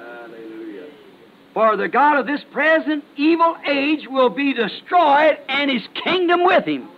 For 1.54 1.78
the 1.78 1.88
God 1.88 2.18
of 2.18 2.26
this 2.26 2.44
present 2.52 3.04
evil 3.16 3.56
age 3.68 4.08
will 4.10 4.30
be 4.30 4.52
destroyed 4.52 5.38
and 5.48 5.70
His 5.70 5.84
kingdom 6.04 6.44
with 6.44 6.66
Him. 6.66 6.90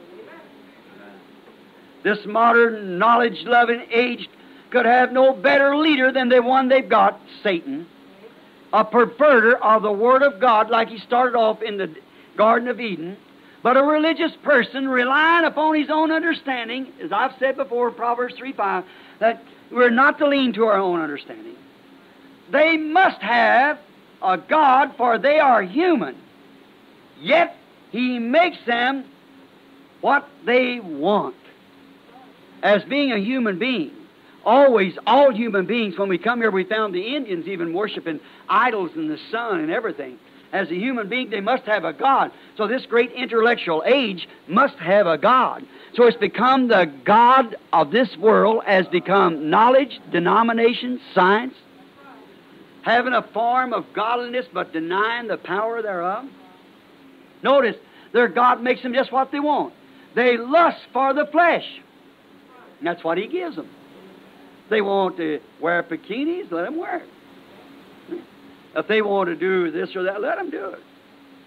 This 2.02 2.20
modern 2.26 2.98
knowledge 2.98 3.44
loving 3.44 3.86
age 3.92 4.30
could 4.70 4.86
have 4.86 5.12
no 5.12 5.34
better 5.34 5.76
leader 5.76 6.14
than 6.14 6.30
the 6.30 6.42
one 6.42 6.70
they've 6.70 6.88
got, 6.88 7.20
Satan. 7.44 7.86
A 8.72 8.86
perverter 8.86 9.60
of 9.62 9.82
the 9.82 9.92
Word 9.92 10.24
of 10.24 10.40
God, 10.40 10.70
like 10.70 10.88
he 10.88 10.98
started 11.00 11.38
off 11.38 11.62
in 11.62 11.76
the 11.76 11.94
Garden 12.38 12.70
of 12.70 12.80
Eden, 12.80 13.18
but 13.62 13.76
a 13.76 13.84
religious 13.84 14.32
person 14.44 14.88
relying 14.88 15.46
upon 15.46 15.76
his 15.76 15.90
own 15.90 16.10
understanding, 16.10 16.88
as 17.02 17.12
I've 17.12 17.34
said 17.38 17.58
before, 17.58 17.92
Proverbs 17.92 18.36
3 18.38 18.54
5, 18.54 18.86
that 19.20 19.44
we're 19.74 19.90
not 19.90 20.18
to 20.20 20.28
lean 20.28 20.54
to 20.54 20.66
our 20.66 20.78
own 20.78 21.02
understanding. 21.02 21.56
They 22.52 22.78
must 22.78 23.22
have 23.22 23.80
a 24.22 24.38
God, 24.38 24.96
for 24.98 25.18
they 25.18 25.40
are 25.40 25.62
human. 25.62 26.16
Yet 27.20 27.56
He 27.92 28.20
makes 28.20 28.58
them 28.66 29.06
what 30.02 30.28
they 30.46 30.80
want 30.80 31.36
as 32.62 32.84
being 32.84 33.12
a 33.12 33.20
human 33.20 33.60
being. 33.60 33.92
Always, 34.46 34.98
all 35.08 35.34
human 35.34 35.66
beings, 35.66 35.98
when 35.98 36.10
we 36.10 36.18
come 36.18 36.40
here, 36.40 36.52
we 36.52 36.66
found 36.66 36.94
the 36.94 37.16
Indians 37.16 37.48
even 37.48 37.74
worshiping 37.74 38.20
idols 38.50 38.92
and 38.96 39.10
the 39.10 39.18
sun 39.32 39.62
and 39.62 39.72
everything. 39.72 40.20
As 40.54 40.70
a 40.70 40.76
human 40.76 41.10
being, 41.10 41.32
they 41.32 41.42
must 41.42 41.64
have 41.64 41.84
a 41.84 41.92
God. 41.92 42.32
So 42.58 42.68
this 42.68 42.86
great 42.86 43.12
intellectual 43.14 43.84
age 43.88 44.30
must 44.48 44.76
have 44.76 45.08
a 45.08 45.18
God. 45.18 45.66
So 45.96 46.06
it's 46.06 46.16
become 46.16 46.68
the 46.68 46.86
God 47.04 47.56
of 47.74 47.90
this 47.90 48.16
world 48.18 48.64
has 48.66 48.86
become 48.88 49.50
knowledge, 49.50 50.00
denomination, 50.12 51.02
science, 51.16 51.56
having 52.84 53.14
a 53.14 53.24
form 53.24 53.74
of 53.74 53.86
godliness 53.94 54.46
but 54.54 54.72
denying 54.72 55.28
the 55.28 55.38
power 55.38 55.82
thereof. 55.82 56.26
Notice, 57.42 57.76
their 58.12 58.28
God 58.28 58.62
makes 58.62 58.84
them 58.84 58.94
just 58.94 59.12
what 59.12 59.32
they 59.32 59.40
want. 59.40 59.74
They 60.14 60.38
lust 60.38 60.82
for 60.94 61.16
the 61.16 61.26
flesh. 61.26 61.66
And 62.78 62.88
that's 62.88 63.04
what 63.04 63.18
He 63.18 63.28
gives 63.28 63.56
them. 63.56 63.70
They 64.70 64.82
want 64.82 65.18
to 65.18 65.40
wear 65.60 65.82
bikinis, 65.82 66.52
let 66.52 66.66
them 66.66 66.78
wear 66.78 66.98
it. 66.98 68.24
If 68.76 68.88
they 68.88 69.02
want 69.02 69.30
to 69.30 69.36
do 69.36 69.72
this 69.72 69.96
or 69.96 70.04
that, 70.04 70.22
let 70.22 70.38
them 70.38 70.50
do 70.50 70.66
it. 70.70 70.80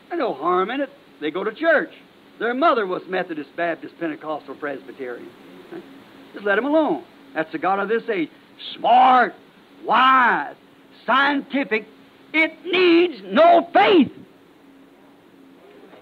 There's 0.09 0.19
no 0.19 0.35
harm 0.35 0.71
in 0.71 0.81
it. 0.81 0.91
They 1.21 1.31
go 1.31 1.43
to 1.45 1.53
church. 1.53 1.91
Their 2.39 2.55
mother 2.55 2.87
was 2.87 3.03
Methodist, 3.09 3.51
Baptist, 3.57 3.99
Pentecostal, 3.99 4.55
Presbyterian. 4.55 5.31
Just 6.33 6.45
let 6.45 6.57
them 6.57 6.67
alone. 6.67 7.03
That's 7.35 7.51
the 7.51 7.59
God 7.59 7.81
of 7.81 7.89
this 7.89 8.03
age. 8.09 8.31
Smart, 8.77 9.35
wise, 9.85 10.55
scientific. 11.05 11.87
It 12.33 12.53
needs 12.65 13.23
no 13.25 13.69
faith. 13.73 14.13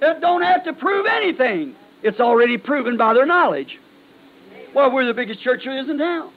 It 0.03 0.21
don't 0.21 0.43
have 0.43 0.65
to 0.65 0.73
prove 0.73 1.07
anything. 1.07 1.75
It's 2.03 2.21
already 2.21 2.59
proven 2.59 2.97
by 2.97 3.15
their 3.15 3.27
knowledge. 3.27 3.79
Well, 4.75 4.91
we're 4.93 5.07
the 5.07 5.15
biggest 5.15 5.41
church 5.41 5.63
there 5.65 5.79
is 5.79 5.89
in 5.89 5.99
town. 5.99 6.33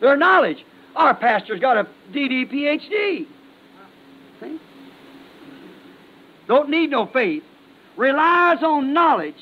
Their 0.00 0.16
knowledge. 0.16 0.64
Our 0.96 1.14
pastor's 1.14 1.60
got 1.60 1.76
a 1.76 1.86
DD 2.12 2.52
PhD. 2.52 3.26
See? 4.40 4.58
Don't 6.46 6.68
need 6.68 6.90
no 6.90 7.06
faith. 7.06 7.44
Relies 7.96 8.62
on 8.62 8.92
knowledge. 8.92 9.36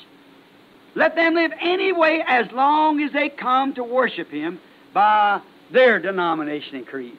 Let 0.95 1.15
them 1.15 1.35
live 1.35 1.51
any 1.59 1.91
way 1.91 2.23
as 2.27 2.51
long 2.51 3.01
as 3.01 3.11
they 3.13 3.29
come 3.29 3.73
to 3.75 3.83
worship 3.83 4.29
Him 4.29 4.59
by 4.93 5.41
their 5.71 5.99
denomination 5.99 6.75
and 6.75 6.87
creed. 6.87 7.17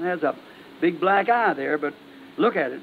There's 0.00 0.22
a 0.22 0.36
big 0.80 1.00
black 1.00 1.28
eye 1.28 1.54
there, 1.54 1.78
but 1.78 1.94
look 2.36 2.56
at 2.56 2.70
it. 2.70 2.82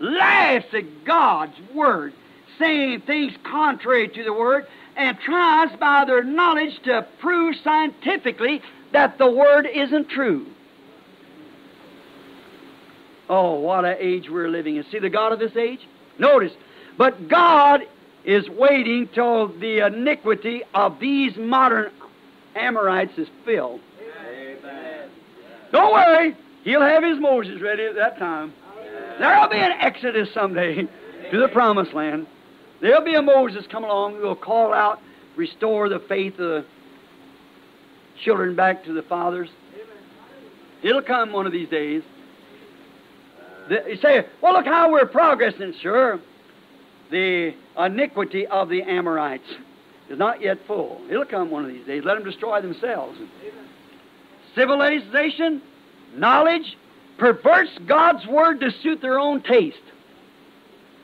Laughs 0.00 0.66
at 0.72 1.04
God's 1.04 1.54
Word, 1.74 2.12
saying 2.58 3.02
things 3.02 3.32
contrary 3.44 4.08
to 4.08 4.24
the 4.24 4.32
Word, 4.32 4.66
and 4.96 5.18
tries 5.20 5.74
by 5.78 6.04
their 6.04 6.24
knowledge 6.24 6.78
to 6.84 7.06
prove 7.20 7.56
scientifically 7.62 8.60
that 8.92 9.18
the 9.18 9.30
Word 9.30 9.66
isn't 9.66 10.08
true. 10.08 10.46
Oh, 13.28 13.54
what 13.60 13.84
an 13.84 13.96
age 13.98 14.28
we're 14.30 14.48
living 14.48 14.76
in. 14.76 14.84
See 14.90 14.98
the 14.98 15.10
God 15.10 15.32
of 15.32 15.38
this 15.38 15.56
age? 15.56 15.80
Notice, 16.18 16.52
but 16.96 17.28
God 17.28 17.82
is 18.24 18.48
waiting 18.48 19.08
till 19.14 19.48
the 19.58 19.86
iniquity 19.86 20.62
of 20.74 20.98
these 21.00 21.36
modern 21.36 21.92
Amorites 22.54 23.16
is 23.18 23.28
filled. 23.44 23.80
Amen. 24.00 25.08
Don't 25.72 25.92
worry, 25.92 26.36
he'll 26.64 26.80
have 26.80 27.04
his 27.04 27.18
Moses 27.20 27.60
ready 27.60 27.84
at 27.84 27.94
that 27.96 28.18
time. 28.18 28.52
There'll 29.18 29.48
be 29.48 29.58
an 29.58 29.72
exodus 29.80 30.28
someday 30.32 30.82
to 31.30 31.38
the 31.38 31.48
promised 31.48 31.92
land. 31.92 32.26
There'll 32.80 33.04
be 33.04 33.14
a 33.14 33.22
Moses 33.22 33.64
come 33.70 33.84
along 33.84 34.16
who 34.16 34.22
will 34.22 34.36
call 34.36 34.72
out, 34.72 35.00
restore 35.36 35.88
the 35.88 36.00
faith 36.00 36.34
of 36.34 36.38
the 36.38 36.64
children 38.22 38.54
back 38.56 38.84
to 38.84 38.92
the 38.92 39.02
fathers. 39.02 39.48
It'll 40.82 41.02
come 41.02 41.32
one 41.32 41.46
of 41.46 41.52
these 41.52 41.68
days. 41.68 42.02
The, 43.68 43.82
you 43.88 43.96
say, 43.96 44.26
well, 44.40 44.54
look 44.54 44.66
how 44.66 44.90
we're 44.92 45.06
progressing. 45.06 45.74
Sure. 45.80 46.20
The 47.10 47.54
iniquity 47.78 48.46
of 48.46 48.68
the 48.68 48.82
Amorites 48.82 49.48
is 50.08 50.18
not 50.18 50.40
yet 50.40 50.58
full. 50.66 51.00
It'll 51.10 51.24
come 51.24 51.50
one 51.50 51.64
of 51.64 51.70
these 51.70 51.86
days. 51.86 52.02
Let 52.04 52.14
them 52.14 52.24
destroy 52.24 52.60
themselves. 52.60 53.18
Civilization, 54.54 55.62
knowledge, 56.14 56.76
perverts 57.18 57.72
God's 57.86 58.26
word 58.26 58.60
to 58.60 58.70
suit 58.82 59.00
their 59.00 59.18
own 59.18 59.42
taste. 59.42 59.76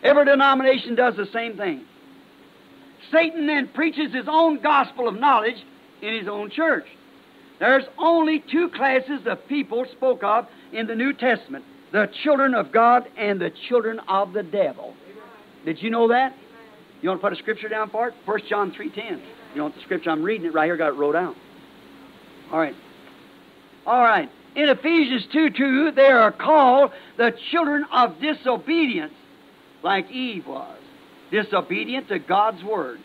Every 0.03 0.25
denomination 0.25 0.95
does 0.95 1.17
the 1.17 1.27
same 1.27 1.57
thing. 1.57 1.85
Satan 3.11 3.47
then 3.47 3.69
preaches 3.69 4.13
his 4.13 4.27
own 4.29 4.61
gospel 4.61 5.09
of 5.09 5.19
knowledge 5.19 5.65
in 6.01 6.15
his 6.15 6.29
own 6.29 6.51
church. 6.51 6.87
There's 7.59 7.85
only 7.99 8.41
two 8.41 8.71
classes 8.71 9.21
of 9.27 9.47
people 9.49 9.85
spoke 9.93 10.25
of 10.25 10.47
in 10.73 10.87
the 10.87 10.97
New 10.97 11.13
Testament 11.13 11.65
the 11.93 12.11
children 12.25 12.55
of 12.55 12.73
God 12.73 13.07
and 13.17 13.41
the 13.41 13.53
children 13.69 14.01
of 14.09 14.33
the 14.33 14.43
devil. 14.43 14.95
Did 15.65 15.83
you 15.83 15.91
know 15.91 16.09
that? 16.09 16.35
You 17.03 17.09
want 17.09 17.21
to 17.21 17.29
put 17.29 17.33
a 17.33 17.37
scripture 17.37 17.69
down 17.69 17.91
for 17.91 18.09
it? 18.09 18.15
1 18.25 18.41
John 18.49 18.73
3.10. 18.73 19.21
You 19.55 19.63
want 19.63 19.75
the 19.75 19.83
scripture? 19.83 20.11
I'm 20.11 20.23
reading 20.23 20.47
it 20.47 20.55
right 20.55 20.67
here. 20.67 20.77
Got 20.77 20.89
it 20.89 20.93
wrote 20.93 21.17
out. 21.17 21.35
All 22.51 22.59
right. 22.59 22.75
All 23.87 24.03
right. 24.03 24.31
In 24.55 24.69
Ephesians 24.69 25.27
2 25.33 25.51
2, 25.51 25.93
they 25.93 26.07
are 26.07 26.31
called 26.31 26.93
the 27.17 27.33
children 27.51 27.85
of 27.93 28.21
disobedience, 28.21 29.15
like 29.83 30.11
Eve 30.11 30.47
was, 30.47 30.79
disobedient 31.31 32.09
to 32.09 32.19
God's 32.19 32.63
word. 32.63 33.01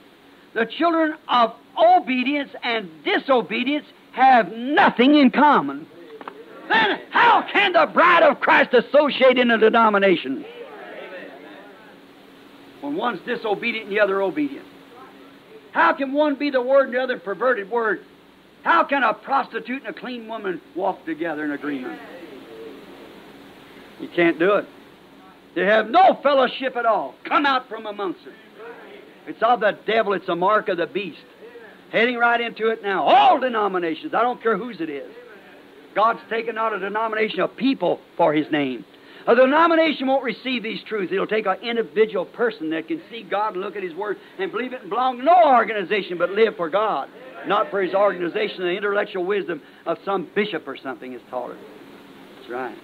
The 0.53 0.65
children 0.65 1.15
of 1.27 1.53
obedience 1.77 2.51
and 2.63 2.89
disobedience 3.03 3.85
have 4.11 4.51
nothing 4.51 5.15
in 5.15 5.31
common. 5.31 5.87
Then 6.69 7.01
how 7.09 7.47
can 7.51 7.73
the 7.73 7.89
bride 7.93 8.23
of 8.23 8.39
Christ 8.39 8.73
associate 8.73 9.37
in 9.37 9.51
a 9.51 9.57
denomination? 9.57 10.45
When 12.81 12.95
one's 12.95 13.21
disobedient 13.25 13.87
and 13.87 13.95
the 13.95 13.99
other 13.99 14.21
obedient. 14.21 14.65
How 15.71 15.93
can 15.93 16.13
one 16.13 16.35
be 16.35 16.49
the 16.49 16.61
word 16.61 16.85
and 16.85 16.93
the 16.95 16.99
other 16.99 17.19
perverted 17.19 17.69
word? 17.69 18.03
How 18.63 18.83
can 18.83 19.03
a 19.03 19.13
prostitute 19.13 19.83
and 19.85 19.95
a 19.95 19.99
clean 19.99 20.27
woman 20.27 20.61
walk 20.75 21.05
together 21.05 21.45
in 21.45 21.51
agreement? 21.51 21.99
You 23.99 24.09
can't 24.09 24.37
do 24.37 24.55
it. 24.55 24.65
They 25.55 25.65
have 25.65 25.89
no 25.89 26.19
fellowship 26.21 26.75
at 26.75 26.85
all. 26.85 27.15
Come 27.23 27.45
out 27.45 27.67
from 27.67 27.85
amongst 27.85 28.23
them. 28.25 28.33
It's 29.25 29.41
of 29.41 29.59
the 29.59 29.77
devil. 29.85 30.13
It's 30.13 30.29
a 30.29 30.35
mark 30.35 30.69
of 30.69 30.77
the 30.77 30.85
beast. 30.85 31.17
Heading 31.91 32.17
right 32.17 32.39
into 32.39 32.69
it 32.69 32.83
now. 32.83 33.03
All 33.03 33.39
denominations. 33.39 34.13
I 34.13 34.21
don't 34.21 34.41
care 34.41 34.57
whose 34.57 34.81
it 34.81 34.89
is. 34.89 35.11
God's 35.97 36.19
taken 36.29 36.59
out 36.59 36.73
a 36.73 36.79
denomination 36.79 37.39
of 37.39 37.57
people 37.57 37.99
for 38.17 38.31
His 38.31 38.45
name. 38.51 38.85
A 39.25 39.35
denomination 39.35 40.05
won't 40.05 40.23
receive 40.23 40.61
these 40.61 40.79
truths. 40.83 41.11
It'll 41.11 41.25
take 41.25 41.47
an 41.47 41.57
individual 41.63 42.23
person 42.23 42.69
that 42.69 42.87
can 42.87 43.01
see 43.09 43.23
God 43.23 43.55
and 43.55 43.63
look 43.63 43.75
at 43.75 43.81
His 43.81 43.95
Word 43.95 44.17
and 44.37 44.51
believe 44.51 44.73
it 44.73 44.81
and 44.81 44.91
belong 44.91 45.17
to 45.17 45.23
no 45.23 45.55
organization 45.55 46.19
but 46.19 46.29
live 46.29 46.55
for 46.55 46.69
God, 46.69 47.09
not 47.47 47.71
for 47.71 47.81
His 47.81 47.95
organization, 47.95 48.59
the 48.59 48.77
intellectual 48.77 49.25
wisdom 49.25 49.59
of 49.87 49.97
some 50.05 50.29
bishop 50.35 50.67
or 50.67 50.77
something 50.77 51.13
is 51.13 51.21
taught. 51.31 51.55
That's 52.37 52.51
right. 52.51 52.77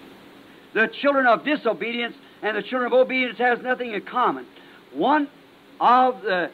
The 0.74 0.90
children 1.04 1.28
of 1.28 1.46
disobedience 1.46 2.16
and 2.42 2.58
the 2.58 2.64
children 2.64 2.92
of 2.92 2.94
obedience 2.94 3.38
has 3.38 3.60
nothing 3.62 3.94
in 3.94 4.02
common. 4.02 4.48
One 4.92 5.30
of 5.80 6.24
the 6.24 6.50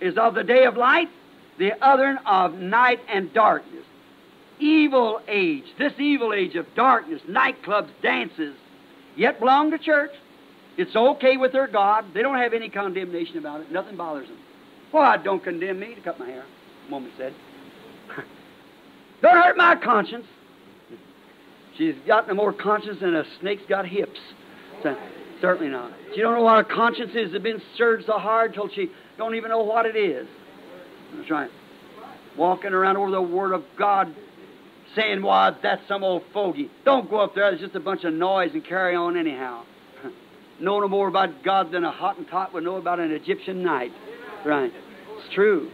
is 0.00 0.18
of 0.18 0.34
the 0.34 0.42
day 0.42 0.64
of 0.64 0.76
light, 0.76 1.08
the 1.56 1.72
other 1.80 2.18
of 2.26 2.54
night 2.54 2.98
and 3.08 3.32
darkness. 3.32 3.84
Evil 4.60 5.20
age, 5.28 5.64
this 5.78 5.92
evil 5.98 6.32
age 6.32 6.56
of 6.56 6.66
darkness, 6.74 7.20
nightclubs, 7.28 7.90
dances, 8.02 8.56
yet 9.16 9.38
belong 9.38 9.70
to 9.70 9.78
church. 9.78 10.10
It's 10.76 10.94
okay 10.94 11.36
with 11.36 11.52
their 11.52 11.66
God. 11.66 12.06
They 12.14 12.22
don't 12.22 12.38
have 12.38 12.54
any 12.54 12.68
condemnation 12.68 13.38
about 13.38 13.60
it. 13.60 13.70
Nothing 13.70 13.96
bothers 13.96 14.28
them. 14.28 14.38
Why, 14.90 15.16
don't 15.16 15.42
condemn 15.42 15.80
me 15.80 15.94
to 15.94 16.00
cut 16.00 16.18
my 16.18 16.26
hair, 16.26 16.44
woman 16.90 17.10
said. 17.18 17.34
don't 19.22 19.36
hurt 19.36 19.56
my 19.56 19.76
conscience. 19.76 20.26
She's 21.76 21.94
got 22.06 22.26
no 22.26 22.34
more 22.34 22.52
conscience 22.52 22.98
than 23.00 23.14
a 23.14 23.24
snake's 23.40 23.62
got 23.68 23.86
hips. 23.86 24.18
So, 24.82 24.96
certainly 25.40 25.70
not. 25.70 25.92
She 26.14 26.20
don't 26.20 26.34
know 26.34 26.42
what 26.42 26.58
a 26.58 26.64
conscience 26.64 27.10
is. 27.10 27.32
It's 27.32 27.42
been 27.42 27.62
stirred 27.74 28.04
so 28.06 28.18
hard 28.18 28.54
till 28.54 28.68
she 28.68 28.90
don't 29.16 29.34
even 29.34 29.50
know 29.50 29.62
what 29.62 29.86
it 29.86 29.96
is. 29.96 30.26
That's 31.16 31.30
right. 31.30 31.50
Walking 32.36 32.72
around 32.72 32.96
over 32.96 33.10
the 33.10 33.22
Word 33.22 33.52
of 33.52 33.64
God 33.76 34.14
saying, 34.98 35.22
why, 35.22 35.56
that's 35.62 35.86
some 35.86 36.02
old 36.02 36.22
fogey. 36.32 36.70
Don't 36.84 37.08
go 37.08 37.20
up 37.20 37.34
there. 37.34 37.50
It's 37.52 37.62
just 37.62 37.74
a 37.74 37.80
bunch 37.80 38.04
of 38.04 38.12
noise 38.12 38.50
and 38.52 38.64
carry 38.64 38.96
on 38.96 39.16
anyhow. 39.16 39.64
know 40.60 40.80
no 40.80 40.88
more 40.88 41.08
about 41.08 41.42
God 41.44 41.70
than 41.72 41.84
a 41.84 41.92
Hottentot 41.92 42.52
would 42.52 42.64
know 42.64 42.76
about 42.76 42.98
an 42.98 43.12
Egyptian 43.12 43.62
night. 43.62 43.92
Right. 44.44 44.72
It's 45.18 45.34
true. 45.34 45.70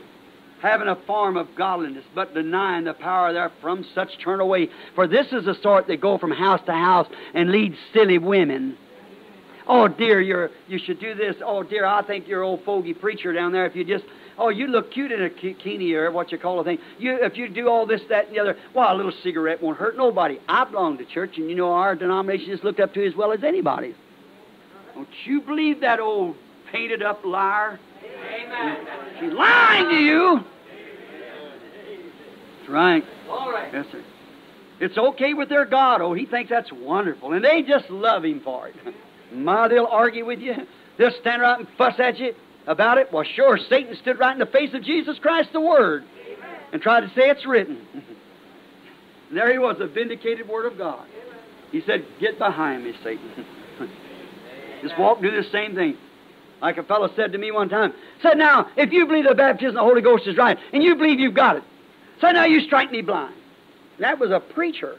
Having 0.62 0.88
a 0.88 0.96
form 1.06 1.36
of 1.36 1.48
godliness, 1.56 2.04
but 2.14 2.32
denying 2.32 2.84
the 2.84 2.94
power 2.94 3.32
therefrom, 3.32 3.84
such 3.94 4.08
turn 4.22 4.40
away. 4.40 4.68
For 4.94 5.06
this 5.06 5.26
is 5.32 5.44
the 5.44 5.54
sort 5.62 5.86
that 5.88 6.00
go 6.00 6.16
from 6.16 6.30
house 6.30 6.60
to 6.66 6.72
house 6.72 7.06
and 7.34 7.50
lead 7.50 7.74
silly 7.92 8.18
women. 8.18 8.78
Oh 9.66 9.88
dear, 9.88 10.20
you're 10.20 10.50
you 10.68 10.78
should 10.78 11.00
do 11.00 11.14
this. 11.14 11.36
Oh 11.44 11.62
dear, 11.62 11.86
I 11.86 12.02
think 12.06 12.28
you're 12.28 12.42
old 12.42 12.64
fogey 12.64 12.94
preacher 12.94 13.32
down 13.32 13.52
there. 13.52 13.66
If 13.66 13.76
you 13.76 13.84
just 13.84 14.04
Oh, 14.36 14.48
you 14.48 14.66
look 14.66 14.92
cute 14.92 15.12
in 15.12 15.22
a 15.22 15.30
bikini 15.30 15.92
or 15.92 16.10
what 16.10 16.32
you 16.32 16.38
call 16.38 16.60
a 16.60 16.64
thing. 16.64 16.78
You, 16.98 17.18
if 17.22 17.36
you 17.36 17.48
do 17.48 17.68
all 17.68 17.86
this, 17.86 18.00
that, 18.08 18.26
and 18.26 18.34
the 18.34 18.40
other, 18.40 18.56
well, 18.74 18.92
a 18.92 18.96
little 18.96 19.12
cigarette 19.22 19.62
won't 19.62 19.78
hurt 19.78 19.96
nobody. 19.96 20.40
I 20.48 20.64
belong 20.64 20.98
to 20.98 21.04
church, 21.04 21.36
and 21.36 21.48
you 21.48 21.54
know 21.54 21.72
our 21.72 21.94
denomination 21.94 22.50
is 22.50 22.62
looked 22.64 22.80
up 22.80 22.94
to 22.94 23.06
as 23.06 23.14
well 23.14 23.32
as 23.32 23.44
anybody's. 23.44 23.94
Don't 24.94 25.08
you 25.24 25.40
believe 25.40 25.80
that 25.80 26.00
old 26.00 26.36
painted 26.72 27.02
up 27.02 27.24
liar? 27.24 27.78
Amen. 28.04 28.86
She's 29.20 29.32
lying 29.32 29.88
to 29.88 29.96
you. 29.96 30.40
That's 32.58 32.68
right. 32.70 33.04
All 33.28 33.52
right. 33.52 33.72
Yes, 33.72 33.86
sir. 33.92 34.02
It's 34.80 34.98
okay 34.98 35.34
with 35.34 35.48
their 35.48 35.64
God. 35.64 36.00
Oh, 36.00 36.12
he 36.12 36.26
thinks 36.26 36.50
that's 36.50 36.72
wonderful, 36.72 37.32
and 37.32 37.44
they 37.44 37.62
just 37.62 37.88
love 37.88 38.24
him 38.24 38.40
for 38.42 38.68
it. 38.68 38.74
My, 39.32 39.68
they'll 39.68 39.86
argue 39.86 40.26
with 40.26 40.40
you. 40.40 40.54
They'll 40.98 41.14
stand 41.20 41.42
around 41.42 41.60
and 41.60 41.68
fuss 41.76 41.94
at 41.98 42.18
you 42.18 42.34
about 42.66 42.98
it? 42.98 43.12
Well, 43.12 43.24
sure, 43.24 43.58
Satan 43.68 43.96
stood 43.96 44.18
right 44.18 44.32
in 44.32 44.38
the 44.38 44.46
face 44.46 44.74
of 44.74 44.82
Jesus 44.82 45.18
Christ, 45.18 45.50
the 45.52 45.60
Word, 45.60 46.04
and 46.72 46.80
tried 46.80 47.00
to 47.00 47.08
say 47.08 47.28
it's 47.30 47.46
written. 47.46 47.86
there 49.32 49.52
he 49.52 49.58
was, 49.58 49.76
the 49.78 49.86
vindicated 49.86 50.48
Word 50.48 50.66
of 50.66 50.78
God. 50.78 51.06
He 51.70 51.82
said, 51.86 52.04
Get 52.20 52.38
behind 52.38 52.84
me, 52.84 52.94
Satan. 53.02 53.46
Just 54.82 54.98
walk 54.98 55.20
do 55.20 55.30
the 55.30 55.48
same 55.50 55.74
thing. 55.74 55.96
Like 56.62 56.78
a 56.78 56.82
fellow 56.82 57.10
said 57.16 57.32
to 57.32 57.38
me 57.38 57.50
one 57.50 57.68
time, 57.68 57.92
said, 58.22 58.38
Now, 58.38 58.70
if 58.76 58.92
you 58.92 59.06
believe 59.06 59.26
the 59.26 59.34
baptism 59.34 59.70
of 59.70 59.74
the 59.74 59.80
Holy 59.80 60.02
Ghost 60.02 60.26
is 60.26 60.36
right, 60.36 60.56
and 60.72 60.82
you 60.82 60.94
believe 60.94 61.18
you've 61.18 61.34
got 61.34 61.56
it, 61.56 61.62
said, 62.20 62.32
Now 62.32 62.44
you 62.44 62.60
strike 62.60 62.90
me 62.90 63.02
blind. 63.02 63.34
That 63.98 64.18
was 64.18 64.30
a 64.30 64.40
preacher. 64.40 64.98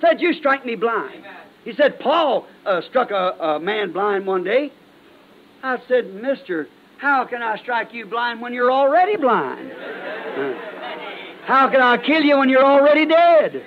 Said, 0.00 0.20
You 0.20 0.32
strike 0.32 0.64
me 0.64 0.74
blind. 0.74 1.24
He 1.64 1.74
said, 1.74 2.00
Paul 2.00 2.46
uh, 2.64 2.80
struck 2.88 3.10
a, 3.10 3.36
a 3.38 3.60
man 3.60 3.92
blind 3.92 4.26
one 4.26 4.44
day. 4.44 4.72
I 5.62 5.78
said, 5.88 6.14
Mister, 6.14 6.68
how 6.98 7.24
can 7.24 7.42
I 7.42 7.56
strike 7.58 7.94
you 7.94 8.06
blind 8.06 8.40
when 8.40 8.52
you're 8.52 8.72
already 8.72 9.16
blind? 9.16 9.72
How 11.44 11.70
can 11.70 11.80
I 11.80 11.96
kill 11.96 12.22
you 12.22 12.38
when 12.38 12.48
you're 12.48 12.64
already 12.64 13.06
dead? 13.06 13.64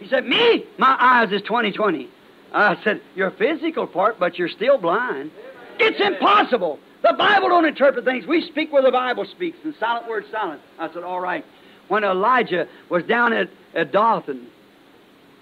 He 0.00 0.08
said, 0.08 0.26
Me? 0.26 0.64
My 0.76 0.96
eyes 0.98 1.32
is 1.32 1.42
2020. 1.42 2.08
I 2.52 2.82
said, 2.82 3.00
Your 3.14 3.30
physical 3.30 3.86
part, 3.86 4.18
but 4.18 4.38
you're 4.38 4.48
still 4.48 4.78
blind. 4.78 5.30
It's 5.78 6.00
impossible. 6.00 6.78
The 7.02 7.14
Bible 7.16 7.48
don't 7.48 7.64
interpret 7.64 8.04
things. 8.04 8.26
We 8.26 8.42
speak 8.42 8.72
where 8.72 8.82
the 8.82 8.90
Bible 8.90 9.24
speaks, 9.24 9.58
and 9.64 9.74
silent 9.78 10.08
word 10.08 10.24
silent. 10.30 10.60
I 10.78 10.92
said, 10.92 11.04
All 11.04 11.20
right. 11.20 11.44
When 11.88 12.04
Elijah 12.04 12.68
was 12.90 13.04
down 13.04 13.32
at, 13.32 13.48
at 13.74 13.92
Dothan, 13.92 14.46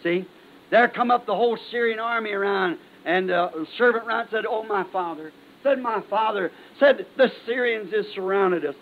see, 0.02 0.26
there 0.70 0.86
come 0.88 1.10
up 1.10 1.26
the 1.26 1.34
whole 1.34 1.58
Syrian 1.70 1.98
army 1.98 2.32
around, 2.32 2.78
and 3.04 3.30
uh, 3.30 3.50
the 3.54 3.66
servant 3.76 4.06
around 4.06 4.28
said, 4.30 4.44
Oh, 4.46 4.62
my 4.62 4.84
father, 4.92 5.32
Said 5.66 5.82
my 5.82 6.00
father, 6.08 6.52
said 6.78 7.04
the 7.16 7.28
Syrians 7.44 7.92
has 7.92 8.06
surrounded 8.14 8.64
us. 8.64 8.76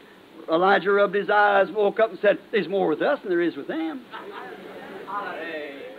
Elijah 0.53 0.91
rubbed 0.91 1.15
his 1.15 1.31
eyes, 1.31 1.71
woke 1.71 1.99
up 1.99 2.11
and 2.11 2.19
said, 2.21 2.39
There's 2.53 2.69
more 2.69 2.89
with 2.89 3.01
us 3.01 3.19
than 3.21 3.31
there 3.31 3.41
is 3.41 3.57
with 3.57 3.69
them. 3.69 4.03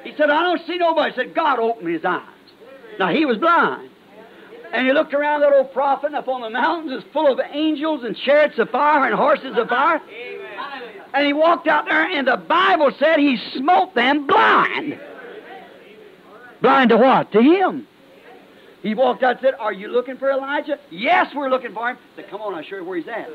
He 0.03 0.14
said, 0.16 0.30
I 0.30 0.44
don't 0.44 0.62
see 0.68 0.78
nobody. 0.78 1.12
He 1.12 1.16
said, 1.16 1.34
God 1.34 1.57
opened 1.57 1.88
his 1.88 2.06
eyes. 2.06 2.22
Now 2.99 3.12
he 3.12 3.26
was 3.26 3.40
blind. 3.40 3.90
And 4.74 4.86
he 4.86 4.94
looked 4.94 5.16
around 5.16 5.41
that 5.41 5.53
old 5.53 5.74
prophet 5.74 6.14
up 6.14 6.28
on 6.28 6.41
the 6.41 6.52
mountains 6.52 7.03
is 7.03 7.12
full 7.12 7.34
of 7.34 7.40
angels 7.52 8.03
and 8.03 8.16
chariots 8.16 8.60
of 8.60 8.70
fire 8.70 9.07
and 9.07 9.16
horses 9.16 9.57
of 9.57 9.68
fire. 9.68 9.99
And 11.16 11.26
he 11.26 11.34
walked 11.34 11.68
out 11.68 11.86
there 11.86 12.03
and 12.03 12.28
the 12.28 12.38
Bible 12.38 12.91
said 12.99 13.18
he 13.18 13.38
smote 13.56 13.95
them 13.95 14.28
blind. 14.28 14.99
Blind 16.62 16.91
to 16.91 16.98
what? 16.98 17.32
To 17.32 17.41
him. 17.41 17.88
He 18.86 18.94
walked 18.94 19.24
out 19.24 19.32
and 19.32 19.40
said, 19.41 19.56
Are 19.60 19.74
you 19.74 19.88
looking 19.88 20.16
for 20.16 20.30
Elijah? 20.30 20.78
Yes, 20.91 21.34
we're 21.36 21.49
looking 21.49 21.74
for 21.74 21.90
him. 21.90 21.98
I 21.98 22.16
said, 22.16 22.30
Come 22.30 22.40
on, 22.41 22.53
I'll 22.53 22.62
show 22.62 22.76
you 22.76 22.86
where 22.86 22.99
he's 22.99 23.07
at. 23.07 23.28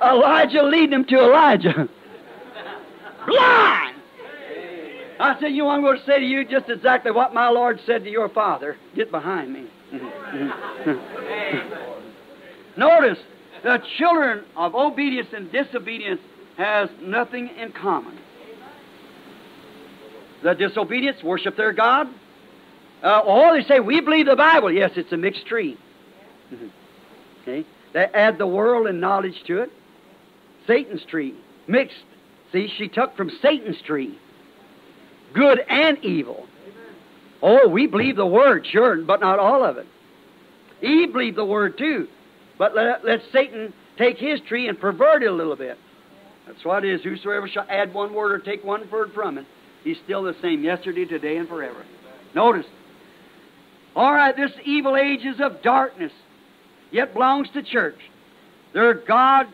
Elijah 0.00 0.62
leading 0.62 0.92
him 0.92 1.04
to 1.06 1.16
Elijah. 1.16 1.88
Blind! 3.26 3.96
I 5.18 5.36
said, 5.40 5.48
You 5.48 5.64
know, 5.64 5.70
I'm 5.70 5.80
going 5.80 5.98
to 5.98 6.04
say 6.06 6.20
to 6.20 6.24
you 6.24 6.44
just 6.44 6.70
exactly 6.70 7.10
what 7.10 7.34
my 7.34 7.48
Lord 7.48 7.80
said 7.84 8.04
to 8.04 8.10
your 8.10 8.28
father. 8.28 8.76
Get 8.94 9.10
behind 9.10 9.52
me. 9.52 9.68
Notice, 12.76 13.18
the 13.64 13.82
children 13.98 14.44
of 14.56 14.76
obedience 14.76 15.30
and 15.34 15.50
disobedience 15.50 16.20
has 16.56 16.90
nothing 17.02 17.50
in 17.60 17.72
common. 17.72 18.20
The 20.44 20.54
disobedience 20.54 21.24
worship 21.24 21.56
their 21.56 21.72
God. 21.72 22.06
Uh, 23.04 23.18
or 23.18 23.56
they 23.56 23.62
say, 23.68 23.80
we 23.80 24.00
believe 24.00 24.26
the 24.26 24.34
Bible. 24.34 24.72
Yes, 24.72 24.92
it's 24.96 25.12
a 25.12 25.16
mixed 25.16 25.46
tree. 25.46 25.78
Okay? 27.42 27.66
They 27.92 28.06
add 28.14 28.38
the 28.38 28.46
world 28.46 28.86
and 28.86 29.02
knowledge 29.02 29.34
to 29.48 29.58
it. 29.58 29.70
Satan's 30.66 31.04
tree. 31.04 31.34
Mixed. 31.66 32.02
See, 32.52 32.72
she 32.78 32.88
took 32.88 33.14
from 33.18 33.30
Satan's 33.42 33.76
tree. 33.82 34.18
Good 35.34 35.60
and 35.68 36.02
evil. 36.02 36.46
Oh, 37.42 37.68
we 37.68 37.86
believe 37.86 38.16
the 38.16 38.24
Word, 38.24 38.66
sure, 38.66 38.96
but 39.02 39.20
not 39.20 39.38
all 39.38 39.62
of 39.62 39.76
it. 39.76 39.86
Eve 40.80 41.12
believed 41.12 41.36
the 41.36 41.44
Word 41.44 41.76
too. 41.76 42.08
But 42.56 42.74
let, 42.74 43.04
let 43.04 43.20
Satan 43.30 43.74
take 43.98 44.16
his 44.16 44.40
tree 44.48 44.68
and 44.68 44.80
pervert 44.80 45.22
it 45.22 45.26
a 45.26 45.32
little 45.32 45.56
bit. 45.56 45.76
That's 46.46 46.64
what 46.64 46.84
it 46.84 46.94
is. 46.94 47.02
Whosoever 47.02 47.46
shall 47.48 47.66
add 47.68 47.92
one 47.92 48.14
word 48.14 48.32
or 48.32 48.38
take 48.38 48.64
one 48.64 48.90
word 48.90 49.12
from 49.12 49.36
it, 49.36 49.46
he's 49.82 49.98
still 50.04 50.22
the 50.22 50.34
same 50.40 50.62
yesterday, 50.62 51.04
today, 51.04 51.36
and 51.36 51.48
forever. 51.48 51.84
Notice, 52.34 52.66
all 53.96 54.12
right, 54.12 54.36
this 54.36 54.52
evil 54.64 54.96
age 54.96 55.24
is 55.24 55.40
of 55.40 55.62
darkness, 55.62 56.12
yet 56.90 57.12
belongs 57.12 57.48
to 57.54 57.62
church. 57.62 57.98
Their 58.72 58.94
God, 58.94 59.46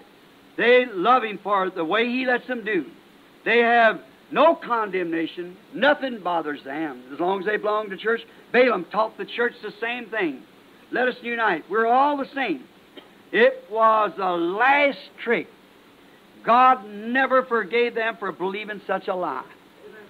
they 0.57 0.87
love 0.87 1.25
Him 1.25 1.39
for 1.43 1.71
the 1.71 1.85
way 1.85 2.07
He 2.07 2.27
lets 2.27 2.47
them 2.47 2.65
do. 2.65 2.87
They 3.45 3.59
have 3.59 4.01
no 4.31 4.55
condemnation. 4.55 5.57
Nothing 5.75 6.21
bothers 6.21 6.63
them 6.65 7.03
as 7.13 7.21
long 7.21 7.41
as 7.41 7.47
they 7.47 7.57
belong 7.57 7.91
to 7.91 7.97
church. 7.97 8.21
Balaam 8.53 8.87
taught 8.91 9.19
the 9.19 9.25
church 9.25 9.55
the 9.63 9.73
same 9.81 10.07
thing. 10.07 10.43
Let 10.91 11.09
us 11.09 11.17
unite. 11.23 11.65
We're 11.71 11.87
all 11.87 12.17
the 12.17 12.29
same. 12.35 12.65
It 13.33 13.65
was 13.71 14.13
the 14.17 14.31
last 14.31 14.99
trick. 15.23 15.49
God 16.45 16.87
never 16.87 17.45
forgave 17.45 17.95
them 17.95 18.17
for 18.19 18.33
believing 18.33 18.81
such 18.87 19.09
a 19.09 19.15
lie. 19.15 19.45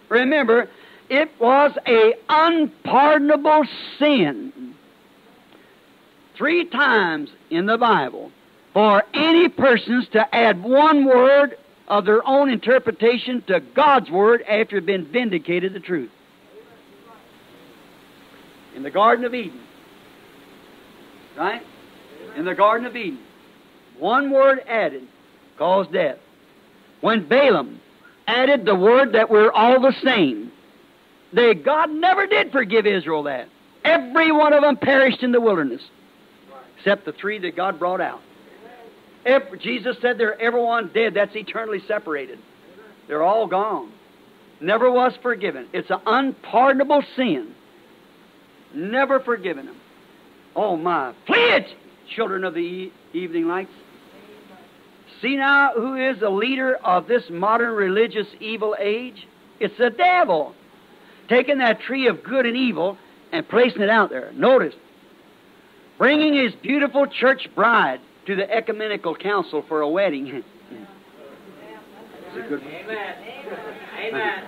Remember, 0.08 0.68
It 1.10 1.28
was 1.40 1.72
a 1.88 2.14
unpardonable 2.28 3.64
sin. 3.98 4.76
Three 6.36 6.66
times 6.66 7.30
in 7.50 7.66
the 7.66 7.76
Bible 7.76 8.30
for 8.72 9.02
any 9.12 9.48
persons 9.48 10.06
to 10.12 10.32
add 10.32 10.62
one 10.62 11.04
word 11.04 11.58
of 11.88 12.04
their 12.04 12.26
own 12.26 12.48
interpretation 12.48 13.42
to 13.48 13.58
God's 13.58 14.08
word 14.08 14.42
after 14.42 14.76
it 14.76 14.82
had 14.82 14.86
been 14.86 15.06
vindicated 15.06 15.72
the 15.72 15.80
truth. 15.80 16.12
In 18.76 18.84
the 18.84 18.90
Garden 18.90 19.24
of 19.24 19.34
Eden. 19.34 19.60
Right? 21.36 21.62
In 22.36 22.44
the 22.44 22.54
Garden 22.54 22.86
of 22.86 22.94
Eden. 22.94 23.18
One 23.98 24.30
word 24.30 24.60
added 24.68 25.08
caused 25.58 25.92
death. 25.92 26.18
When 27.00 27.26
Balaam 27.26 27.80
added 28.28 28.64
the 28.64 28.76
word 28.76 29.14
that 29.14 29.28
we're 29.28 29.50
all 29.50 29.80
the 29.80 29.94
same, 30.04 30.52
they, 31.32 31.54
God 31.54 31.90
never 31.90 32.26
did 32.26 32.52
forgive 32.52 32.86
Israel 32.86 33.24
that. 33.24 33.48
Every 33.84 34.32
one 34.32 34.52
of 34.52 34.62
them 34.62 34.76
perished 34.76 35.22
in 35.22 35.32
the 35.32 35.40
wilderness, 35.40 35.82
except 36.78 37.04
the 37.04 37.12
three 37.12 37.38
that 37.38 37.56
God 37.56 37.78
brought 37.78 38.00
out. 38.00 38.20
Every, 39.24 39.58
Jesus 39.58 39.96
said 40.00 40.18
they're 40.18 40.40
everyone 40.40 40.90
dead. 40.92 41.14
That's 41.14 41.34
eternally 41.34 41.80
separated. 41.86 42.38
They're 43.06 43.22
all 43.22 43.46
gone. 43.46 43.92
Never 44.60 44.90
was 44.90 45.12
forgiven. 45.22 45.68
It's 45.72 45.90
an 45.90 46.00
unpardonable 46.06 47.02
sin. 47.16 47.54
Never 48.74 49.20
forgiven 49.20 49.66
them. 49.66 49.76
Oh 50.54 50.76
my. 50.76 51.14
Flee 51.26 51.38
it, 51.38 51.66
children 52.14 52.44
of 52.44 52.54
the 52.54 52.60
e- 52.60 52.92
evening 53.12 53.46
lights. 53.46 53.72
See 55.22 55.36
now 55.36 55.72
who 55.74 55.96
is 55.96 56.18
the 56.20 56.30
leader 56.30 56.76
of 56.76 57.06
this 57.06 57.24
modern 57.30 57.74
religious 57.74 58.26
evil 58.40 58.76
age? 58.78 59.26
It's 59.58 59.76
the 59.76 59.90
devil. 59.90 60.54
Taking 61.30 61.58
that 61.58 61.80
tree 61.80 62.08
of 62.08 62.22
good 62.24 62.44
and 62.44 62.56
evil 62.56 62.98
and 63.30 63.48
placing 63.48 63.82
it 63.82 63.88
out 63.88 64.10
there. 64.10 64.32
Notice. 64.34 64.74
Bringing 65.96 66.34
his 66.34 66.52
beautiful 66.60 67.06
church 67.06 67.48
bride 67.54 68.00
to 68.26 68.34
the 68.34 68.50
ecumenical 68.50 69.14
council 69.14 69.64
for 69.68 69.80
a 69.80 69.88
wedding. 69.88 70.42
Amen. 72.36 73.14
Amen. 73.98 74.44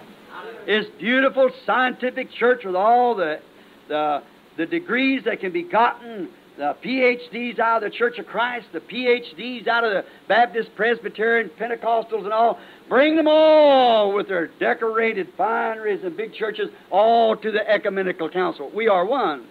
This 0.67 0.87
beautiful 0.99 1.51
scientific 1.67 2.31
church 2.33 2.65
with 2.65 2.75
all 2.75 3.15
the, 3.15 3.41
the, 3.89 4.23
the 4.57 4.67
degrees 4.67 5.23
that 5.25 5.41
can 5.41 5.53
be 5.53 5.63
gotten, 5.63 6.29
the 6.57 6.77
PhDs 6.85 7.59
out 7.59 7.83
of 7.83 7.91
the 7.91 7.97
Church 7.97 8.19
of 8.19 8.27
Christ, 8.27 8.67
the 8.73 8.81
PhDs 8.81 9.67
out 9.69 9.85
of 9.85 9.93
the 9.93 10.05
Baptist, 10.29 10.71
Presbyterian, 10.77 11.51
Pentecostals, 11.59 12.25
and 12.25 12.33
all. 12.33 12.59
Bring 12.89 13.17
them 13.17 13.29
all 13.29 14.13
with 14.13 14.29
their 14.29 14.49
decorated 14.49 15.29
fineries 15.37 16.05
and 16.05 16.17
big 16.17 16.35
churches 16.35 16.69
all 16.91 17.37
to 17.37 17.51
the 17.51 17.69
ecumenical 17.69 18.29
council. 18.29 18.71
We 18.75 18.89
are 18.89 19.05
one. 19.05 19.47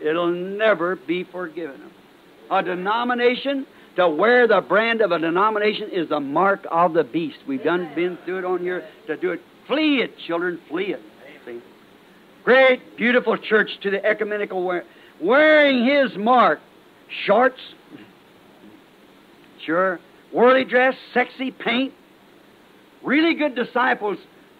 It'll 0.00 0.32
never 0.32 0.96
be 0.96 1.24
forgiven 1.24 1.80
them. 1.80 1.92
A 2.50 2.62
denomination 2.62 3.66
to 3.96 4.08
wear 4.08 4.46
the 4.46 4.60
brand 4.60 5.02
of 5.02 5.12
a 5.12 5.18
denomination 5.18 5.90
is 5.90 6.08
the 6.08 6.20
mark 6.20 6.66
of 6.70 6.94
the 6.94 7.04
beast. 7.04 7.38
We've 7.46 7.62
done 7.62 7.92
been 7.94 8.18
through 8.24 8.38
it 8.38 8.44
on 8.44 8.64
your 8.64 8.82
to 9.06 9.16
do 9.16 9.32
it. 9.32 9.42
Flee 9.66 10.02
it, 10.02 10.18
children, 10.18 10.58
flee 10.68 10.94
it. 10.94 11.02
See? 11.44 11.60
Great, 12.44 12.96
beautiful 12.96 13.36
church 13.36 13.70
to 13.82 13.90
the 13.90 14.04
ecumenical 14.04 14.64
wear, 14.64 14.84
wearing 15.20 15.84
his 15.84 16.16
mark. 16.16 16.60
Shorts, 17.26 17.60
sure. 19.64 20.00
Worldly 20.32 20.64
dress, 20.64 20.94
sexy 21.12 21.50
paint. 21.50 21.92
Really 23.02 23.34
good 23.34 23.54
disciples 23.54 24.18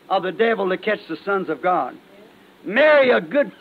of 0.09 0.23
the 0.23 0.33
devil 0.33 0.69
to 0.69 0.79
catch 0.79 0.99
the 1.09 1.17
sons 1.25 1.49
of 1.49 1.63
God. 1.63 1.97
Marry 2.65 3.11
a 3.11 3.21
good, 3.21 3.53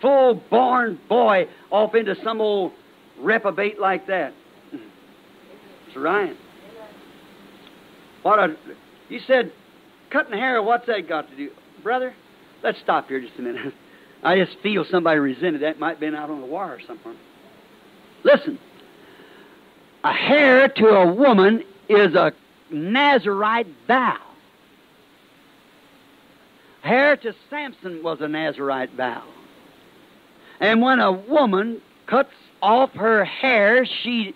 full 0.00 0.40
born 0.50 0.98
boy 1.08 1.46
off 1.70 1.94
into 1.94 2.14
some 2.22 2.40
old 2.40 2.72
reprobate 3.18 3.80
like 3.80 4.06
that. 4.06 4.32
It's 4.72 5.96
Ryan. 5.96 6.36
What 8.22 8.38
a, 8.38 8.56
you 9.08 9.20
said, 9.26 9.52
cutting 10.10 10.34
hair, 10.34 10.62
what's 10.62 10.86
that 10.86 11.08
got 11.08 11.28
to 11.30 11.36
do? 11.36 11.50
Brother, 11.82 12.14
let's 12.62 12.78
stop 12.80 13.08
here 13.08 13.20
just 13.20 13.38
a 13.38 13.42
minute. 13.42 13.72
I 14.22 14.36
just 14.36 14.56
feel 14.62 14.84
somebody 14.90 15.20
resented 15.20 15.62
that. 15.62 15.78
Might 15.78 15.92
have 15.92 16.00
been 16.00 16.14
out 16.14 16.30
on 16.30 16.40
the 16.40 16.46
wire 16.46 16.78
something. 16.86 17.16
Listen, 18.24 18.58
a 20.04 20.12
hair 20.12 20.68
to 20.68 20.86
a 20.86 21.12
woman 21.12 21.64
is 21.88 22.14
a 22.14 22.32
Nazarite 22.70 23.66
vow. 23.86 24.18
Hair 26.82 27.16
to 27.18 27.34
Samson 27.50 28.02
was 28.02 28.20
a 28.20 28.28
Nazarite 28.28 28.92
vow. 28.92 29.24
And 30.60 30.80
when 30.80 31.00
a 31.00 31.12
woman 31.12 31.80
cuts 32.06 32.32
off 32.62 32.92
her 32.92 33.24
hair, 33.24 33.84
she 33.84 34.34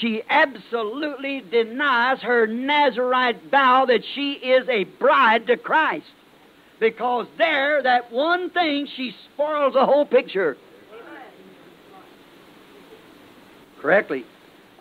she 0.00 0.22
absolutely 0.28 1.40
denies 1.40 2.20
her 2.20 2.46
Nazarite 2.46 3.50
vow 3.50 3.84
that 3.86 4.02
she 4.14 4.32
is 4.32 4.66
a 4.68 4.84
bride 4.84 5.46
to 5.48 5.56
Christ. 5.56 6.06
Because 6.80 7.26
there, 7.36 7.82
that 7.82 8.10
one 8.10 8.50
thing, 8.50 8.88
she 8.96 9.14
spoils 9.32 9.74
the 9.74 9.84
whole 9.84 10.06
picture. 10.06 10.56
Correctly. 13.80 14.24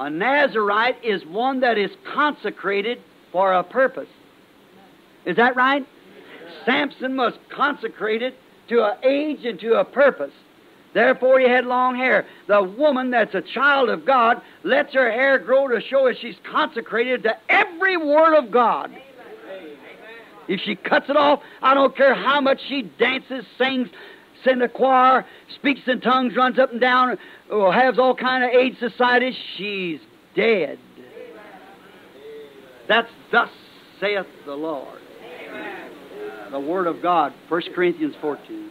A 0.01 0.09
Nazarite 0.09 0.97
is 1.03 1.23
one 1.27 1.59
that 1.59 1.77
is 1.77 1.91
consecrated 2.11 2.99
for 3.31 3.53
a 3.53 3.63
purpose. 3.63 4.09
Is 5.25 5.35
that 5.35 5.55
right? 5.55 5.85
Samson 6.65 7.15
was 7.17 7.35
consecrated 7.49 8.33
to 8.69 8.83
an 8.83 8.97
age 9.03 9.45
and 9.45 9.59
to 9.59 9.75
a 9.75 9.85
purpose. 9.85 10.33
Therefore, 10.93 11.39
he 11.39 11.47
had 11.47 11.67
long 11.67 11.95
hair. 11.95 12.25
The 12.47 12.63
woman 12.63 13.11
that's 13.11 13.35
a 13.35 13.43
child 13.43 13.89
of 13.89 14.03
God 14.03 14.41
lets 14.63 14.91
her 14.95 15.11
hair 15.11 15.37
grow 15.37 15.67
to 15.67 15.79
show 15.79 16.07
that 16.07 16.17
she's 16.19 16.37
consecrated 16.49 17.21
to 17.21 17.37
every 17.47 17.95
word 17.95 18.35
of 18.35 18.49
God. 18.49 18.91
If 20.47 20.61
she 20.61 20.77
cuts 20.77 21.11
it 21.11 21.15
off, 21.15 21.43
I 21.61 21.75
don't 21.75 21.95
care 21.95 22.15
how 22.15 22.41
much 22.41 22.59
she 22.67 22.81
dances, 22.81 23.45
sings, 23.55 23.87
sings 24.43 24.61
a 24.61 24.67
choir, 24.67 25.25
speaks 25.55 25.81
in 25.87 26.01
tongues, 26.01 26.35
runs 26.35 26.59
up 26.59 26.71
and 26.71 26.81
down, 26.81 27.17
or 27.49 27.73
has 27.73 27.97
all 27.97 28.15
kind 28.15 28.43
of 28.43 28.51
aid 28.51 28.77
societies, 28.79 29.35
she's 29.57 29.99
dead. 30.35 30.79
That's 32.87 33.09
thus 33.31 33.49
saith 33.99 34.25
the 34.45 34.55
Lord. 34.55 34.99
The 36.51 36.59
Word 36.59 36.87
of 36.87 37.01
God, 37.01 37.33
1 37.47 37.61
Corinthians 37.73 38.15
14. 38.19 38.69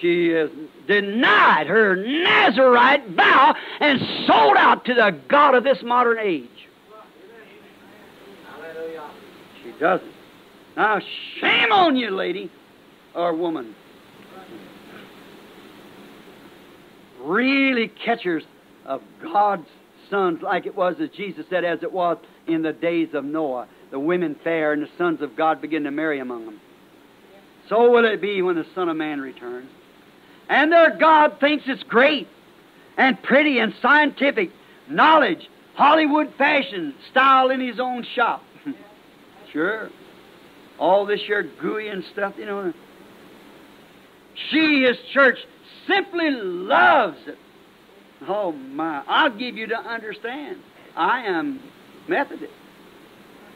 She 0.00 0.28
has 0.30 0.50
denied 0.86 1.68
her 1.68 1.96
Nazarite 1.96 3.08
vow 3.10 3.54
and 3.80 4.00
sold 4.26 4.56
out 4.58 4.84
to 4.86 4.94
the 4.94 5.18
God 5.28 5.54
of 5.54 5.64
this 5.64 5.78
modern 5.82 6.18
age. 6.18 6.48
She 9.62 9.72
doesn't. 9.78 10.15
Now, 10.76 11.00
shame 11.40 11.72
on 11.72 11.96
you, 11.96 12.10
lady 12.10 12.50
or 13.14 13.34
woman. 13.34 13.74
Really 17.22 17.88
catchers 17.88 18.44
of 18.84 19.02
God's 19.22 19.66
sons, 20.10 20.42
like 20.42 20.66
it 20.66 20.76
was, 20.76 20.96
as 21.00 21.08
Jesus 21.10 21.46
said, 21.48 21.64
as 21.64 21.82
it 21.82 21.90
was 21.90 22.18
in 22.46 22.62
the 22.62 22.72
days 22.72 23.14
of 23.14 23.24
Noah. 23.24 23.66
The 23.90 23.98
women 23.98 24.36
fair 24.44 24.72
and 24.72 24.82
the 24.82 24.90
sons 24.98 25.22
of 25.22 25.34
God 25.34 25.60
begin 25.60 25.84
to 25.84 25.90
marry 25.90 26.18
among 26.20 26.44
them. 26.44 26.60
So 27.68 27.90
will 27.90 28.04
it 28.04 28.20
be 28.20 28.42
when 28.42 28.56
the 28.56 28.66
Son 28.74 28.88
of 28.88 28.96
Man 28.96 29.20
returns. 29.20 29.70
And 30.48 30.70
their 30.70 30.96
God 30.96 31.40
thinks 31.40 31.64
it's 31.66 31.82
great 31.82 32.28
and 32.96 33.20
pretty 33.22 33.58
and 33.58 33.74
scientific 33.82 34.50
knowledge, 34.88 35.48
Hollywood 35.74 36.32
fashion 36.36 36.94
style 37.10 37.50
in 37.50 37.60
his 37.60 37.80
own 37.80 38.04
shop. 38.14 38.44
sure. 39.52 39.90
All 40.78 41.06
this 41.06 41.20
here 41.26 41.48
gooey 41.60 41.88
and 41.88 42.04
stuff, 42.12 42.34
you 42.36 42.46
know. 42.46 42.72
She, 44.50 44.82
his 44.82 44.96
church, 45.12 45.38
simply 45.86 46.30
loves 46.30 47.18
it. 47.26 47.38
Oh 48.28 48.52
my. 48.52 49.02
I'll 49.06 49.36
give 49.36 49.56
you 49.56 49.66
to 49.68 49.76
understand. 49.76 50.58
I 50.94 51.22
am 51.22 51.60
Methodist. 52.08 52.52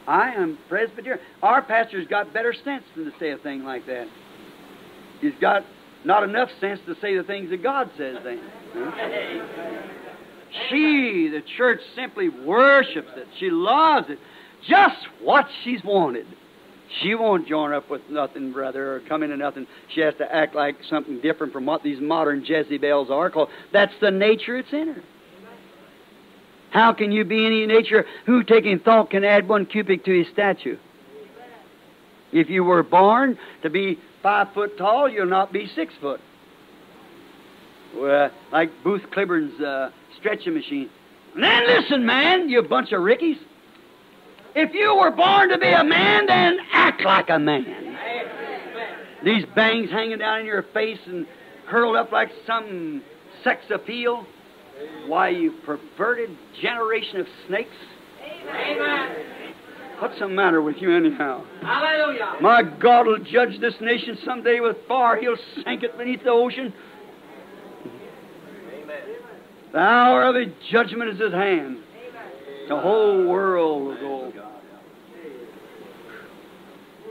I 0.06 0.30
am 0.30 0.58
Presbyterian. 0.68 1.22
Our 1.42 1.62
pastor's 1.62 2.06
got 2.06 2.32
better 2.32 2.52
sense 2.52 2.84
than 2.96 3.04
to 3.04 3.12
say 3.18 3.30
a 3.30 3.38
thing 3.38 3.64
like 3.64 3.86
that. 3.86 4.08
He's 5.20 5.34
got 5.40 5.64
not 6.04 6.22
enough 6.22 6.48
sense 6.60 6.80
to 6.86 6.94
say 7.00 7.16
the 7.16 7.22
things 7.22 7.50
that 7.50 7.62
God 7.62 7.90
says 7.96 8.16
then. 8.24 8.40
She, 10.68 11.28
the 11.32 11.42
church, 11.56 11.80
simply 11.94 12.28
worships 12.28 13.10
it. 13.16 13.28
She 13.38 13.50
loves 13.50 14.08
it. 14.08 14.18
Just 14.68 14.96
what 15.22 15.46
she's 15.62 15.82
wanted. 15.84 16.26
She 17.00 17.14
won't 17.14 17.46
join 17.46 17.72
up 17.72 17.88
with 17.88 18.02
nothing, 18.10 18.52
brother, 18.52 18.96
or 18.96 19.00
come 19.00 19.22
into 19.22 19.36
nothing. 19.36 19.66
She 19.94 20.00
has 20.00 20.14
to 20.16 20.34
act 20.34 20.54
like 20.54 20.76
something 20.88 21.20
different 21.20 21.52
from 21.52 21.64
what 21.64 21.82
these 21.82 22.00
modern 22.00 22.44
Jezebels 22.44 23.10
are 23.10 23.30
called. 23.30 23.48
That's 23.72 23.92
the 24.00 24.10
nature 24.10 24.58
it's 24.58 24.72
in 24.72 24.88
her. 24.88 25.02
How 26.70 26.92
can 26.92 27.12
you 27.12 27.24
be 27.24 27.46
any 27.46 27.66
nature 27.66 28.06
who, 28.26 28.42
taking 28.42 28.78
thought, 28.80 29.10
can 29.10 29.24
add 29.24 29.48
one 29.48 29.66
cubit 29.66 30.04
to 30.04 30.18
his 30.18 30.28
statue? 30.32 30.76
If 32.32 32.48
you 32.48 32.62
were 32.62 32.82
born 32.82 33.38
to 33.62 33.70
be 33.70 33.98
five 34.22 34.52
foot 34.54 34.78
tall, 34.78 35.08
you'll 35.08 35.26
not 35.26 35.52
be 35.52 35.68
six 35.74 35.94
foot. 36.00 36.20
Well, 37.96 38.30
like 38.52 38.70
Booth 38.84 39.02
Clibborn's 39.10 39.60
uh, 39.60 39.90
stretching 40.18 40.54
machine. 40.54 40.88
Then 41.34 41.66
listen, 41.66 42.06
man, 42.06 42.48
you 42.48 42.62
bunch 42.62 42.92
of 42.92 43.02
rickies. 43.02 43.36
If 44.54 44.74
you 44.74 44.96
were 44.96 45.10
born 45.10 45.50
to 45.50 45.58
be 45.58 45.70
a 45.70 45.84
man, 45.84 46.26
then 46.26 46.58
act 46.72 47.02
like 47.02 47.30
a 47.30 47.38
man. 47.38 47.98
These 49.24 49.44
bangs 49.54 49.90
hanging 49.90 50.18
down 50.18 50.40
in 50.40 50.46
your 50.46 50.62
face 50.74 50.98
and 51.06 51.26
curled 51.68 51.96
up 51.96 52.10
like 52.10 52.30
some 52.46 53.02
sex 53.44 53.64
appeal. 53.72 54.26
Why, 55.06 55.28
you 55.28 55.52
perverted 55.64 56.36
generation 56.60 57.20
of 57.20 57.26
snakes. 57.46 57.74
Amen. 58.22 59.16
What's 59.98 60.18
the 60.18 60.28
matter 60.28 60.62
with 60.62 60.76
you, 60.78 60.96
anyhow? 60.96 61.44
Hallelujah. 61.60 62.36
My 62.40 62.62
God 62.62 63.06
will 63.06 63.18
judge 63.18 63.60
this 63.60 63.74
nation 63.82 64.16
someday 64.24 64.60
with 64.60 64.76
fire. 64.88 65.20
He'll 65.20 65.36
sink 65.62 65.82
it 65.82 65.98
beneath 65.98 66.24
the 66.24 66.30
ocean. 66.30 66.72
The 69.72 69.78
hour 69.78 70.24
of 70.24 70.34
his 70.34 70.48
judgment 70.70 71.10
is 71.10 71.20
at 71.20 71.32
hand. 71.32 71.78
The 72.70 72.78
whole 72.78 73.26
world 73.26 74.00
will 74.00 74.30
go. 74.30 74.48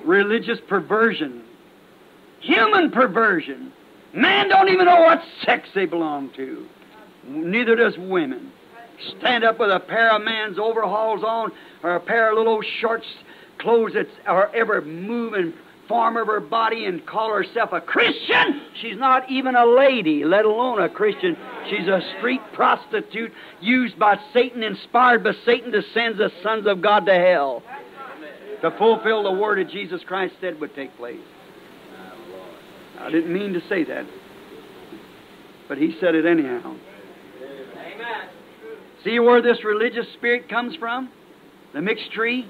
Religious 0.06 0.57
perversion. 0.69 1.44
Human 2.40 2.91
perversion. 2.91 3.73
Man 4.14 4.48
don't 4.48 4.69
even 4.69 4.86
know 4.86 5.02
what 5.02 5.22
sex 5.44 5.68
they 5.76 5.86
belong 5.86 6.31
to. 6.38 6.65
Neither 7.27 7.76
does 7.76 7.98
women. 7.98 8.53
Stand 9.18 9.44
up 9.44 9.60
with 9.60 9.69
a 9.69 9.81
pair 9.81 10.15
of 10.15 10.23
man's 10.23 10.57
overalls 10.57 11.26
on 11.26 11.52
or 11.84 11.95
a 11.95 11.99
pair 11.99 12.31
of 12.31 12.38
little 12.38 12.61
shorts 12.80 13.07
clothes 13.57 13.91
that 13.95 14.07
are 14.26 14.49
ever 14.56 14.81
moving 14.81 15.53
form 15.90 16.16
of 16.16 16.28
her 16.28 16.40
body 16.40 16.86
and 16.86 17.06
call 17.06 17.34
herself 17.34 17.74
a 17.74 17.82
Christian. 17.82 18.61
She's 18.82 18.98
not 18.98 19.30
even 19.30 19.56
a 19.56 19.66
lady, 19.66 20.24
let 20.24 20.45
alone 20.45 20.82
a 20.82 20.88
Christian. 20.88 21.36
She's 21.70 21.88
a 21.88 21.99
street 22.18 22.41
prostitute 22.53 23.34
used 23.60 23.99
by 23.99 24.18
Satan, 24.32 24.64
inspired 24.64 25.26
by 25.26 25.34
Satan 25.45 25.74
to 25.74 25.82
send 25.94 26.18
the 26.18 26.32
sons 26.41 26.66
of 26.68 26.82
God 26.82 27.06
to 27.07 27.14
hell 27.14 27.64
to 28.61 28.72
fulfill 28.78 29.24
the 29.24 29.32
word 29.32 29.60
that 29.60 29.72
Jesus 29.72 30.02
Christ 30.06 30.36
said 30.41 30.60
would 30.60 30.76
take 30.76 30.95
place. 30.98 31.20
I 32.99 33.10
didn't 33.10 33.34
mean 33.34 33.53
to 33.53 33.61
say 33.70 33.84
that, 33.86 34.06
but 35.68 35.78
he 35.78 35.95
said 35.99 36.16
it 36.16 36.26
anyhow. 36.26 36.76
Amen. 37.41 38.30
See 39.06 39.20
where 39.20 39.41
this 39.41 39.64
religious 39.64 40.06
spirit 40.14 40.49
comes 40.49 40.76
from? 40.76 41.10
The 41.74 41.82
mixed 41.82 42.11
tree? 42.11 42.49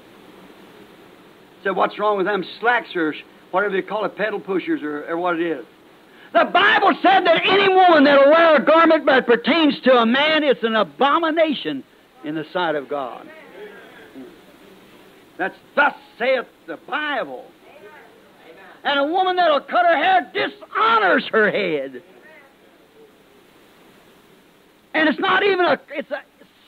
Said, 1.62 1.76
what's 1.76 1.98
wrong 1.98 2.16
with 2.16 2.26
them 2.26 2.44
slacks 2.58 2.94
or 2.96 3.14
whatever 3.50 3.74
they 3.74 3.82
call 3.82 4.04
it, 4.04 4.16
pedal 4.16 4.40
pushers 4.40 4.82
or, 4.82 5.04
or 5.06 5.16
what 5.18 5.38
it 5.38 5.46
is? 5.46 5.64
The 6.32 6.44
Bible 6.44 6.96
said 7.02 7.26
that 7.26 7.42
any 7.44 7.68
woman 7.68 8.04
that'll 8.04 8.30
wear 8.30 8.56
a 8.56 8.64
garment 8.64 9.04
that 9.06 9.26
pertains 9.26 9.80
to 9.80 9.98
a 9.98 10.06
man, 10.06 10.44
it's 10.44 10.62
an 10.62 10.76
abomination 10.76 11.82
in 12.24 12.34
the 12.34 12.44
sight 12.52 12.76
of 12.76 12.88
God. 12.88 13.28
That's 15.38 15.56
thus 15.74 15.94
saith 16.18 16.46
the 16.66 16.76
Bible. 16.76 17.46
And 18.84 18.98
a 18.98 19.04
woman 19.04 19.36
that'll 19.36 19.60
cut 19.60 19.84
her 19.84 19.96
hair 19.96 20.30
dishonors 20.32 21.26
her 21.32 21.50
head. 21.50 22.02
And 24.94 25.08
it's 25.08 25.18
not 25.18 25.42
even 25.42 25.64
a, 25.64 25.80
it's 25.90 26.10
a 26.10 26.22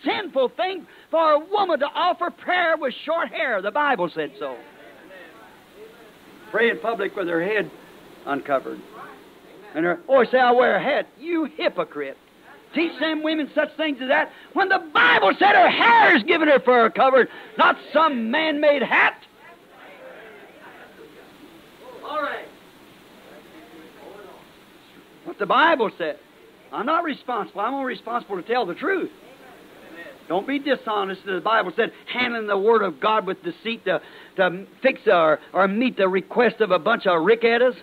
sinful 0.05 0.51
thing 0.51 0.86
for 1.10 1.32
a 1.32 1.39
woman 1.39 1.78
to 1.81 1.86
offer 1.86 2.31
prayer 2.31 2.77
with 2.77 2.94
short 3.05 3.28
hair. 3.28 3.62
The 3.62 3.70
Bible 3.70 4.10
said 4.12 4.32
so. 4.39 4.56
Pray 6.53 6.70
in 6.70 6.79
public 6.79 7.16
with 7.16 7.27
her 7.29 7.43
head 7.43 7.70
uncovered. 8.27 8.79
And 9.74 9.87
her, 9.87 10.01
oh, 10.07 10.23
say, 10.24 10.39
I 10.39 10.53
wear 10.53 10.77
a 10.77 10.83
hat. 10.83 11.09
You 11.19 11.47
hypocrite. 11.47 12.19
Teach 12.74 12.99
them 13.01 13.23
women 13.23 13.51
such 13.55 13.74
things 13.77 13.99
as 14.01 14.09
that 14.09 14.31
when 14.53 14.69
the 14.69 14.79
Bible 14.95 15.33
said 15.39 15.55
her 15.55 15.70
hair 15.70 16.16
is 16.16 16.23
given 16.23 16.49
her 16.49 16.61
for 16.61 16.85
a 16.85 16.91
cover, 16.91 17.29
not 17.59 17.77
some 17.93 18.31
man 18.31 18.61
made 18.61 18.83
hat. 18.83 19.19
All 22.05 22.23
right. 22.23 22.47
What 25.24 25.39
the 25.39 25.47
Bible 25.47 25.91
said. 25.97 26.19
I'm 26.70 26.87
not 26.87 27.05
responsible. 27.05 27.61
I'm 27.61 27.74
only 27.74 27.87
responsible 27.87 28.37
to 28.37 28.43
tell 28.43 28.65
the 28.65 28.74
truth. 28.74 29.11
Don't 30.28 30.47
be 30.47 30.59
dishonest. 30.59 31.23
The 31.27 31.40
Bible 31.40 31.73
said, 31.77 31.93
handling 32.12 32.47
the 32.47 32.59
Word 32.59 32.82
of 32.82 33.01
God 33.01 33.27
with 33.27 33.43
deceit 33.43 33.85
to, 33.85 34.01
to 34.36 34.66
fix 34.82 35.01
or, 35.07 35.40
or 35.53 35.69
meet 35.69 35.97
the 35.97 36.09
request 36.09 36.61
of 36.61 36.70
a 36.70 36.78
bunch 36.78 37.07
of 37.07 37.23
rickettas. 37.23 37.74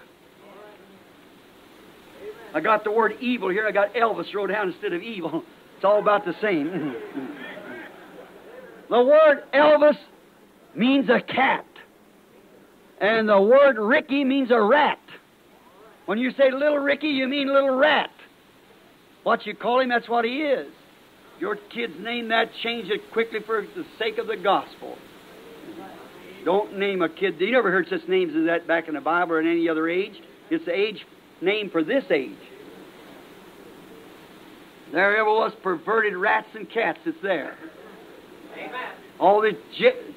I 2.53 2.61
got 2.61 2.83
the 2.83 2.91
word 2.91 3.13
evil 3.21 3.49
here. 3.49 3.67
I 3.67 3.71
got 3.71 3.93
Elvis 3.93 4.33
wrote 4.33 4.49
down 4.49 4.69
instead 4.69 4.93
of 4.93 5.01
evil. 5.01 5.43
It's 5.75 5.85
all 5.85 6.01
about 6.01 6.25
the 6.25 6.33
same. 6.41 6.67
the 8.89 9.01
word 9.01 9.43
Elvis 9.53 9.95
means 10.75 11.09
a 11.09 11.21
cat. 11.21 11.63
And 12.99 13.29
the 13.29 13.39
word 13.39 13.77
Ricky 13.77 14.25
means 14.25 14.51
a 14.51 14.61
rat. 14.61 14.99
When 16.05 16.17
you 16.17 16.31
say 16.31 16.51
little 16.51 16.79
Ricky, 16.79 17.07
you 17.07 17.29
mean 17.29 17.47
little 17.47 17.77
rat. 17.77 18.09
What 19.23 19.45
you 19.45 19.55
call 19.55 19.79
him, 19.79 19.87
that's 19.87 20.09
what 20.09 20.25
he 20.25 20.41
is. 20.41 20.67
Your 21.39 21.55
kid's 21.73 21.93
name 21.99 22.29
that, 22.29 22.49
change 22.63 22.89
it 22.89 23.01
quickly 23.13 23.39
for 23.45 23.61
the 23.61 23.85
sake 23.97 24.17
of 24.17 24.27
the 24.27 24.37
gospel. 24.37 24.97
Don't 26.45 26.77
name 26.77 27.01
a 27.01 27.09
kid. 27.09 27.35
You 27.39 27.51
never 27.51 27.71
heard 27.71 27.87
such 27.89 28.07
names 28.07 28.33
as 28.35 28.45
that 28.45 28.67
back 28.67 28.87
in 28.87 28.95
the 28.95 29.01
Bible 29.01 29.33
or 29.33 29.41
in 29.41 29.47
any 29.47 29.67
other 29.69 29.87
age. 29.89 30.13
It's 30.49 30.65
the 30.65 30.73
age 30.73 31.05
name 31.41 31.69
for 31.69 31.83
this 31.83 32.03
age. 32.09 32.31
There 34.91 35.17
ever 35.17 35.29
was 35.29 35.53
perverted 35.61 36.15
rats 36.15 36.47
and 36.55 36.69
cats. 36.69 36.99
It's 37.05 37.17
there. 37.21 37.55
Amen. 38.53 38.71
All 39.19 39.41
the 39.41 39.51
j- 39.77 40.13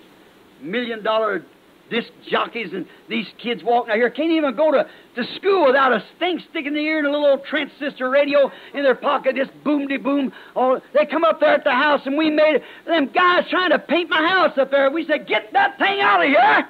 million 0.61 1.03
dollar 1.03 1.45
disc 1.93 2.09
jockeys 2.29 2.73
and 2.73 2.87
these 3.09 3.27
kids 3.41 3.63
walking 3.63 3.93
out 3.93 3.97
here 3.97 4.11
can't 4.11 4.33
even 4.33 4.57
go 4.57 4.73
to, 4.73 4.89
to 5.15 5.35
school 5.37 5.67
without 5.67 5.93
a 5.93 6.03
stink 6.17 6.41
stick 6.51 6.67
in 6.67 6.73
the 6.73 6.81
ear 6.81 6.99
and 6.99 7.07
a 7.07 7.11
little 7.11 7.27
old 7.27 7.45
transistor 7.45 8.09
radio 8.09 8.51
in 8.75 8.83
their 8.83 8.95
pocket, 8.95 9.37
just 9.37 9.53
boom 9.63 9.87
de 9.87 9.99
boom. 9.99 10.33
Oh, 10.57 10.81
they 10.95 11.05
come 11.07 11.23
up 11.23 11.39
there 11.39 11.55
at 11.55 11.65
the 11.65 11.71
house 11.71 12.01
and 12.07 12.17
we 12.17 12.31
made 12.31 12.57
it. 12.57 12.63
Them 12.87 13.11
guys 13.15 13.45
trying 13.51 13.71
to 13.71 13.79
paint 13.79 14.09
my 14.09 14.27
house 14.27 14.57
up 14.59 14.71
there. 14.71 14.91
We 14.91 15.07
said, 15.07 15.29
get 15.29 15.53
that 15.53 15.79
thing 15.79 16.01
out 16.01 16.23
of 16.23 16.29
here. 16.29 16.69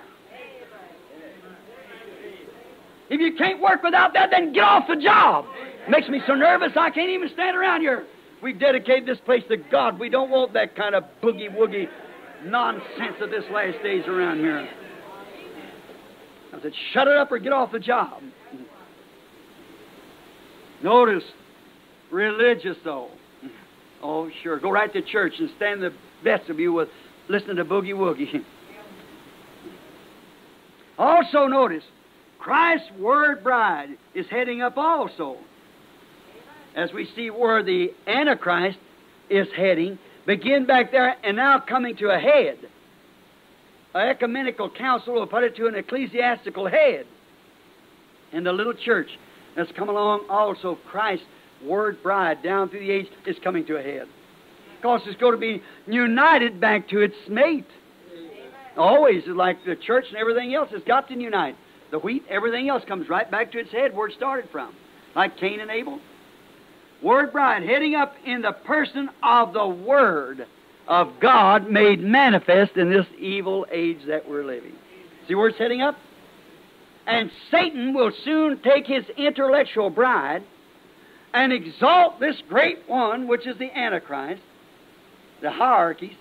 If 3.09 3.21
you 3.21 3.37
can't 3.37 3.61
work 3.61 3.83
without 3.83 4.15
that, 4.15 4.31
then 4.31 4.53
get 4.53 4.65
off 4.65 4.89
the 4.89 4.97
job. 4.97 5.45
Makes 5.89 6.09
me 6.09 6.21
so 6.27 6.35
nervous 6.35 6.73
I 6.77 6.91
can't 6.91 7.11
even 7.11 7.29
stand 7.33 7.57
around 7.57 7.83
here. 7.83 8.07
We've 8.43 8.59
dedicated 8.59 9.07
this 9.07 9.19
place 9.25 9.45
to 9.51 9.57
God. 9.57 10.01
We 10.01 10.09
don't 10.09 10.31
want 10.31 10.53
that 10.55 10.75
kind 10.75 10.97
of 10.97 11.05
boogie 11.23 11.55
woogie 11.55 11.89
nonsense 12.45 13.17
of 13.21 13.31
this 13.31 13.45
last 13.53 13.81
days 13.85 14.05
around 14.09 14.39
here. 14.39 14.69
I 16.53 16.61
said, 16.61 16.73
shut 16.93 17.09
it 17.09 17.17
up 17.17 17.33
or 17.33 17.39
get 17.39 17.53
off 17.53 17.73
the 17.73 17.79
job. 17.79 18.23
Notice, 20.83 21.25
religious 22.11 22.77
though. 22.85 23.09
Oh, 24.03 24.29
sure. 24.43 24.59
Go 24.59 24.71
right 24.71 24.93
to 24.93 25.03
church 25.03 25.35
and 25.39 25.49
stand 25.57 25.83
the 25.83 25.93
best 26.25 26.51
of 26.51 26.59
you 26.59 26.73
with 26.73 26.89
listening 27.29 27.57
to 27.57 27.65
boogie 27.65 27.95
woogie. 27.95 28.45
Also, 30.99 31.47
notice, 31.47 31.85
Christ's 32.39 32.91
word 32.99 33.43
bride 33.43 33.91
is 34.15 34.27
heading 34.29 34.61
up 34.63 34.77
also. 34.77 35.37
As 36.75 36.93
we 36.93 37.09
see 37.15 37.31
where 37.31 37.63
the 37.63 37.93
Antichrist 38.07 38.79
is 39.31 39.47
heading, 39.57 39.99
begin 40.27 40.67
back 40.67 40.91
there 40.91 41.17
and 41.23 41.37
now 41.37 41.61
coming 41.61 41.97
to 41.97 42.11
a 42.11 42.19
head. 42.19 42.59
An 43.95 44.09
ecumenical 44.09 44.71
council 44.71 45.15
will 45.15 45.27
put 45.27 45.45
it 45.45 45.57
to 45.57 45.67
an 45.67 45.75
ecclesiastical 45.75 46.67
head. 46.67 47.07
And 48.33 48.47
the 48.47 48.53
little 48.53 48.75
church 48.75 49.09
that's 49.55 49.71
come 49.73 49.89
along 49.89 50.27
also, 50.31 50.79
Christ's 50.91 51.27
word 51.65 52.03
bride 52.03 52.43
down 52.43 52.69
through 52.69 52.81
the 52.81 52.91
age 52.91 53.07
is 53.27 53.37
coming 53.45 53.67
to 53.67 53.77
a 53.77 53.83
head. 53.83 54.07
Because 54.77 55.03
it's 55.07 55.21
going 55.21 55.35
to 55.35 55.39
be 55.39 55.63
united 55.87 56.61
back 56.61 56.89
to 56.89 57.01
its 57.01 57.15
mate. 57.29 57.67
Always, 58.77 59.23
like 59.27 59.59
the 59.65 59.77
church 59.77 60.07
and 60.09 60.17
everything 60.17 60.55
else, 60.55 60.71
has 60.71 60.83
got 60.87 61.09
to 61.09 61.15
unite. 61.15 61.57
The 61.91 61.99
wheat, 61.99 62.25
everything 62.31 62.71
else 62.71 62.83
comes 62.89 63.09
right 63.09 63.31
back 63.31 63.53
to 63.53 63.59
its 63.59 63.71
head 63.71 63.95
where 63.95 64.09
it 64.09 64.15
started 64.17 64.49
from. 64.51 64.75
Like 65.15 65.37
Cain 65.37 65.61
and 65.61 65.71
Abel. 65.71 66.01
Word 67.03 67.33
bride 67.33 67.63
heading 67.65 67.95
up 67.95 68.15
in 68.25 68.43
the 68.43 68.53
person 68.53 69.11
of 69.23 69.53
the 69.53 69.67
Word 69.67 70.47
of 70.89 71.21
God 71.21 71.71
made 71.71 72.01
manifest 72.01 72.77
in 72.77 72.91
this 72.91 73.07
evil 73.19 73.67
age 73.71 74.01
that 74.07 74.29
we're 74.29 74.45
living. 74.45 74.75
See 75.29 75.35
where 75.35 75.49
it's 75.49 75.59
heading 75.59 75.83
up? 75.83 75.97
And 77.07 77.31
Satan 77.51 77.95
will 77.95 78.13
soon 78.25 78.59
take 78.61 78.87
his 78.87 79.05
intellectual 79.17 79.91
bride 79.91 80.43
and 81.35 81.53
exalt 81.53 82.21
this 82.21 82.37
great 82.49 82.89
one, 82.89 83.27
which 83.27 83.47
is 83.47 83.57
the 83.59 83.71
Antichrist, 83.77 84.43
the 85.41 85.51
hierarchies, 85.51 86.17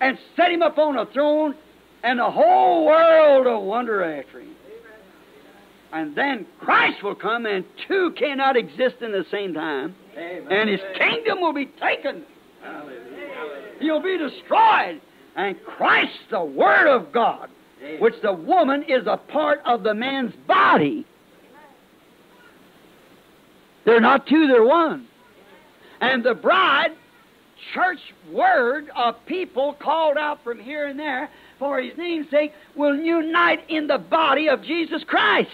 and 0.00 0.18
set 0.36 0.50
him 0.50 0.62
up 0.62 0.78
on 0.78 0.96
a 0.96 1.06
throne, 1.06 1.54
and 2.02 2.18
the 2.18 2.30
whole 2.30 2.86
world 2.86 3.46
will 3.46 3.64
wonder 3.64 4.02
after 4.04 4.40
him. 4.40 4.54
And 5.92 6.14
then 6.14 6.46
Christ 6.60 7.02
will 7.02 7.14
come, 7.14 7.46
and 7.46 7.64
two 7.88 8.12
cannot 8.16 8.56
exist 8.56 8.96
in 9.00 9.12
the 9.12 9.24
same 9.30 9.54
time, 9.54 9.94
and 10.16 10.68
his 10.68 10.80
kingdom 10.96 11.40
will 11.40 11.52
be 11.52 11.66
taken. 11.66 12.24
He'll 13.80 14.02
be 14.02 14.18
destroyed. 14.18 15.00
And 15.36 15.56
Christ, 15.64 16.18
the 16.30 16.42
Word 16.42 16.88
of 16.88 17.12
God, 17.12 17.50
which 17.98 18.14
the 18.22 18.32
woman 18.32 18.84
is 18.88 19.06
a 19.06 19.16
part 19.16 19.60
of 19.66 19.82
the 19.82 19.94
man's 19.94 20.34
body. 20.46 21.04
They're 23.84 24.00
not 24.00 24.26
two, 24.26 24.48
they're 24.48 24.64
one. 24.64 25.06
And 26.00 26.24
the 26.24 26.34
bride, 26.34 26.90
church 27.72 28.00
word 28.30 28.90
of 28.94 29.14
people 29.26 29.74
called 29.74 30.16
out 30.16 30.42
from 30.42 30.58
here 30.58 30.86
and 30.86 30.98
there 30.98 31.30
for 31.58 31.80
his 31.80 31.96
name's 31.96 32.30
sake, 32.30 32.52
will 32.74 32.96
unite 32.96 33.60
in 33.68 33.86
the 33.86 33.98
body 33.98 34.48
of 34.48 34.62
Jesus 34.62 35.02
Christ. 35.04 35.48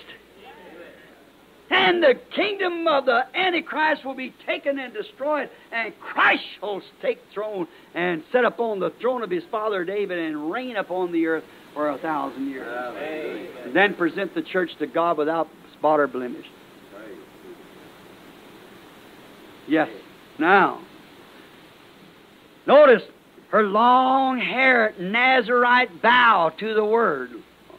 And 1.73 2.03
the 2.03 2.15
kingdom 2.35 2.87
of 2.87 3.07
the 3.07 3.25
Antichrist 3.35 4.05
will 4.05 4.15
be 4.15 4.35
taken 4.47 4.79
and 4.79 4.93
destroyed, 4.93 5.49
and 5.73 5.99
Christ 6.01 6.43
shall 6.61 6.83
take 7.01 7.19
throne 7.33 7.67
and 7.95 8.23
set 8.31 8.45
upon 8.45 8.79
the 8.79 8.91
throne 9.01 9.23
of 9.23 9.31
his 9.31 9.43
father 9.51 9.83
David 9.83 10.19
and 10.19 10.53
reign 10.53 10.77
upon 10.77 11.13
the 11.13 11.27
earth 11.27 11.45
for 11.73 11.89
a 11.89 11.97
thousand 11.97 12.51
years. 12.51 13.73
Then 13.73 13.95
present 13.95 14.35
the 14.35 14.43
church 14.43 14.71
to 14.81 14.87
God 14.87 15.17
without 15.17 15.49
spot 15.79 15.99
or 15.99 16.07
blemish. 16.07 16.47
Yes. 19.67 19.89
Now, 20.39 20.83
notice 22.67 23.03
her 23.51 23.63
long 23.63 24.39
hair 24.39 24.93
Nazarite 25.01 26.03
bow 26.03 26.53
to 26.59 26.75
the 26.75 26.85
word. 26.85 27.31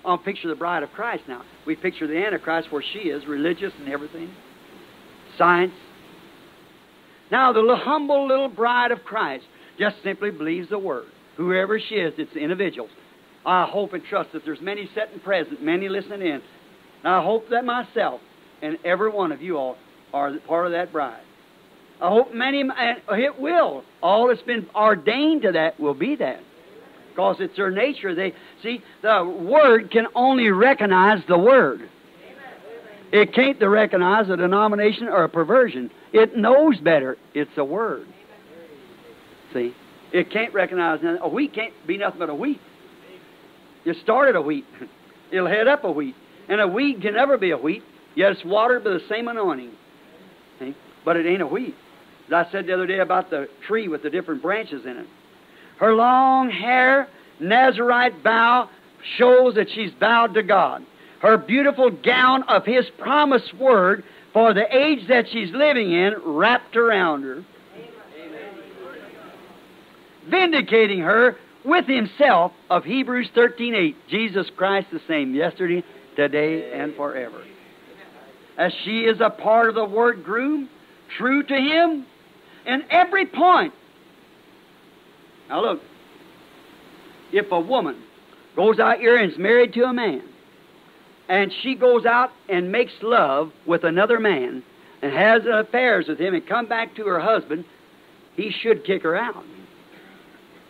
I'll 0.04 0.18
picture 0.18 0.48
the 0.48 0.56
bride 0.56 0.82
of 0.82 0.92
Christ 0.94 1.24
now. 1.28 1.44
We 1.66 1.76
picture 1.76 2.08
the 2.08 2.18
Antichrist 2.18 2.72
where 2.72 2.84
she 2.94 3.00
is, 3.00 3.26
religious 3.26 3.72
and 3.80 3.90
everything, 3.90 4.34
science. 5.38 5.74
Now, 7.32 7.54
the 7.54 7.62
little, 7.62 7.78
humble 7.78 8.28
little 8.28 8.50
bride 8.50 8.92
of 8.92 9.04
Christ 9.04 9.46
just 9.80 9.96
simply 10.04 10.32
believes 10.32 10.70
the 10.70 10.80
word. 10.80 11.06
Whoever 11.38 11.80
she 11.80 11.96
is, 11.96 12.14
it's 12.18 12.36
individuals. 12.36 12.92
I 13.46 13.66
hope 13.66 13.94
and 13.94 14.04
trust 14.04 14.34
that 14.34 14.44
there's 14.46 14.62
many 14.62 14.90
sitting 14.94 15.20
present, 15.20 15.62
many 15.62 15.90
listening 15.90 16.22
in. 16.22 16.42
And 17.04 17.14
I 17.14 17.24
hope 17.24 17.50
that 17.50 17.66
myself 17.66 18.22
and 18.62 18.78
every 18.86 19.10
one 19.10 19.32
of 19.32 19.42
you 19.42 19.58
all 19.58 19.78
are 20.14 20.32
part 20.48 20.68
of 20.68 20.72
that 20.74 20.92
bride. 20.92 21.24
I 22.02 22.10
hope 22.10 22.34
many, 22.34 22.62
and 22.62 22.72
it 23.10 23.40
will. 23.40 23.84
All 24.02 24.28
that's 24.28 24.42
been 24.42 24.68
ordained 24.76 25.44
to 25.44 25.54
that 25.54 25.80
will 25.80 25.94
be 25.94 26.16
that. 26.18 26.42
Because 27.14 27.38
it's 27.40 27.56
their 27.56 27.70
nature. 27.70 28.16
They 28.16 28.34
see 28.62 28.82
the 29.02 29.24
word 29.24 29.92
can 29.92 30.08
only 30.16 30.50
recognize 30.50 31.22
the 31.28 31.38
word. 31.38 31.90
It 33.12 33.34
can't 33.34 33.62
recognize 33.62 34.28
a 34.30 34.38
denomination 34.38 35.08
or 35.08 35.24
a 35.24 35.30
perversion. 35.30 35.92
It 36.12 36.36
knows 36.36 36.80
better. 36.80 37.18
It's 37.36 37.52
a 37.58 37.64
word. 37.64 38.08
See? 39.54 39.76
It 40.12 40.32
can't 40.32 40.52
recognize. 40.52 41.00
A 41.22 41.30
wheat 41.30 41.54
can't 41.54 41.74
be 41.86 41.98
nothing 41.98 42.20
but 42.20 42.30
a 42.30 42.36
wheat. 42.36 42.60
You 43.84 43.94
started 44.02 44.36
a 44.36 44.42
wheat. 44.42 44.66
It'll 45.32 45.48
head 45.48 45.68
up 45.68 45.84
a 45.84 45.92
wheat. 45.92 46.16
And 46.50 46.60
a 46.60 46.68
weed 46.68 47.02
can 47.04 47.14
never 47.14 47.38
be 47.38 47.52
a 47.52 47.58
wheat, 47.58 47.84
yet 48.16 48.32
it's 48.32 48.44
watered 48.44 48.84
by 48.84 48.92
the 48.92 49.02
same 49.08 49.28
anointing. 49.28 49.72
See? 50.60 50.76
But 51.06 51.16
it 51.18 51.28
ain't 51.28 51.42
a 51.42 51.48
wheat. 51.48 51.76
As 52.28 52.48
I 52.48 52.52
said 52.52 52.66
the 52.66 52.74
other 52.74 52.88
day 52.88 53.00
about 53.00 53.30
the 53.30 53.48
tree 53.68 53.88
with 53.88 54.02
the 54.02 54.10
different 54.10 54.42
branches 54.42 54.86
in 54.86 54.98
it. 54.98 55.08
Her 55.80 55.94
long 55.94 56.50
hair, 56.50 57.08
Nazarite 57.40 58.24
bow, 58.24 58.70
shows 59.18 59.56
that 59.56 59.70
she's 59.74 59.92
bowed 59.92 60.34
to 60.36 60.44
God. 60.44 60.86
Her 61.22 61.38
beautiful 61.38 61.90
gown 61.90 62.44
of 62.44 62.66
His 62.66 62.86
promised 62.98 63.54
word 63.56 64.04
for 64.34 64.54
the 64.54 64.66
age 64.76 65.08
that 65.10 65.26
she's 65.32 65.52
living 65.52 65.92
in 65.92 66.14
wrapped 66.26 66.76
around 66.76 67.24
her, 67.24 67.44
vindicating 70.30 71.00
her 71.00 71.38
with 71.64 71.86
Himself 71.86 72.52
of 72.70 72.84
Hebrews 72.84 73.30
13:8. 73.36 73.96
Jesus 74.10 74.50
Christ 74.56 74.88
the 74.92 75.02
same 75.08 75.34
yesterday, 75.34 75.84
today, 76.16 76.72
and 76.74 76.96
forever. 76.96 77.42
As 78.58 78.74
she 78.84 79.02
is 79.02 79.20
a 79.22 79.30
part 79.30 79.70
of 79.70 79.76
the 79.76 79.86
word 79.86 80.24
groom, 80.24 80.70
true 81.18 81.44
to 81.44 81.56
Him 81.56 82.06
in 82.66 82.84
every 82.90 83.26
point. 83.26 83.74
Now 85.54 85.62
look, 85.62 85.82
if 87.32 87.52
a 87.52 87.60
woman 87.60 88.02
goes 88.56 88.80
out 88.80 88.98
here 88.98 89.18
and 89.18 89.32
is 89.32 89.38
married 89.38 89.72
to 89.74 89.84
a 89.84 89.94
man, 89.94 90.24
and 91.30 91.54
she 91.62 91.76
goes 91.76 92.08
out 92.08 92.32
and 92.50 92.72
makes 92.72 92.92
love 93.04 93.52
with 93.68 93.84
another 93.84 94.20
man 94.20 94.64
and 95.04 95.14
has 95.14 95.44
affairs 95.46 96.08
with 96.08 96.20
him 96.20 96.34
and 96.34 96.48
come 96.48 96.66
back 96.66 96.96
to 96.96 97.06
her 97.06 97.20
husband, 97.20 97.66
he 98.36 98.50
should 98.50 98.84
kick 98.84 99.04
her 99.04 99.16
out. 99.16 99.44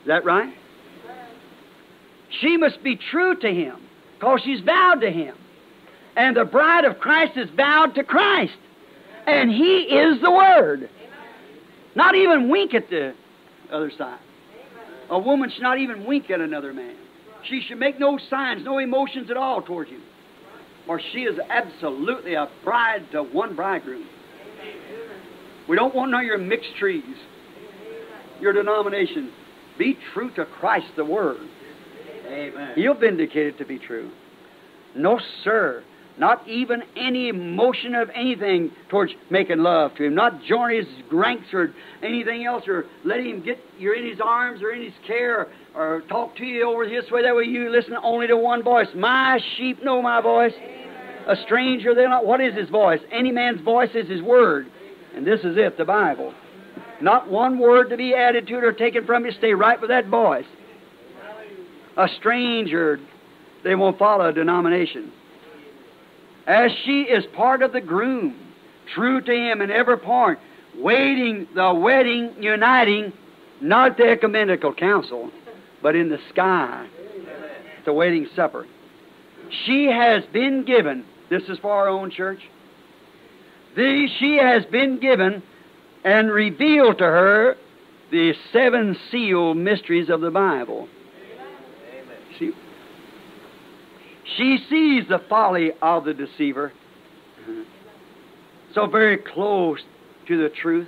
Is 0.02 0.08
that 0.08 0.26
right? 0.26 0.54
She 2.42 2.58
must 2.58 2.84
be 2.84 2.98
true 2.98 3.38
to 3.38 3.48
him 3.48 3.78
because 4.20 4.42
she's 4.44 4.60
vowed 4.60 5.00
to 5.00 5.10
him. 5.10 5.38
And 6.18 6.36
the 6.36 6.44
bride 6.44 6.84
of 6.84 7.00
Christ 7.00 7.38
is 7.38 7.50
vowed 7.56 7.96
to 7.96 8.04
Christ. 8.04 8.58
And 9.28 9.50
he 9.50 9.84
is 9.84 10.22
the 10.22 10.30
Word. 10.30 10.90
Not 11.96 12.16
even 12.16 12.50
wink 12.50 12.74
at 12.74 12.90
the 12.90 13.14
other 13.72 13.90
side. 13.98 14.20
A 15.10 15.20
woman 15.20 15.50
should 15.50 15.64
not 15.64 15.80
even 15.80 16.06
wink 16.06 16.30
at 16.30 16.40
another 16.40 16.74
man. 16.74 16.96
She 17.50 17.62
should 17.68 17.80
make 17.80 18.00
no 18.00 18.18
signs, 18.30 18.64
no 18.64 18.78
emotions 18.78 19.30
at 19.30 19.38
all 19.38 19.62
towards 19.62 19.92
you. 19.92 20.00
For 20.86 21.00
she 21.12 21.20
is 21.20 21.38
absolutely 21.50 22.34
a 22.34 22.48
bride 22.64 23.06
to 23.12 23.24
one 23.24 23.56
bridegroom. 23.56 24.06
We 25.68 25.76
don't 25.76 25.96
want 25.96 26.12
none 26.12 26.22
of 26.22 26.26
your 26.26 26.38
mixed 26.38 26.76
trees, 26.78 27.04
your 28.42 28.54
denomination. 28.54 29.32
Be 29.78 29.98
true 30.14 30.34
to 30.36 30.46
Christ 30.46 30.88
the 30.96 31.06
Word. 31.06 31.38
Amen. 32.28 32.74
He'll 32.76 32.96
vindicate 32.96 33.48
it 33.48 33.58
to 33.60 33.66
be 33.66 33.80
true. 33.80 34.12
No, 34.96 35.20
sir. 35.44 35.84
Not 36.18 36.48
even 36.48 36.84
any 36.96 37.30
emotion 37.30 37.96
of 37.96 38.10
anything 38.14 38.72
towards 38.90 39.14
making 39.32 39.60
love 39.60 39.96
to 39.96 40.04
him. 40.04 40.16
Not 40.16 40.44
join 40.44 40.76
his 40.76 40.86
ranks 41.12 41.48
or 41.54 41.74
anything 42.04 42.46
else, 42.46 42.68
or 42.68 42.86
let 43.04 43.20
him 43.20 43.44
get 43.44 43.58
you 43.80 43.94
in 43.94 44.08
his 44.08 44.20
arms 44.24 44.62
or 44.62 44.72
in 44.72 44.84
his 44.84 44.94
care, 45.08 45.48
or, 45.76 46.04
talk 46.10 46.36
to 46.38 46.46
you 46.46 46.70
over 46.70 46.88
this 46.88 47.10
way. 47.10 47.24
That 47.24 47.36
way 47.36 47.46
you 47.46 47.70
listen 47.72 47.96
only 48.04 48.28
to 48.28 48.38
one 48.38 48.62
voice. 48.62 48.88
My 48.96 49.40
sheep 49.58 49.84
know 49.84 50.02
my 50.04 50.22
voice. 50.22 50.54
A 51.28 51.36
stranger, 51.46 51.96
they're 51.96 52.10
not. 52.10 52.26
What 52.26 52.42
is 52.42 52.54
his 52.54 52.70
voice? 52.70 53.00
Any 53.12 53.32
man's 53.32 53.62
voice 53.62 53.90
is 53.96 54.08
his 54.08 54.22
word. 54.22 54.68
And 55.16 55.26
this 55.26 55.40
is 55.40 55.58
it, 55.58 55.78
the 55.78 55.86
Bible. 55.86 56.34
Not 57.02 57.30
one 57.30 57.58
word 57.58 57.90
to 57.90 57.98
be 57.98 58.14
added 58.14 58.46
to 58.48 58.58
it 58.58 58.64
or 58.64 58.72
taken 58.72 59.06
from 59.06 59.26
you. 59.26 59.32
Stay 59.32 59.54
right 59.54 59.80
with 59.82 59.90
that 59.90 60.08
voice. 60.08 60.46
A 61.98 62.08
stranger, 62.20 63.00
they 63.64 63.74
won't 63.74 63.98
follow 63.98 64.28
a 64.28 64.34
denomination 64.34 65.12
as 66.48 66.72
she 66.84 67.02
is 67.02 67.26
part 67.36 67.62
of 67.62 67.72
the 67.72 67.82
groom, 67.82 68.36
true 68.94 69.22
to 69.22 69.32
him 69.32 69.62
in 69.62 69.72
every 69.72 69.98
point, 69.98 70.40
waiting 70.76 71.48
the 71.56 71.74
wedding, 71.74 72.34
uniting, 72.40 73.14
not 73.62 73.98
the 73.98 74.04
ecumenical 74.10 74.74
council, 74.74 75.32
but 75.82 75.96
in 75.96 76.10
the 76.10 76.20
sky, 76.30 76.88
the 77.86 77.94
wedding 77.94 78.28
supper. 78.36 78.66
She 79.66 79.86
has 79.86 80.24
been 80.34 80.66
given, 80.66 81.06
this 81.30 81.44
is 81.44 81.60
for 81.60 81.72
our 81.72 81.88
own 81.88 82.12
church, 82.12 82.40
the, 83.76 84.08
she 84.20 84.38
has 84.38 84.66
been 84.66 85.00
given 85.00 85.42
and 86.04 86.32
revealed 86.32 86.98
to 87.00 87.06
her 87.06 87.58
the 88.12 88.34
seven 88.52 88.96
seal 89.10 89.54
mysteries 89.54 90.10
of 90.10 90.22
the 90.22 90.30
Bible. 90.30 90.88
See, 92.38 92.52
she 94.38 94.58
sees 94.70 95.08
the 95.10 95.20
folly 95.30 95.72
of 95.82 96.06
the 96.06 96.14
deceiver, 96.14 96.72
so 98.74 98.88
very 98.88 99.18
close 99.18 99.80
to 100.28 100.42
the 100.42 100.50
truth 100.50 100.88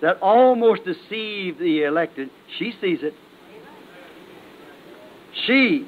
that 0.00 0.18
almost 0.20 0.84
deceive 0.84 1.58
the 1.58 1.84
elected. 1.84 2.30
She 2.58 2.72
sees 2.80 2.98
it. 3.02 3.14
She 5.46 5.86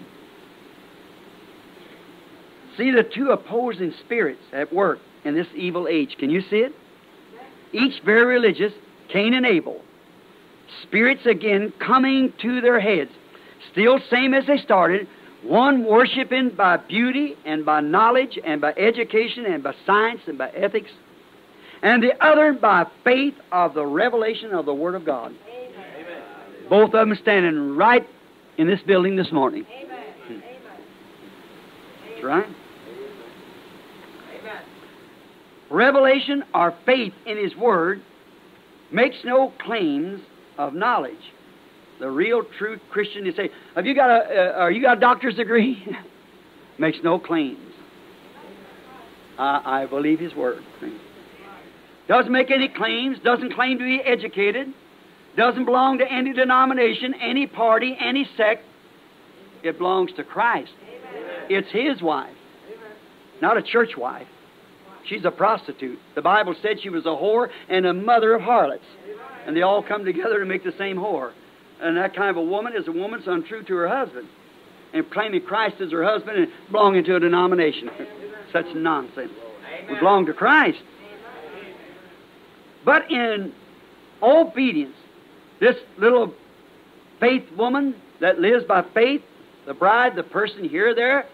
see 2.77 2.91
the 2.91 3.03
two 3.03 3.31
opposing 3.31 3.93
spirits 4.05 4.41
at 4.53 4.73
work 4.73 4.99
in 5.25 5.35
this 5.35 5.47
evil 5.55 5.87
age. 5.89 6.17
Can 6.19 6.31
you 6.31 6.41
see 6.43 6.57
it? 6.57 6.73
Each 7.73 8.03
very 8.05 8.25
religious, 8.25 8.73
Cain 9.13 9.35
and 9.35 9.47
Abel. 9.47 9.81
Spirits 10.83 11.27
again 11.27 11.73
coming 11.79 12.33
to 12.41 12.61
their 12.61 12.81
heads. 12.81 13.11
Still 13.73 13.99
same 14.11 14.35
as 14.35 14.47
they 14.47 14.59
started, 14.59 15.09
one 15.45 15.85
worshiping 15.85 16.51
by 16.57 16.77
beauty 16.77 17.37
and 17.45 17.65
by 17.65 17.81
knowledge 17.81 18.39
and 18.45 18.61
by 18.61 18.73
education 18.73 19.47
and 19.47 19.63
by 19.63 19.75
science 19.87 20.21
and 20.27 20.39
by 20.39 20.49
ethics, 20.51 20.91
and 21.83 22.03
the 22.03 22.13
other 22.25 22.53
by 22.55 22.87
faith 23.05 23.35
of 23.53 23.75
the 23.75 23.85
revelation 23.85 24.53
of 24.53 24.65
the 24.65 24.75
Word 24.75 24.95
of 24.95 25.05
God. 25.05 25.33
Amen. 25.49 26.23
Both 26.71 26.95
of 26.95 27.09
them 27.09 27.19
standing 27.21 27.77
right 27.77 28.07
in 28.57 28.67
this 28.67 28.81
building 28.87 29.17
this 29.17 29.31
morning. 29.33 29.67
Amen. 29.71 30.43
That's 32.09 32.25
right. 32.25 32.47
Amen. 34.41 34.63
Revelation 35.71 36.45
or 36.55 36.75
faith 36.87 37.13
in 37.27 37.37
His 37.37 37.55
Word 37.57 38.01
makes 38.91 39.17
no 39.25 39.53
claims 39.61 40.21
of 40.57 40.73
knowledge. 40.73 41.13
The 42.05 42.11
real, 42.11 42.43
true 42.59 42.79
Christian 42.91 43.27
is 43.27 43.35
say, 43.35 43.49
"Have 43.75 43.87
you 43.87 43.95
got 43.95 44.11
a? 44.11 44.15
Uh, 44.15 44.59
are 44.59 44.71
you 44.71 44.83
got 44.83 44.99
a 44.99 45.01
doctor's 45.01 45.37
degree?" 45.37 45.83
makes 46.79 46.99
no 47.03 47.19
claims. 47.19 47.73
I, 49.39 49.85
I 49.85 49.87
believe 49.87 50.21
His 50.21 50.35
Word. 50.35 50.63
Doesn't 52.07 52.31
make 52.31 52.51
any 52.51 52.69
claims. 52.69 53.17
Doesn't 53.25 53.55
claim 53.55 53.79
to 53.79 53.85
be 53.85 54.03
educated. 54.05 54.75
Doesn't 55.35 55.65
belong 55.65 55.97
to 55.97 56.13
any 56.13 56.35
denomination, 56.35 57.15
any 57.23 57.47
party, 57.47 57.97
any 57.99 58.29
sect. 58.37 58.65
It 59.63 59.79
belongs 59.79 60.13
to 60.17 60.25
Christ. 60.25 60.75
It's 61.49 61.71
His 61.71 62.03
wife, 62.03 62.37
not 63.41 63.57
a 63.57 63.63
church 63.63 63.97
wife. 63.97 64.29
She's 65.07 65.25
a 65.25 65.31
prostitute. 65.31 65.99
The 66.15 66.21
Bible 66.21 66.55
said 66.61 66.83
she 66.83 66.91
was 66.91 67.07
a 67.07 67.17
whore 67.17 67.49
and 67.71 67.87
a 67.87 67.95
mother 67.95 68.35
of 68.35 68.43
harlots. 68.43 68.85
And 69.47 69.57
they 69.57 69.63
all 69.63 69.83
come 69.83 70.05
together 70.05 70.41
to 70.41 70.45
make 70.45 70.65
the 70.65 70.75
same 70.77 70.99
whore. 70.99 71.33
And 71.85 71.99
that 71.99 72.17
kind 72.17 72.31
of 72.31 72.39
a 72.39 72.43
woman 72.43 72.73
is 72.75 72.89
a 72.89 72.93
woman 72.93 73.21
that's 73.21 73.29
untrue 73.29 73.63
to 73.63 73.75
her 73.75 73.89
husband. 73.89 74.27
And 74.95 75.09
claiming 75.11 75.43
Christ 75.43 75.77
as 75.83 75.93
her 75.93 76.03
husband 76.03 76.39
and 76.39 76.49
belonging 76.73 77.05
to 77.05 77.17
a 77.17 77.21
denomination. 77.21 77.91
Such 78.53 78.65
nonsense. 78.75 79.33
We 79.89 79.99
belong 79.99 80.25
to 80.27 80.33
Christ. 80.33 80.79
But 82.87 83.11
in 83.11 83.53
obedience, 84.23 84.95
this 85.61 85.77
little 85.99 86.33
faith 87.21 87.45
woman 87.57 87.95
that 88.21 88.39
lives 88.39 88.65
by 88.65 88.83
faith, 88.95 89.21
the 89.67 89.75
bride, 89.75 90.17
the 90.17 90.23
person 90.23 90.67
here, 90.67 90.95
there, 90.95 91.27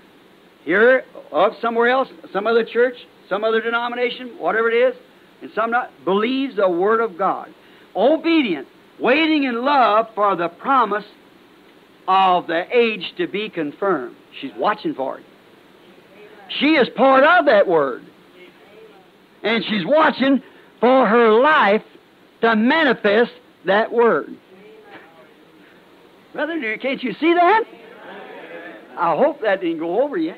here, 0.65 1.05
of 1.31 1.53
somewhere 1.63 1.91
else, 1.91 2.09
some 2.33 2.49
other 2.49 2.65
church, 2.65 2.97
some 3.29 3.45
other 3.45 3.61
denomination, 3.61 4.31
whatever 4.39 4.69
it 4.71 4.75
is, 4.75 4.95
and 5.43 5.51
some 5.55 5.71
not, 5.71 5.91
believes 6.05 6.57
the 6.57 6.69
Word 6.69 7.01
of 7.01 7.17
God. 7.17 7.55
Obedient, 7.95 8.67
waiting 9.01 9.45
in 9.45 9.65
love 9.65 10.07
for 10.15 10.37
the 10.37 10.49
promise 10.49 11.05
of 12.09 12.47
the 12.47 12.65
age 12.77 13.15
to 13.17 13.27
be 13.27 13.49
confirmed. 13.49 14.17
She's 14.41 14.53
watching 14.57 14.95
for 14.95 15.19
it. 15.19 15.25
She 16.59 16.75
is 16.75 16.89
part 16.97 17.25
of 17.25 17.47
that 17.47 17.67
Word. 17.67 18.05
And 19.43 19.65
she's 19.65 19.87
watching 19.87 20.43
for 20.81 21.07
her 21.07 21.31
life 21.41 21.83
to 22.41 22.57
manifest 22.57 23.33
that 23.67 23.93
Word. 23.93 24.37
Brother, 26.33 26.79
can't 26.79 27.03
you 27.03 27.13
see 27.15 27.35
that? 27.35 27.65
I 28.97 29.17
hope 29.17 29.41
that 29.43 29.61
didn't 29.61 29.79
go 29.79 30.03
over 30.03 30.17
you. 30.17 30.35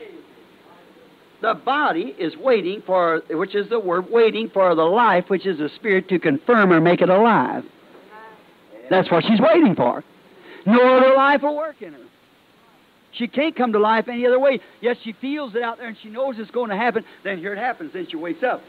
The 1.41 1.55
body 1.55 2.15
is 2.19 2.37
waiting 2.37 2.83
for, 2.87 3.23
which 3.31 3.57
is 3.57 3.69
the 3.69 3.81
word, 3.81 4.11
waiting 4.11 4.49
for 4.49 4.75
the 4.77 4.85
life, 4.85 5.25
which 5.29 5.45
is 5.45 5.59
the 5.59 5.69
spirit, 5.75 6.09
to 6.09 6.21
confirm 6.21 6.73
or 6.73 6.81
make 6.81 7.03
it 7.03 7.09
alive. 7.09 7.65
That's 8.91 9.11
what 9.11 9.25
she's 9.25 9.41
waiting 9.41 9.75
for. 9.75 10.05
No 10.67 10.97
other 10.97 11.15
life 11.15 11.43
will 11.43 11.57
work 11.57 11.83
in 11.83 11.95
her. 11.95 12.01
She 13.13 13.29
can't 13.29 13.55
come 13.55 13.73
to 13.73 13.79
life 13.79 14.09
any 14.09 14.27
other 14.27 14.39
way. 14.39 14.61
Yes, 14.81 14.97
she 15.03 15.13
feels 15.13 15.55
it 15.55 15.63
out 15.63 15.79
there 15.79 15.89
and 15.89 15.97
she 16.03 16.09
knows 16.09 16.37
it's 16.39 16.51
going 16.51 16.71
to 16.71 16.77
happen. 16.77 17.05
Then 17.25 17.39
here 17.39 17.53
it 17.53 17.59
happens. 17.59 17.93
Then 17.93 18.07
she 18.09 18.17
wakes 18.17 18.43
up. 18.43 18.63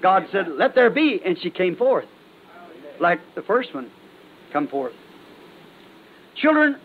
God 0.00 0.26
said, 0.30 0.46
Let 0.48 0.74
there 0.74 0.90
be. 0.90 1.20
And 1.24 1.38
she 1.40 1.50
came 1.50 1.76
forth. 1.76 2.06
Like 3.00 3.18
the 3.34 3.42
first 3.42 3.74
one, 3.74 3.90
come 4.52 4.68
forth. 4.68 4.92
Children 6.36 6.78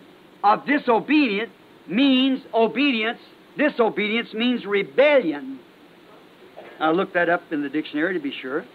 of 0.43 0.65
disobedience 0.65 1.51
means 1.87 2.41
obedience. 2.53 3.19
Disobedience 3.57 4.33
means 4.33 4.65
rebellion. 4.65 5.59
I 6.79 6.91
looked 6.91 7.13
that 7.13 7.29
up 7.29 7.41
in 7.51 7.61
the 7.61 7.69
dictionary 7.69 8.13
to 8.15 8.19
be 8.19 8.33
sure. 8.41 8.65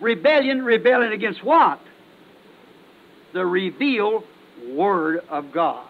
Rebellion, 0.00 0.64
rebellion 0.64 1.12
against 1.12 1.44
what? 1.44 1.80
The 3.34 3.44
revealed 3.44 4.24
Word 4.68 5.20
of 5.28 5.50
God. 5.50 5.88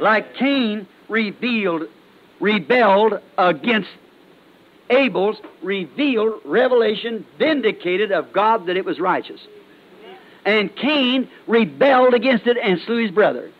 Like 0.00 0.34
Cain 0.34 0.88
revealed, 1.10 1.82
rebelled 2.40 3.20
against 3.36 3.90
Abel's 4.88 5.36
revealed 5.62 6.40
revelation, 6.44 7.26
vindicated 7.38 8.10
of 8.12 8.32
God 8.32 8.64
that 8.66 8.78
it 8.78 8.86
was 8.86 8.98
righteous. 8.98 9.42
And 10.46 10.74
Cain 10.74 11.28
rebelled 11.46 12.14
against 12.14 12.46
it 12.46 12.56
and 12.56 12.80
slew 12.80 13.02
his 13.02 13.10
brother. 13.10 13.50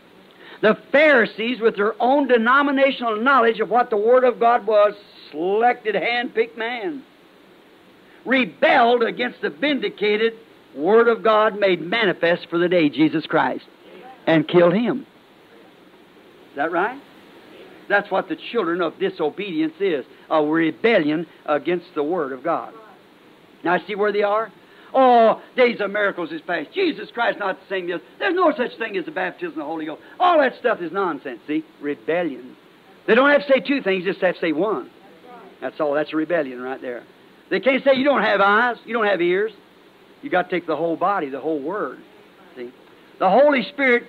The 0.63 0.79
Pharisees, 0.91 1.61
with 1.61 1.77
their 1.77 1.95
own 2.03 2.27
denominational 2.27 3.17
knowledge 3.17 3.61
of 3.61 3.69
what 3.69 3.91
the 3.91 3.99
Word 3.99 4.25
of 4.25 4.41
God 4.41 4.67
was, 4.67 4.95
selected, 5.31 5.95
hand-picked 5.95 6.57
man, 6.57 7.05
rebelled 8.25 9.03
against 9.03 9.43
the 9.43 9.51
vindicated 9.51 10.39
Word 10.75 11.09
of 11.09 11.23
God 11.23 11.59
made 11.59 11.81
manifest 11.81 12.49
for 12.49 12.59
the 12.59 12.69
day, 12.69 12.89
Jesus 12.89 13.27
Christ, 13.27 13.65
and 14.27 14.47
killed 14.47 14.75
him. 14.75 15.07
Is 16.51 16.57
that 16.57 16.73
right? 16.73 17.01
That's 17.89 18.11
what 18.11 18.29
the 18.29 18.37
children 18.53 18.81
of 18.81 18.99
disobedience 18.99 19.75
is 19.81 20.05
a 20.31 20.43
rebellion 20.43 21.27
against 21.47 21.87
the 21.95 22.05
Word 22.05 22.33
of 22.33 22.45
God. 22.45 22.73
Now, 23.65 23.79
see 23.87 23.97
where 23.97 24.13
they 24.13 24.23
are? 24.23 24.53
Oh, 24.95 25.41
days 25.57 25.81
of 25.81 25.91
miracles 25.91 26.33
is 26.33 26.41
past. 26.41 26.73
Jesus 26.73 27.11
Christ 27.13 27.39
not 27.39 27.59
saying 27.69 27.87
this. 27.87 28.01
There's 28.19 28.35
no 28.35 28.53
such 28.57 28.77
thing 28.79 28.97
as 28.97 29.05
the 29.05 29.11
baptism 29.11 29.53
of 29.53 29.57
the 29.57 29.65
Holy 29.65 29.87
Ghost. 29.87 30.03
All 30.19 30.39
that 30.41 30.57
stuff 30.59 30.81
is 30.81 30.91
nonsense, 30.93 31.41
see? 31.47 31.65
Rebellion. 31.81 32.57
They 33.07 33.15
don't 33.15 33.31
have 33.31 33.47
to 33.47 33.53
say 33.53 33.61
two 33.61 33.83
things, 33.83 34.05
just 34.05 34.21
have 34.21 34.35
to 34.35 34.41
say 34.41 34.53
one. 34.53 34.91
That's 35.61 35.79
all. 35.81 35.95
That's 35.95 36.13
a 36.13 36.17
rebellion 36.17 36.61
right 36.61 36.81
there. 36.81 37.05
They 37.51 37.61
can't 37.61 37.85
say 37.85 37.95
you 37.95 38.05
don't 38.05 38.23
have 38.23 38.41
eyes, 38.41 38.77
you 38.85 38.95
don't 38.95 39.07
have 39.07 39.21
ears. 39.21 39.53
You 40.23 40.31
got 40.31 40.49
to 40.49 40.51
take 40.51 40.67
the 40.67 40.77
whole 40.77 40.97
body, 40.97 41.29
the 41.29 41.41
whole 41.41 41.61
word. 41.61 41.99
See? 42.57 42.73
The 43.19 43.31
Holy 43.31 43.63
Spirit 43.65 44.05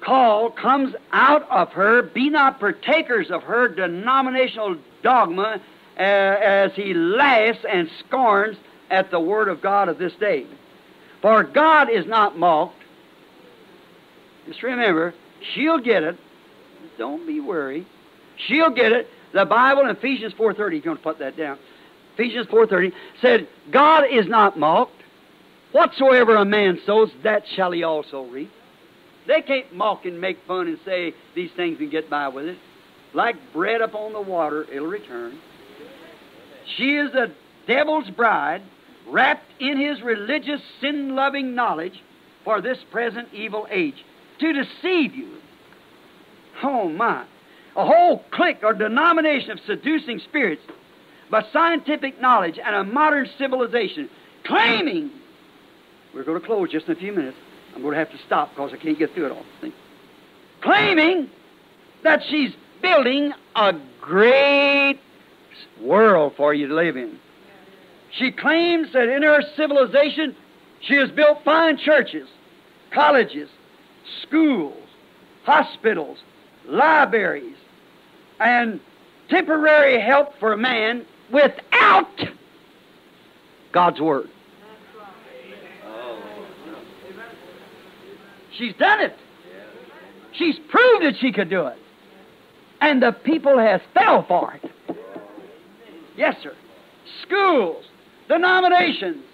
call 0.00 0.50
comes 0.50 0.94
out 1.12 1.48
of 1.50 1.72
her. 1.72 2.02
Be 2.02 2.30
not 2.30 2.60
partakers 2.60 3.30
of 3.30 3.42
her 3.44 3.68
denominational 3.68 4.76
dogma 5.02 5.60
uh, 5.98 6.00
as 6.00 6.72
he 6.74 6.94
laughs 6.94 7.58
and 7.68 7.90
scorns 8.06 8.56
at 8.90 9.10
the 9.10 9.20
Word 9.20 9.48
of 9.48 9.60
God 9.60 9.88
of 9.88 9.98
this 9.98 10.12
day. 10.14 10.46
For 11.20 11.42
God 11.42 11.90
is 11.90 12.06
not 12.06 12.38
mocked. 12.38 12.74
Just 14.46 14.62
remember, 14.62 15.14
she'll 15.54 15.78
get 15.78 16.02
it. 16.02 16.16
Don't 16.96 17.26
be 17.26 17.40
worried. 17.40 17.86
She'll 18.46 18.70
get 18.70 18.92
it. 18.92 19.08
The 19.32 19.44
Bible 19.44 19.82
in 19.82 19.90
Ephesians 19.90 20.32
4.30, 20.34 20.78
if 20.78 20.84
you 20.84 20.90
want 20.90 21.00
to 21.00 21.04
put 21.04 21.18
that 21.18 21.36
down. 21.36 21.58
Ephesians 22.18 22.48
4.30 22.48 22.92
said, 23.22 23.46
God 23.70 24.04
is 24.10 24.26
not 24.26 24.58
mocked. 24.58 25.02
Whatsoever 25.70 26.34
a 26.34 26.44
man 26.44 26.80
sows, 26.84 27.10
that 27.22 27.44
shall 27.54 27.70
he 27.70 27.84
also 27.84 28.24
reap. 28.24 28.50
They 29.28 29.40
can't 29.40 29.72
mock 29.72 30.04
and 30.04 30.20
make 30.20 30.38
fun 30.44 30.66
and 30.66 30.78
say 30.84 31.14
these 31.36 31.52
things 31.52 31.78
and 31.78 31.92
get 31.92 32.10
by 32.10 32.26
with 32.26 32.46
it. 32.46 32.58
Like 33.14 33.36
bread 33.52 33.82
upon 33.82 34.14
the 34.14 34.20
water, 34.20 34.66
it'll 34.72 34.88
return. 34.88 35.38
She 36.76 36.96
is 36.96 37.12
the 37.12 37.30
devil's 37.68 38.10
bride, 38.10 38.62
wrapped 39.06 39.52
in 39.60 39.78
his 39.78 40.02
religious, 40.02 40.60
sin 40.80 41.14
loving 41.14 41.54
knowledge 41.54 42.02
for 42.42 42.60
this 42.60 42.78
present 42.90 43.28
evil 43.32 43.68
age 43.70 44.04
to 44.40 44.52
deceive 44.52 45.14
you. 45.14 45.36
Oh, 46.64 46.88
my. 46.88 47.24
A 47.76 47.86
whole 47.86 48.24
clique 48.32 48.64
or 48.64 48.72
denomination 48.72 49.52
of 49.52 49.60
seducing 49.66 50.18
spirits, 50.18 50.62
but 51.30 51.46
scientific 51.52 52.20
knowledge 52.20 52.58
and 52.64 52.74
a 52.74 52.84
modern 52.84 53.28
civilization 53.38 54.08
claiming. 54.44 55.10
We're 56.14 56.24
going 56.24 56.40
to 56.40 56.46
close 56.46 56.70
just 56.70 56.86
in 56.86 56.92
a 56.92 56.96
few 56.96 57.12
minutes. 57.12 57.36
I'm 57.74 57.82
going 57.82 57.92
to 57.92 57.98
have 57.98 58.10
to 58.10 58.18
stop 58.26 58.50
because 58.50 58.72
I 58.72 58.76
can't 58.76 58.98
get 58.98 59.12
through 59.14 59.26
it 59.26 59.32
all. 59.32 59.44
Claiming 60.62 61.28
that 62.02 62.22
she's 62.28 62.52
building 62.80 63.32
a 63.54 63.74
great 64.00 64.98
world 65.80 66.32
for 66.36 66.54
you 66.54 66.68
to 66.68 66.74
live 66.74 66.96
in. 66.96 67.18
She 68.12 68.32
claims 68.32 68.88
that 68.94 69.08
in 69.08 69.22
her 69.22 69.42
civilization 69.56 70.34
she 70.80 70.94
has 70.94 71.10
built 71.10 71.44
fine 71.44 71.76
churches, 71.76 72.28
colleges, 72.92 73.48
schools, 74.22 74.82
hospitals, 75.44 76.18
libraries, 76.66 77.56
and 78.40 78.80
temporary 79.28 80.00
help 80.00 80.38
for 80.38 80.56
man 80.56 81.04
without 81.32 82.06
God's 83.72 84.00
Word. 84.00 84.28
She's 88.56 88.74
done 88.74 89.00
it. 89.00 89.14
She's 90.32 90.58
proved 90.68 91.04
that 91.04 91.14
she 91.20 91.32
could 91.32 91.48
do 91.48 91.66
it. 91.66 91.78
And 92.80 93.02
the 93.02 93.12
people 93.12 93.58
has 93.58 93.80
fell 93.94 94.24
for 94.26 94.54
it. 94.54 94.96
Yes, 96.16 96.36
sir. 96.42 96.54
Schools, 97.22 97.84
denominations, 98.28 99.24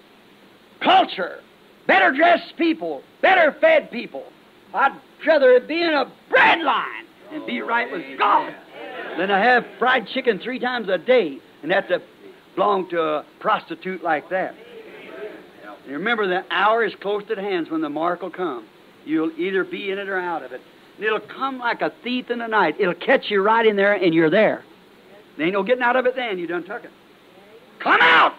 culture, 0.79 1.39
better 1.87 2.11
dressed 2.11 2.55
people, 2.57 3.01
better 3.21 3.55
fed 3.59 3.91
people. 3.91 4.25
I'd 4.73 4.99
rather 5.25 5.59
be 5.59 5.81
in 5.81 5.93
a 5.93 6.11
bread 6.29 6.61
line 6.61 7.05
and 7.31 7.45
be 7.45 7.61
right 7.61 7.91
with 7.91 8.03
God 8.17 8.53
than 9.17 9.29
to 9.29 9.35
have 9.35 9.65
fried 9.79 10.07
chicken 10.07 10.39
three 10.39 10.59
times 10.59 10.89
a 10.89 10.97
day 10.97 11.39
and 11.65 11.71
have 11.71 11.87
to 11.87 11.99
belong 12.53 12.87
to 12.91 13.01
a 13.01 13.25
prostitute 13.39 14.03
like 14.03 14.29
that. 14.29 14.53
And 15.85 15.93
remember, 15.93 16.27
the 16.27 16.43
hour 16.51 16.85
is 16.85 16.93
close 17.01 17.23
at 17.31 17.39
hand 17.39 17.71
when 17.71 17.81
the 17.81 17.89
mark 17.89 18.21
will 18.21 18.29
come. 18.29 18.67
You'll 19.03 19.31
either 19.31 19.63
be 19.63 19.89
in 19.89 19.97
it 19.97 20.07
or 20.07 20.19
out 20.19 20.43
of 20.43 20.51
it. 20.51 20.61
And 20.95 21.05
it'll 21.05 21.19
come 21.19 21.57
like 21.57 21.81
a 21.81 21.91
thief 22.03 22.29
in 22.29 22.37
the 22.37 22.45
night. 22.45 22.75
It'll 22.79 22.93
catch 22.93 23.31
you 23.31 23.41
right 23.41 23.65
in 23.65 23.75
there, 23.75 23.93
and 23.93 24.13
you're 24.13 24.29
there. 24.29 24.63
There 25.37 25.47
ain't 25.47 25.53
no 25.53 25.63
getting 25.63 25.81
out 25.81 25.95
of 25.95 26.05
it 26.05 26.15
then. 26.15 26.37
You 26.37 26.45
done 26.45 26.65
took 26.65 26.83
it. 26.83 26.91
Come 27.79 27.99
out! 27.99 28.35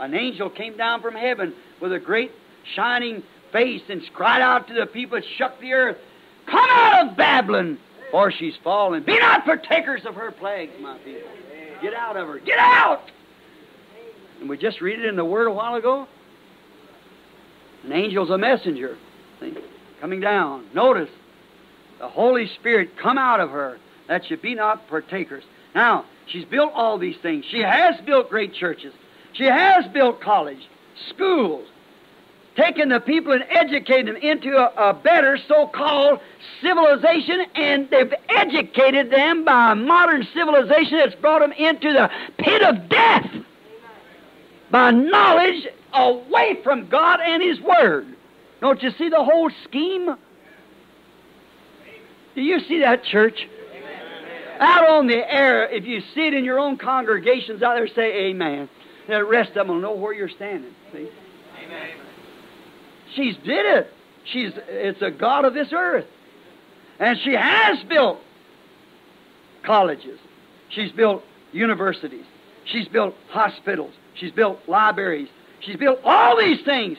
An 0.00 0.14
angel 0.14 0.50
came 0.50 0.76
down 0.76 1.02
from 1.02 1.14
heaven 1.14 1.54
with 1.80 1.92
a 1.92 2.00
great 2.00 2.32
shining 2.74 3.22
face 3.52 3.82
and 3.88 4.02
cried 4.12 4.42
out 4.42 4.66
to 4.66 4.74
the 4.74 4.86
people 4.86 5.20
that 5.20 5.26
shook 5.36 5.60
the 5.60 5.72
earth, 5.72 5.98
Come 6.46 6.68
out 6.68 7.06
of 7.06 7.16
Babylon, 7.16 7.78
for 8.10 8.32
she's 8.32 8.54
fallen. 8.64 9.04
Be 9.04 9.16
not 9.20 9.44
partakers 9.44 10.04
of 10.04 10.16
her 10.16 10.32
plagues, 10.32 10.72
my 10.80 10.98
people. 10.98 11.30
Get 11.82 11.94
out 11.94 12.16
of 12.16 12.28
her. 12.28 12.38
Get 12.38 12.58
out! 12.58 13.02
And 14.40 14.48
we 14.48 14.56
just 14.56 14.80
read 14.80 14.98
it 14.98 15.04
in 15.04 15.16
the 15.16 15.24
Word 15.24 15.46
a 15.46 15.52
while 15.52 15.74
ago. 15.74 16.06
An 17.84 17.92
angel's 17.92 18.30
a 18.30 18.38
messenger. 18.38 18.96
See? 19.40 19.56
Coming 20.00 20.20
down. 20.20 20.66
Notice, 20.74 21.10
the 21.98 22.08
Holy 22.08 22.46
Spirit 22.58 22.96
come 22.98 23.18
out 23.18 23.40
of 23.40 23.50
her, 23.50 23.78
that 24.08 24.24
she 24.26 24.36
be 24.36 24.54
not 24.54 24.88
partakers. 24.88 25.44
Now, 25.74 26.04
she's 26.26 26.44
built 26.44 26.72
all 26.74 26.98
these 26.98 27.16
things. 27.22 27.44
She 27.50 27.60
has 27.60 28.00
built 28.04 28.30
great 28.30 28.54
churches. 28.54 28.92
She 29.34 29.44
has 29.44 29.86
built 29.92 30.20
college, 30.20 30.68
schools, 31.10 31.66
taken 32.60 32.88
the 32.88 33.00
people 33.00 33.32
and 33.32 33.44
educated 33.48 34.08
them 34.08 34.16
into 34.16 34.56
a, 34.56 34.90
a 34.90 34.94
better 34.94 35.38
so-called 35.48 36.20
civilization, 36.60 37.42
and 37.54 37.88
they've 37.90 38.12
educated 38.28 39.10
them 39.10 39.44
by 39.44 39.74
modern 39.74 40.26
civilization 40.34 40.98
that's 40.98 41.14
brought 41.16 41.40
them 41.40 41.52
into 41.52 41.92
the 41.92 42.10
pit 42.38 42.62
of 42.62 42.88
death 42.88 43.30
by 44.70 44.90
knowledge 44.90 45.66
away 45.92 46.58
from 46.62 46.88
God 46.88 47.20
and 47.20 47.42
His 47.42 47.60
Word. 47.60 48.06
Don't 48.60 48.82
you 48.82 48.90
see 48.98 49.08
the 49.08 49.24
whole 49.24 49.50
scheme? 49.64 50.16
Do 52.34 52.42
you 52.42 52.60
see 52.60 52.80
that, 52.80 53.04
church? 53.04 53.48
Out 54.60 54.88
on 54.90 55.06
the 55.06 55.32
air, 55.32 55.66
if 55.70 55.86
you 55.86 56.02
see 56.14 56.26
it 56.26 56.34
in 56.34 56.44
your 56.44 56.58
own 56.58 56.76
congregations 56.76 57.62
out 57.62 57.74
there, 57.74 57.88
say 57.88 58.26
amen. 58.26 58.68
The 59.08 59.24
rest 59.24 59.50
of 59.50 59.66
them 59.66 59.68
will 59.68 59.80
know 59.80 59.94
where 59.94 60.12
you're 60.12 60.28
standing. 60.28 60.72
See? 60.92 61.08
Amen. 61.64 62.09
She's 63.14 63.36
did 63.36 63.66
it. 63.66 63.92
She's 64.24 64.52
it's 64.68 65.02
a 65.02 65.10
God 65.10 65.44
of 65.44 65.54
this 65.54 65.68
earth. 65.72 66.06
And 66.98 67.18
she 67.24 67.32
has 67.32 67.82
built 67.84 68.20
colleges. 69.62 70.18
She's 70.68 70.92
built 70.92 71.24
universities. 71.52 72.24
She's 72.64 72.88
built 72.88 73.14
hospitals. 73.28 73.92
She's 74.14 74.32
built 74.32 74.60
libraries. 74.68 75.28
She's 75.60 75.76
built 75.76 76.00
all 76.04 76.38
these 76.38 76.62
things 76.64 76.98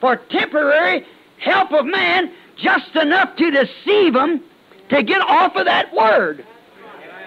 for 0.00 0.16
temporary 0.16 1.06
help 1.38 1.72
of 1.72 1.86
man, 1.86 2.32
just 2.56 2.94
enough 2.96 3.36
to 3.36 3.50
deceive 3.50 4.14
them 4.14 4.42
to 4.88 5.02
get 5.02 5.20
off 5.20 5.56
of 5.56 5.66
that 5.66 5.94
word. 5.94 6.44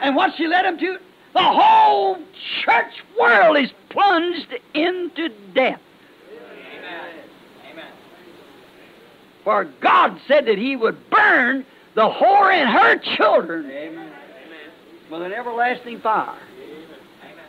And 0.02 0.16
what 0.16 0.36
she 0.38 0.48
led 0.48 0.66
them 0.66 0.78
to? 0.80 0.98
The 1.34 1.44
whole 1.44 2.18
church 2.64 2.94
world 3.20 3.58
is 3.58 3.72
plunged 3.90 4.56
into 4.74 5.30
death. 5.54 5.80
For 9.50 9.66
God 9.82 10.20
said 10.28 10.46
that 10.46 10.60
He 10.60 10.76
would 10.76 11.10
burn 11.10 11.66
the 11.96 12.08
whore 12.08 12.54
and 12.54 12.70
her 12.70 13.00
children 13.18 13.66
Amen. 13.66 14.12
with 15.10 15.24
an 15.24 15.34
everlasting 15.34 16.02
fire. 16.02 16.38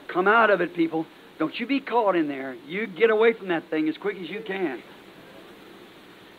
Come 0.09 0.27
out 0.27 0.49
of 0.49 0.63
it, 0.63 0.75
people. 0.75 1.05
Don't 1.39 1.55
you 1.61 1.67
be 1.67 1.79
caught 1.79 2.17
in 2.17 2.27
there. 2.27 2.55
You 2.67 2.87
get 2.87 3.11
away 3.11 3.35
from 3.35 3.49
that 3.49 3.69
thing 3.69 3.87
as 3.87 3.99
quick 3.99 4.17
as 4.17 4.31
you 4.31 4.41
can. 4.41 4.83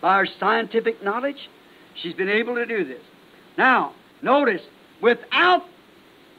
By 0.02 0.18
her 0.18 0.28
scientific 0.40 1.04
knowledge, 1.04 1.48
she's 2.02 2.16
been 2.16 2.28
able 2.28 2.56
to 2.56 2.66
do 2.66 2.84
this. 2.84 3.04
Now, 3.56 3.94
notice, 4.24 4.64
without 5.00 5.62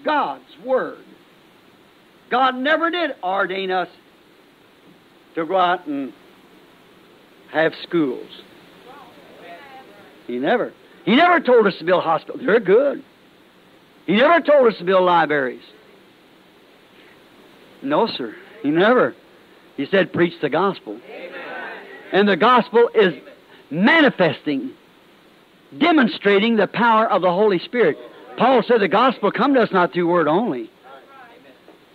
God's 0.04 0.58
Word, 0.64 0.98
God 2.28 2.56
never 2.56 2.90
did 2.90 3.12
ordain 3.22 3.70
us 3.70 3.88
to 5.36 5.46
go 5.46 5.56
out 5.56 5.86
and 5.86 6.12
have 7.52 7.72
schools. 7.84 8.26
He 10.32 10.38
never. 10.38 10.72
He 11.04 11.14
never 11.14 11.40
told 11.40 11.66
us 11.66 11.76
to 11.76 11.84
build 11.84 12.04
hospitals. 12.04 12.40
They're 12.46 12.58
good. 12.58 13.04
He 14.06 14.16
never 14.16 14.40
told 14.40 14.72
us 14.72 14.78
to 14.78 14.84
build 14.84 15.04
libraries. 15.04 15.62
No, 17.82 18.06
sir. 18.06 18.34
He 18.62 18.70
never. 18.70 19.14
He 19.76 19.84
said, 19.84 20.10
preach 20.10 20.32
the 20.40 20.48
gospel. 20.48 20.98
And 22.12 22.26
the 22.26 22.36
gospel 22.38 22.88
is 22.94 23.12
manifesting, 23.70 24.70
demonstrating 25.76 26.56
the 26.56 26.66
power 26.66 27.06
of 27.10 27.20
the 27.20 27.30
Holy 27.30 27.58
Spirit. 27.58 27.98
Paul 28.38 28.62
said 28.66 28.80
the 28.80 28.88
gospel 28.88 29.30
come 29.30 29.52
to 29.52 29.60
us 29.60 29.70
not 29.70 29.92
through 29.92 30.08
word 30.08 30.28
only, 30.28 30.70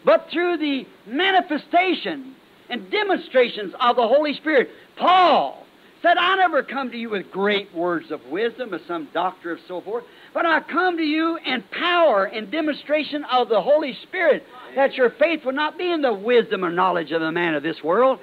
but 0.05 0.27
through 0.31 0.57
the 0.57 0.85
manifestation 1.07 2.35
and 2.69 2.91
demonstrations 2.91 3.73
of 3.79 3.95
the 3.95 4.07
Holy 4.07 4.35
Spirit. 4.35 4.69
Paul 4.95 5.66
said, 6.01 6.17
I 6.17 6.35
never 6.35 6.63
come 6.63 6.91
to 6.91 6.97
you 6.97 7.09
with 7.09 7.31
great 7.31 7.73
words 7.73 8.11
of 8.11 8.25
wisdom 8.27 8.73
as 8.73 8.81
some 8.87 9.07
doctor 9.13 9.53
of 9.53 9.59
so 9.67 9.81
forth, 9.81 10.03
but 10.33 10.45
I 10.45 10.59
come 10.61 10.97
to 10.97 11.03
you 11.03 11.37
in 11.37 11.63
power 11.71 12.25
and 12.25 12.51
demonstration 12.51 13.23
of 13.25 13.49
the 13.49 13.61
Holy 13.61 13.97
Spirit, 14.03 14.43
that 14.75 14.93
your 14.95 15.09
faith 15.11 15.43
will 15.43 15.53
not 15.53 15.77
be 15.77 15.91
in 15.91 16.01
the 16.01 16.13
wisdom 16.13 16.63
or 16.63 16.69
knowledge 16.69 17.11
of 17.11 17.21
the 17.21 17.31
man 17.31 17.55
of 17.55 17.63
this 17.63 17.83
world, 17.83 18.19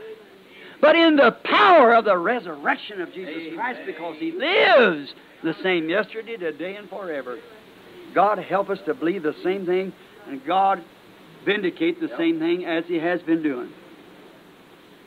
but 0.80 0.96
in 0.96 1.16
the 1.16 1.32
power 1.44 1.94
of 1.94 2.05
the 2.05 2.16
resurrection 2.16 3.01
of 3.01 3.12
Jesus 3.12 3.55
Christ, 3.55 3.80
because 3.86 4.16
He 4.18 4.32
lives 4.32 5.12
the 5.42 5.55
same 5.62 5.88
yesterday, 5.88 6.36
today, 6.36 6.76
and 6.76 6.88
forever. 6.88 7.38
God 8.14 8.38
help 8.38 8.70
us 8.70 8.78
to 8.86 8.94
believe 8.94 9.22
the 9.22 9.34
same 9.42 9.66
thing, 9.66 9.92
and 10.26 10.44
God 10.46 10.82
vindicate 11.44 12.01
the 12.01 12.10
same 12.16 12.38
thing 12.38 12.64
as 12.64 12.84
He 12.86 12.98
has 12.98 13.20
been 13.22 13.42
doing. 13.42 13.70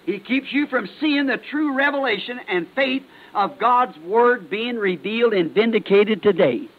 He 0.07 0.19
keeps 0.19 0.53
you 0.53 0.67
from 0.67 0.87
seeing 1.01 1.25
the 1.25 1.35
true 1.35 1.75
revelation 1.75 2.39
and 2.47 2.65
faith 2.73 3.03
of 3.35 3.59
God's 3.59 3.97
Word 3.99 4.49
being 4.49 4.77
revealed 4.77 5.33
and 5.33 5.51
vindicated 5.51 6.23
today 6.23 6.69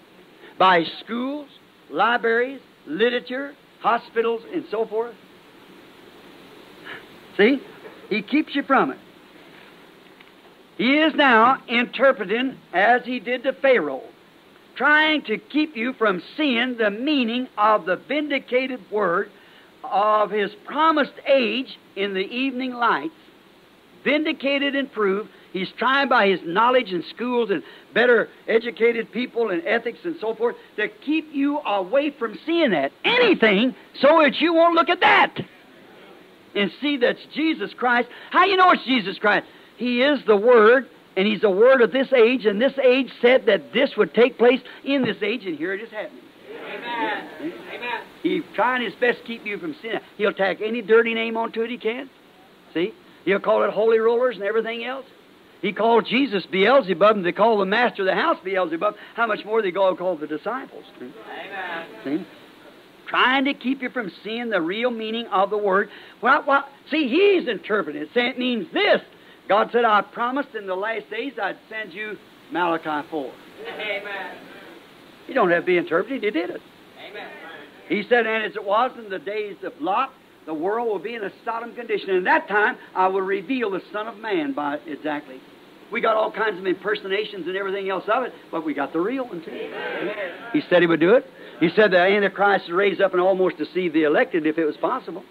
by 0.58 0.84
schools, 1.04 1.46
libraries, 1.90 2.62
literature, 2.86 3.52
hospitals, 3.80 4.40
and 4.52 4.64
so 4.70 4.86
forth. 4.86 5.14
See? 7.36 7.60
He 8.08 8.22
keeps 8.22 8.54
you 8.54 8.62
from 8.62 8.92
it. 8.92 8.98
He 10.78 10.96
is 10.96 11.12
now 11.14 11.62
interpreting 11.68 12.56
as 12.72 13.02
he 13.04 13.20
did 13.20 13.42
to 13.42 13.52
Pharaoh, 13.52 14.04
trying 14.74 15.20
to 15.24 15.36
keep 15.36 15.76
you 15.76 15.92
from 15.92 16.22
seeing 16.34 16.78
the 16.78 16.90
meaning 16.90 17.46
of 17.58 17.84
the 17.84 17.96
vindicated 17.96 18.80
word 18.90 19.30
of 19.90 20.30
his 20.30 20.50
promised 20.64 21.12
age 21.26 21.78
in 21.96 22.14
the 22.14 22.20
evening 22.20 22.74
lights, 22.74 23.14
vindicated 24.04 24.74
and 24.74 24.90
proved. 24.92 25.30
He's 25.52 25.70
trying 25.78 26.08
by 26.08 26.28
his 26.28 26.40
knowledge 26.44 26.92
and 26.92 27.04
schools 27.04 27.50
and 27.50 27.62
better 27.94 28.28
educated 28.46 29.10
people 29.10 29.50
and 29.50 29.66
ethics 29.66 30.00
and 30.04 30.16
so 30.20 30.34
forth 30.34 30.56
to 30.76 30.88
keep 30.88 31.32
you 31.32 31.58
away 31.60 32.10
from 32.10 32.38
seeing 32.44 32.70
that. 32.70 32.92
Anything 33.04 33.74
so 34.00 34.22
that 34.22 34.40
you 34.40 34.54
won't 34.54 34.74
look 34.74 34.88
at 34.88 35.00
that 35.00 35.40
and 36.54 36.70
see 36.80 36.96
that's 36.96 37.24
Jesus 37.34 37.72
Christ. 37.74 38.08
How 38.30 38.44
you 38.44 38.56
know 38.56 38.70
it's 38.70 38.84
Jesus 38.84 39.18
Christ? 39.18 39.46
He 39.76 40.02
is 40.02 40.20
the 40.26 40.36
Word, 40.36 40.88
and 41.16 41.26
He's 41.26 41.40
the 41.40 41.50
Word 41.50 41.80
of 41.80 41.92
this 41.92 42.12
age, 42.12 42.46
and 42.46 42.60
this 42.60 42.76
age 42.82 43.10
said 43.22 43.46
that 43.46 43.72
this 43.72 43.96
would 43.96 44.12
take 44.12 44.38
place 44.38 44.60
in 44.84 45.02
this 45.02 45.22
age, 45.22 45.46
and 45.46 45.56
here 45.56 45.72
it 45.72 45.80
is 45.80 45.90
happening. 45.90 46.24
Amen. 46.66 47.30
Amen. 47.72 48.00
He's 48.22 48.42
trying 48.54 48.82
his 48.82 48.94
best 48.94 49.20
to 49.20 49.24
keep 49.24 49.46
you 49.46 49.58
from 49.58 49.74
sin. 49.80 50.00
He'll 50.16 50.32
tack 50.32 50.58
any 50.60 50.82
dirty 50.82 51.14
name 51.14 51.36
onto 51.36 51.62
it 51.62 51.70
he 51.70 51.78
can. 51.78 52.10
See? 52.74 52.92
He'll 53.24 53.40
call 53.40 53.62
it 53.64 53.70
holy 53.70 53.98
rollers 53.98 54.36
and 54.36 54.44
everything 54.44 54.84
else. 54.84 55.06
He 55.60 55.72
called 55.72 56.06
Jesus 56.06 56.46
Beelzebub, 56.46 57.16
and 57.16 57.26
they 57.26 57.32
call 57.32 57.58
the 57.58 57.66
master 57.66 58.02
of 58.02 58.06
the 58.06 58.14
house 58.14 58.38
Beelzebub. 58.44 58.94
How 59.14 59.26
much 59.26 59.44
more 59.44 59.60
they 59.60 59.72
go 59.72 59.94
call 59.96 60.16
the 60.16 60.26
disciples? 60.26 60.84
Hmm? 60.98 61.08
Amen. 61.28 61.86
See? 62.04 62.26
Trying 63.08 63.46
to 63.46 63.54
keep 63.54 63.82
you 63.82 63.88
from 63.90 64.12
seeing 64.22 64.50
the 64.50 64.60
real 64.60 64.90
meaning 64.90 65.26
of 65.28 65.50
the 65.50 65.58
word. 65.58 65.88
Well, 66.22 66.44
well, 66.46 66.68
see, 66.90 67.08
he's 67.08 67.48
interpreting 67.48 68.02
it, 68.02 68.10
saying 68.14 68.32
it 68.32 68.38
means 68.38 68.66
this. 68.72 69.00
God 69.48 69.70
said, 69.72 69.84
I 69.84 70.02
promised 70.02 70.54
in 70.54 70.66
the 70.66 70.74
last 70.74 71.08
days 71.10 71.32
I'd 71.42 71.56
send 71.70 71.92
you 71.92 72.18
Malachi 72.52 73.08
4. 73.10 73.32
Amen. 73.66 74.36
You 75.26 75.34
don't 75.34 75.50
have 75.50 75.62
to 75.62 75.66
be 75.66 75.78
interpreted, 75.78 76.22
he 76.22 76.30
did 76.30 76.50
it. 76.50 76.60
He 77.88 78.02
said, 78.08 78.26
and 78.26 78.44
as 78.44 78.54
it 78.54 78.64
was 78.64 78.90
in 78.98 79.10
the 79.10 79.18
days 79.18 79.56
of 79.64 79.72
Lot, 79.80 80.12
the 80.46 80.54
world 80.54 80.88
will 80.88 80.98
be 80.98 81.14
in 81.14 81.24
a 81.24 81.30
Sodom 81.44 81.74
condition. 81.74 82.10
And 82.10 82.26
at 82.26 82.46
that 82.46 82.48
time, 82.48 82.76
I 82.94 83.06
will 83.08 83.22
reveal 83.22 83.70
the 83.70 83.82
Son 83.92 84.08
of 84.08 84.18
Man 84.18 84.52
by 84.54 84.78
exactly. 84.86 85.40
We 85.90 86.00
got 86.00 86.16
all 86.16 86.30
kinds 86.30 86.58
of 86.58 86.66
impersonations 86.66 87.46
and 87.46 87.56
everything 87.56 87.88
else 87.88 88.04
of 88.12 88.24
it, 88.24 88.32
but 88.50 88.64
we 88.64 88.74
got 88.74 88.92
the 88.92 89.00
real 89.00 89.26
one 89.26 89.42
too. 89.42 89.50
He 90.52 90.62
said 90.68 90.82
he 90.82 90.86
would 90.86 91.00
do 91.00 91.14
it. 91.14 91.24
He 91.60 91.70
said 91.74 91.90
the 91.90 91.98
Antichrist 91.98 92.66
would 92.68 92.76
raise 92.76 93.00
up 93.00 93.12
and 93.12 93.22
almost 93.22 93.56
deceive 93.56 93.94
the 93.94 94.04
elected 94.04 94.46
if 94.46 94.58
it 94.58 94.64
was 94.64 94.76
possible. 94.76 95.24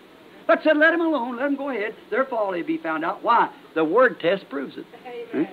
But 0.47 0.59
said, 0.63 0.77
let 0.77 0.93
him 0.93 1.01
alone, 1.01 1.37
let 1.37 1.47
him 1.47 1.57
go 1.57 1.69
ahead. 1.69 1.93
Their 2.09 2.25
folly 2.25 2.61
will 2.61 2.67
be 2.67 2.77
found 2.77 3.05
out. 3.05 3.23
Why? 3.23 3.53
The 3.75 3.83
word 3.83 4.19
test 4.19 4.49
proves 4.49 4.75
it. 4.77 4.85
Hmm? 5.31 5.43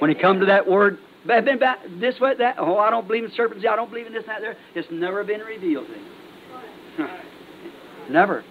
When 0.00 0.10
he 0.10 0.14
come 0.14 0.38
to 0.40 0.46
that 0.46 0.68
word, 0.68 0.98
"Been 1.26 1.58
back 1.58 1.78
this 1.98 2.20
way, 2.20 2.34
that, 2.38 2.56
oh, 2.58 2.78
I 2.78 2.90
don't 2.90 3.06
believe 3.06 3.24
in 3.24 3.30
serpents, 3.32 3.64
I 3.68 3.74
don't 3.74 3.88
believe 3.90 4.06
in 4.06 4.12
this, 4.12 4.24
that, 4.26 4.40
there, 4.40 4.56
it's 4.74 4.88
never 4.90 5.24
been 5.24 5.40
revealed 5.40 5.86
to 5.86 5.94
him. 5.94 6.04
never. 8.10 8.44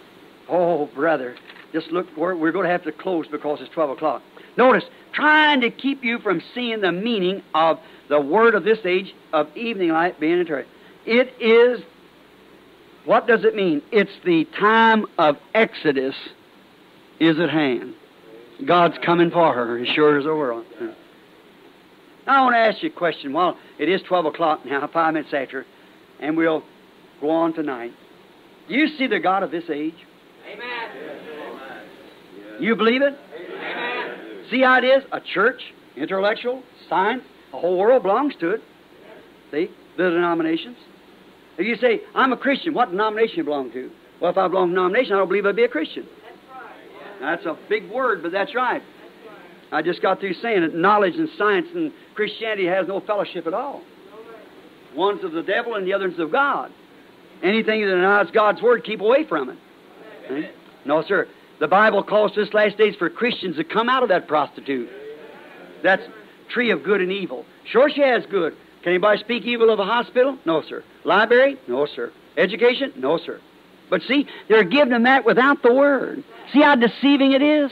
Oh, 0.50 0.88
brother, 0.88 1.36
just 1.72 1.88
look, 1.88 2.08
we're, 2.18 2.36
we're 2.36 2.52
going 2.52 2.66
to 2.66 2.72
have 2.72 2.84
to 2.84 2.92
close 2.92 3.28
because 3.28 3.60
it's 3.62 3.74
12 3.74 3.92
o'clock. 3.92 4.22
Notice, 4.58 4.84
trying 5.14 5.62
to 5.62 5.72
keep 5.72 6.04
you 6.04 6.20
from 6.20 6.42
seeing 6.54 6.82
the 6.82 6.92
meaning 6.92 7.42
of 7.56 7.80
the 8.10 8.20
word 8.20 8.56
of 8.56 8.64
this 8.64 8.80
age 8.86 9.14
of 9.32 9.56
evening 9.56 9.90
light 9.90 10.20
being 10.20 10.40
interpreted. 10.40 10.72
It 11.06 11.34
is, 11.40 11.82
what 13.06 13.28
does 13.28 13.44
it 13.44 13.56
mean? 13.56 13.82
It's 13.92 14.12
the 14.24 14.46
time 14.60 15.06
of 15.18 15.38
Exodus 15.54 16.16
is 17.20 17.40
at 17.40 17.50
hand. 17.50 17.96
God's 18.66 18.98
coming 19.04 19.32
for 19.32 19.54
her, 19.54 19.80
as 19.80 19.88
sure 19.90 20.18
as 20.18 20.26
the 20.26 20.36
world. 20.36 20.66
Now, 20.80 20.94
I 22.28 22.42
want 22.42 22.54
to 22.54 22.60
ask 22.60 22.84
you 22.84 22.90
a 22.90 22.94
question. 22.94 23.34
Well, 23.34 23.58
it 23.80 23.90
is 23.90 24.02
12 24.04 24.28
o'clock 24.28 24.66
now, 24.66 24.88
five 24.88 25.14
minutes 25.14 25.34
after, 25.34 25.66
and 26.20 26.38
we'll 26.38 26.64
go 27.20 27.30
on 27.32 27.54
tonight. 27.54 27.94
Do 28.68 28.76
you 28.76 28.88
see 28.98 29.08
the 29.08 29.20
God 29.20 29.44
of 29.44 29.52
this 29.52 29.66
age? 29.70 29.96
Amen. 30.52 30.90
You 32.60 32.76
believe 32.76 33.02
it? 33.02 33.14
Amen. 33.36 34.46
See 34.50 34.62
how 34.62 34.78
it 34.78 34.86
is? 34.86 35.04
A 35.12 35.20
church, 35.20 35.62
intellectual, 35.96 36.64
science, 36.88 37.24
the 37.52 37.58
whole 37.58 37.78
world 37.78 38.04
belongs 38.04 38.34
to 38.40 38.52
it. 38.52 38.62
See? 39.52 39.70
The 39.98 40.10
denominations. 40.10 40.78
If 41.58 41.68
you 41.68 41.76
say, 41.76 42.02
I'm 42.16 42.32
a 42.32 42.38
Christian, 42.38 42.74
what 42.74 42.92
denomination 42.92 43.36
do 43.36 43.42
you 43.42 43.44
belong 43.44 43.72
to? 43.74 43.92
Well, 44.22 44.32
if 44.32 44.38
I 44.38 44.48
belong 44.48 44.70
to 44.70 44.74
a 44.74 44.76
denomination, 44.76 45.14
I 45.14 45.18
don't 45.18 45.28
believe 45.28 45.46
I'd 45.46 45.56
be 45.56 45.66
a 45.66 45.70
Christian. 45.70 46.08
That's 47.20 47.46
a 47.46 47.58
big 47.70 47.90
word, 47.92 48.24
but 48.24 48.32
that's 48.32 48.56
right. 48.56 48.82
I 49.72 49.82
just 49.82 50.02
got 50.02 50.20
through 50.20 50.36
saying 50.36 50.62
that 50.62 50.76
knowledge 50.76 51.16
and 51.16 51.30
science 51.38 51.68
and 51.74 51.92
Christianity 52.16 52.66
has 52.68 52.88
no 52.88 53.00
fellowship 53.02 53.48
at 53.48 53.54
all. 53.54 53.82
One's 54.96 55.24
of 55.24 55.32
the 55.32 55.42
devil 55.42 55.76
and 55.76 55.88
the 55.88 55.94
other's 55.94 56.20
of 56.20 56.32
God. 56.32 56.72
Anything 57.44 57.82
that 57.82 57.92
denies 57.92 58.32
God's 58.32 58.62
word, 58.62 58.84
keep 58.84 59.02
away 59.02 59.26
from 59.26 59.50
it. 59.50 59.58
See? 60.30 60.50
No, 60.86 61.04
sir. 61.04 61.28
The 61.60 61.68
Bible 61.68 62.02
calls 62.02 62.34
this 62.36 62.54
last 62.54 62.78
days 62.78 62.96
for 62.96 63.10
Christians 63.10 63.58
to 63.58 63.64
come 63.64 63.90
out 63.90 64.02
of 64.02 64.10
that 64.10 64.28
prostitute. 64.28 64.90
That's 65.84 66.04
tree 66.50 66.72
of 66.72 66.84
good 66.84 67.02
and 67.02 67.12
evil. 67.12 67.46
Sure, 67.66 67.90
she 67.90 68.02
has 68.02 68.26
good. 68.28 68.56
Can 68.82 68.94
anybody 68.94 69.20
speak 69.20 69.44
evil 69.44 69.70
of 69.70 69.80
a 69.80 69.86
hospital? 69.86 70.38
No, 70.46 70.62
sir. 70.62 70.84
Library? 71.04 71.58
No, 71.68 71.86
sir. 71.86 72.12
Education? 72.38 72.94
No, 72.96 73.18
sir. 73.18 73.40
But 73.90 74.02
see, 74.04 74.28
they're 74.48 74.64
giving 74.64 74.90
them 74.90 75.04
that 75.04 75.26
without 75.26 75.62
the 75.62 75.74
Word. 75.74 76.24
See 76.52 76.62
how 76.62 76.76
deceiving 76.76 77.34
it 77.34 77.42
is? 77.42 77.72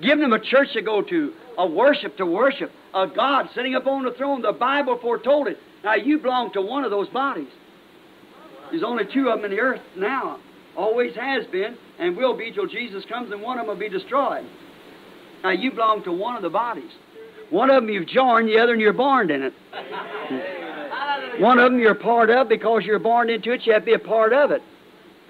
Giving 0.00 0.20
them 0.20 0.32
a 0.32 0.40
church 0.40 0.72
to 0.72 0.82
go 0.82 1.02
to, 1.02 1.32
a 1.58 1.66
worship 1.66 2.16
to 2.16 2.26
worship, 2.26 2.72
a 2.94 3.06
God 3.06 3.48
sitting 3.54 3.74
upon 3.74 4.04
the 4.04 4.12
throne. 4.12 4.42
The 4.42 4.52
Bible 4.52 4.98
foretold 4.98 5.48
it. 5.48 5.58
Now, 5.84 5.94
you 5.94 6.18
belong 6.18 6.52
to 6.52 6.62
one 6.62 6.84
of 6.84 6.90
those 6.90 7.08
bodies. 7.08 7.48
There's 8.72 8.82
only 8.82 9.04
two 9.12 9.28
of 9.28 9.38
them 9.38 9.44
in 9.44 9.56
the 9.56 9.60
earth 9.60 9.82
now. 9.96 10.38
Always 10.76 11.14
has 11.14 11.46
been, 11.48 11.76
and 11.98 12.16
will 12.16 12.36
be 12.36 12.50
till 12.50 12.66
Jesus 12.66 13.04
comes, 13.04 13.30
and 13.30 13.42
one 13.42 13.58
of 13.58 13.66
them 13.66 13.76
will 13.76 13.80
be 13.80 13.90
destroyed. 13.90 14.46
Now, 15.44 15.50
you 15.50 15.70
belong 15.70 16.02
to 16.04 16.12
one 16.12 16.36
of 16.36 16.42
the 16.42 16.48
bodies. 16.48 16.90
One 17.50 17.68
of 17.68 17.82
them 17.82 17.90
you've 17.90 18.08
joined, 18.08 18.48
the 18.48 18.58
other 18.58 18.74
you're 18.74 18.94
born 18.94 19.30
in 19.30 19.42
it. 19.42 19.52
One 21.38 21.58
of 21.58 21.70
them 21.70 21.78
you're 21.78 21.94
part 21.94 22.30
of 22.30 22.48
because 22.48 22.84
you're 22.84 22.98
born 22.98 23.28
into 23.28 23.52
it, 23.52 23.66
you 23.66 23.74
have 23.74 23.82
to 23.82 23.86
be 23.86 23.92
a 23.92 23.98
part 23.98 24.32
of 24.32 24.50
it. 24.50 24.62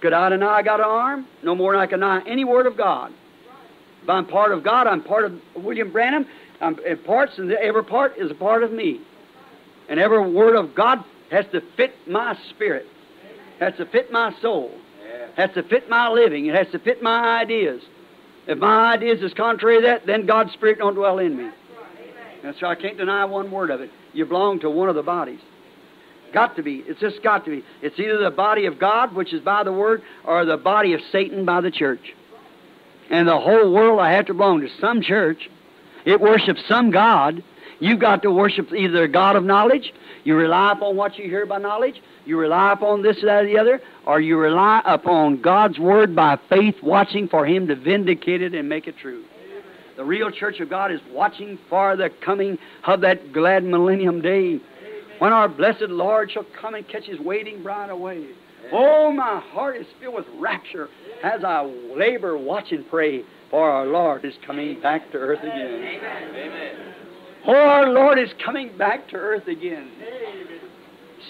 Could 0.00 0.12
I 0.12 0.28
deny 0.28 0.58
I 0.58 0.62
got 0.62 0.78
an 0.78 0.86
arm? 0.86 1.26
No 1.42 1.56
more 1.56 1.72
than 1.72 1.80
I 1.80 1.86
can 1.86 1.98
deny 1.98 2.22
any 2.26 2.44
word 2.44 2.66
of 2.66 2.76
God. 2.76 3.12
If 4.04 4.08
I'm 4.08 4.26
part 4.26 4.52
of 4.52 4.62
God, 4.62 4.86
I'm 4.86 5.02
part 5.02 5.24
of 5.24 5.32
William 5.56 5.90
Branham. 5.90 6.26
I'm 6.60 6.78
in 6.86 6.98
parts, 6.98 7.32
and 7.38 7.50
every 7.52 7.84
part 7.84 8.16
is 8.16 8.30
a 8.30 8.34
part 8.34 8.62
of 8.62 8.70
me. 8.70 9.00
And 9.88 9.98
every 9.98 10.30
word 10.32 10.54
of 10.54 10.76
God 10.76 10.98
has 11.32 11.44
to 11.52 11.60
fit 11.76 11.92
my 12.06 12.36
spirit, 12.50 12.86
has 13.62 13.76
to 13.76 13.86
fit 13.86 14.12
my 14.12 14.34
soul, 14.40 14.70
has 15.36 15.50
to 15.54 15.62
fit 15.62 15.88
my 15.88 16.08
living, 16.08 16.46
it 16.46 16.54
has 16.54 16.68
to 16.72 16.78
fit 16.78 17.02
my 17.02 17.40
ideas. 17.40 17.82
If 18.46 18.58
my 18.58 18.92
ideas 18.92 19.22
is 19.22 19.32
contrary 19.34 19.80
to 19.80 19.86
that, 19.86 20.06
then 20.06 20.26
God's 20.26 20.52
Spirit 20.52 20.78
don't 20.78 20.94
dwell 20.94 21.18
in 21.18 21.36
me. 21.36 21.50
That's 22.42 22.60
why 22.60 22.70
I 22.70 22.74
can't 22.74 22.98
deny 22.98 23.24
one 23.24 23.50
word 23.50 23.70
of 23.70 23.80
it. 23.80 23.90
You 24.12 24.26
belong 24.26 24.60
to 24.60 24.70
one 24.70 24.88
of 24.88 24.96
the 24.96 25.02
bodies. 25.02 25.40
Got 26.32 26.56
to 26.56 26.62
be. 26.62 26.82
It's 26.86 27.00
just 27.00 27.22
got 27.22 27.44
to 27.44 27.50
be. 27.50 27.64
It's 27.82 27.98
either 28.00 28.18
the 28.18 28.30
body 28.30 28.66
of 28.66 28.78
God, 28.78 29.14
which 29.14 29.32
is 29.32 29.42
by 29.42 29.64
the 29.64 29.72
Word, 29.72 30.02
or 30.24 30.44
the 30.44 30.56
body 30.56 30.94
of 30.94 31.00
Satan 31.12 31.44
by 31.44 31.60
the 31.60 31.70
church. 31.70 32.14
And 33.10 33.28
the 33.28 33.38
whole 33.38 33.72
world, 33.72 34.00
I 34.00 34.12
have 34.12 34.26
to 34.26 34.34
belong 34.34 34.62
to 34.62 34.68
some 34.80 35.02
church. 35.02 35.50
It 36.04 36.20
worships 36.20 36.62
some 36.66 36.90
God. 36.90 37.44
You've 37.80 38.00
got 38.00 38.22
to 38.22 38.30
worship 38.30 38.72
either 38.72 39.04
a 39.04 39.08
God 39.08 39.36
of 39.36 39.44
knowledge, 39.44 39.92
you 40.24 40.36
rely 40.36 40.72
upon 40.72 40.96
what 40.96 41.18
you 41.18 41.24
hear 41.24 41.44
by 41.46 41.58
knowledge, 41.58 42.00
you 42.24 42.38
rely 42.38 42.72
upon 42.72 43.02
this, 43.02 43.16
that, 43.22 43.44
or 43.44 43.46
the 43.46 43.58
other, 43.58 43.80
or 44.06 44.20
you 44.20 44.36
rely 44.36 44.82
upon 44.84 45.40
God's 45.42 45.78
Word 45.78 46.14
by 46.14 46.38
faith, 46.48 46.76
watching 46.82 47.28
for 47.28 47.46
Him 47.46 47.66
to 47.68 47.76
vindicate 47.76 48.42
it 48.42 48.54
and 48.54 48.68
make 48.68 48.86
it 48.86 48.96
true. 49.00 49.24
The 49.96 50.04
real 50.04 50.30
church 50.30 50.60
of 50.60 50.70
God 50.70 50.90
is 50.90 51.00
watching 51.10 51.58
for 51.68 51.96
the 51.96 52.10
coming 52.24 52.58
of 52.84 53.02
that 53.02 53.32
glad 53.32 53.62
millennium 53.62 54.22
day 54.22 54.60
when 55.18 55.32
our 55.32 55.48
blessed 55.48 55.82
Lord 55.82 56.32
shall 56.32 56.46
come 56.60 56.74
and 56.74 56.88
catch 56.88 57.04
his 57.04 57.20
waiting 57.20 57.62
bride 57.62 57.90
away. 57.90 58.26
Oh, 58.72 59.12
my 59.12 59.40
heart 59.52 59.76
is 59.76 59.86
filled 60.00 60.14
with 60.14 60.26
rapture 60.38 60.88
as 61.22 61.44
I 61.44 61.62
labor, 61.96 62.38
watch, 62.38 62.72
and 62.72 62.88
pray, 62.88 63.22
for 63.50 63.70
our 63.70 63.86
Lord 63.86 64.24
is 64.24 64.34
coming 64.46 64.80
back 64.80 65.12
to 65.12 65.18
earth 65.18 65.40
again. 65.40 65.52
Amen. 65.54 66.94
Oh, 67.46 67.54
our 67.54 67.90
Lord 67.90 68.18
is 68.18 68.30
coming 68.44 68.76
back 68.76 69.08
to 69.10 69.16
earth 69.16 69.46
again. 69.46 69.90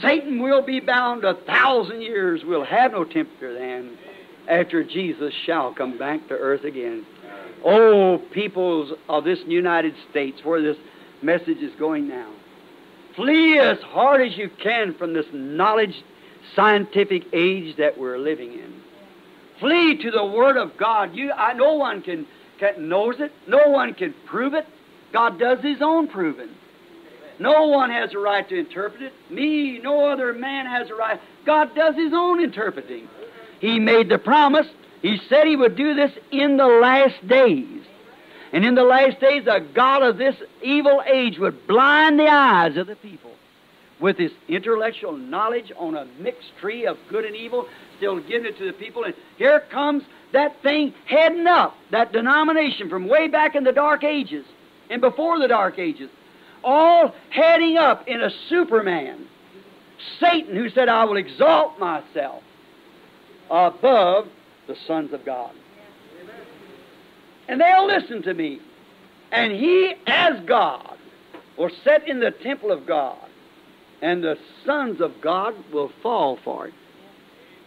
Satan 0.01 0.43
will 0.43 0.63
be 0.63 0.81
bound 0.81 1.25
a 1.25 1.35
thousand 1.35 2.03
years. 2.03 2.43
We'll 2.45 2.65
have 2.65 2.93
no 2.93 3.05
tempter 3.05 3.53
then 3.55 3.99
after 4.49 4.83
Jesus 4.83 5.33
shall 5.47 5.75
come 5.75 5.99
back 5.99 6.29
to 6.29 6.35
earth 6.35 6.65
again. 6.65 7.07
Oh, 7.65 8.19
peoples 8.33 8.93
of 9.09 9.25
this 9.25 9.39
United 9.47 9.95
States, 10.11 10.41
where 10.43 10.63
this 10.63 10.77
message 11.23 11.59
is 11.59 11.73
going 11.79 12.09
now. 12.09 12.33
Flee 13.15 13.59
as 13.59 13.79
hard 13.81 14.27
as 14.27 14.37
you 14.37 14.51
can 14.63 14.95
from 14.95 15.13
this 15.13 15.27
knowledge 15.33 16.03
scientific 16.57 17.25
age 17.33 17.77
that 17.77 17.99
we're 17.99 18.19
living 18.19 18.53
in. 18.53 18.83
Flee 19.61 19.97
to 20.03 20.11
the 20.11 20.25
Word 20.25 20.57
of 20.57 20.77
God. 20.77 21.15
You, 21.15 21.31
I, 21.31 21.53
no 21.53 21.75
one 21.75 22.03
can, 22.03 22.27
can 22.59 22.89
knows 22.89 23.17
it. 23.21 23.33
No 23.47 23.69
one 23.69 23.95
can 23.95 24.15
prove 24.27 24.55
it. 24.55 24.67
God 25.13 25.39
does 25.39 25.61
His 25.61 25.81
own 25.81 26.09
proving. 26.09 26.49
No 27.43 27.67
one 27.67 27.91
has 27.91 28.15
a 28.15 28.19
right 28.19 28.49
to 28.49 28.57
interpret 28.57 29.03
it. 29.03 29.13
Me, 29.29 29.81
no 29.81 30.09
other 30.09 30.33
man 30.33 30.65
has 30.67 30.89
a 30.91 30.95
right. 30.95 31.21
God 31.45 31.75
does 31.75 31.97
His 31.97 32.13
own 32.15 32.41
interpreting. 32.41 33.09
He 33.59 33.81
made 33.81 34.09
the 34.09 34.19
promise. 34.19 34.67
He 35.03 35.21
said 35.29 35.49
He 35.49 35.57
would 35.57 35.75
do 35.75 35.95
this 35.95 36.13
in 36.31 36.57
the 36.57 36.67
last 36.67 37.27
days. 37.27 37.83
And 38.53 38.65
in 38.65 38.77
the 38.77 38.85
last 38.85 39.19
days, 39.19 39.47
the 39.47 39.67
God 39.75 40.03
of 40.05 40.19
this 40.19 40.37
evil 40.63 41.03
age 41.05 41.39
would 41.39 41.67
blind 41.67 42.21
the 42.21 42.29
eyes 42.29 42.77
of 42.77 42.87
the 42.87 42.95
people 42.97 43.33
with 43.99 44.19
his 44.19 44.33
intellectual 44.49 45.17
knowledge 45.17 45.73
on 45.77 45.97
a 45.97 46.05
mixed 46.21 46.51
tree 46.61 46.87
of 46.87 46.99
good 47.09 47.25
and 47.25 47.35
evil, 47.35 47.67
still 47.97 48.21
giving 48.21 48.47
it 48.47 48.59
to 48.59 48.67
the 48.67 48.73
people. 48.73 49.05
And 49.05 49.15
here 49.37 49.61
comes 49.71 50.03
that 50.33 50.61
thing 50.63 50.95
heading 51.07 51.47
up, 51.47 51.75
that 51.91 52.13
denomination 52.13 52.89
from 52.89 53.09
way 53.09 53.29
back 53.29 53.55
in 53.55 53.65
the 53.65 53.73
Dark 53.73 54.05
Ages 54.05 54.45
and 54.91 55.01
before 55.01 55.39
the 55.39 55.49
Dark 55.49 55.79
Ages, 55.79 56.11
all 56.65 57.15
heading 57.31 57.77
up 57.77 58.07
in 58.09 58.21
a 58.21 58.31
Superman. 58.49 59.27
Satan, 60.19 60.57
who 60.57 60.69
said, 60.71 60.89
I 60.89 61.05
will 61.05 61.17
exalt 61.17 61.79
myself 61.79 62.43
above 63.51 64.27
the 64.67 64.77
sons 64.87 65.13
of 65.13 65.25
God 65.25 65.53
and 67.49 67.61
they'll 67.61 67.87
listen 67.87 68.23
to 68.23 68.35
me. 68.35 68.61
And 69.31 69.53
he, 69.53 69.95
as 70.07 70.41
God, 70.47 70.97
will 71.59 71.71
sit 71.85 72.09
in 72.09 72.21
the 72.21 72.31
temple 72.31 72.71
of 72.71 72.87
God, 72.87 73.19
and 74.01 74.23
the 74.23 74.37
sons 74.65 75.01
of 75.01 75.13
God 75.21 75.55
will 75.73 75.91
fall 76.03 76.39
for 76.45 76.69
it. 76.69 76.75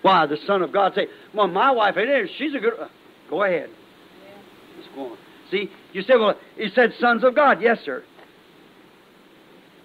Why, 0.01 0.25
the 0.25 0.37
Son 0.45 0.61
of 0.61 0.71
God 0.71 0.93
say, 0.95 1.07
Well, 1.33 1.47
my 1.47 1.71
wife, 1.71 1.97
it 1.97 2.09
is, 2.09 2.29
she's 2.37 2.53
a 2.53 2.59
good. 2.59 2.73
Go 3.29 3.43
ahead. 3.43 3.69
Let's 4.75 4.89
go 4.95 5.11
on. 5.11 5.17
See, 5.49 5.71
you 5.93 6.03
say, 6.03 6.15
Well, 6.15 6.35
he 6.57 6.69
said 6.69 6.93
sons 6.99 7.23
of 7.23 7.35
God. 7.35 7.61
Yes, 7.61 7.79
sir. 7.83 8.03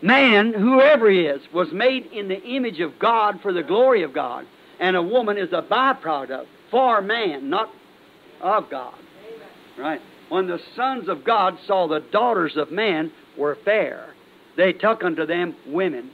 Man, 0.02 0.54
whoever 0.54 1.10
he 1.10 1.20
is, 1.20 1.42
was 1.52 1.68
made 1.72 2.06
in 2.06 2.28
the 2.28 2.42
image 2.42 2.80
of 2.80 2.98
God 2.98 3.40
for 3.42 3.52
the 3.52 3.62
glory 3.62 4.02
of 4.02 4.14
God. 4.14 4.46
And 4.78 4.96
a 4.96 5.02
woman 5.02 5.36
is 5.36 5.52
a 5.52 5.60
byproduct 5.60 6.46
for 6.70 7.02
man, 7.02 7.50
not 7.50 7.68
of 8.40 8.70
God. 8.70 8.94
Right? 9.78 10.00
When 10.30 10.46
the 10.46 10.58
sons 10.74 11.08
of 11.08 11.24
God 11.24 11.58
saw 11.66 11.86
the 11.86 12.00
daughters 12.12 12.56
of 12.56 12.70
man 12.70 13.12
were 13.36 13.58
fair, 13.64 14.14
they 14.56 14.72
took 14.72 15.02
unto 15.04 15.26
them 15.26 15.54
women. 15.66 16.10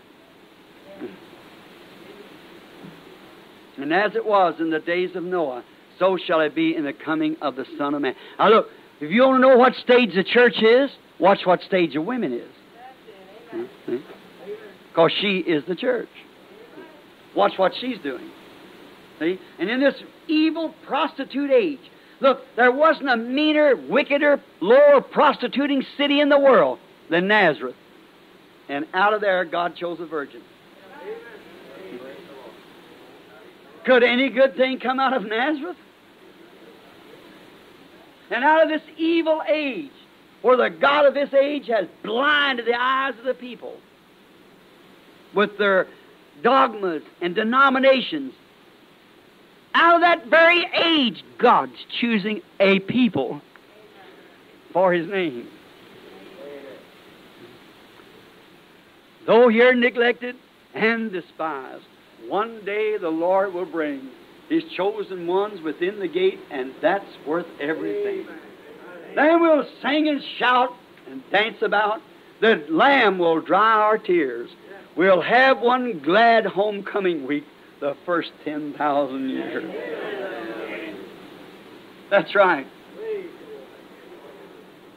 And 3.77 3.93
as 3.93 4.17
it 4.17 4.25
was 4.25 4.55
in 4.59 4.71
the 4.71 4.81
days 4.81 5.15
of 5.15 5.23
Noah, 5.23 5.63
so 5.99 6.17
shall 6.17 6.41
it 6.41 6.55
be 6.55 6.75
in 6.75 6.85
the 6.85 6.93
coming 6.93 7.37
of 7.43 7.57
the 7.57 7.67
Son 7.79 7.95
of 7.95 8.01
Man. 8.01 8.15
Now 8.39 8.49
look, 8.49 8.67
if 9.01 9.11
you 9.11 9.23
want 9.23 9.43
to 9.43 9.49
know 9.49 9.57
what 9.57 9.75
stage 9.75 10.15
the 10.15 10.25
church 10.25 10.63
is, 10.63 10.91
watch 11.21 11.41
what 11.45 11.63
stage 11.63 11.93
the 11.93 12.01
women 12.01 12.33
is. 12.33 12.56
Because 14.89 15.13
she 15.21 15.39
is 15.39 15.65
the 15.67 15.77
church. 15.77 16.09
Watch 17.35 17.53
what 17.57 17.73
she's 17.81 17.99
doing. 17.99 18.31
See? 19.19 19.39
And 19.59 19.71
in 19.71 19.81
this 19.81 19.95
evil 20.27 20.75
prostitute 20.87 21.51
age, 21.51 21.81
look, 22.21 22.43
there 22.57 22.73
wasn't 22.73 23.11
a 23.11 23.17
meaner, 23.17 23.77
wickeder, 23.77 24.43
lower 24.61 25.01
prostituting 25.01 25.85
city 25.97 26.21
in 26.21 26.29
the 26.29 26.39
world 26.39 26.79
than 27.11 27.29
Nazareth. 27.29 27.77
And 28.69 28.87
out 28.95 29.15
of 29.15 29.21
there, 29.21 29.45
God 29.45 29.77
chose 29.77 30.01
a 30.01 30.07
virgin. 30.07 30.43
Could 33.85 34.03
any 34.03 34.31
good 34.31 34.57
thing 34.57 34.81
come 34.81 34.99
out 34.99 35.13
of 35.13 35.25
Nazareth? 35.25 35.77
And 38.31 38.43
out 38.43 38.65
of 38.65 38.69
this 38.69 38.83
evil 38.99 39.41
age, 39.49 39.93
where 40.47 40.57
the 40.57 40.71
God 40.71 41.07
of 41.07 41.15
this 41.15 41.35
age 41.35 41.67
has 41.67 41.89
blinded 42.05 42.67
the 42.67 42.81
eyes 42.81 43.15
of 43.19 43.25
the 43.25 43.35
people 43.35 43.75
with 45.35 45.59
their 45.59 45.89
dogmas 46.41 47.03
and 47.21 47.35
denominations, 47.35 48.33
out 49.75 49.97
of 49.97 50.03
that 50.03 50.27
very 50.29 50.65
age, 50.73 51.25
God's 51.37 51.73
choosing 52.01 52.43
a 52.61 52.79
people 52.79 53.41
for 54.73 54.93
His 54.93 55.09
name. 55.09 55.49
Though 59.27 59.49
here 59.49 59.75
neglected 59.75 60.37
and 60.77 61.11
despised, 61.11 61.83
one 62.29 62.65
day 62.65 62.99
the 62.99 63.09
Lord 63.09 63.53
will 63.53 63.67
bring 63.67 64.11
His 64.49 64.63
chosen 64.77 65.27
ones 65.27 65.61
within 65.61 65.99
the 65.99 66.07
gate, 66.07 66.39
and 66.53 66.73
that's 66.81 67.05
worth 67.27 67.47
everything. 67.61 68.29
Then 69.17 69.41
we'll 69.41 69.67
sing 69.81 70.09
and 70.09 70.23
shout 70.39 70.75
and 71.11 71.23
dance 71.31 71.63
about. 71.63 72.03
The 72.43 72.63
Lamb 72.69 73.19
will 73.19 73.41
dry 73.41 73.73
our 73.73 73.97
tears. 73.97 74.51
We'll 74.95 75.23
have 75.23 75.59
one 75.61 76.01
glad 76.01 76.45
homecoming 76.45 77.27
week 77.27 77.45
the 77.81 77.97
first 78.05 78.31
10,000 78.45 79.31
years. 79.31 79.75
That's 82.11 82.35
right. 82.35 82.67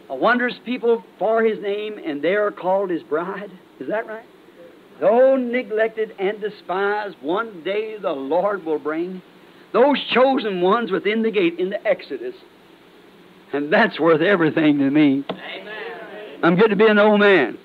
A 0.09 0.15
wondrous 0.15 0.55
people 0.65 1.03
for 1.17 1.41
his 1.41 1.61
name, 1.61 1.97
and 2.05 2.21
they 2.21 2.35
are 2.35 2.51
called 2.51 2.89
his 2.89 3.03
bride. 3.03 3.51
Is 3.79 3.87
that 3.87 4.05
right? 4.05 4.25
Though 4.99 5.37
neglected 5.37 6.13
and 6.19 6.41
despised, 6.41 7.15
one 7.21 7.63
day 7.63 7.97
the 7.97 8.11
Lord 8.11 8.65
will 8.65 8.79
bring 8.79 9.21
those 9.71 9.97
chosen 10.13 10.59
ones 10.59 10.91
within 10.91 11.21
the 11.21 11.31
gate 11.31 11.57
in 11.57 11.69
the 11.69 11.87
Exodus. 11.87 12.35
And 13.51 13.71
that's 13.73 13.99
worth 13.99 14.21
everything 14.21 14.79
to 14.79 14.89
me. 14.89 15.25
I'm 16.43 16.55
getting 16.55 16.71
to 16.71 16.75
be 16.75 16.87
an 16.87 16.99
old 16.99 17.19
man. 17.19 17.57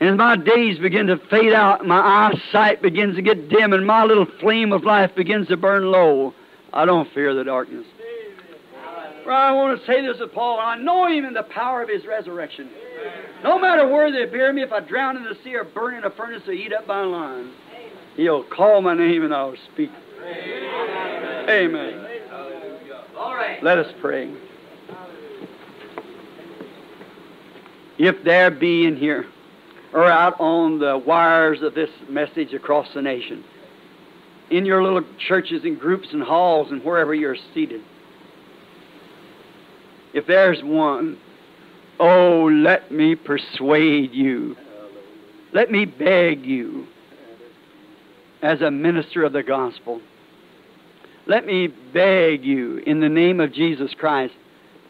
And 0.00 0.10
as 0.10 0.16
my 0.16 0.36
days 0.36 0.78
begin 0.78 1.08
to 1.08 1.18
fade 1.30 1.52
out, 1.52 1.86
my 1.86 2.00
eyesight 2.32 2.80
begins 2.80 3.16
to 3.16 3.22
get 3.22 3.48
dim, 3.50 3.72
and 3.72 3.86
my 3.86 4.04
little 4.04 4.26
flame 4.40 4.72
of 4.72 4.84
life 4.84 5.14
begins 5.14 5.48
to 5.48 5.56
burn 5.56 5.90
low, 5.90 6.32
I 6.72 6.86
don't 6.86 7.12
fear 7.12 7.34
the 7.34 7.44
darkness. 7.44 7.86
For 9.24 9.32
I 9.32 9.52
want 9.52 9.78
to 9.78 9.86
say 9.86 10.00
this 10.04 10.16
to 10.18 10.26
Paul. 10.26 10.58
I 10.58 10.76
know 10.78 11.06
him 11.06 11.26
in 11.26 11.34
the 11.34 11.42
power 11.42 11.82
of 11.82 11.88
his 11.88 12.06
resurrection. 12.06 12.70
No 13.42 13.58
matter 13.58 13.86
where 13.86 14.10
they 14.10 14.24
bury 14.24 14.52
me, 14.52 14.62
if 14.62 14.72
I 14.72 14.80
drown 14.80 15.16
in 15.16 15.24
the 15.24 15.36
sea 15.44 15.54
or 15.54 15.64
burn 15.64 15.94
in 15.94 16.04
a 16.04 16.10
furnace 16.10 16.42
or 16.46 16.52
eat 16.52 16.72
up 16.72 16.86
by 16.86 17.02
lions, 17.02 17.52
he'll 18.16 18.44
call 18.44 18.80
my 18.80 18.94
name 18.94 19.22
and 19.24 19.34
I'll 19.34 19.54
speak. 19.72 19.90
Amen. 21.48 22.06
All 23.16 23.34
right. 23.34 23.62
Let 23.62 23.78
us 23.78 23.92
pray. 24.00 24.32
If 28.00 28.24
there 28.24 28.50
be 28.50 28.86
in 28.86 28.96
here 28.96 29.26
or 29.92 30.06
out 30.06 30.40
on 30.40 30.78
the 30.78 30.96
wires 30.96 31.60
of 31.60 31.74
this 31.74 31.90
message 32.08 32.54
across 32.54 32.88
the 32.94 33.02
nation, 33.02 33.44
in 34.50 34.64
your 34.64 34.82
little 34.82 35.04
churches 35.18 35.64
and 35.64 35.78
groups 35.78 36.08
and 36.10 36.22
halls 36.22 36.70
and 36.70 36.82
wherever 36.82 37.12
you're 37.14 37.36
seated, 37.52 37.82
if 40.14 40.26
there's 40.26 40.62
one, 40.62 41.18
oh, 41.98 42.46
let 42.50 42.90
me 42.90 43.16
persuade 43.16 44.14
you. 44.14 44.56
Let 45.52 45.70
me 45.70 45.84
beg 45.84 46.46
you, 46.46 46.86
as 48.40 48.62
a 48.62 48.70
minister 48.70 49.24
of 49.24 49.34
the 49.34 49.42
gospel, 49.42 50.00
let 51.26 51.44
me 51.44 51.66
beg 51.66 52.46
you, 52.46 52.78
in 52.78 53.00
the 53.00 53.10
name 53.10 53.40
of 53.40 53.52
Jesus 53.52 53.92
Christ, 53.92 54.32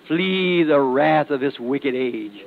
flee 0.07 0.63
the 0.63 0.79
wrath 0.79 1.31
of 1.31 1.41
this 1.41 1.59
wicked 1.59 1.97
age. 1.97 2.45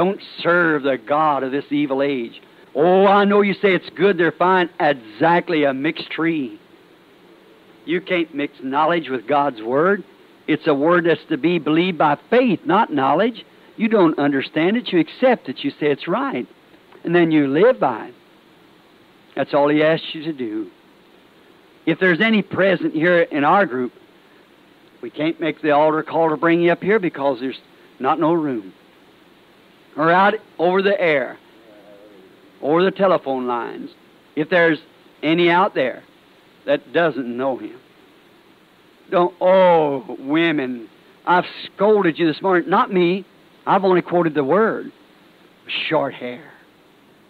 Don't 0.00 0.22
serve 0.42 0.84
the 0.84 0.96
God 0.96 1.42
of 1.42 1.52
this 1.52 1.66
evil 1.68 2.02
age. 2.02 2.40
Oh, 2.74 3.06
I 3.06 3.26
know 3.26 3.42
you 3.42 3.52
say 3.52 3.74
it's 3.74 3.90
good, 3.90 4.16
they're 4.16 4.32
fine. 4.32 4.70
Exactly 4.80 5.64
a 5.64 5.74
mixed 5.74 6.10
tree. 6.10 6.58
You 7.84 8.00
can't 8.00 8.34
mix 8.34 8.54
knowledge 8.62 9.10
with 9.10 9.26
God's 9.26 9.60
Word. 9.60 10.02
It's 10.48 10.66
a 10.66 10.72
word 10.72 11.04
that's 11.04 11.20
to 11.28 11.36
be 11.36 11.58
believed 11.58 11.98
by 11.98 12.16
faith, 12.30 12.60
not 12.64 12.90
knowledge. 12.90 13.44
You 13.76 13.90
don't 13.90 14.18
understand 14.18 14.78
it, 14.78 14.90
you 14.90 15.00
accept 15.00 15.50
it, 15.50 15.62
you 15.62 15.70
say 15.72 15.88
it's 15.88 16.08
right. 16.08 16.48
And 17.04 17.14
then 17.14 17.30
you 17.30 17.46
live 17.48 17.78
by 17.78 18.06
it. 18.06 18.14
That's 19.36 19.52
all 19.52 19.68
He 19.68 19.82
asks 19.82 20.14
you 20.14 20.22
to 20.22 20.32
do. 20.32 20.70
If 21.84 22.00
there's 22.00 22.22
any 22.22 22.40
present 22.40 22.94
here 22.94 23.20
in 23.20 23.44
our 23.44 23.66
group, 23.66 23.92
we 25.02 25.10
can't 25.10 25.38
make 25.40 25.60
the 25.60 25.72
altar 25.72 26.02
call 26.02 26.30
to 26.30 26.38
bring 26.38 26.62
you 26.62 26.72
up 26.72 26.82
here 26.82 26.98
because 26.98 27.38
there's 27.38 27.60
not 27.98 28.18
no 28.18 28.32
room. 28.32 28.72
Or 29.96 30.10
out 30.10 30.34
over 30.58 30.82
the 30.82 30.98
air, 31.00 31.38
over 32.62 32.82
the 32.84 32.90
telephone 32.90 33.46
lines. 33.46 33.90
If 34.36 34.48
there's 34.48 34.78
any 35.22 35.50
out 35.50 35.74
there 35.74 36.02
that 36.66 36.92
doesn't 36.92 37.36
know 37.36 37.56
Him. 37.56 37.78
Don't, 39.10 39.34
oh, 39.40 40.16
women, 40.20 40.88
I've 41.26 41.46
scolded 41.66 42.18
you 42.18 42.26
this 42.26 42.40
morning. 42.40 42.70
Not 42.70 42.92
me. 42.92 43.26
I've 43.66 43.84
only 43.84 44.02
quoted 44.02 44.34
the 44.34 44.44
word. 44.44 44.92
Short 45.88 46.14
hair, 46.14 46.50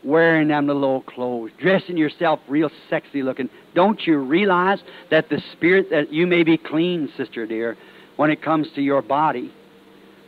wearing 0.05 0.49
them 0.49 0.67
little 0.67 0.85
old 0.85 1.07
clothes, 1.07 1.51
dressing 1.59 1.97
yourself 1.97 2.41
real 2.49 2.71
sexy 2.89 3.23
looking. 3.23 3.51
Don't 3.75 4.07
you 4.07 4.19
realize 4.19 4.81
that 5.11 5.29
the 5.29 5.43
spirit 5.53 5.91
that 5.91 6.13
you 6.13 6.27
may 6.27 6.43
be 6.43 6.57
clean, 6.57 7.11
sister 7.17 7.47
dear, 7.47 7.77
when 8.17 8.31
it 8.31 8.43
comes 8.43 8.69
to 8.75 8.83
your 8.83 9.03
body, 9.03 9.53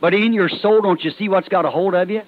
but 0.03 0.13
in 0.13 0.33
your 0.33 0.49
soul, 0.49 0.81
don't 0.81 1.01
you 1.01 1.11
see 1.11 1.29
what's 1.29 1.47
got 1.47 1.63
a 1.63 1.71
hold 1.71 1.95
of 1.95 2.09
you? 2.09 2.23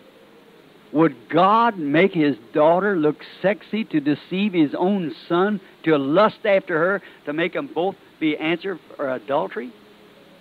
Would 0.93 1.27
God 1.27 1.77
make 1.77 2.13
his 2.13 2.37
daughter 2.53 2.95
look 2.95 3.17
sexy 3.41 3.83
to 3.83 3.99
deceive 3.99 4.53
his 4.53 4.73
own 4.73 5.13
son, 5.27 5.59
to 5.83 5.97
lust 5.97 6.45
after 6.45 6.79
her, 6.79 7.01
to 7.25 7.33
make 7.33 7.51
them 7.51 7.67
both 7.67 7.97
be 8.17 8.37
answered 8.37 8.79
for 8.95 9.13
adultery? 9.13 9.73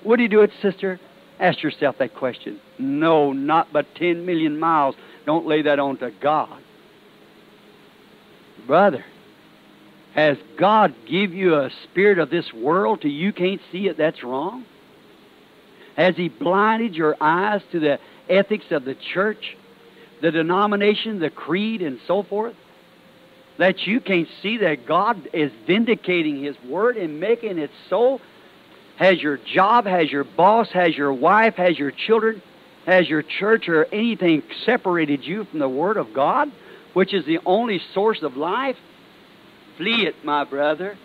Would 0.05 0.21
he 0.21 0.29
do 0.29 0.43
it, 0.43 0.53
sister? 0.63 1.01
Ask 1.41 1.61
yourself 1.61 1.99
that 1.99 2.15
question. 2.15 2.61
No, 2.79 3.33
not 3.33 3.73
but 3.73 3.93
10 3.97 4.25
million 4.25 4.61
miles. 4.61 4.95
Don't 5.27 5.45
lay 5.45 5.63
that 5.63 5.81
on 5.81 5.97
to 5.97 6.13
God. 6.23 6.63
Brother, 8.65 9.05
has 10.15 10.39
God 10.57 10.95
give 11.05 11.35
you 11.35 11.57
a 11.57 11.71
spirit 11.83 12.21
of 12.21 12.31
this 12.31 12.53
world 12.53 13.01
till 13.01 13.11
you 13.11 13.33
can't 13.33 13.61
see 13.73 13.89
it 13.89 13.97
that's 13.97 14.23
wrong? 14.23 14.67
Has 15.97 16.17
He 16.17 16.29
blinded 16.29 16.95
your 16.95 17.17
eyes 17.21 17.63
to 17.73 17.81
the 17.81 17.99
ethics 18.29 18.67
of 18.71 18.85
the 18.85 18.95
church, 18.95 19.57
the 20.23 20.31
denomination, 20.31 21.21
the 21.21 21.31
creed, 21.31 21.83
and 21.83 21.99
so 22.07 22.23
forth? 22.23 22.55
That 23.59 23.87
you 23.87 24.01
can't 24.01 24.29
see 24.43 24.59
that 24.59 24.87
God 24.87 25.29
is 25.33 25.53
vindicating 25.67 26.43
His 26.43 26.57
Word 26.69 26.97
and 26.97 27.21
making 27.21 27.59
it 27.59 27.71
so? 27.89 28.21
Has 28.97 29.21
your 29.21 29.39
job, 29.39 29.87
has 29.87 30.11
your 30.11 30.25
boss, 30.25 30.69
has 30.73 30.97
your 30.97 31.13
wife, 31.13 31.55
has 31.55 31.79
your 31.79 31.91
children, 31.91 32.43
has 32.87 33.09
your 33.09 33.23
church 33.23 33.69
or 33.69 33.87
anything 33.87 34.43
separated 34.65 35.25
you 35.25 35.45
from 35.45 35.59
the 35.59 35.69
Word 35.69 35.97
of 35.97 36.13
God, 36.13 36.51
which 36.93 37.15
is 37.15 37.25
the 37.27 37.39
only 37.47 37.81
source 37.93 38.23
of 38.23 38.37
life? 38.37 38.77
Flee 39.77 40.07
it, 40.07 40.25
my 40.25 40.45
brother. 40.45 40.97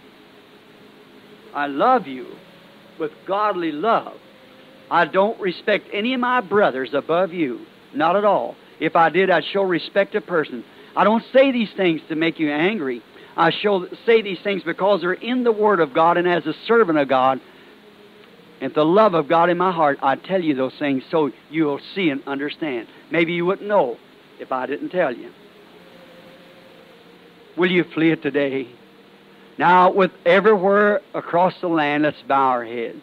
I 1.53 1.67
love 1.67 2.07
you 2.07 2.27
with 2.99 3.11
godly 3.27 3.71
love. 3.71 4.17
I 4.91 5.05
don't 5.05 5.39
respect 5.39 5.87
any 5.93 6.13
of 6.13 6.19
my 6.19 6.41
brothers 6.41 6.93
above 6.93 7.31
you. 7.33 7.65
Not 7.93 8.15
at 8.15 8.25
all. 8.25 8.55
If 8.79 8.95
I 8.95 9.09
did, 9.09 9.29
I'd 9.29 9.43
show 9.45 9.63
respect 9.63 10.13
to 10.13 10.21
person. 10.21 10.63
I 10.95 11.03
don't 11.03 11.23
say 11.33 11.51
these 11.51 11.71
things 11.75 12.01
to 12.09 12.15
make 12.15 12.39
you 12.39 12.51
angry. 12.51 13.01
I 13.37 13.51
show, 13.51 13.87
say 14.05 14.21
these 14.21 14.39
things 14.43 14.63
because 14.63 15.01
they're 15.01 15.13
in 15.13 15.43
the 15.43 15.51
Word 15.51 15.79
of 15.79 15.93
God, 15.93 16.17
and 16.17 16.27
as 16.27 16.45
a 16.45 16.53
servant 16.65 16.97
of 16.97 17.07
God, 17.07 17.39
If 18.61 18.73
the 18.73 18.83
love 18.83 19.13
of 19.13 19.29
God 19.29 19.49
in 19.49 19.57
my 19.57 19.71
heart, 19.71 19.99
I 20.01 20.15
tell 20.15 20.41
you 20.41 20.55
those 20.55 20.73
things 20.77 21.03
so 21.09 21.31
you'll 21.49 21.79
see 21.95 22.09
and 22.09 22.21
understand. 22.27 22.87
Maybe 23.11 23.33
you 23.33 23.45
wouldn't 23.45 23.67
know 23.67 23.97
if 24.39 24.51
I 24.51 24.65
didn't 24.65 24.89
tell 24.89 25.15
you. 25.15 25.31
Will 27.57 27.71
you 27.71 27.85
flee 27.93 28.11
it 28.11 28.21
today? 28.21 28.67
Now, 29.57 29.91
with 29.91 30.11
everywhere 30.25 31.01
across 31.13 31.53
the 31.61 31.67
land, 31.67 32.03
let's 32.03 32.21
bow 32.27 32.47
our 32.49 32.65
heads. 32.65 33.01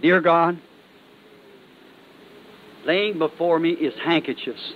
Dear 0.00 0.20
God, 0.20 0.58
laying 2.84 3.18
before 3.18 3.58
me 3.58 3.70
is 3.70 3.94
handkerchiefs. 4.02 4.74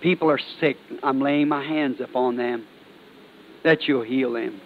People 0.00 0.30
are 0.30 0.40
sick. 0.60 0.76
I'm 1.02 1.20
laying 1.20 1.48
my 1.48 1.64
hands 1.64 2.00
upon 2.00 2.36
them 2.36 2.66
that 3.64 3.88
you'll 3.88 4.02
heal 4.02 4.32
them. 4.32 4.60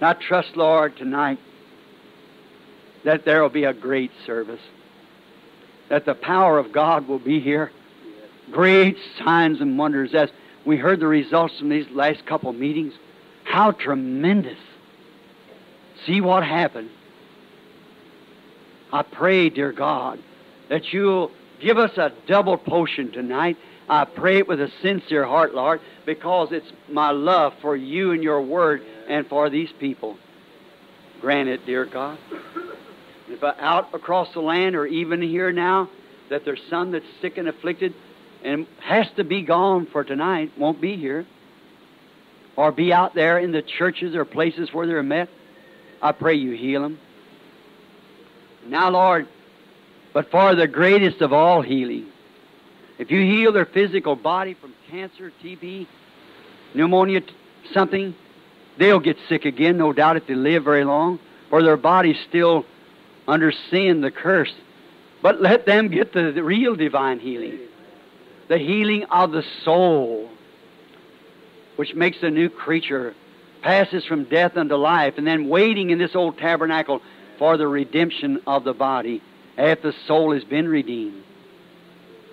And 0.00 0.08
I 0.08 0.12
trust, 0.12 0.56
Lord, 0.56 0.96
tonight 0.96 1.38
that 3.04 3.24
there 3.24 3.42
will 3.42 3.48
be 3.48 3.64
a 3.64 3.72
great 3.72 4.10
service, 4.26 4.60
that 5.88 6.04
the 6.04 6.14
power 6.14 6.58
of 6.58 6.72
God 6.72 7.08
will 7.08 7.18
be 7.18 7.40
here. 7.40 7.70
Great 8.50 8.96
signs 9.18 9.60
and 9.60 9.78
wonders 9.78 10.14
as 10.14 10.28
we 10.64 10.76
heard 10.76 11.00
the 11.00 11.06
results 11.06 11.58
from 11.58 11.68
these 11.68 11.86
last 11.90 12.26
couple 12.26 12.52
meetings. 12.52 12.92
How 13.44 13.70
tremendous. 13.70 14.58
See 16.04 16.20
what 16.20 16.44
happened. 16.44 16.90
I 18.96 19.02
pray, 19.02 19.50
dear 19.50 19.72
God, 19.72 20.18
that 20.70 20.90
you'll 20.90 21.30
give 21.60 21.76
us 21.76 21.98
a 21.98 22.14
double 22.26 22.56
potion 22.56 23.12
tonight. 23.12 23.58
I 23.90 24.06
pray 24.06 24.38
it 24.38 24.48
with 24.48 24.58
a 24.58 24.70
sincere 24.80 25.26
heart, 25.26 25.54
Lord, 25.54 25.82
because 26.06 26.50
it's 26.50 26.72
my 26.88 27.10
love 27.10 27.52
for 27.60 27.76
you 27.76 28.12
and 28.12 28.22
your 28.22 28.40
word 28.40 28.82
and 29.06 29.26
for 29.26 29.50
these 29.50 29.68
people. 29.78 30.16
Grant 31.20 31.50
it, 31.50 31.66
dear 31.66 31.84
God. 31.84 32.16
If 33.28 33.44
I, 33.44 33.54
out 33.58 33.94
across 33.94 34.32
the 34.32 34.40
land 34.40 34.74
or 34.74 34.86
even 34.86 35.20
here 35.20 35.52
now, 35.52 35.90
that 36.30 36.46
there's 36.46 36.62
some 36.70 36.92
that's 36.92 37.04
sick 37.20 37.36
and 37.36 37.48
afflicted 37.48 37.92
and 38.42 38.66
has 38.80 39.06
to 39.16 39.24
be 39.24 39.42
gone 39.42 39.84
for 39.92 40.04
tonight, 40.04 40.52
won't 40.56 40.80
be 40.80 40.96
here, 40.96 41.26
or 42.56 42.72
be 42.72 42.94
out 42.94 43.14
there 43.14 43.38
in 43.38 43.52
the 43.52 43.60
churches 43.60 44.14
or 44.14 44.24
places 44.24 44.72
where 44.72 44.86
they're 44.86 45.02
met, 45.02 45.28
I 46.00 46.12
pray 46.12 46.36
you 46.36 46.52
heal 46.52 46.80
them. 46.80 46.98
Now, 48.70 48.90
Lord, 48.90 49.26
but 50.12 50.30
for 50.30 50.54
the 50.54 50.66
greatest 50.66 51.20
of 51.20 51.32
all 51.32 51.62
healing, 51.62 52.06
if 52.98 53.10
you 53.10 53.20
heal 53.20 53.52
their 53.52 53.66
physical 53.66 54.16
body 54.16 54.54
from 54.54 54.74
cancer, 54.90 55.32
TB, 55.42 55.86
pneumonia, 56.74 57.22
something, 57.72 58.14
they'll 58.78 59.00
get 59.00 59.18
sick 59.28 59.44
again, 59.44 59.76
no 59.76 59.92
doubt, 59.92 60.16
if 60.16 60.26
they 60.26 60.34
live 60.34 60.64
very 60.64 60.84
long, 60.84 61.18
for 61.50 61.62
their 61.62 61.76
body's 61.76 62.18
still 62.28 62.64
under 63.28 63.52
sin, 63.70 64.00
the 64.00 64.10
curse. 64.10 64.52
But 65.22 65.40
let 65.40 65.66
them 65.66 65.88
get 65.88 66.12
the, 66.12 66.32
the 66.32 66.42
real 66.42 66.74
divine 66.74 67.18
healing 67.18 67.58
the 68.48 68.58
healing 68.58 69.04
of 69.04 69.32
the 69.32 69.44
soul, 69.64 70.30
which 71.76 71.94
makes 71.94 72.22
a 72.22 72.30
new 72.30 72.48
creature, 72.48 73.14
passes 73.62 74.04
from 74.04 74.24
death 74.24 74.56
unto 74.56 74.76
life, 74.76 75.14
and 75.18 75.26
then 75.26 75.48
waiting 75.48 75.90
in 75.90 75.98
this 75.98 76.14
old 76.14 76.38
tabernacle 76.38 77.02
for 77.38 77.56
the 77.56 77.66
redemption 77.66 78.40
of 78.46 78.64
the 78.64 78.72
body 78.72 79.22
if 79.56 79.82
the 79.82 79.94
soul 80.06 80.32
has 80.32 80.44
been 80.44 80.68
redeemed. 80.68 81.22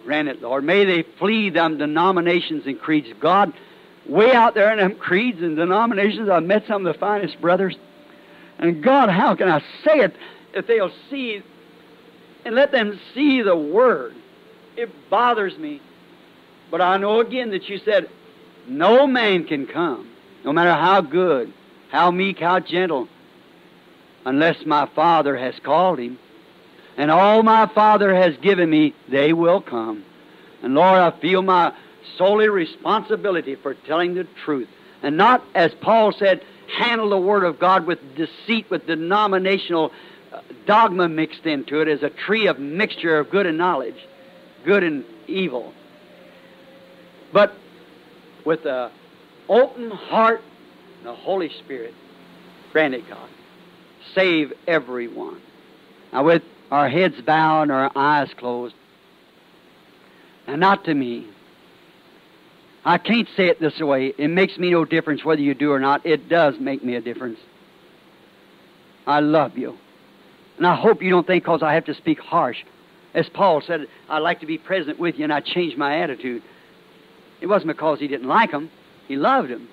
Grant 0.03 0.27
it, 0.27 0.41
Lord. 0.41 0.63
May 0.63 0.85
they 0.85 1.03
flee 1.17 1.49
them 1.49 1.77
denominations 1.77 2.65
and 2.65 2.79
creeds. 2.79 3.07
God, 3.19 3.53
way 4.05 4.33
out 4.33 4.53
there 4.53 4.71
in 4.71 4.79
them 4.79 4.95
creeds 4.95 5.41
and 5.41 5.55
denominations, 5.55 6.29
I've 6.29 6.43
met 6.43 6.65
some 6.67 6.85
of 6.85 6.93
the 6.93 6.99
finest 6.99 7.39
brothers. 7.39 7.77
And 8.59 8.83
God, 8.83 9.09
how 9.09 9.35
can 9.35 9.47
I 9.47 9.59
say 9.85 9.99
it 9.99 10.15
if 10.53 10.67
they'll 10.67 10.91
see 11.09 11.41
and 12.45 12.55
let 12.55 12.71
them 12.71 12.99
see 13.13 13.41
the 13.41 13.55
Word? 13.55 14.13
It 14.75 15.09
bothers 15.09 15.57
me 15.57 15.79
but 16.73 16.81
I 16.81 16.97
know 16.97 17.19
again 17.19 17.51
that 17.51 17.69
you 17.69 17.77
said, 17.77 18.09
no 18.67 19.05
man 19.05 19.43
can 19.43 19.67
come, 19.67 20.09
no 20.43 20.51
matter 20.51 20.73
how 20.73 21.01
good, 21.01 21.53
how 21.91 22.09
meek, 22.09 22.39
how 22.39 22.61
gentle, 22.61 23.07
unless 24.25 24.65
my 24.65 24.87
Father 24.95 25.37
has 25.37 25.55
called 25.63 25.99
him. 25.99 26.19
And 26.97 27.09
all 27.09 27.43
my 27.43 27.65
Father 27.67 28.13
has 28.13 28.37
given 28.37 28.69
me, 28.69 28.93
they 29.09 29.33
will 29.33 29.61
come. 29.61 30.05
And 30.61 30.75
Lord, 30.75 30.99
I 30.99 31.11
feel 31.19 31.41
my 31.41 31.73
solely 32.17 32.49
responsibility 32.49 33.55
for 33.55 33.73
telling 33.73 34.13
the 34.13 34.27
truth. 34.45 34.69
And 35.01 35.17
not, 35.17 35.43
as 35.55 35.73
Paul 35.81 36.13
said, 36.13 36.41
handle 36.77 37.09
the 37.09 37.17
Word 37.17 37.43
of 37.43 37.59
God 37.59 37.85
with 37.85 37.99
deceit, 38.15 38.69
with 38.69 38.85
denominational 38.85 39.91
uh, 40.31 40.41
dogma 40.65 41.09
mixed 41.09 41.45
into 41.45 41.81
it 41.81 41.87
as 41.87 42.03
a 42.03 42.09
tree 42.09 42.47
of 42.47 42.59
mixture 42.59 43.17
of 43.17 43.29
good 43.29 43.45
and 43.45 43.57
knowledge, 43.57 43.97
good 44.65 44.83
and 44.83 45.03
evil 45.27 45.73
but 47.33 47.53
with 48.45 48.65
an 48.65 48.91
open 49.49 49.91
heart 49.91 50.41
and 50.99 51.07
the 51.07 51.15
Holy 51.15 51.49
Spirit. 51.65 51.93
Grant 52.71 52.93
it, 52.93 53.09
God. 53.09 53.29
Save 54.15 54.53
everyone. 54.67 55.41
Now, 56.11 56.23
with 56.23 56.43
our 56.71 56.89
heads 56.89 57.19
bowed 57.21 57.63
and 57.63 57.71
our 57.71 57.91
eyes 57.95 58.29
closed, 58.37 58.75
and 60.47 60.59
not 60.59 60.85
to 60.85 60.93
me. 60.93 61.27
I 62.85 62.97
can't 62.97 63.29
say 63.37 63.47
it 63.47 63.61
this 63.61 63.79
way. 63.79 64.13
It 64.17 64.27
makes 64.27 64.57
me 64.57 64.71
no 64.71 64.83
difference 64.83 65.23
whether 65.23 65.41
you 65.41 65.53
do 65.53 65.71
or 65.71 65.79
not. 65.79 66.05
It 66.05 66.27
does 66.27 66.59
make 66.59 66.83
me 66.83 66.95
a 66.95 67.01
difference. 67.01 67.39
I 69.07 69.21
love 69.21 69.57
you. 69.57 69.77
And 70.57 70.67
I 70.67 70.75
hope 70.75 71.01
you 71.01 71.09
don't 71.09 71.25
think 71.25 71.43
because 71.43 71.63
I 71.63 71.73
have 71.73 71.85
to 71.85 71.95
speak 71.95 72.19
harsh. 72.19 72.57
As 73.13 73.29
Paul 73.29 73.61
said, 73.61 73.87
I'd 74.09 74.19
like 74.19 74.41
to 74.41 74.45
be 74.45 74.57
present 74.57 74.99
with 74.99 75.17
you 75.17 75.23
and 75.23 75.33
I 75.33 75.39
change 75.39 75.77
my 75.77 75.99
attitude. 75.99 76.43
It 77.41 77.47
wasn't 77.47 77.75
because 77.75 77.99
he 77.99 78.07
didn't 78.07 78.27
like 78.27 78.51
them. 78.51 78.69
He 79.07 79.15
loved 79.15 79.49
them. 79.49 79.69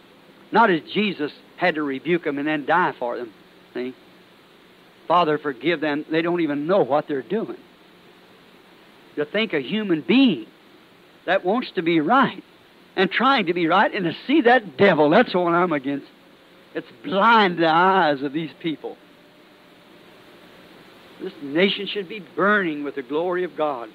Not 0.52 0.70
as 0.70 0.80
Jesus 0.92 1.32
had 1.56 1.76
to 1.76 1.82
rebuke 1.82 2.24
them 2.24 2.38
and 2.38 2.46
then 2.46 2.66
die 2.66 2.94
for 2.98 3.16
them. 3.16 3.32
See? 3.74 3.94
Father, 5.10 5.38
forgive 5.38 5.80
them. 5.80 6.04
They 6.08 6.22
don't 6.22 6.40
even 6.40 6.68
know 6.68 6.84
what 6.84 7.08
they're 7.08 7.20
doing. 7.20 7.56
To 9.16 9.24
think 9.24 9.52
a 9.52 9.58
human 9.58 10.02
being 10.02 10.46
that 11.26 11.44
wants 11.44 11.72
to 11.72 11.82
be 11.82 11.98
right 11.98 12.44
and 12.94 13.10
trying 13.10 13.46
to 13.46 13.52
be 13.52 13.66
right 13.66 13.92
and 13.92 14.04
to 14.04 14.12
see 14.28 14.42
that 14.42 14.76
devil, 14.76 15.10
that's 15.10 15.34
what 15.34 15.52
I'm 15.52 15.72
against. 15.72 16.06
It's 16.76 16.86
blind 17.02 17.58
the 17.58 17.66
eyes 17.66 18.22
of 18.22 18.32
these 18.32 18.52
people. 18.60 18.96
This 21.20 21.32
nation 21.42 21.88
should 21.88 22.08
be 22.08 22.24
burning 22.36 22.84
with 22.84 22.94
the 22.94 23.02
glory 23.02 23.42
of 23.42 23.56
God 23.56 23.88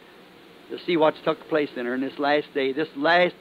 to 0.70 0.78
see 0.86 0.98
what's 0.98 1.22
took 1.24 1.48
place 1.48 1.70
in 1.78 1.86
her 1.86 1.96
in 1.96 2.02
this 2.02 2.20
last 2.20 2.48
day, 2.54 2.74
this 2.74 2.90
last 2.98 3.36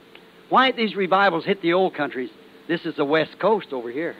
why 0.47 0.71
these 0.71 0.95
revivals 0.95 1.43
hit 1.43 1.61
the 1.61 1.73
old 1.73 1.93
countries? 1.93 2.29
This 2.69 2.85
is 2.85 2.95
the 2.95 3.03
west 3.03 3.37
coast 3.37 3.73
over 3.73 3.91
here. 3.91 4.15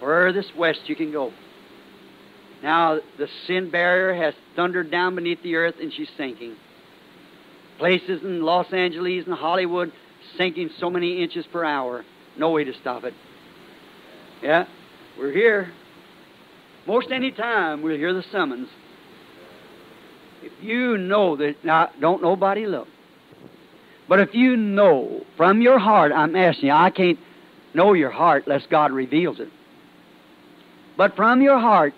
Furthest 0.00 0.56
west 0.56 0.80
you 0.86 0.96
can 0.96 1.12
go. 1.12 1.32
Now, 2.62 3.00
the 3.18 3.28
sin 3.46 3.70
barrier 3.70 4.14
has 4.14 4.34
thundered 4.54 4.90
down 4.90 5.16
beneath 5.16 5.42
the 5.42 5.56
earth 5.56 5.74
and 5.80 5.92
she's 5.92 6.10
sinking. 6.16 6.56
Places 7.78 8.22
in 8.22 8.42
Los 8.42 8.72
Angeles 8.72 9.26
and 9.26 9.34
Hollywood 9.34 9.92
sinking 10.38 10.70
so 10.78 10.88
many 10.88 11.22
inches 11.22 11.44
per 11.46 11.64
hour. 11.64 12.04
No 12.38 12.50
way 12.50 12.64
to 12.64 12.72
stop 12.80 13.04
it. 13.04 13.14
Yeah, 14.42 14.66
we're 15.18 15.32
here. 15.32 15.72
Most 16.86 17.10
any 17.10 17.32
time 17.32 17.82
we'll 17.82 17.96
hear 17.96 18.14
the 18.14 18.24
summons. 18.30 18.68
If 20.42 20.52
you 20.62 20.98
know 20.98 21.36
that, 21.36 21.64
now, 21.64 21.90
don't 22.00 22.22
nobody 22.22 22.66
look. 22.66 22.88
But 24.08 24.20
if 24.20 24.34
you 24.34 24.56
know 24.56 25.24
from 25.36 25.62
your 25.62 25.78
heart, 25.78 26.12
I'm 26.12 26.34
asking 26.34 26.66
you, 26.66 26.72
I 26.72 26.90
can't 26.90 27.18
know 27.74 27.92
your 27.92 28.10
heart 28.10 28.44
unless 28.46 28.66
God 28.66 28.92
reveals 28.92 29.40
it. 29.40 29.48
But 30.96 31.16
from 31.16 31.40
your 31.40 31.58
heart, 31.58 31.94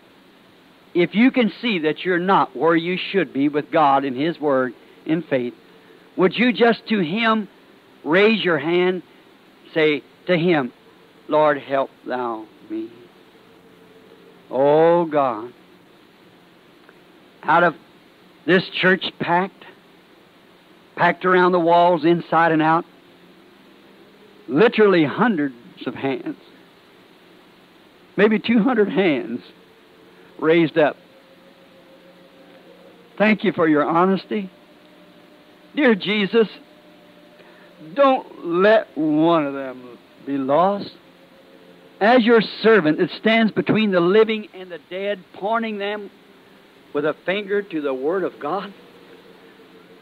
if 0.94 1.14
you 1.14 1.30
can 1.30 1.52
see 1.60 1.80
that 1.80 2.04
you're 2.04 2.18
not 2.18 2.56
where 2.56 2.76
you 2.76 2.96
should 2.96 3.32
be 3.32 3.48
with 3.48 3.70
God 3.70 4.04
and 4.04 4.16
His 4.16 4.38
Word 4.38 4.74
in 5.04 5.22
faith, 5.22 5.54
would 6.16 6.36
you 6.36 6.52
just 6.52 6.86
to 6.88 7.00
Him 7.00 7.48
raise 8.04 8.42
your 8.44 8.58
hand, 8.58 9.02
say 9.74 10.02
to 10.26 10.36
Him, 10.36 10.72
Lord, 11.28 11.58
help 11.58 11.90
thou 12.06 12.46
me? 12.70 12.90
Oh 14.50 15.04
God, 15.04 15.52
out 17.42 17.64
of 17.64 17.74
this 18.46 18.68
church 18.68 19.04
packed, 19.18 19.64
packed 20.94 21.24
around 21.24 21.52
the 21.52 21.60
walls 21.60 22.04
inside 22.04 22.52
and 22.52 22.62
out. 22.62 22.84
Literally 24.46 25.04
hundreds 25.04 25.56
of 25.86 25.94
hands. 25.94 26.36
Maybe 28.16 28.38
200 28.38 28.88
hands 28.90 29.40
raised 30.40 30.78
up. 30.78 30.96
Thank 33.16 33.44
you 33.44 33.52
for 33.52 33.68
your 33.68 33.84
honesty. 33.84 34.50
Dear 35.76 35.94
Jesus, 35.94 36.48
don't 37.94 38.46
let 38.46 38.96
one 38.96 39.46
of 39.46 39.54
them 39.54 39.98
be 40.26 40.36
lost. 40.38 40.90
as 42.00 42.24
your 42.24 42.40
servant 42.62 42.98
that 42.98 43.10
stands 43.10 43.52
between 43.52 43.90
the 43.90 44.00
living 44.00 44.48
and 44.52 44.70
the 44.70 44.78
dead, 44.90 45.24
pointing 45.34 45.78
them 45.78 46.10
with 46.92 47.04
a 47.04 47.14
finger 47.24 47.62
to 47.62 47.80
the 47.80 47.94
Word 47.94 48.24
of 48.24 48.38
God? 48.40 48.72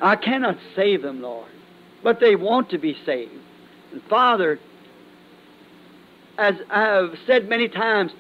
I 0.01 0.17
cannot 0.17 0.57
save 0.75 1.03
them, 1.03 1.23
Lord, 1.23 1.49
but 2.03 2.19
they 2.19 2.35
want 2.35 2.71
to 2.71 2.79
be 2.79 2.97
saved. 3.07 3.31
And 3.93 4.03
Father, 4.05 4.59
as 6.39 6.57
I 6.71 6.81
have 6.81 7.15
said 7.27 7.49
many 7.49 7.69
times, 7.69 8.13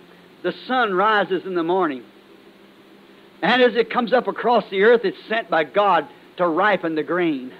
the 0.43 0.55
sun 0.67 0.95
rises 0.95 1.45
in 1.45 1.55
the 1.55 1.63
morning. 1.63 2.05
And 3.43 3.63
as 3.63 3.75
it 3.75 3.91
comes 3.91 4.13
up 4.13 4.29
across 4.29 4.65
the 4.71 4.83
earth, 4.83 5.05
it's 5.05 5.19
sent 5.29 5.51
by 5.51 5.65
God 5.65 6.09
to 6.37 6.47
ripen 6.47 6.95
the 6.95 7.03
grain, 7.03 7.53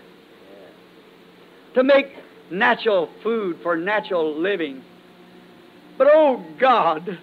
to 1.75 1.83
make 1.83 2.07
natural 2.51 3.09
food 3.23 3.59
for 3.63 3.77
natural 3.77 4.39
living. 4.39 4.83
But 5.99 6.09
oh 6.13 6.45
God, 6.59 7.19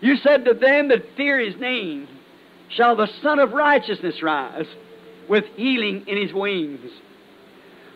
you 0.00 0.16
said 0.16 0.44
to 0.44 0.54
them 0.54 0.88
that 0.88 1.16
fear 1.16 1.38
his 1.38 1.56
name, 1.56 2.08
shall 2.68 2.96
the 2.96 3.08
Son 3.22 3.38
of 3.38 3.52
Righteousness 3.52 4.22
rise 4.22 4.66
with 5.28 5.44
healing 5.56 6.04
in 6.06 6.16
his 6.16 6.32
wings. 6.32 6.90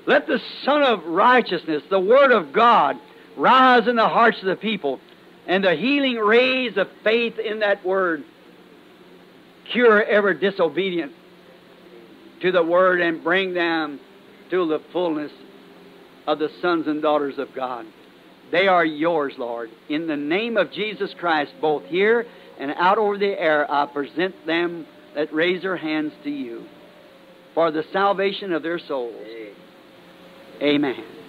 Let 0.07 0.27
the 0.27 0.41
Son 0.65 0.83
of 0.83 1.05
Righteousness, 1.05 1.83
the 1.89 2.01
Word 2.01 2.33
of 2.33 2.53
God, 2.53 2.99
rise 3.37 3.87
in 3.87 3.97
the 3.97 4.09
hearts 4.09 4.39
of 4.41 4.47
the 4.47 4.57
people, 4.57 5.01
and 5.47 5.65
the 5.65 5.75
healing 5.75 6.17
rays 6.17 6.77
of 6.77 6.89
faith 7.03 7.39
in 7.39 7.61
that 7.61 7.85
Word 7.85 8.25
cure 9.73 10.03
every 10.03 10.39
disobedient 10.39 11.13
to 12.43 12.53
the 12.53 12.63
Word 12.63 13.01
and 13.01 13.23
bring 13.23 13.55
them 13.55 14.01
to 14.51 14.67
the 14.69 14.81
fullness 14.93 15.33
of 16.27 16.39
the 16.39 16.49
sons 16.61 16.87
and 16.87 17.03
daughters 17.03 17.39
of 17.39 17.49
God. 17.55 17.87
They 18.51 18.69
are 18.69 18.85
yours, 18.85 19.35
Lord. 19.39 19.71
In 19.89 20.07
the 20.07 20.17
name 20.17 20.57
of 20.57 20.71
Jesus 20.73 21.13
Christ, 21.19 21.53
both 21.61 21.85
here 21.87 22.27
and 22.59 22.73
out 22.77 22.99
over 22.99 23.17
the 23.17 23.41
air, 23.41 23.69
I 23.71 23.87
present 23.87 24.35
them 24.47 24.87
that 25.15 25.33
raise 25.33 25.63
their 25.63 25.77
hands 25.77 26.13
to 26.25 26.31
you 26.31 26.67
for 27.55 27.71
the 27.71 27.83
salvation 27.93 28.53
of 28.53 28.63
their 28.63 28.79
souls. 28.79 29.15
Amen. 30.61 31.22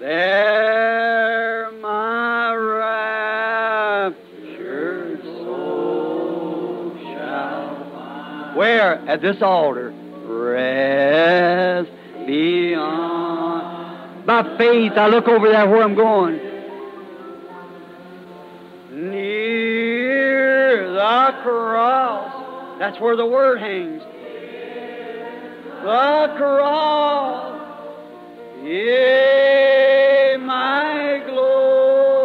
There 0.00 1.72
my 1.80 2.54
raptured 4.14 5.22
soul 5.24 6.96
shall 7.02 8.54
Where? 8.54 8.94
At 9.08 9.20
this 9.22 9.42
altar. 9.42 9.92
Rest 10.24 11.90
beyond. 12.26 14.24
By 14.24 14.56
faith, 14.56 14.92
I 14.92 15.08
look 15.08 15.26
over 15.26 15.48
there 15.48 15.68
where 15.68 15.82
I'm 15.82 15.96
going. 15.96 16.38
Near 19.10 20.92
the 20.92 21.34
cross. 21.42 22.78
That's 22.78 23.00
where 23.00 23.16
the 23.16 23.26
word 23.26 23.58
hangs. 23.58 24.02
The 25.82 26.34
cross. 26.36 27.67
Yea, 28.68 30.36
my 30.38 31.22
glory. 31.26 32.17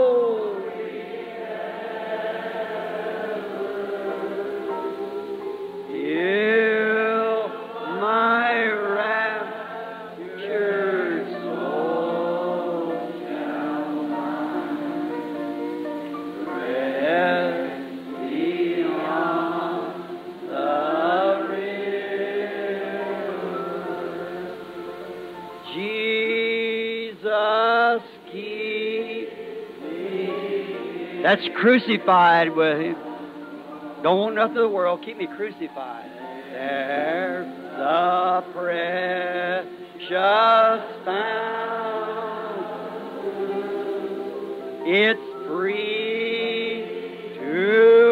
That's 31.33 31.49
crucified 31.55 32.55
with 32.55 32.79
him. 32.79 32.95
Don't 34.03 34.19
want 34.19 34.35
nothing 34.35 34.57
of 34.57 34.63
the 34.63 34.69
world. 34.69 35.01
Keep 35.03 35.17
me 35.17 35.25
crucified. 35.35 36.11
There's 36.51 37.47
the 37.75 38.43
precious 38.53 39.65
found. 41.03 42.53
It's 44.85 45.47
free 45.47 47.33
to 47.39 48.02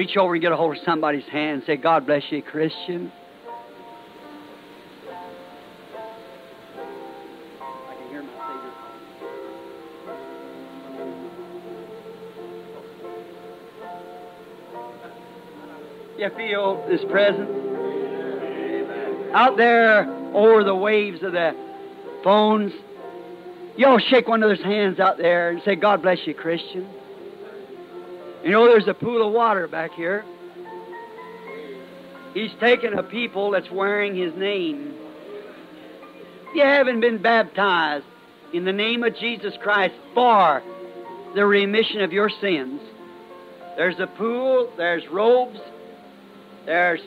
Reach 0.00 0.16
over 0.16 0.32
and 0.32 0.40
get 0.40 0.50
a 0.50 0.56
hold 0.56 0.78
of 0.78 0.82
somebody's 0.82 1.28
hand 1.30 1.56
and 1.56 1.62
say, 1.66 1.76
God 1.76 2.06
bless 2.06 2.22
you, 2.30 2.40
Christian. 2.40 3.12
You 16.16 16.30
feel 16.34 16.82
this 16.88 17.02
presence? 17.10 17.50
Out 19.34 19.58
there 19.58 20.10
over 20.32 20.64
the 20.64 20.74
waves 20.74 21.22
of 21.22 21.32
the 21.32 21.54
phones, 22.24 22.72
y'all 23.76 23.98
shake 23.98 24.26
one 24.26 24.42
another's 24.42 24.64
hands 24.64 24.98
out 24.98 25.18
there 25.18 25.50
and 25.50 25.60
say, 25.62 25.76
God 25.76 26.00
bless 26.00 26.20
you, 26.24 26.32
Christian. 26.32 26.88
You 28.42 28.50
know, 28.50 28.66
there's 28.66 28.88
a 28.88 28.94
pool 28.94 29.26
of 29.26 29.32
water 29.34 29.68
back 29.68 29.92
here. 29.92 30.24
He's 32.32 32.52
taken 32.60 32.98
a 32.98 33.02
people 33.02 33.50
that's 33.50 33.70
wearing 33.70 34.16
His 34.16 34.34
name. 34.34 34.94
If 36.48 36.56
You 36.56 36.62
haven't 36.62 37.00
been 37.00 37.18
baptized 37.18 38.06
in 38.52 38.64
the 38.64 38.72
name 38.72 39.04
of 39.04 39.16
Jesus 39.16 39.54
Christ 39.60 39.94
for 40.14 40.62
the 41.34 41.44
remission 41.44 42.00
of 42.00 42.12
your 42.12 42.30
sins. 42.30 42.80
There's 43.76 44.00
a 44.00 44.06
pool, 44.06 44.72
there's 44.76 45.06
robes, 45.08 45.60
there's 46.66 47.00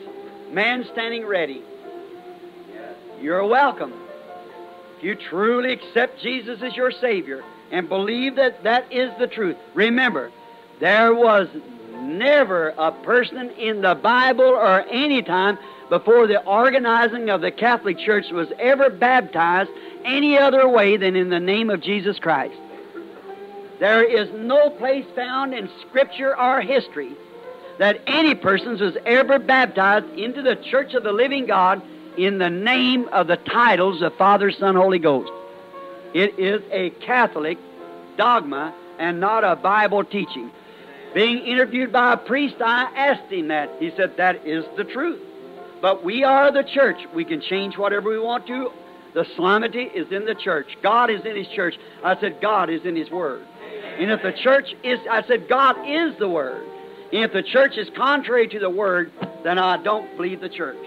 man 0.50 0.86
standing 0.92 1.26
ready. 1.26 1.62
You're 3.20 3.46
welcome. 3.46 3.92
If 4.98 5.04
you 5.04 5.14
truly 5.14 5.72
accept 5.72 6.20
Jesus 6.20 6.62
as 6.62 6.76
your 6.76 6.90
Savior 6.90 7.42
and 7.70 7.88
believe 7.88 8.36
that 8.36 8.62
that 8.64 8.92
is 8.92 9.10
the 9.18 9.26
truth, 9.26 9.56
remember, 9.74 10.30
there 10.84 11.14
was 11.14 11.48
never 12.02 12.74
a 12.76 12.92
person 12.92 13.48
in 13.52 13.80
the 13.80 13.94
Bible 13.94 14.44
or 14.44 14.82
any 14.90 15.22
time 15.22 15.56
before 15.88 16.26
the 16.26 16.44
organizing 16.44 17.30
of 17.30 17.40
the 17.40 17.50
Catholic 17.50 17.98
Church 17.98 18.30
was 18.30 18.48
ever 18.58 18.90
baptized 18.90 19.70
any 20.04 20.36
other 20.36 20.68
way 20.68 20.98
than 20.98 21.16
in 21.16 21.30
the 21.30 21.40
name 21.40 21.70
of 21.70 21.80
Jesus 21.80 22.18
Christ. 22.18 22.54
There 23.80 24.04
is 24.04 24.28
no 24.34 24.68
place 24.68 25.06
found 25.16 25.54
in 25.54 25.70
Scripture 25.88 26.38
or 26.38 26.60
history 26.60 27.12
that 27.78 28.02
any 28.06 28.34
person 28.34 28.78
was 28.78 28.94
ever 29.06 29.38
baptized 29.38 30.10
into 30.18 30.42
the 30.42 30.56
Church 30.56 30.92
of 30.92 31.02
the 31.02 31.12
living 31.12 31.46
God 31.46 31.80
in 32.18 32.36
the 32.36 32.50
name 32.50 33.08
of 33.08 33.26
the 33.26 33.38
titles 33.38 34.02
of 34.02 34.14
Father, 34.16 34.52
Son, 34.52 34.74
Holy 34.74 34.98
Ghost. 34.98 35.32
It 36.12 36.38
is 36.38 36.60
a 36.70 36.90
Catholic 36.90 37.56
dogma 38.18 38.74
and 38.98 39.18
not 39.18 39.44
a 39.44 39.56
Bible 39.56 40.04
teaching. 40.04 40.50
Being 41.14 41.38
interviewed 41.46 41.92
by 41.92 42.14
a 42.14 42.16
priest, 42.16 42.56
I 42.60 42.90
asked 42.96 43.32
him 43.32 43.48
that. 43.48 43.70
He 43.78 43.92
said, 43.96 44.16
That 44.16 44.46
is 44.46 44.64
the 44.76 44.84
truth. 44.84 45.20
But 45.80 46.04
we 46.04 46.24
are 46.24 46.50
the 46.50 46.64
church. 46.64 46.98
We 47.14 47.24
can 47.24 47.40
change 47.40 47.78
whatever 47.78 48.10
we 48.10 48.18
want 48.18 48.46
to. 48.48 48.70
The 49.14 49.24
solemnity 49.36 49.82
is 49.82 50.10
in 50.10 50.24
the 50.24 50.34
church. 50.34 50.66
God 50.82 51.10
is 51.10 51.24
in 51.24 51.36
His 51.36 51.46
church. 51.48 51.76
I 52.02 52.18
said, 52.20 52.40
God 52.40 52.68
is 52.68 52.84
in 52.84 52.96
His 52.96 53.10
Word. 53.10 53.46
And 53.98 54.10
if 54.10 54.22
the 54.22 54.32
church 54.32 54.74
is, 54.82 54.98
I 55.08 55.22
said, 55.22 55.48
God 55.48 55.76
is 55.86 56.18
the 56.18 56.28
Word. 56.28 56.66
And 57.12 57.22
if 57.22 57.32
the 57.32 57.44
church 57.44 57.76
is 57.76 57.88
contrary 57.96 58.48
to 58.48 58.58
the 58.58 58.70
Word, 58.70 59.12
then 59.44 59.56
I 59.58 59.80
don't 59.82 60.16
believe 60.16 60.40
the 60.40 60.48
church. 60.48 60.84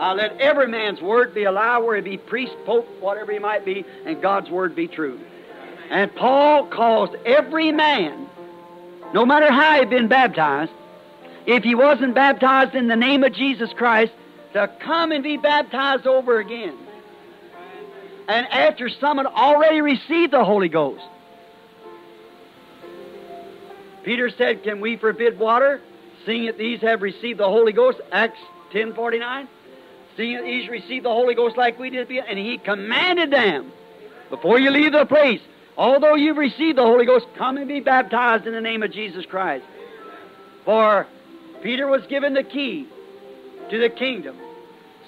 I 0.00 0.12
let 0.12 0.40
every 0.40 0.66
man's 0.66 1.00
word 1.00 1.34
be 1.34 1.44
a 1.44 1.52
lie, 1.52 1.78
where 1.78 1.94
he 1.96 2.02
be 2.02 2.16
priest, 2.16 2.54
pope, 2.66 2.88
whatever 3.00 3.32
he 3.32 3.38
might 3.38 3.64
be, 3.64 3.84
and 4.04 4.20
God's 4.20 4.50
word 4.50 4.74
be 4.74 4.88
true. 4.88 5.20
And 5.90 6.12
Paul 6.16 6.66
caused 6.66 7.14
every 7.24 7.70
man, 7.70 8.28
no 9.14 9.24
matter 9.24 9.50
how 9.50 9.78
he'd 9.78 9.88
been 9.88 10.08
baptized, 10.08 10.72
if 11.46 11.62
he 11.62 11.76
wasn't 11.76 12.16
baptized 12.16 12.74
in 12.74 12.88
the 12.88 12.96
name 12.96 13.22
of 13.22 13.32
Jesus 13.32 13.72
Christ, 13.72 14.12
to 14.54 14.68
come 14.80 15.12
and 15.12 15.22
be 15.22 15.36
baptized 15.36 16.06
over 16.06 16.40
again. 16.40 16.76
And 18.26 18.46
after 18.48 18.88
some 18.88 19.18
had 19.18 19.26
already 19.26 19.80
received 19.80 20.32
the 20.32 20.44
Holy 20.44 20.68
Ghost. 20.68 21.04
Peter 24.02 24.30
said, 24.30 24.64
Can 24.64 24.80
we 24.80 24.96
forbid 24.96 25.38
water, 25.38 25.80
seeing 26.26 26.46
that 26.46 26.58
these 26.58 26.80
have 26.80 27.00
received 27.00 27.38
the 27.38 27.48
Holy 27.48 27.72
Ghost? 27.72 28.00
Acts 28.10 28.40
10.49. 28.72 29.46
Seeing 30.16 30.36
that 30.38 30.44
these 30.44 30.68
received 30.68 31.04
the 31.04 31.10
Holy 31.10 31.34
Ghost 31.34 31.56
like 31.56 31.78
we 31.78 31.90
did, 31.90 32.10
and 32.10 32.38
he 32.38 32.58
commanded 32.58 33.30
them, 33.30 33.70
before 34.30 34.58
you 34.58 34.70
leave 34.70 34.92
the 34.92 35.04
place, 35.04 35.40
although 35.76 36.14
you've 36.14 36.36
received 36.36 36.78
the 36.78 36.82
Holy 36.82 37.06
Ghost, 37.06 37.26
come 37.36 37.56
and 37.56 37.68
be 37.68 37.80
baptized 37.80 38.46
in 38.46 38.52
the 38.52 38.60
name 38.60 38.82
of 38.82 38.92
Jesus 38.92 39.24
Christ. 39.26 39.64
For 40.64 41.06
Peter 41.62 41.86
was 41.86 42.02
given 42.08 42.34
the 42.34 42.42
key 42.42 42.88
to 43.70 43.78
the 43.78 43.90
kingdom, 43.90 44.36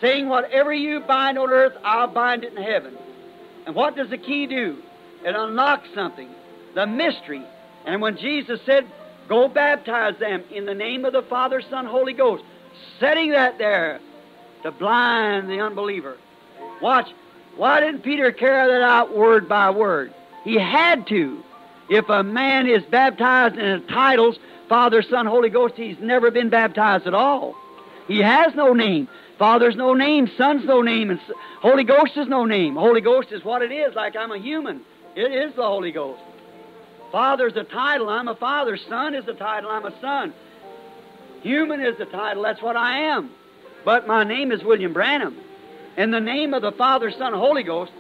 saying, 0.01 0.29
Whatever 0.29 0.73
you 0.73 1.01
bind 1.01 1.39
on 1.39 1.51
earth, 1.51 1.75
I'll 1.85 2.09
bind 2.09 2.45
it 2.45 2.53
in 2.53 2.63
heaven. 2.63 2.97
And 3.67 3.75
what 3.75 3.97
does 3.97 4.11
the 4.11 4.19
key 4.19 4.47
do? 4.47 4.79
It 5.25 5.35
unlocks 5.35 5.89
something, 5.95 6.29
the 6.75 6.87
mystery. 6.87 7.45
And 7.85 8.01
when 8.01 8.17
Jesus 8.17 8.61
said, 8.67 8.87
Go 9.29 9.49
baptize 9.49 10.19
them 10.19 10.45
in 10.53 10.67
the 10.67 10.75
name 10.75 11.05
of 11.05 11.13
the 11.13 11.23
Father, 11.23 11.61
Son, 11.69 11.85
Holy 11.85 12.13
Ghost, 12.13 12.45
setting 13.01 13.33
that 13.33 13.59
there 13.59 14.01
to 14.63 14.71
blind 14.71 15.49
the 15.49 15.61
unbeliever. 15.61 16.17
Watch. 16.81 17.09
Why 17.57 17.81
didn't 17.81 18.03
Peter 18.03 18.33
carry 18.33 18.71
that 18.71 18.83
out 18.83 19.17
word 19.17 19.49
by 19.49 19.71
word? 19.71 20.13
He 20.47 20.55
had 20.55 21.09
to. 21.09 21.43
If 21.89 22.09
a 22.09 22.23
man 22.23 22.69
is 22.69 22.85
baptized 22.85 23.57
in 23.57 23.85
titles, 23.89 24.39
Father, 24.69 25.03
Son, 25.03 25.27
Holy 25.27 25.51
Ghost, 25.51 25.75
he's 25.75 25.99
never 25.99 26.31
been 26.31 26.51
baptized 26.51 27.09
at 27.09 27.15
all. 27.15 27.57
He 28.07 28.21
has 28.21 28.55
no 28.55 28.73
name. 28.73 29.09
Father's 29.41 29.75
no 29.75 29.93
name, 29.93 30.31
Son's 30.39 30.65
no 30.65 30.83
name, 30.83 31.11
and 31.11 31.21
Holy 31.61 31.83
Ghost 31.83 32.17
is 32.17 32.29
no 32.29 32.45
name. 32.45 32.77
Holy 32.77 33.01
Ghost 33.01 33.33
is 33.33 33.45
what 33.45 33.61
it 33.61 33.73
is, 33.73 33.97
like 33.97 34.15
I'm 34.15 34.31
a 34.31 34.39
human. 34.39 34.83
It 35.17 35.33
is 35.33 35.53
the 35.57 35.67
Holy 35.67 35.91
Ghost. 35.91 36.23
Father's 37.11 37.57
a 37.57 37.65
title, 37.65 38.09
I'm 38.09 38.29
a 38.29 38.37
father. 38.37 38.77
Son 38.77 39.17
is 39.17 39.27
a 39.27 39.35
title, 39.35 39.69
I'm 39.69 39.85
a 39.85 40.01
son. 40.01 40.33
Human 41.43 41.81
is 41.81 41.99
the 41.99 42.07
title, 42.07 42.45
that's 42.45 42.63
what 42.63 42.77
I 42.77 43.01
am. 43.01 43.31
But 43.85 44.07
my 44.07 44.23
name 44.23 44.53
is 44.53 44.63
William 44.63 44.93
Branham. 44.93 45.37
And 45.97 46.15
the 46.15 46.21
name 46.21 46.55
of 46.55 46.63
the 46.63 46.73
Father, 46.73 47.11
Son, 47.11 47.33
Holy 47.33 47.65
Ghost 47.65 47.93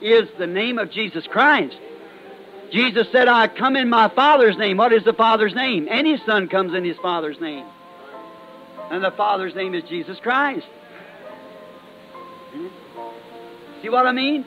is 0.00 0.30
the 0.38 0.46
name 0.46 0.78
of 0.78 0.90
Jesus 0.90 1.26
Christ. 1.26 1.76
Jesus 2.72 3.06
said, 3.10 3.26
I 3.26 3.48
come 3.48 3.76
in 3.76 3.88
my 3.88 4.08
Father's 4.08 4.56
name. 4.56 4.76
What 4.76 4.92
is 4.92 5.04
the 5.04 5.12
Father's 5.12 5.54
name? 5.54 5.88
Any 5.90 6.16
Son 6.24 6.48
comes 6.48 6.74
in 6.74 6.84
his 6.84 6.96
Father's 6.98 7.40
name. 7.40 7.66
And 8.90 9.02
the 9.02 9.10
Father's 9.10 9.54
name 9.54 9.74
is 9.74 9.82
Jesus 9.88 10.18
Christ. 10.20 10.66
See 13.82 13.88
what 13.88 14.06
I 14.06 14.12
mean? 14.12 14.44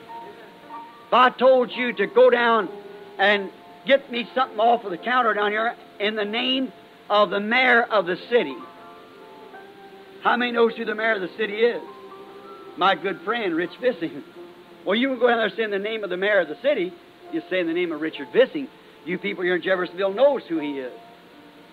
If 1.06 1.12
I 1.12 1.30
told 1.30 1.70
you 1.72 1.92
to 1.94 2.06
go 2.06 2.30
down 2.30 2.68
and 3.18 3.50
get 3.86 4.10
me 4.10 4.28
something 4.34 4.58
off 4.58 4.84
of 4.84 4.90
the 4.90 4.98
counter 4.98 5.34
down 5.34 5.50
here 5.50 5.74
in 6.00 6.14
the 6.16 6.24
name 6.24 6.72
of 7.10 7.30
the 7.30 7.40
mayor 7.40 7.82
of 7.82 8.06
the 8.06 8.16
city, 8.30 8.56
how 10.22 10.36
many 10.36 10.52
knows 10.52 10.74
who 10.76 10.84
the 10.84 10.94
mayor 10.94 11.14
of 11.14 11.20
the 11.20 11.36
city 11.36 11.54
is? 11.54 11.82
My 12.76 12.94
good 12.94 13.20
friend, 13.22 13.54
Rich 13.54 13.72
Vissing. 13.80 14.22
Well, 14.84 14.96
you 14.96 15.10
would 15.10 15.20
go 15.20 15.28
down 15.28 15.38
there 15.38 15.46
and 15.46 15.56
say 15.56 15.62
in 15.62 15.70
the 15.70 15.78
name 15.78 16.04
of 16.04 16.10
the 16.10 16.16
mayor 16.16 16.40
of 16.40 16.48
the 16.48 16.58
city, 16.62 16.92
you 17.34 17.42
say 17.50 17.60
in 17.60 17.66
the 17.66 17.72
name 17.72 17.92
of 17.92 18.00
Richard 18.00 18.28
Vissing. 18.32 18.68
You 19.04 19.18
people 19.18 19.44
here 19.44 19.56
in 19.56 19.62
Jeffersonville 19.62 20.14
knows 20.14 20.42
who 20.48 20.58
he 20.58 20.78
is. 20.78 20.92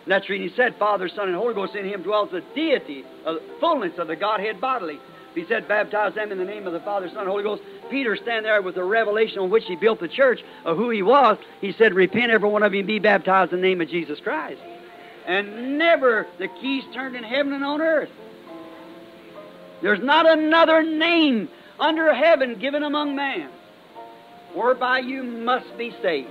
And 0.03 0.11
that's 0.11 0.27
reason 0.30 0.49
he 0.49 0.56
said, 0.56 0.75
Father, 0.77 1.07
Son, 1.07 1.27
and 1.27 1.35
Holy 1.35 1.53
Ghost, 1.53 1.75
in 1.75 1.85
him 1.85 2.01
dwells 2.01 2.31
the 2.31 2.41
deity, 2.56 3.06
the 3.23 3.41
fullness 3.59 3.98
of 3.99 4.07
the 4.07 4.15
Godhead 4.15 4.59
bodily. 4.59 4.99
He 5.35 5.45
said, 5.45 5.67
baptize 5.67 6.15
them 6.15 6.31
in 6.31 6.40
the 6.40 6.43
name 6.43 6.67
of 6.67 6.73
the 6.73 6.81
Father, 6.81 7.07
Son, 7.07 7.19
and 7.19 7.27
Holy 7.30 7.43
Ghost. 7.43 7.61
Peter 7.90 8.17
stand 8.17 8.45
there 8.45 8.61
with 8.61 8.75
the 8.75 8.83
revelation 8.83 9.40
on 9.40 9.49
which 9.49 9.64
he 9.65 9.75
built 9.75 9.99
the 9.99 10.07
church 10.07 10.41
of 10.65 10.75
who 10.75 10.90
he 10.90 11.03
was. 11.03 11.38
He 11.61 11.72
said, 11.72 11.93
repent 11.93 12.31
every 12.31 12.49
one 12.49 12.64
of 12.64 12.73
you 12.73 12.80
and 12.80 12.88
be 12.88 12.99
baptized 12.99 13.53
in 13.53 13.61
the 13.61 13.67
name 13.67 13.80
of 13.80 13.88
Jesus 13.88 14.19
Christ. 14.19 14.59
And 15.25 15.77
never 15.77 16.27
the 16.40 16.48
keys 16.48 16.83
turned 16.93 17.15
in 17.15 17.23
heaven 17.23 17.53
and 17.53 17.64
on 17.64 17.81
earth. 17.81 18.09
There's 19.81 20.01
not 20.01 20.27
another 20.27 20.83
name 20.83 21.48
under 21.80 22.14
heaven 22.14 22.59
given 22.59 22.83
among 22.83 23.15
man 23.15 23.49
whereby 24.53 24.99
you 24.99 25.23
must 25.23 25.77
be 25.77 25.93
saved. 26.01 26.30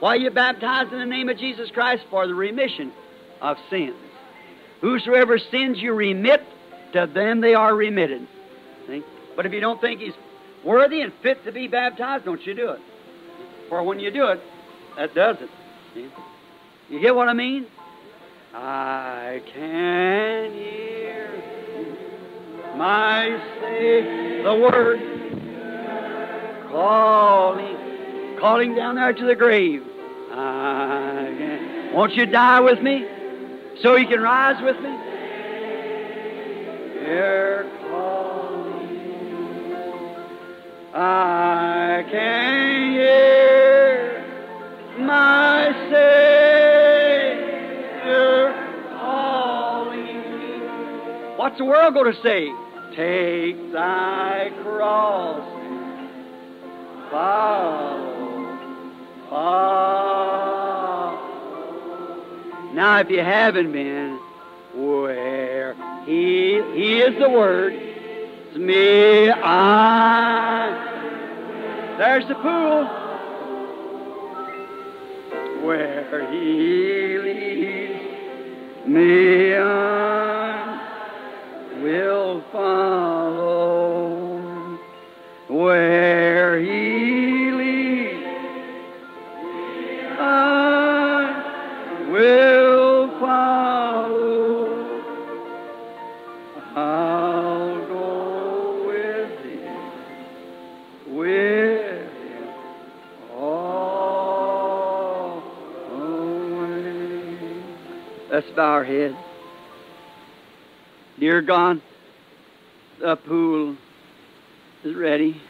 Why 0.00 0.14
you 0.14 0.30
baptized 0.30 0.92
in 0.92 0.98
the 0.98 1.06
name 1.06 1.28
of 1.28 1.38
Jesus 1.38 1.70
Christ 1.70 2.04
for 2.10 2.26
the 2.26 2.34
remission 2.34 2.92
of 3.40 3.58
sins. 3.68 3.96
Whosoever 4.80 5.38
sins 5.38 5.78
you 5.78 5.92
remit, 5.92 6.42
to 6.92 7.06
them 7.06 7.40
they 7.40 7.54
are 7.54 7.74
remitted. 7.74 8.26
See? 8.86 9.02
But 9.36 9.46
if 9.46 9.52
you 9.52 9.60
don't 9.60 9.80
think 9.80 10.00
he's 10.00 10.14
worthy 10.64 11.02
and 11.02 11.12
fit 11.22 11.44
to 11.44 11.52
be 11.52 11.68
baptized, 11.68 12.24
don't 12.24 12.44
you 12.46 12.54
do 12.54 12.70
it. 12.70 12.80
For 13.68 13.82
when 13.82 14.00
you 14.00 14.10
do 14.10 14.28
it, 14.28 14.40
that 14.96 15.14
does 15.14 15.36
it. 15.40 15.50
See? 15.94 16.08
You 16.88 17.00
get 17.00 17.14
what 17.14 17.28
I 17.28 17.34
mean? 17.34 17.66
I 18.52 19.40
can 19.54 20.52
hear 20.52 21.30
my 22.76 23.38
say 23.60 24.42
the 24.42 24.54
word 24.54 25.39
calling, 26.70 28.38
calling 28.38 28.74
down 28.74 28.94
there 28.96 29.12
to 29.12 29.26
the 29.26 29.34
grave. 29.34 29.82
I. 30.32 31.90
Won't 31.92 32.14
you 32.14 32.24
die 32.24 32.60
with 32.60 32.80
me 32.80 33.04
so 33.82 33.96
you 33.96 34.06
can 34.06 34.20
rise 34.20 34.62
with 34.62 34.76
me? 34.76 34.96
They're 37.02 37.64
calling. 37.90 38.70
I 40.94 42.04
can 42.08 42.92
hear 42.92 44.24
my 45.00 45.72
Savior 47.90 48.54
calling. 49.00 50.06
What's 51.36 51.58
the 51.58 51.64
world 51.64 51.94
going 51.94 52.12
to 52.12 52.22
say? 52.22 52.52
Take 52.94 53.72
thy 53.72 54.50
cross, 54.62 55.42
follow, 57.10 58.58
follow. 59.28 60.30
Now, 62.72 63.00
if 63.00 63.10
you 63.10 63.18
haven't 63.20 63.72
been, 63.72 64.18
where 64.74 65.74
He, 66.06 66.62
he 66.74 67.00
is 67.00 67.18
the 67.18 67.28
Word, 67.28 67.72
it's 67.72 68.56
me, 68.56 69.30
I. 69.30 70.86
There's 71.98 72.26
the 72.28 72.36
pool. 72.36 72.86
Where 75.66 76.30
He 76.30 77.18
leads 77.18 78.86
me 78.86 79.54
on 79.56 80.80
will 81.82 82.42
follow 82.52 83.20
where 85.50 86.09
bow 108.60 108.72
our 108.72 108.84
head. 108.84 109.16
Dear 111.18 111.40
God, 111.40 111.80
the 113.00 113.16
pool 113.16 113.74
is 114.84 114.94
ready. 114.94 115.40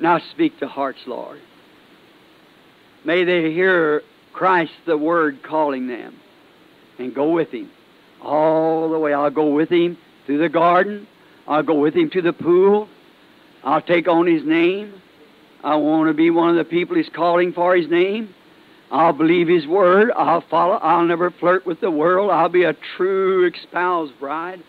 Now 0.00 0.20
speak 0.30 0.60
to 0.60 0.68
hearts, 0.68 1.00
Lord. 1.08 1.40
May 3.04 3.24
they 3.24 3.50
hear 3.50 4.02
Christ, 4.32 4.70
the 4.86 4.96
Word, 4.96 5.42
calling 5.42 5.88
them 5.88 6.16
and 7.00 7.12
go 7.12 7.32
with 7.32 7.50
Him 7.50 7.72
all 8.22 8.88
the 8.88 8.98
way. 9.00 9.12
I'll 9.12 9.30
go 9.30 9.52
with 9.52 9.68
Him 9.68 9.98
through 10.26 10.38
the 10.38 10.48
garden. 10.48 11.08
I'll 11.48 11.64
go 11.64 11.80
with 11.80 11.94
Him 11.94 12.10
to 12.10 12.22
the 12.22 12.32
pool. 12.32 12.88
I'll 13.64 13.82
take 13.82 14.06
on 14.06 14.28
His 14.28 14.44
name. 14.44 14.94
I 15.64 15.74
want 15.74 16.06
to 16.06 16.14
be 16.14 16.30
one 16.30 16.50
of 16.50 16.64
the 16.64 16.70
people 16.70 16.94
He's 16.94 17.10
calling 17.12 17.52
for 17.52 17.74
His 17.74 17.90
name. 17.90 18.32
I'll 18.90 19.12
believe 19.12 19.48
His 19.48 19.66
Word. 19.66 20.10
I'll 20.16 20.44
follow. 20.50 20.74
I'll 20.74 21.04
never 21.04 21.30
flirt 21.30 21.66
with 21.66 21.80
the 21.80 21.90
world. 21.90 22.30
I'll 22.30 22.48
be 22.48 22.64
a 22.64 22.74
true 22.96 23.48
espoused 23.48 24.18
bride. 24.18 24.62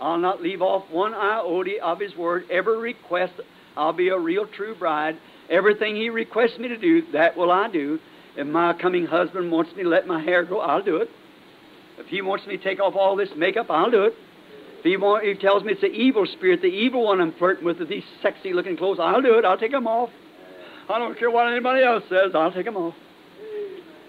I'll 0.00 0.18
not 0.18 0.42
leave 0.42 0.62
off 0.62 0.90
one 0.90 1.14
iota 1.14 1.78
of 1.82 2.00
His 2.00 2.14
Word. 2.16 2.44
Every 2.50 2.78
request, 2.78 3.34
I'll 3.76 3.92
be 3.92 4.08
a 4.08 4.18
real 4.18 4.46
true 4.46 4.74
bride. 4.74 5.16
Everything 5.48 5.96
He 5.96 6.10
requests 6.10 6.58
me 6.58 6.68
to 6.68 6.76
do, 6.76 7.02
that 7.12 7.36
will 7.36 7.50
I 7.50 7.70
do. 7.70 7.98
If 8.36 8.46
my 8.46 8.74
coming 8.74 9.06
husband 9.06 9.50
wants 9.50 9.74
me 9.74 9.84
to 9.84 9.88
let 9.88 10.06
my 10.06 10.22
hair 10.22 10.44
grow, 10.44 10.60
I'll 10.60 10.82
do 10.82 10.96
it. 10.96 11.08
If 11.98 12.06
he 12.06 12.20
wants 12.20 12.46
me 12.46 12.58
to 12.58 12.62
take 12.62 12.80
off 12.80 12.94
all 12.94 13.16
this 13.16 13.30
makeup, 13.36 13.70
I'll 13.70 13.90
do 13.90 14.04
it. 14.04 14.12
If 14.78 14.84
he, 14.84 14.96
want, 14.98 15.24
he 15.24 15.34
tells 15.34 15.64
me 15.64 15.72
it's 15.72 15.80
the 15.80 15.86
evil 15.86 16.26
spirit, 16.26 16.60
the 16.60 16.68
evil 16.68 17.06
one 17.06 17.20
I'm 17.20 17.32
flirting 17.32 17.64
with, 17.64 17.78
with 17.78 17.88
these 17.88 18.04
sexy 18.22 18.52
looking 18.52 18.76
clothes, 18.76 18.98
I'll 19.00 19.22
do 19.22 19.38
it. 19.38 19.44
I'll 19.44 19.58
take 19.58 19.72
them 19.72 19.86
off. 19.86 20.10
I 20.88 20.98
don't 20.98 21.18
care 21.18 21.30
what 21.30 21.50
anybody 21.50 21.82
else 21.82 22.04
says, 22.08 22.32
I'll 22.34 22.52
take 22.52 22.66
them 22.66 22.76
off. 22.76 22.94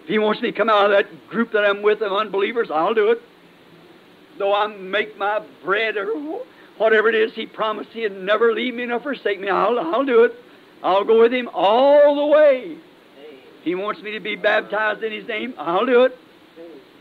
If 0.07 0.11
he 0.11 0.19
wants 0.19 0.41
me 0.41 0.51
to 0.51 0.57
come 0.57 0.69
out 0.69 0.85
of 0.85 0.91
that 0.91 1.27
group 1.27 1.51
that 1.51 1.65
I'm 1.65 1.81
with 1.81 2.01
of 2.01 2.13
unbelievers, 2.13 2.69
I'll 2.73 2.93
do 2.93 3.11
it. 3.11 3.21
Though 4.39 4.55
I 4.55 4.67
make 4.67 5.17
my 5.17 5.45
bread 5.65 5.97
or 5.97 6.07
whatever 6.77 7.09
it 7.09 7.15
is 7.15 7.33
he 7.33 7.45
promised 7.45 7.89
he'd 7.89 8.13
never 8.13 8.53
leave 8.53 8.73
me 8.73 8.85
nor 8.85 9.01
forsake 9.01 9.37
me, 9.37 9.49
I'll, 9.49 9.77
I'll 9.77 10.05
do 10.05 10.23
it. 10.23 10.31
I'll 10.81 11.03
go 11.03 11.19
with 11.19 11.33
him 11.33 11.49
all 11.53 12.15
the 12.15 12.25
way. 12.25 12.77
He 13.63 13.75
wants 13.75 14.01
me 14.01 14.11
to 14.13 14.21
be 14.21 14.37
baptized 14.37 15.03
in 15.03 15.11
his 15.11 15.27
name, 15.27 15.53
I'll 15.57 15.85
do 15.85 16.05
it. 16.05 16.17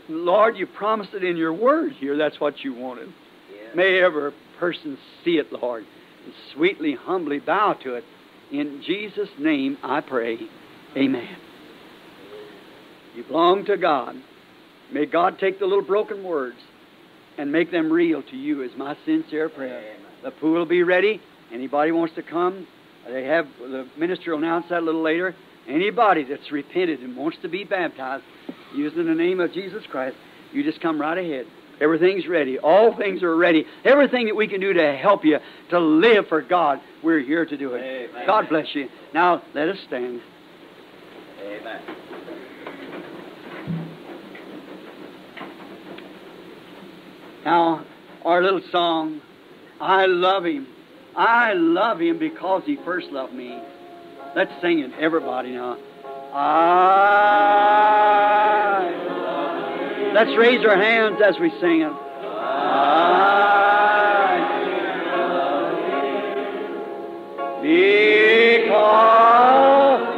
Lord, 0.09 0.57
you 0.57 0.67
promised 0.67 1.13
it 1.13 1.23
in 1.23 1.37
your 1.37 1.53
word 1.53 1.93
here. 1.93 2.17
That's 2.17 2.41
what 2.41 2.61
you 2.61 2.73
wanted. 2.73 3.13
May 3.73 4.01
every 4.01 4.33
person 4.59 4.97
see 5.23 5.37
it, 5.37 5.53
Lord, 5.53 5.85
and 6.25 6.33
sweetly, 6.53 6.95
humbly 6.95 7.39
bow 7.39 7.71
to 7.83 7.95
it. 7.95 8.03
In 8.51 8.81
Jesus' 8.85 9.29
name 9.39 9.77
I 9.81 10.01
pray. 10.01 10.39
Amen. 10.97 11.46
You 13.17 13.23
belong 13.23 13.65
to 13.65 13.77
God. 13.77 14.15
May 14.93 15.07
God 15.07 15.39
take 15.39 15.57
the 15.57 15.65
little 15.65 15.83
broken 15.83 16.23
words 16.23 16.57
and 17.39 17.51
make 17.51 17.71
them 17.71 17.91
real 17.91 18.21
to 18.21 18.35
you 18.35 18.61
is 18.61 18.69
my 18.77 18.95
sincere 19.05 19.49
prayer. 19.49 19.97
The 20.23 20.29
pool 20.29 20.53
will 20.53 20.67
be 20.67 20.83
ready. 20.83 21.19
Anybody 21.51 21.91
wants 21.91 22.13
to 22.13 22.21
come, 22.21 22.67
they 23.07 23.23
have 23.23 23.47
the 23.59 23.89
minister 23.97 24.31
will 24.31 24.37
announce 24.37 24.67
that 24.69 24.79
a 24.79 24.85
little 24.85 25.01
later. 25.01 25.35
Anybody 25.67 26.25
that's 26.25 26.51
repented 26.51 26.99
and 26.99 27.17
wants 27.17 27.39
to 27.41 27.49
be 27.49 27.63
baptized 27.63 28.23
using 28.75 29.07
the 29.07 29.15
name 29.15 29.39
of 29.39 29.51
Jesus 29.51 29.83
Christ, 29.89 30.15
you 30.53 30.63
just 30.63 30.79
come 30.79 31.01
right 31.01 31.17
ahead. 31.17 31.47
Everything's 31.81 32.27
ready. 32.27 32.59
All 32.59 32.95
things 32.95 33.23
are 33.23 33.35
ready. 33.35 33.65
Everything 33.83 34.27
that 34.27 34.35
we 34.35 34.47
can 34.47 34.61
do 34.61 34.73
to 34.73 34.95
help 34.95 35.25
you 35.25 35.39
to 35.71 35.79
live 35.79 36.27
for 36.27 36.43
God, 36.43 36.81
we're 37.03 37.21
here 37.21 37.47
to 37.47 37.57
do 37.57 37.73
it. 37.73 37.81
Amen. 37.81 38.27
God 38.27 38.47
bless 38.47 38.67
you. 38.75 38.89
Now, 39.11 39.41
let 39.55 39.69
us 39.69 39.77
stand. 39.87 40.21
Amen. 41.41 41.81
Now, 47.47 47.85
our 48.25 48.43
little 48.43 48.61
song, 48.73 49.21
I 49.79 50.05
love 50.05 50.45
him. 50.45 50.67
I 51.15 51.53
love 51.53 52.01
him 52.01 52.17
because 52.19 52.63
he 52.65 52.75
first 52.83 53.09
loved 53.09 53.31
me. 53.33 53.57
Let's 54.35 54.51
sing 54.61 54.79
it, 54.79 54.91
everybody 54.99 55.51
now. 55.51 55.77
I. 56.33 56.91
Let's 60.13 60.35
raise 60.37 60.65
our 60.65 60.75
hands 60.75 61.21
as 61.23 61.39
we 61.39 61.49
sing 61.61 61.83
it. 61.83 61.93
I 61.93 63.37
love 65.39 65.71
him 67.63 68.67
because 68.67 70.16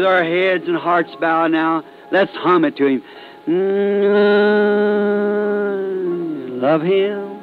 With 0.00 0.08
our 0.08 0.24
heads 0.24 0.66
and 0.66 0.78
hearts 0.78 1.14
bowed 1.20 1.48
now, 1.48 1.84
let's 2.10 2.32
hum 2.32 2.64
it 2.64 2.74
to 2.78 2.86
him. 2.86 3.02
Mm, 3.46 3.82
love 6.62 6.80
him. 6.80 7.40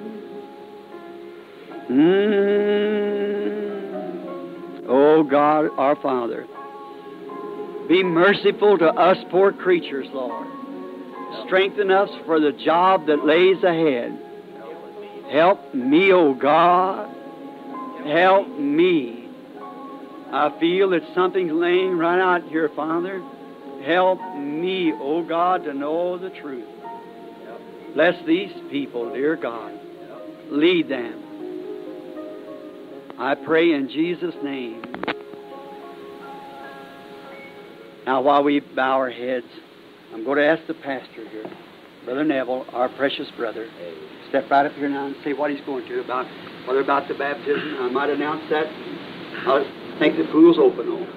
Mm. 1.88 2.26
Oh 4.88 5.22
God, 5.22 5.70
our 5.78 5.96
Father, 5.98 6.48
be 7.88 8.02
merciful 8.02 8.80
to 8.80 8.88
us 8.88 9.24
poor 9.30 9.52
creatures, 9.52 10.08
Lord. 10.12 10.48
Strengthen 11.46 11.92
us 11.92 12.10
for 12.26 12.40
the 12.40 12.54
job 12.54 13.06
that 13.06 13.24
lays 13.24 13.62
ahead. 13.62 14.20
Help 15.30 15.76
me, 15.76 16.12
O 16.12 16.34
God. 16.34 17.16
Help 18.04 18.48
me. 18.58 19.17
I 20.32 20.58
feel 20.60 20.90
that 20.90 21.02
something's 21.16 21.52
laying 21.54 21.98
right 21.98 22.20
out 22.20 22.44
here, 22.50 22.70
Father. 22.76 23.22
Help 23.86 24.20
me, 24.36 24.92
O 24.94 25.24
God, 25.24 25.64
to 25.64 25.74
know 25.74 26.18
the 26.18 26.30
truth. 26.42 26.68
Bless 27.94 28.16
these 28.26 28.52
people, 28.70 29.14
dear 29.14 29.36
God. 29.36 29.74
Lead 30.50 30.90
them. 30.90 31.24
I 33.18 33.36
pray 33.36 33.74
in 33.74 33.90
Jesus' 33.90 34.36
name. 34.44 34.84
Now, 38.06 38.22
while 38.22 38.44
we 38.44 38.60
bow 38.60 38.98
our 38.98 39.10
heads, 39.10 39.48
I'm 40.14 40.24
going 40.24 40.38
to 40.38 40.46
ask 40.46 40.66
the 40.68 40.74
pastor 40.76 41.28
here, 41.30 41.50
Brother 42.06 42.24
Neville, 42.24 42.66
our 42.72 42.90
precious 42.90 43.28
brother, 43.36 43.68
step 44.30 44.50
right 44.50 44.66
up 44.66 44.74
here 44.74 44.90
now 44.90 45.08
and 45.08 45.16
say 45.24 45.34
what 45.34 45.52
he's 45.52 45.60
going 45.66 45.86
to 45.88 46.00
about 46.02 46.26
whether 46.68 46.82
about 46.82 47.08
the 47.08 47.16
baptism. 47.16 47.78
I 47.80 47.90
might 47.90 48.10
announce 48.10 48.50
that. 48.50 48.68
I 48.68 49.87
think 50.00 50.18
the 50.18 50.26
pool's 50.32 50.58
open 50.58 50.88
on. 50.90 51.08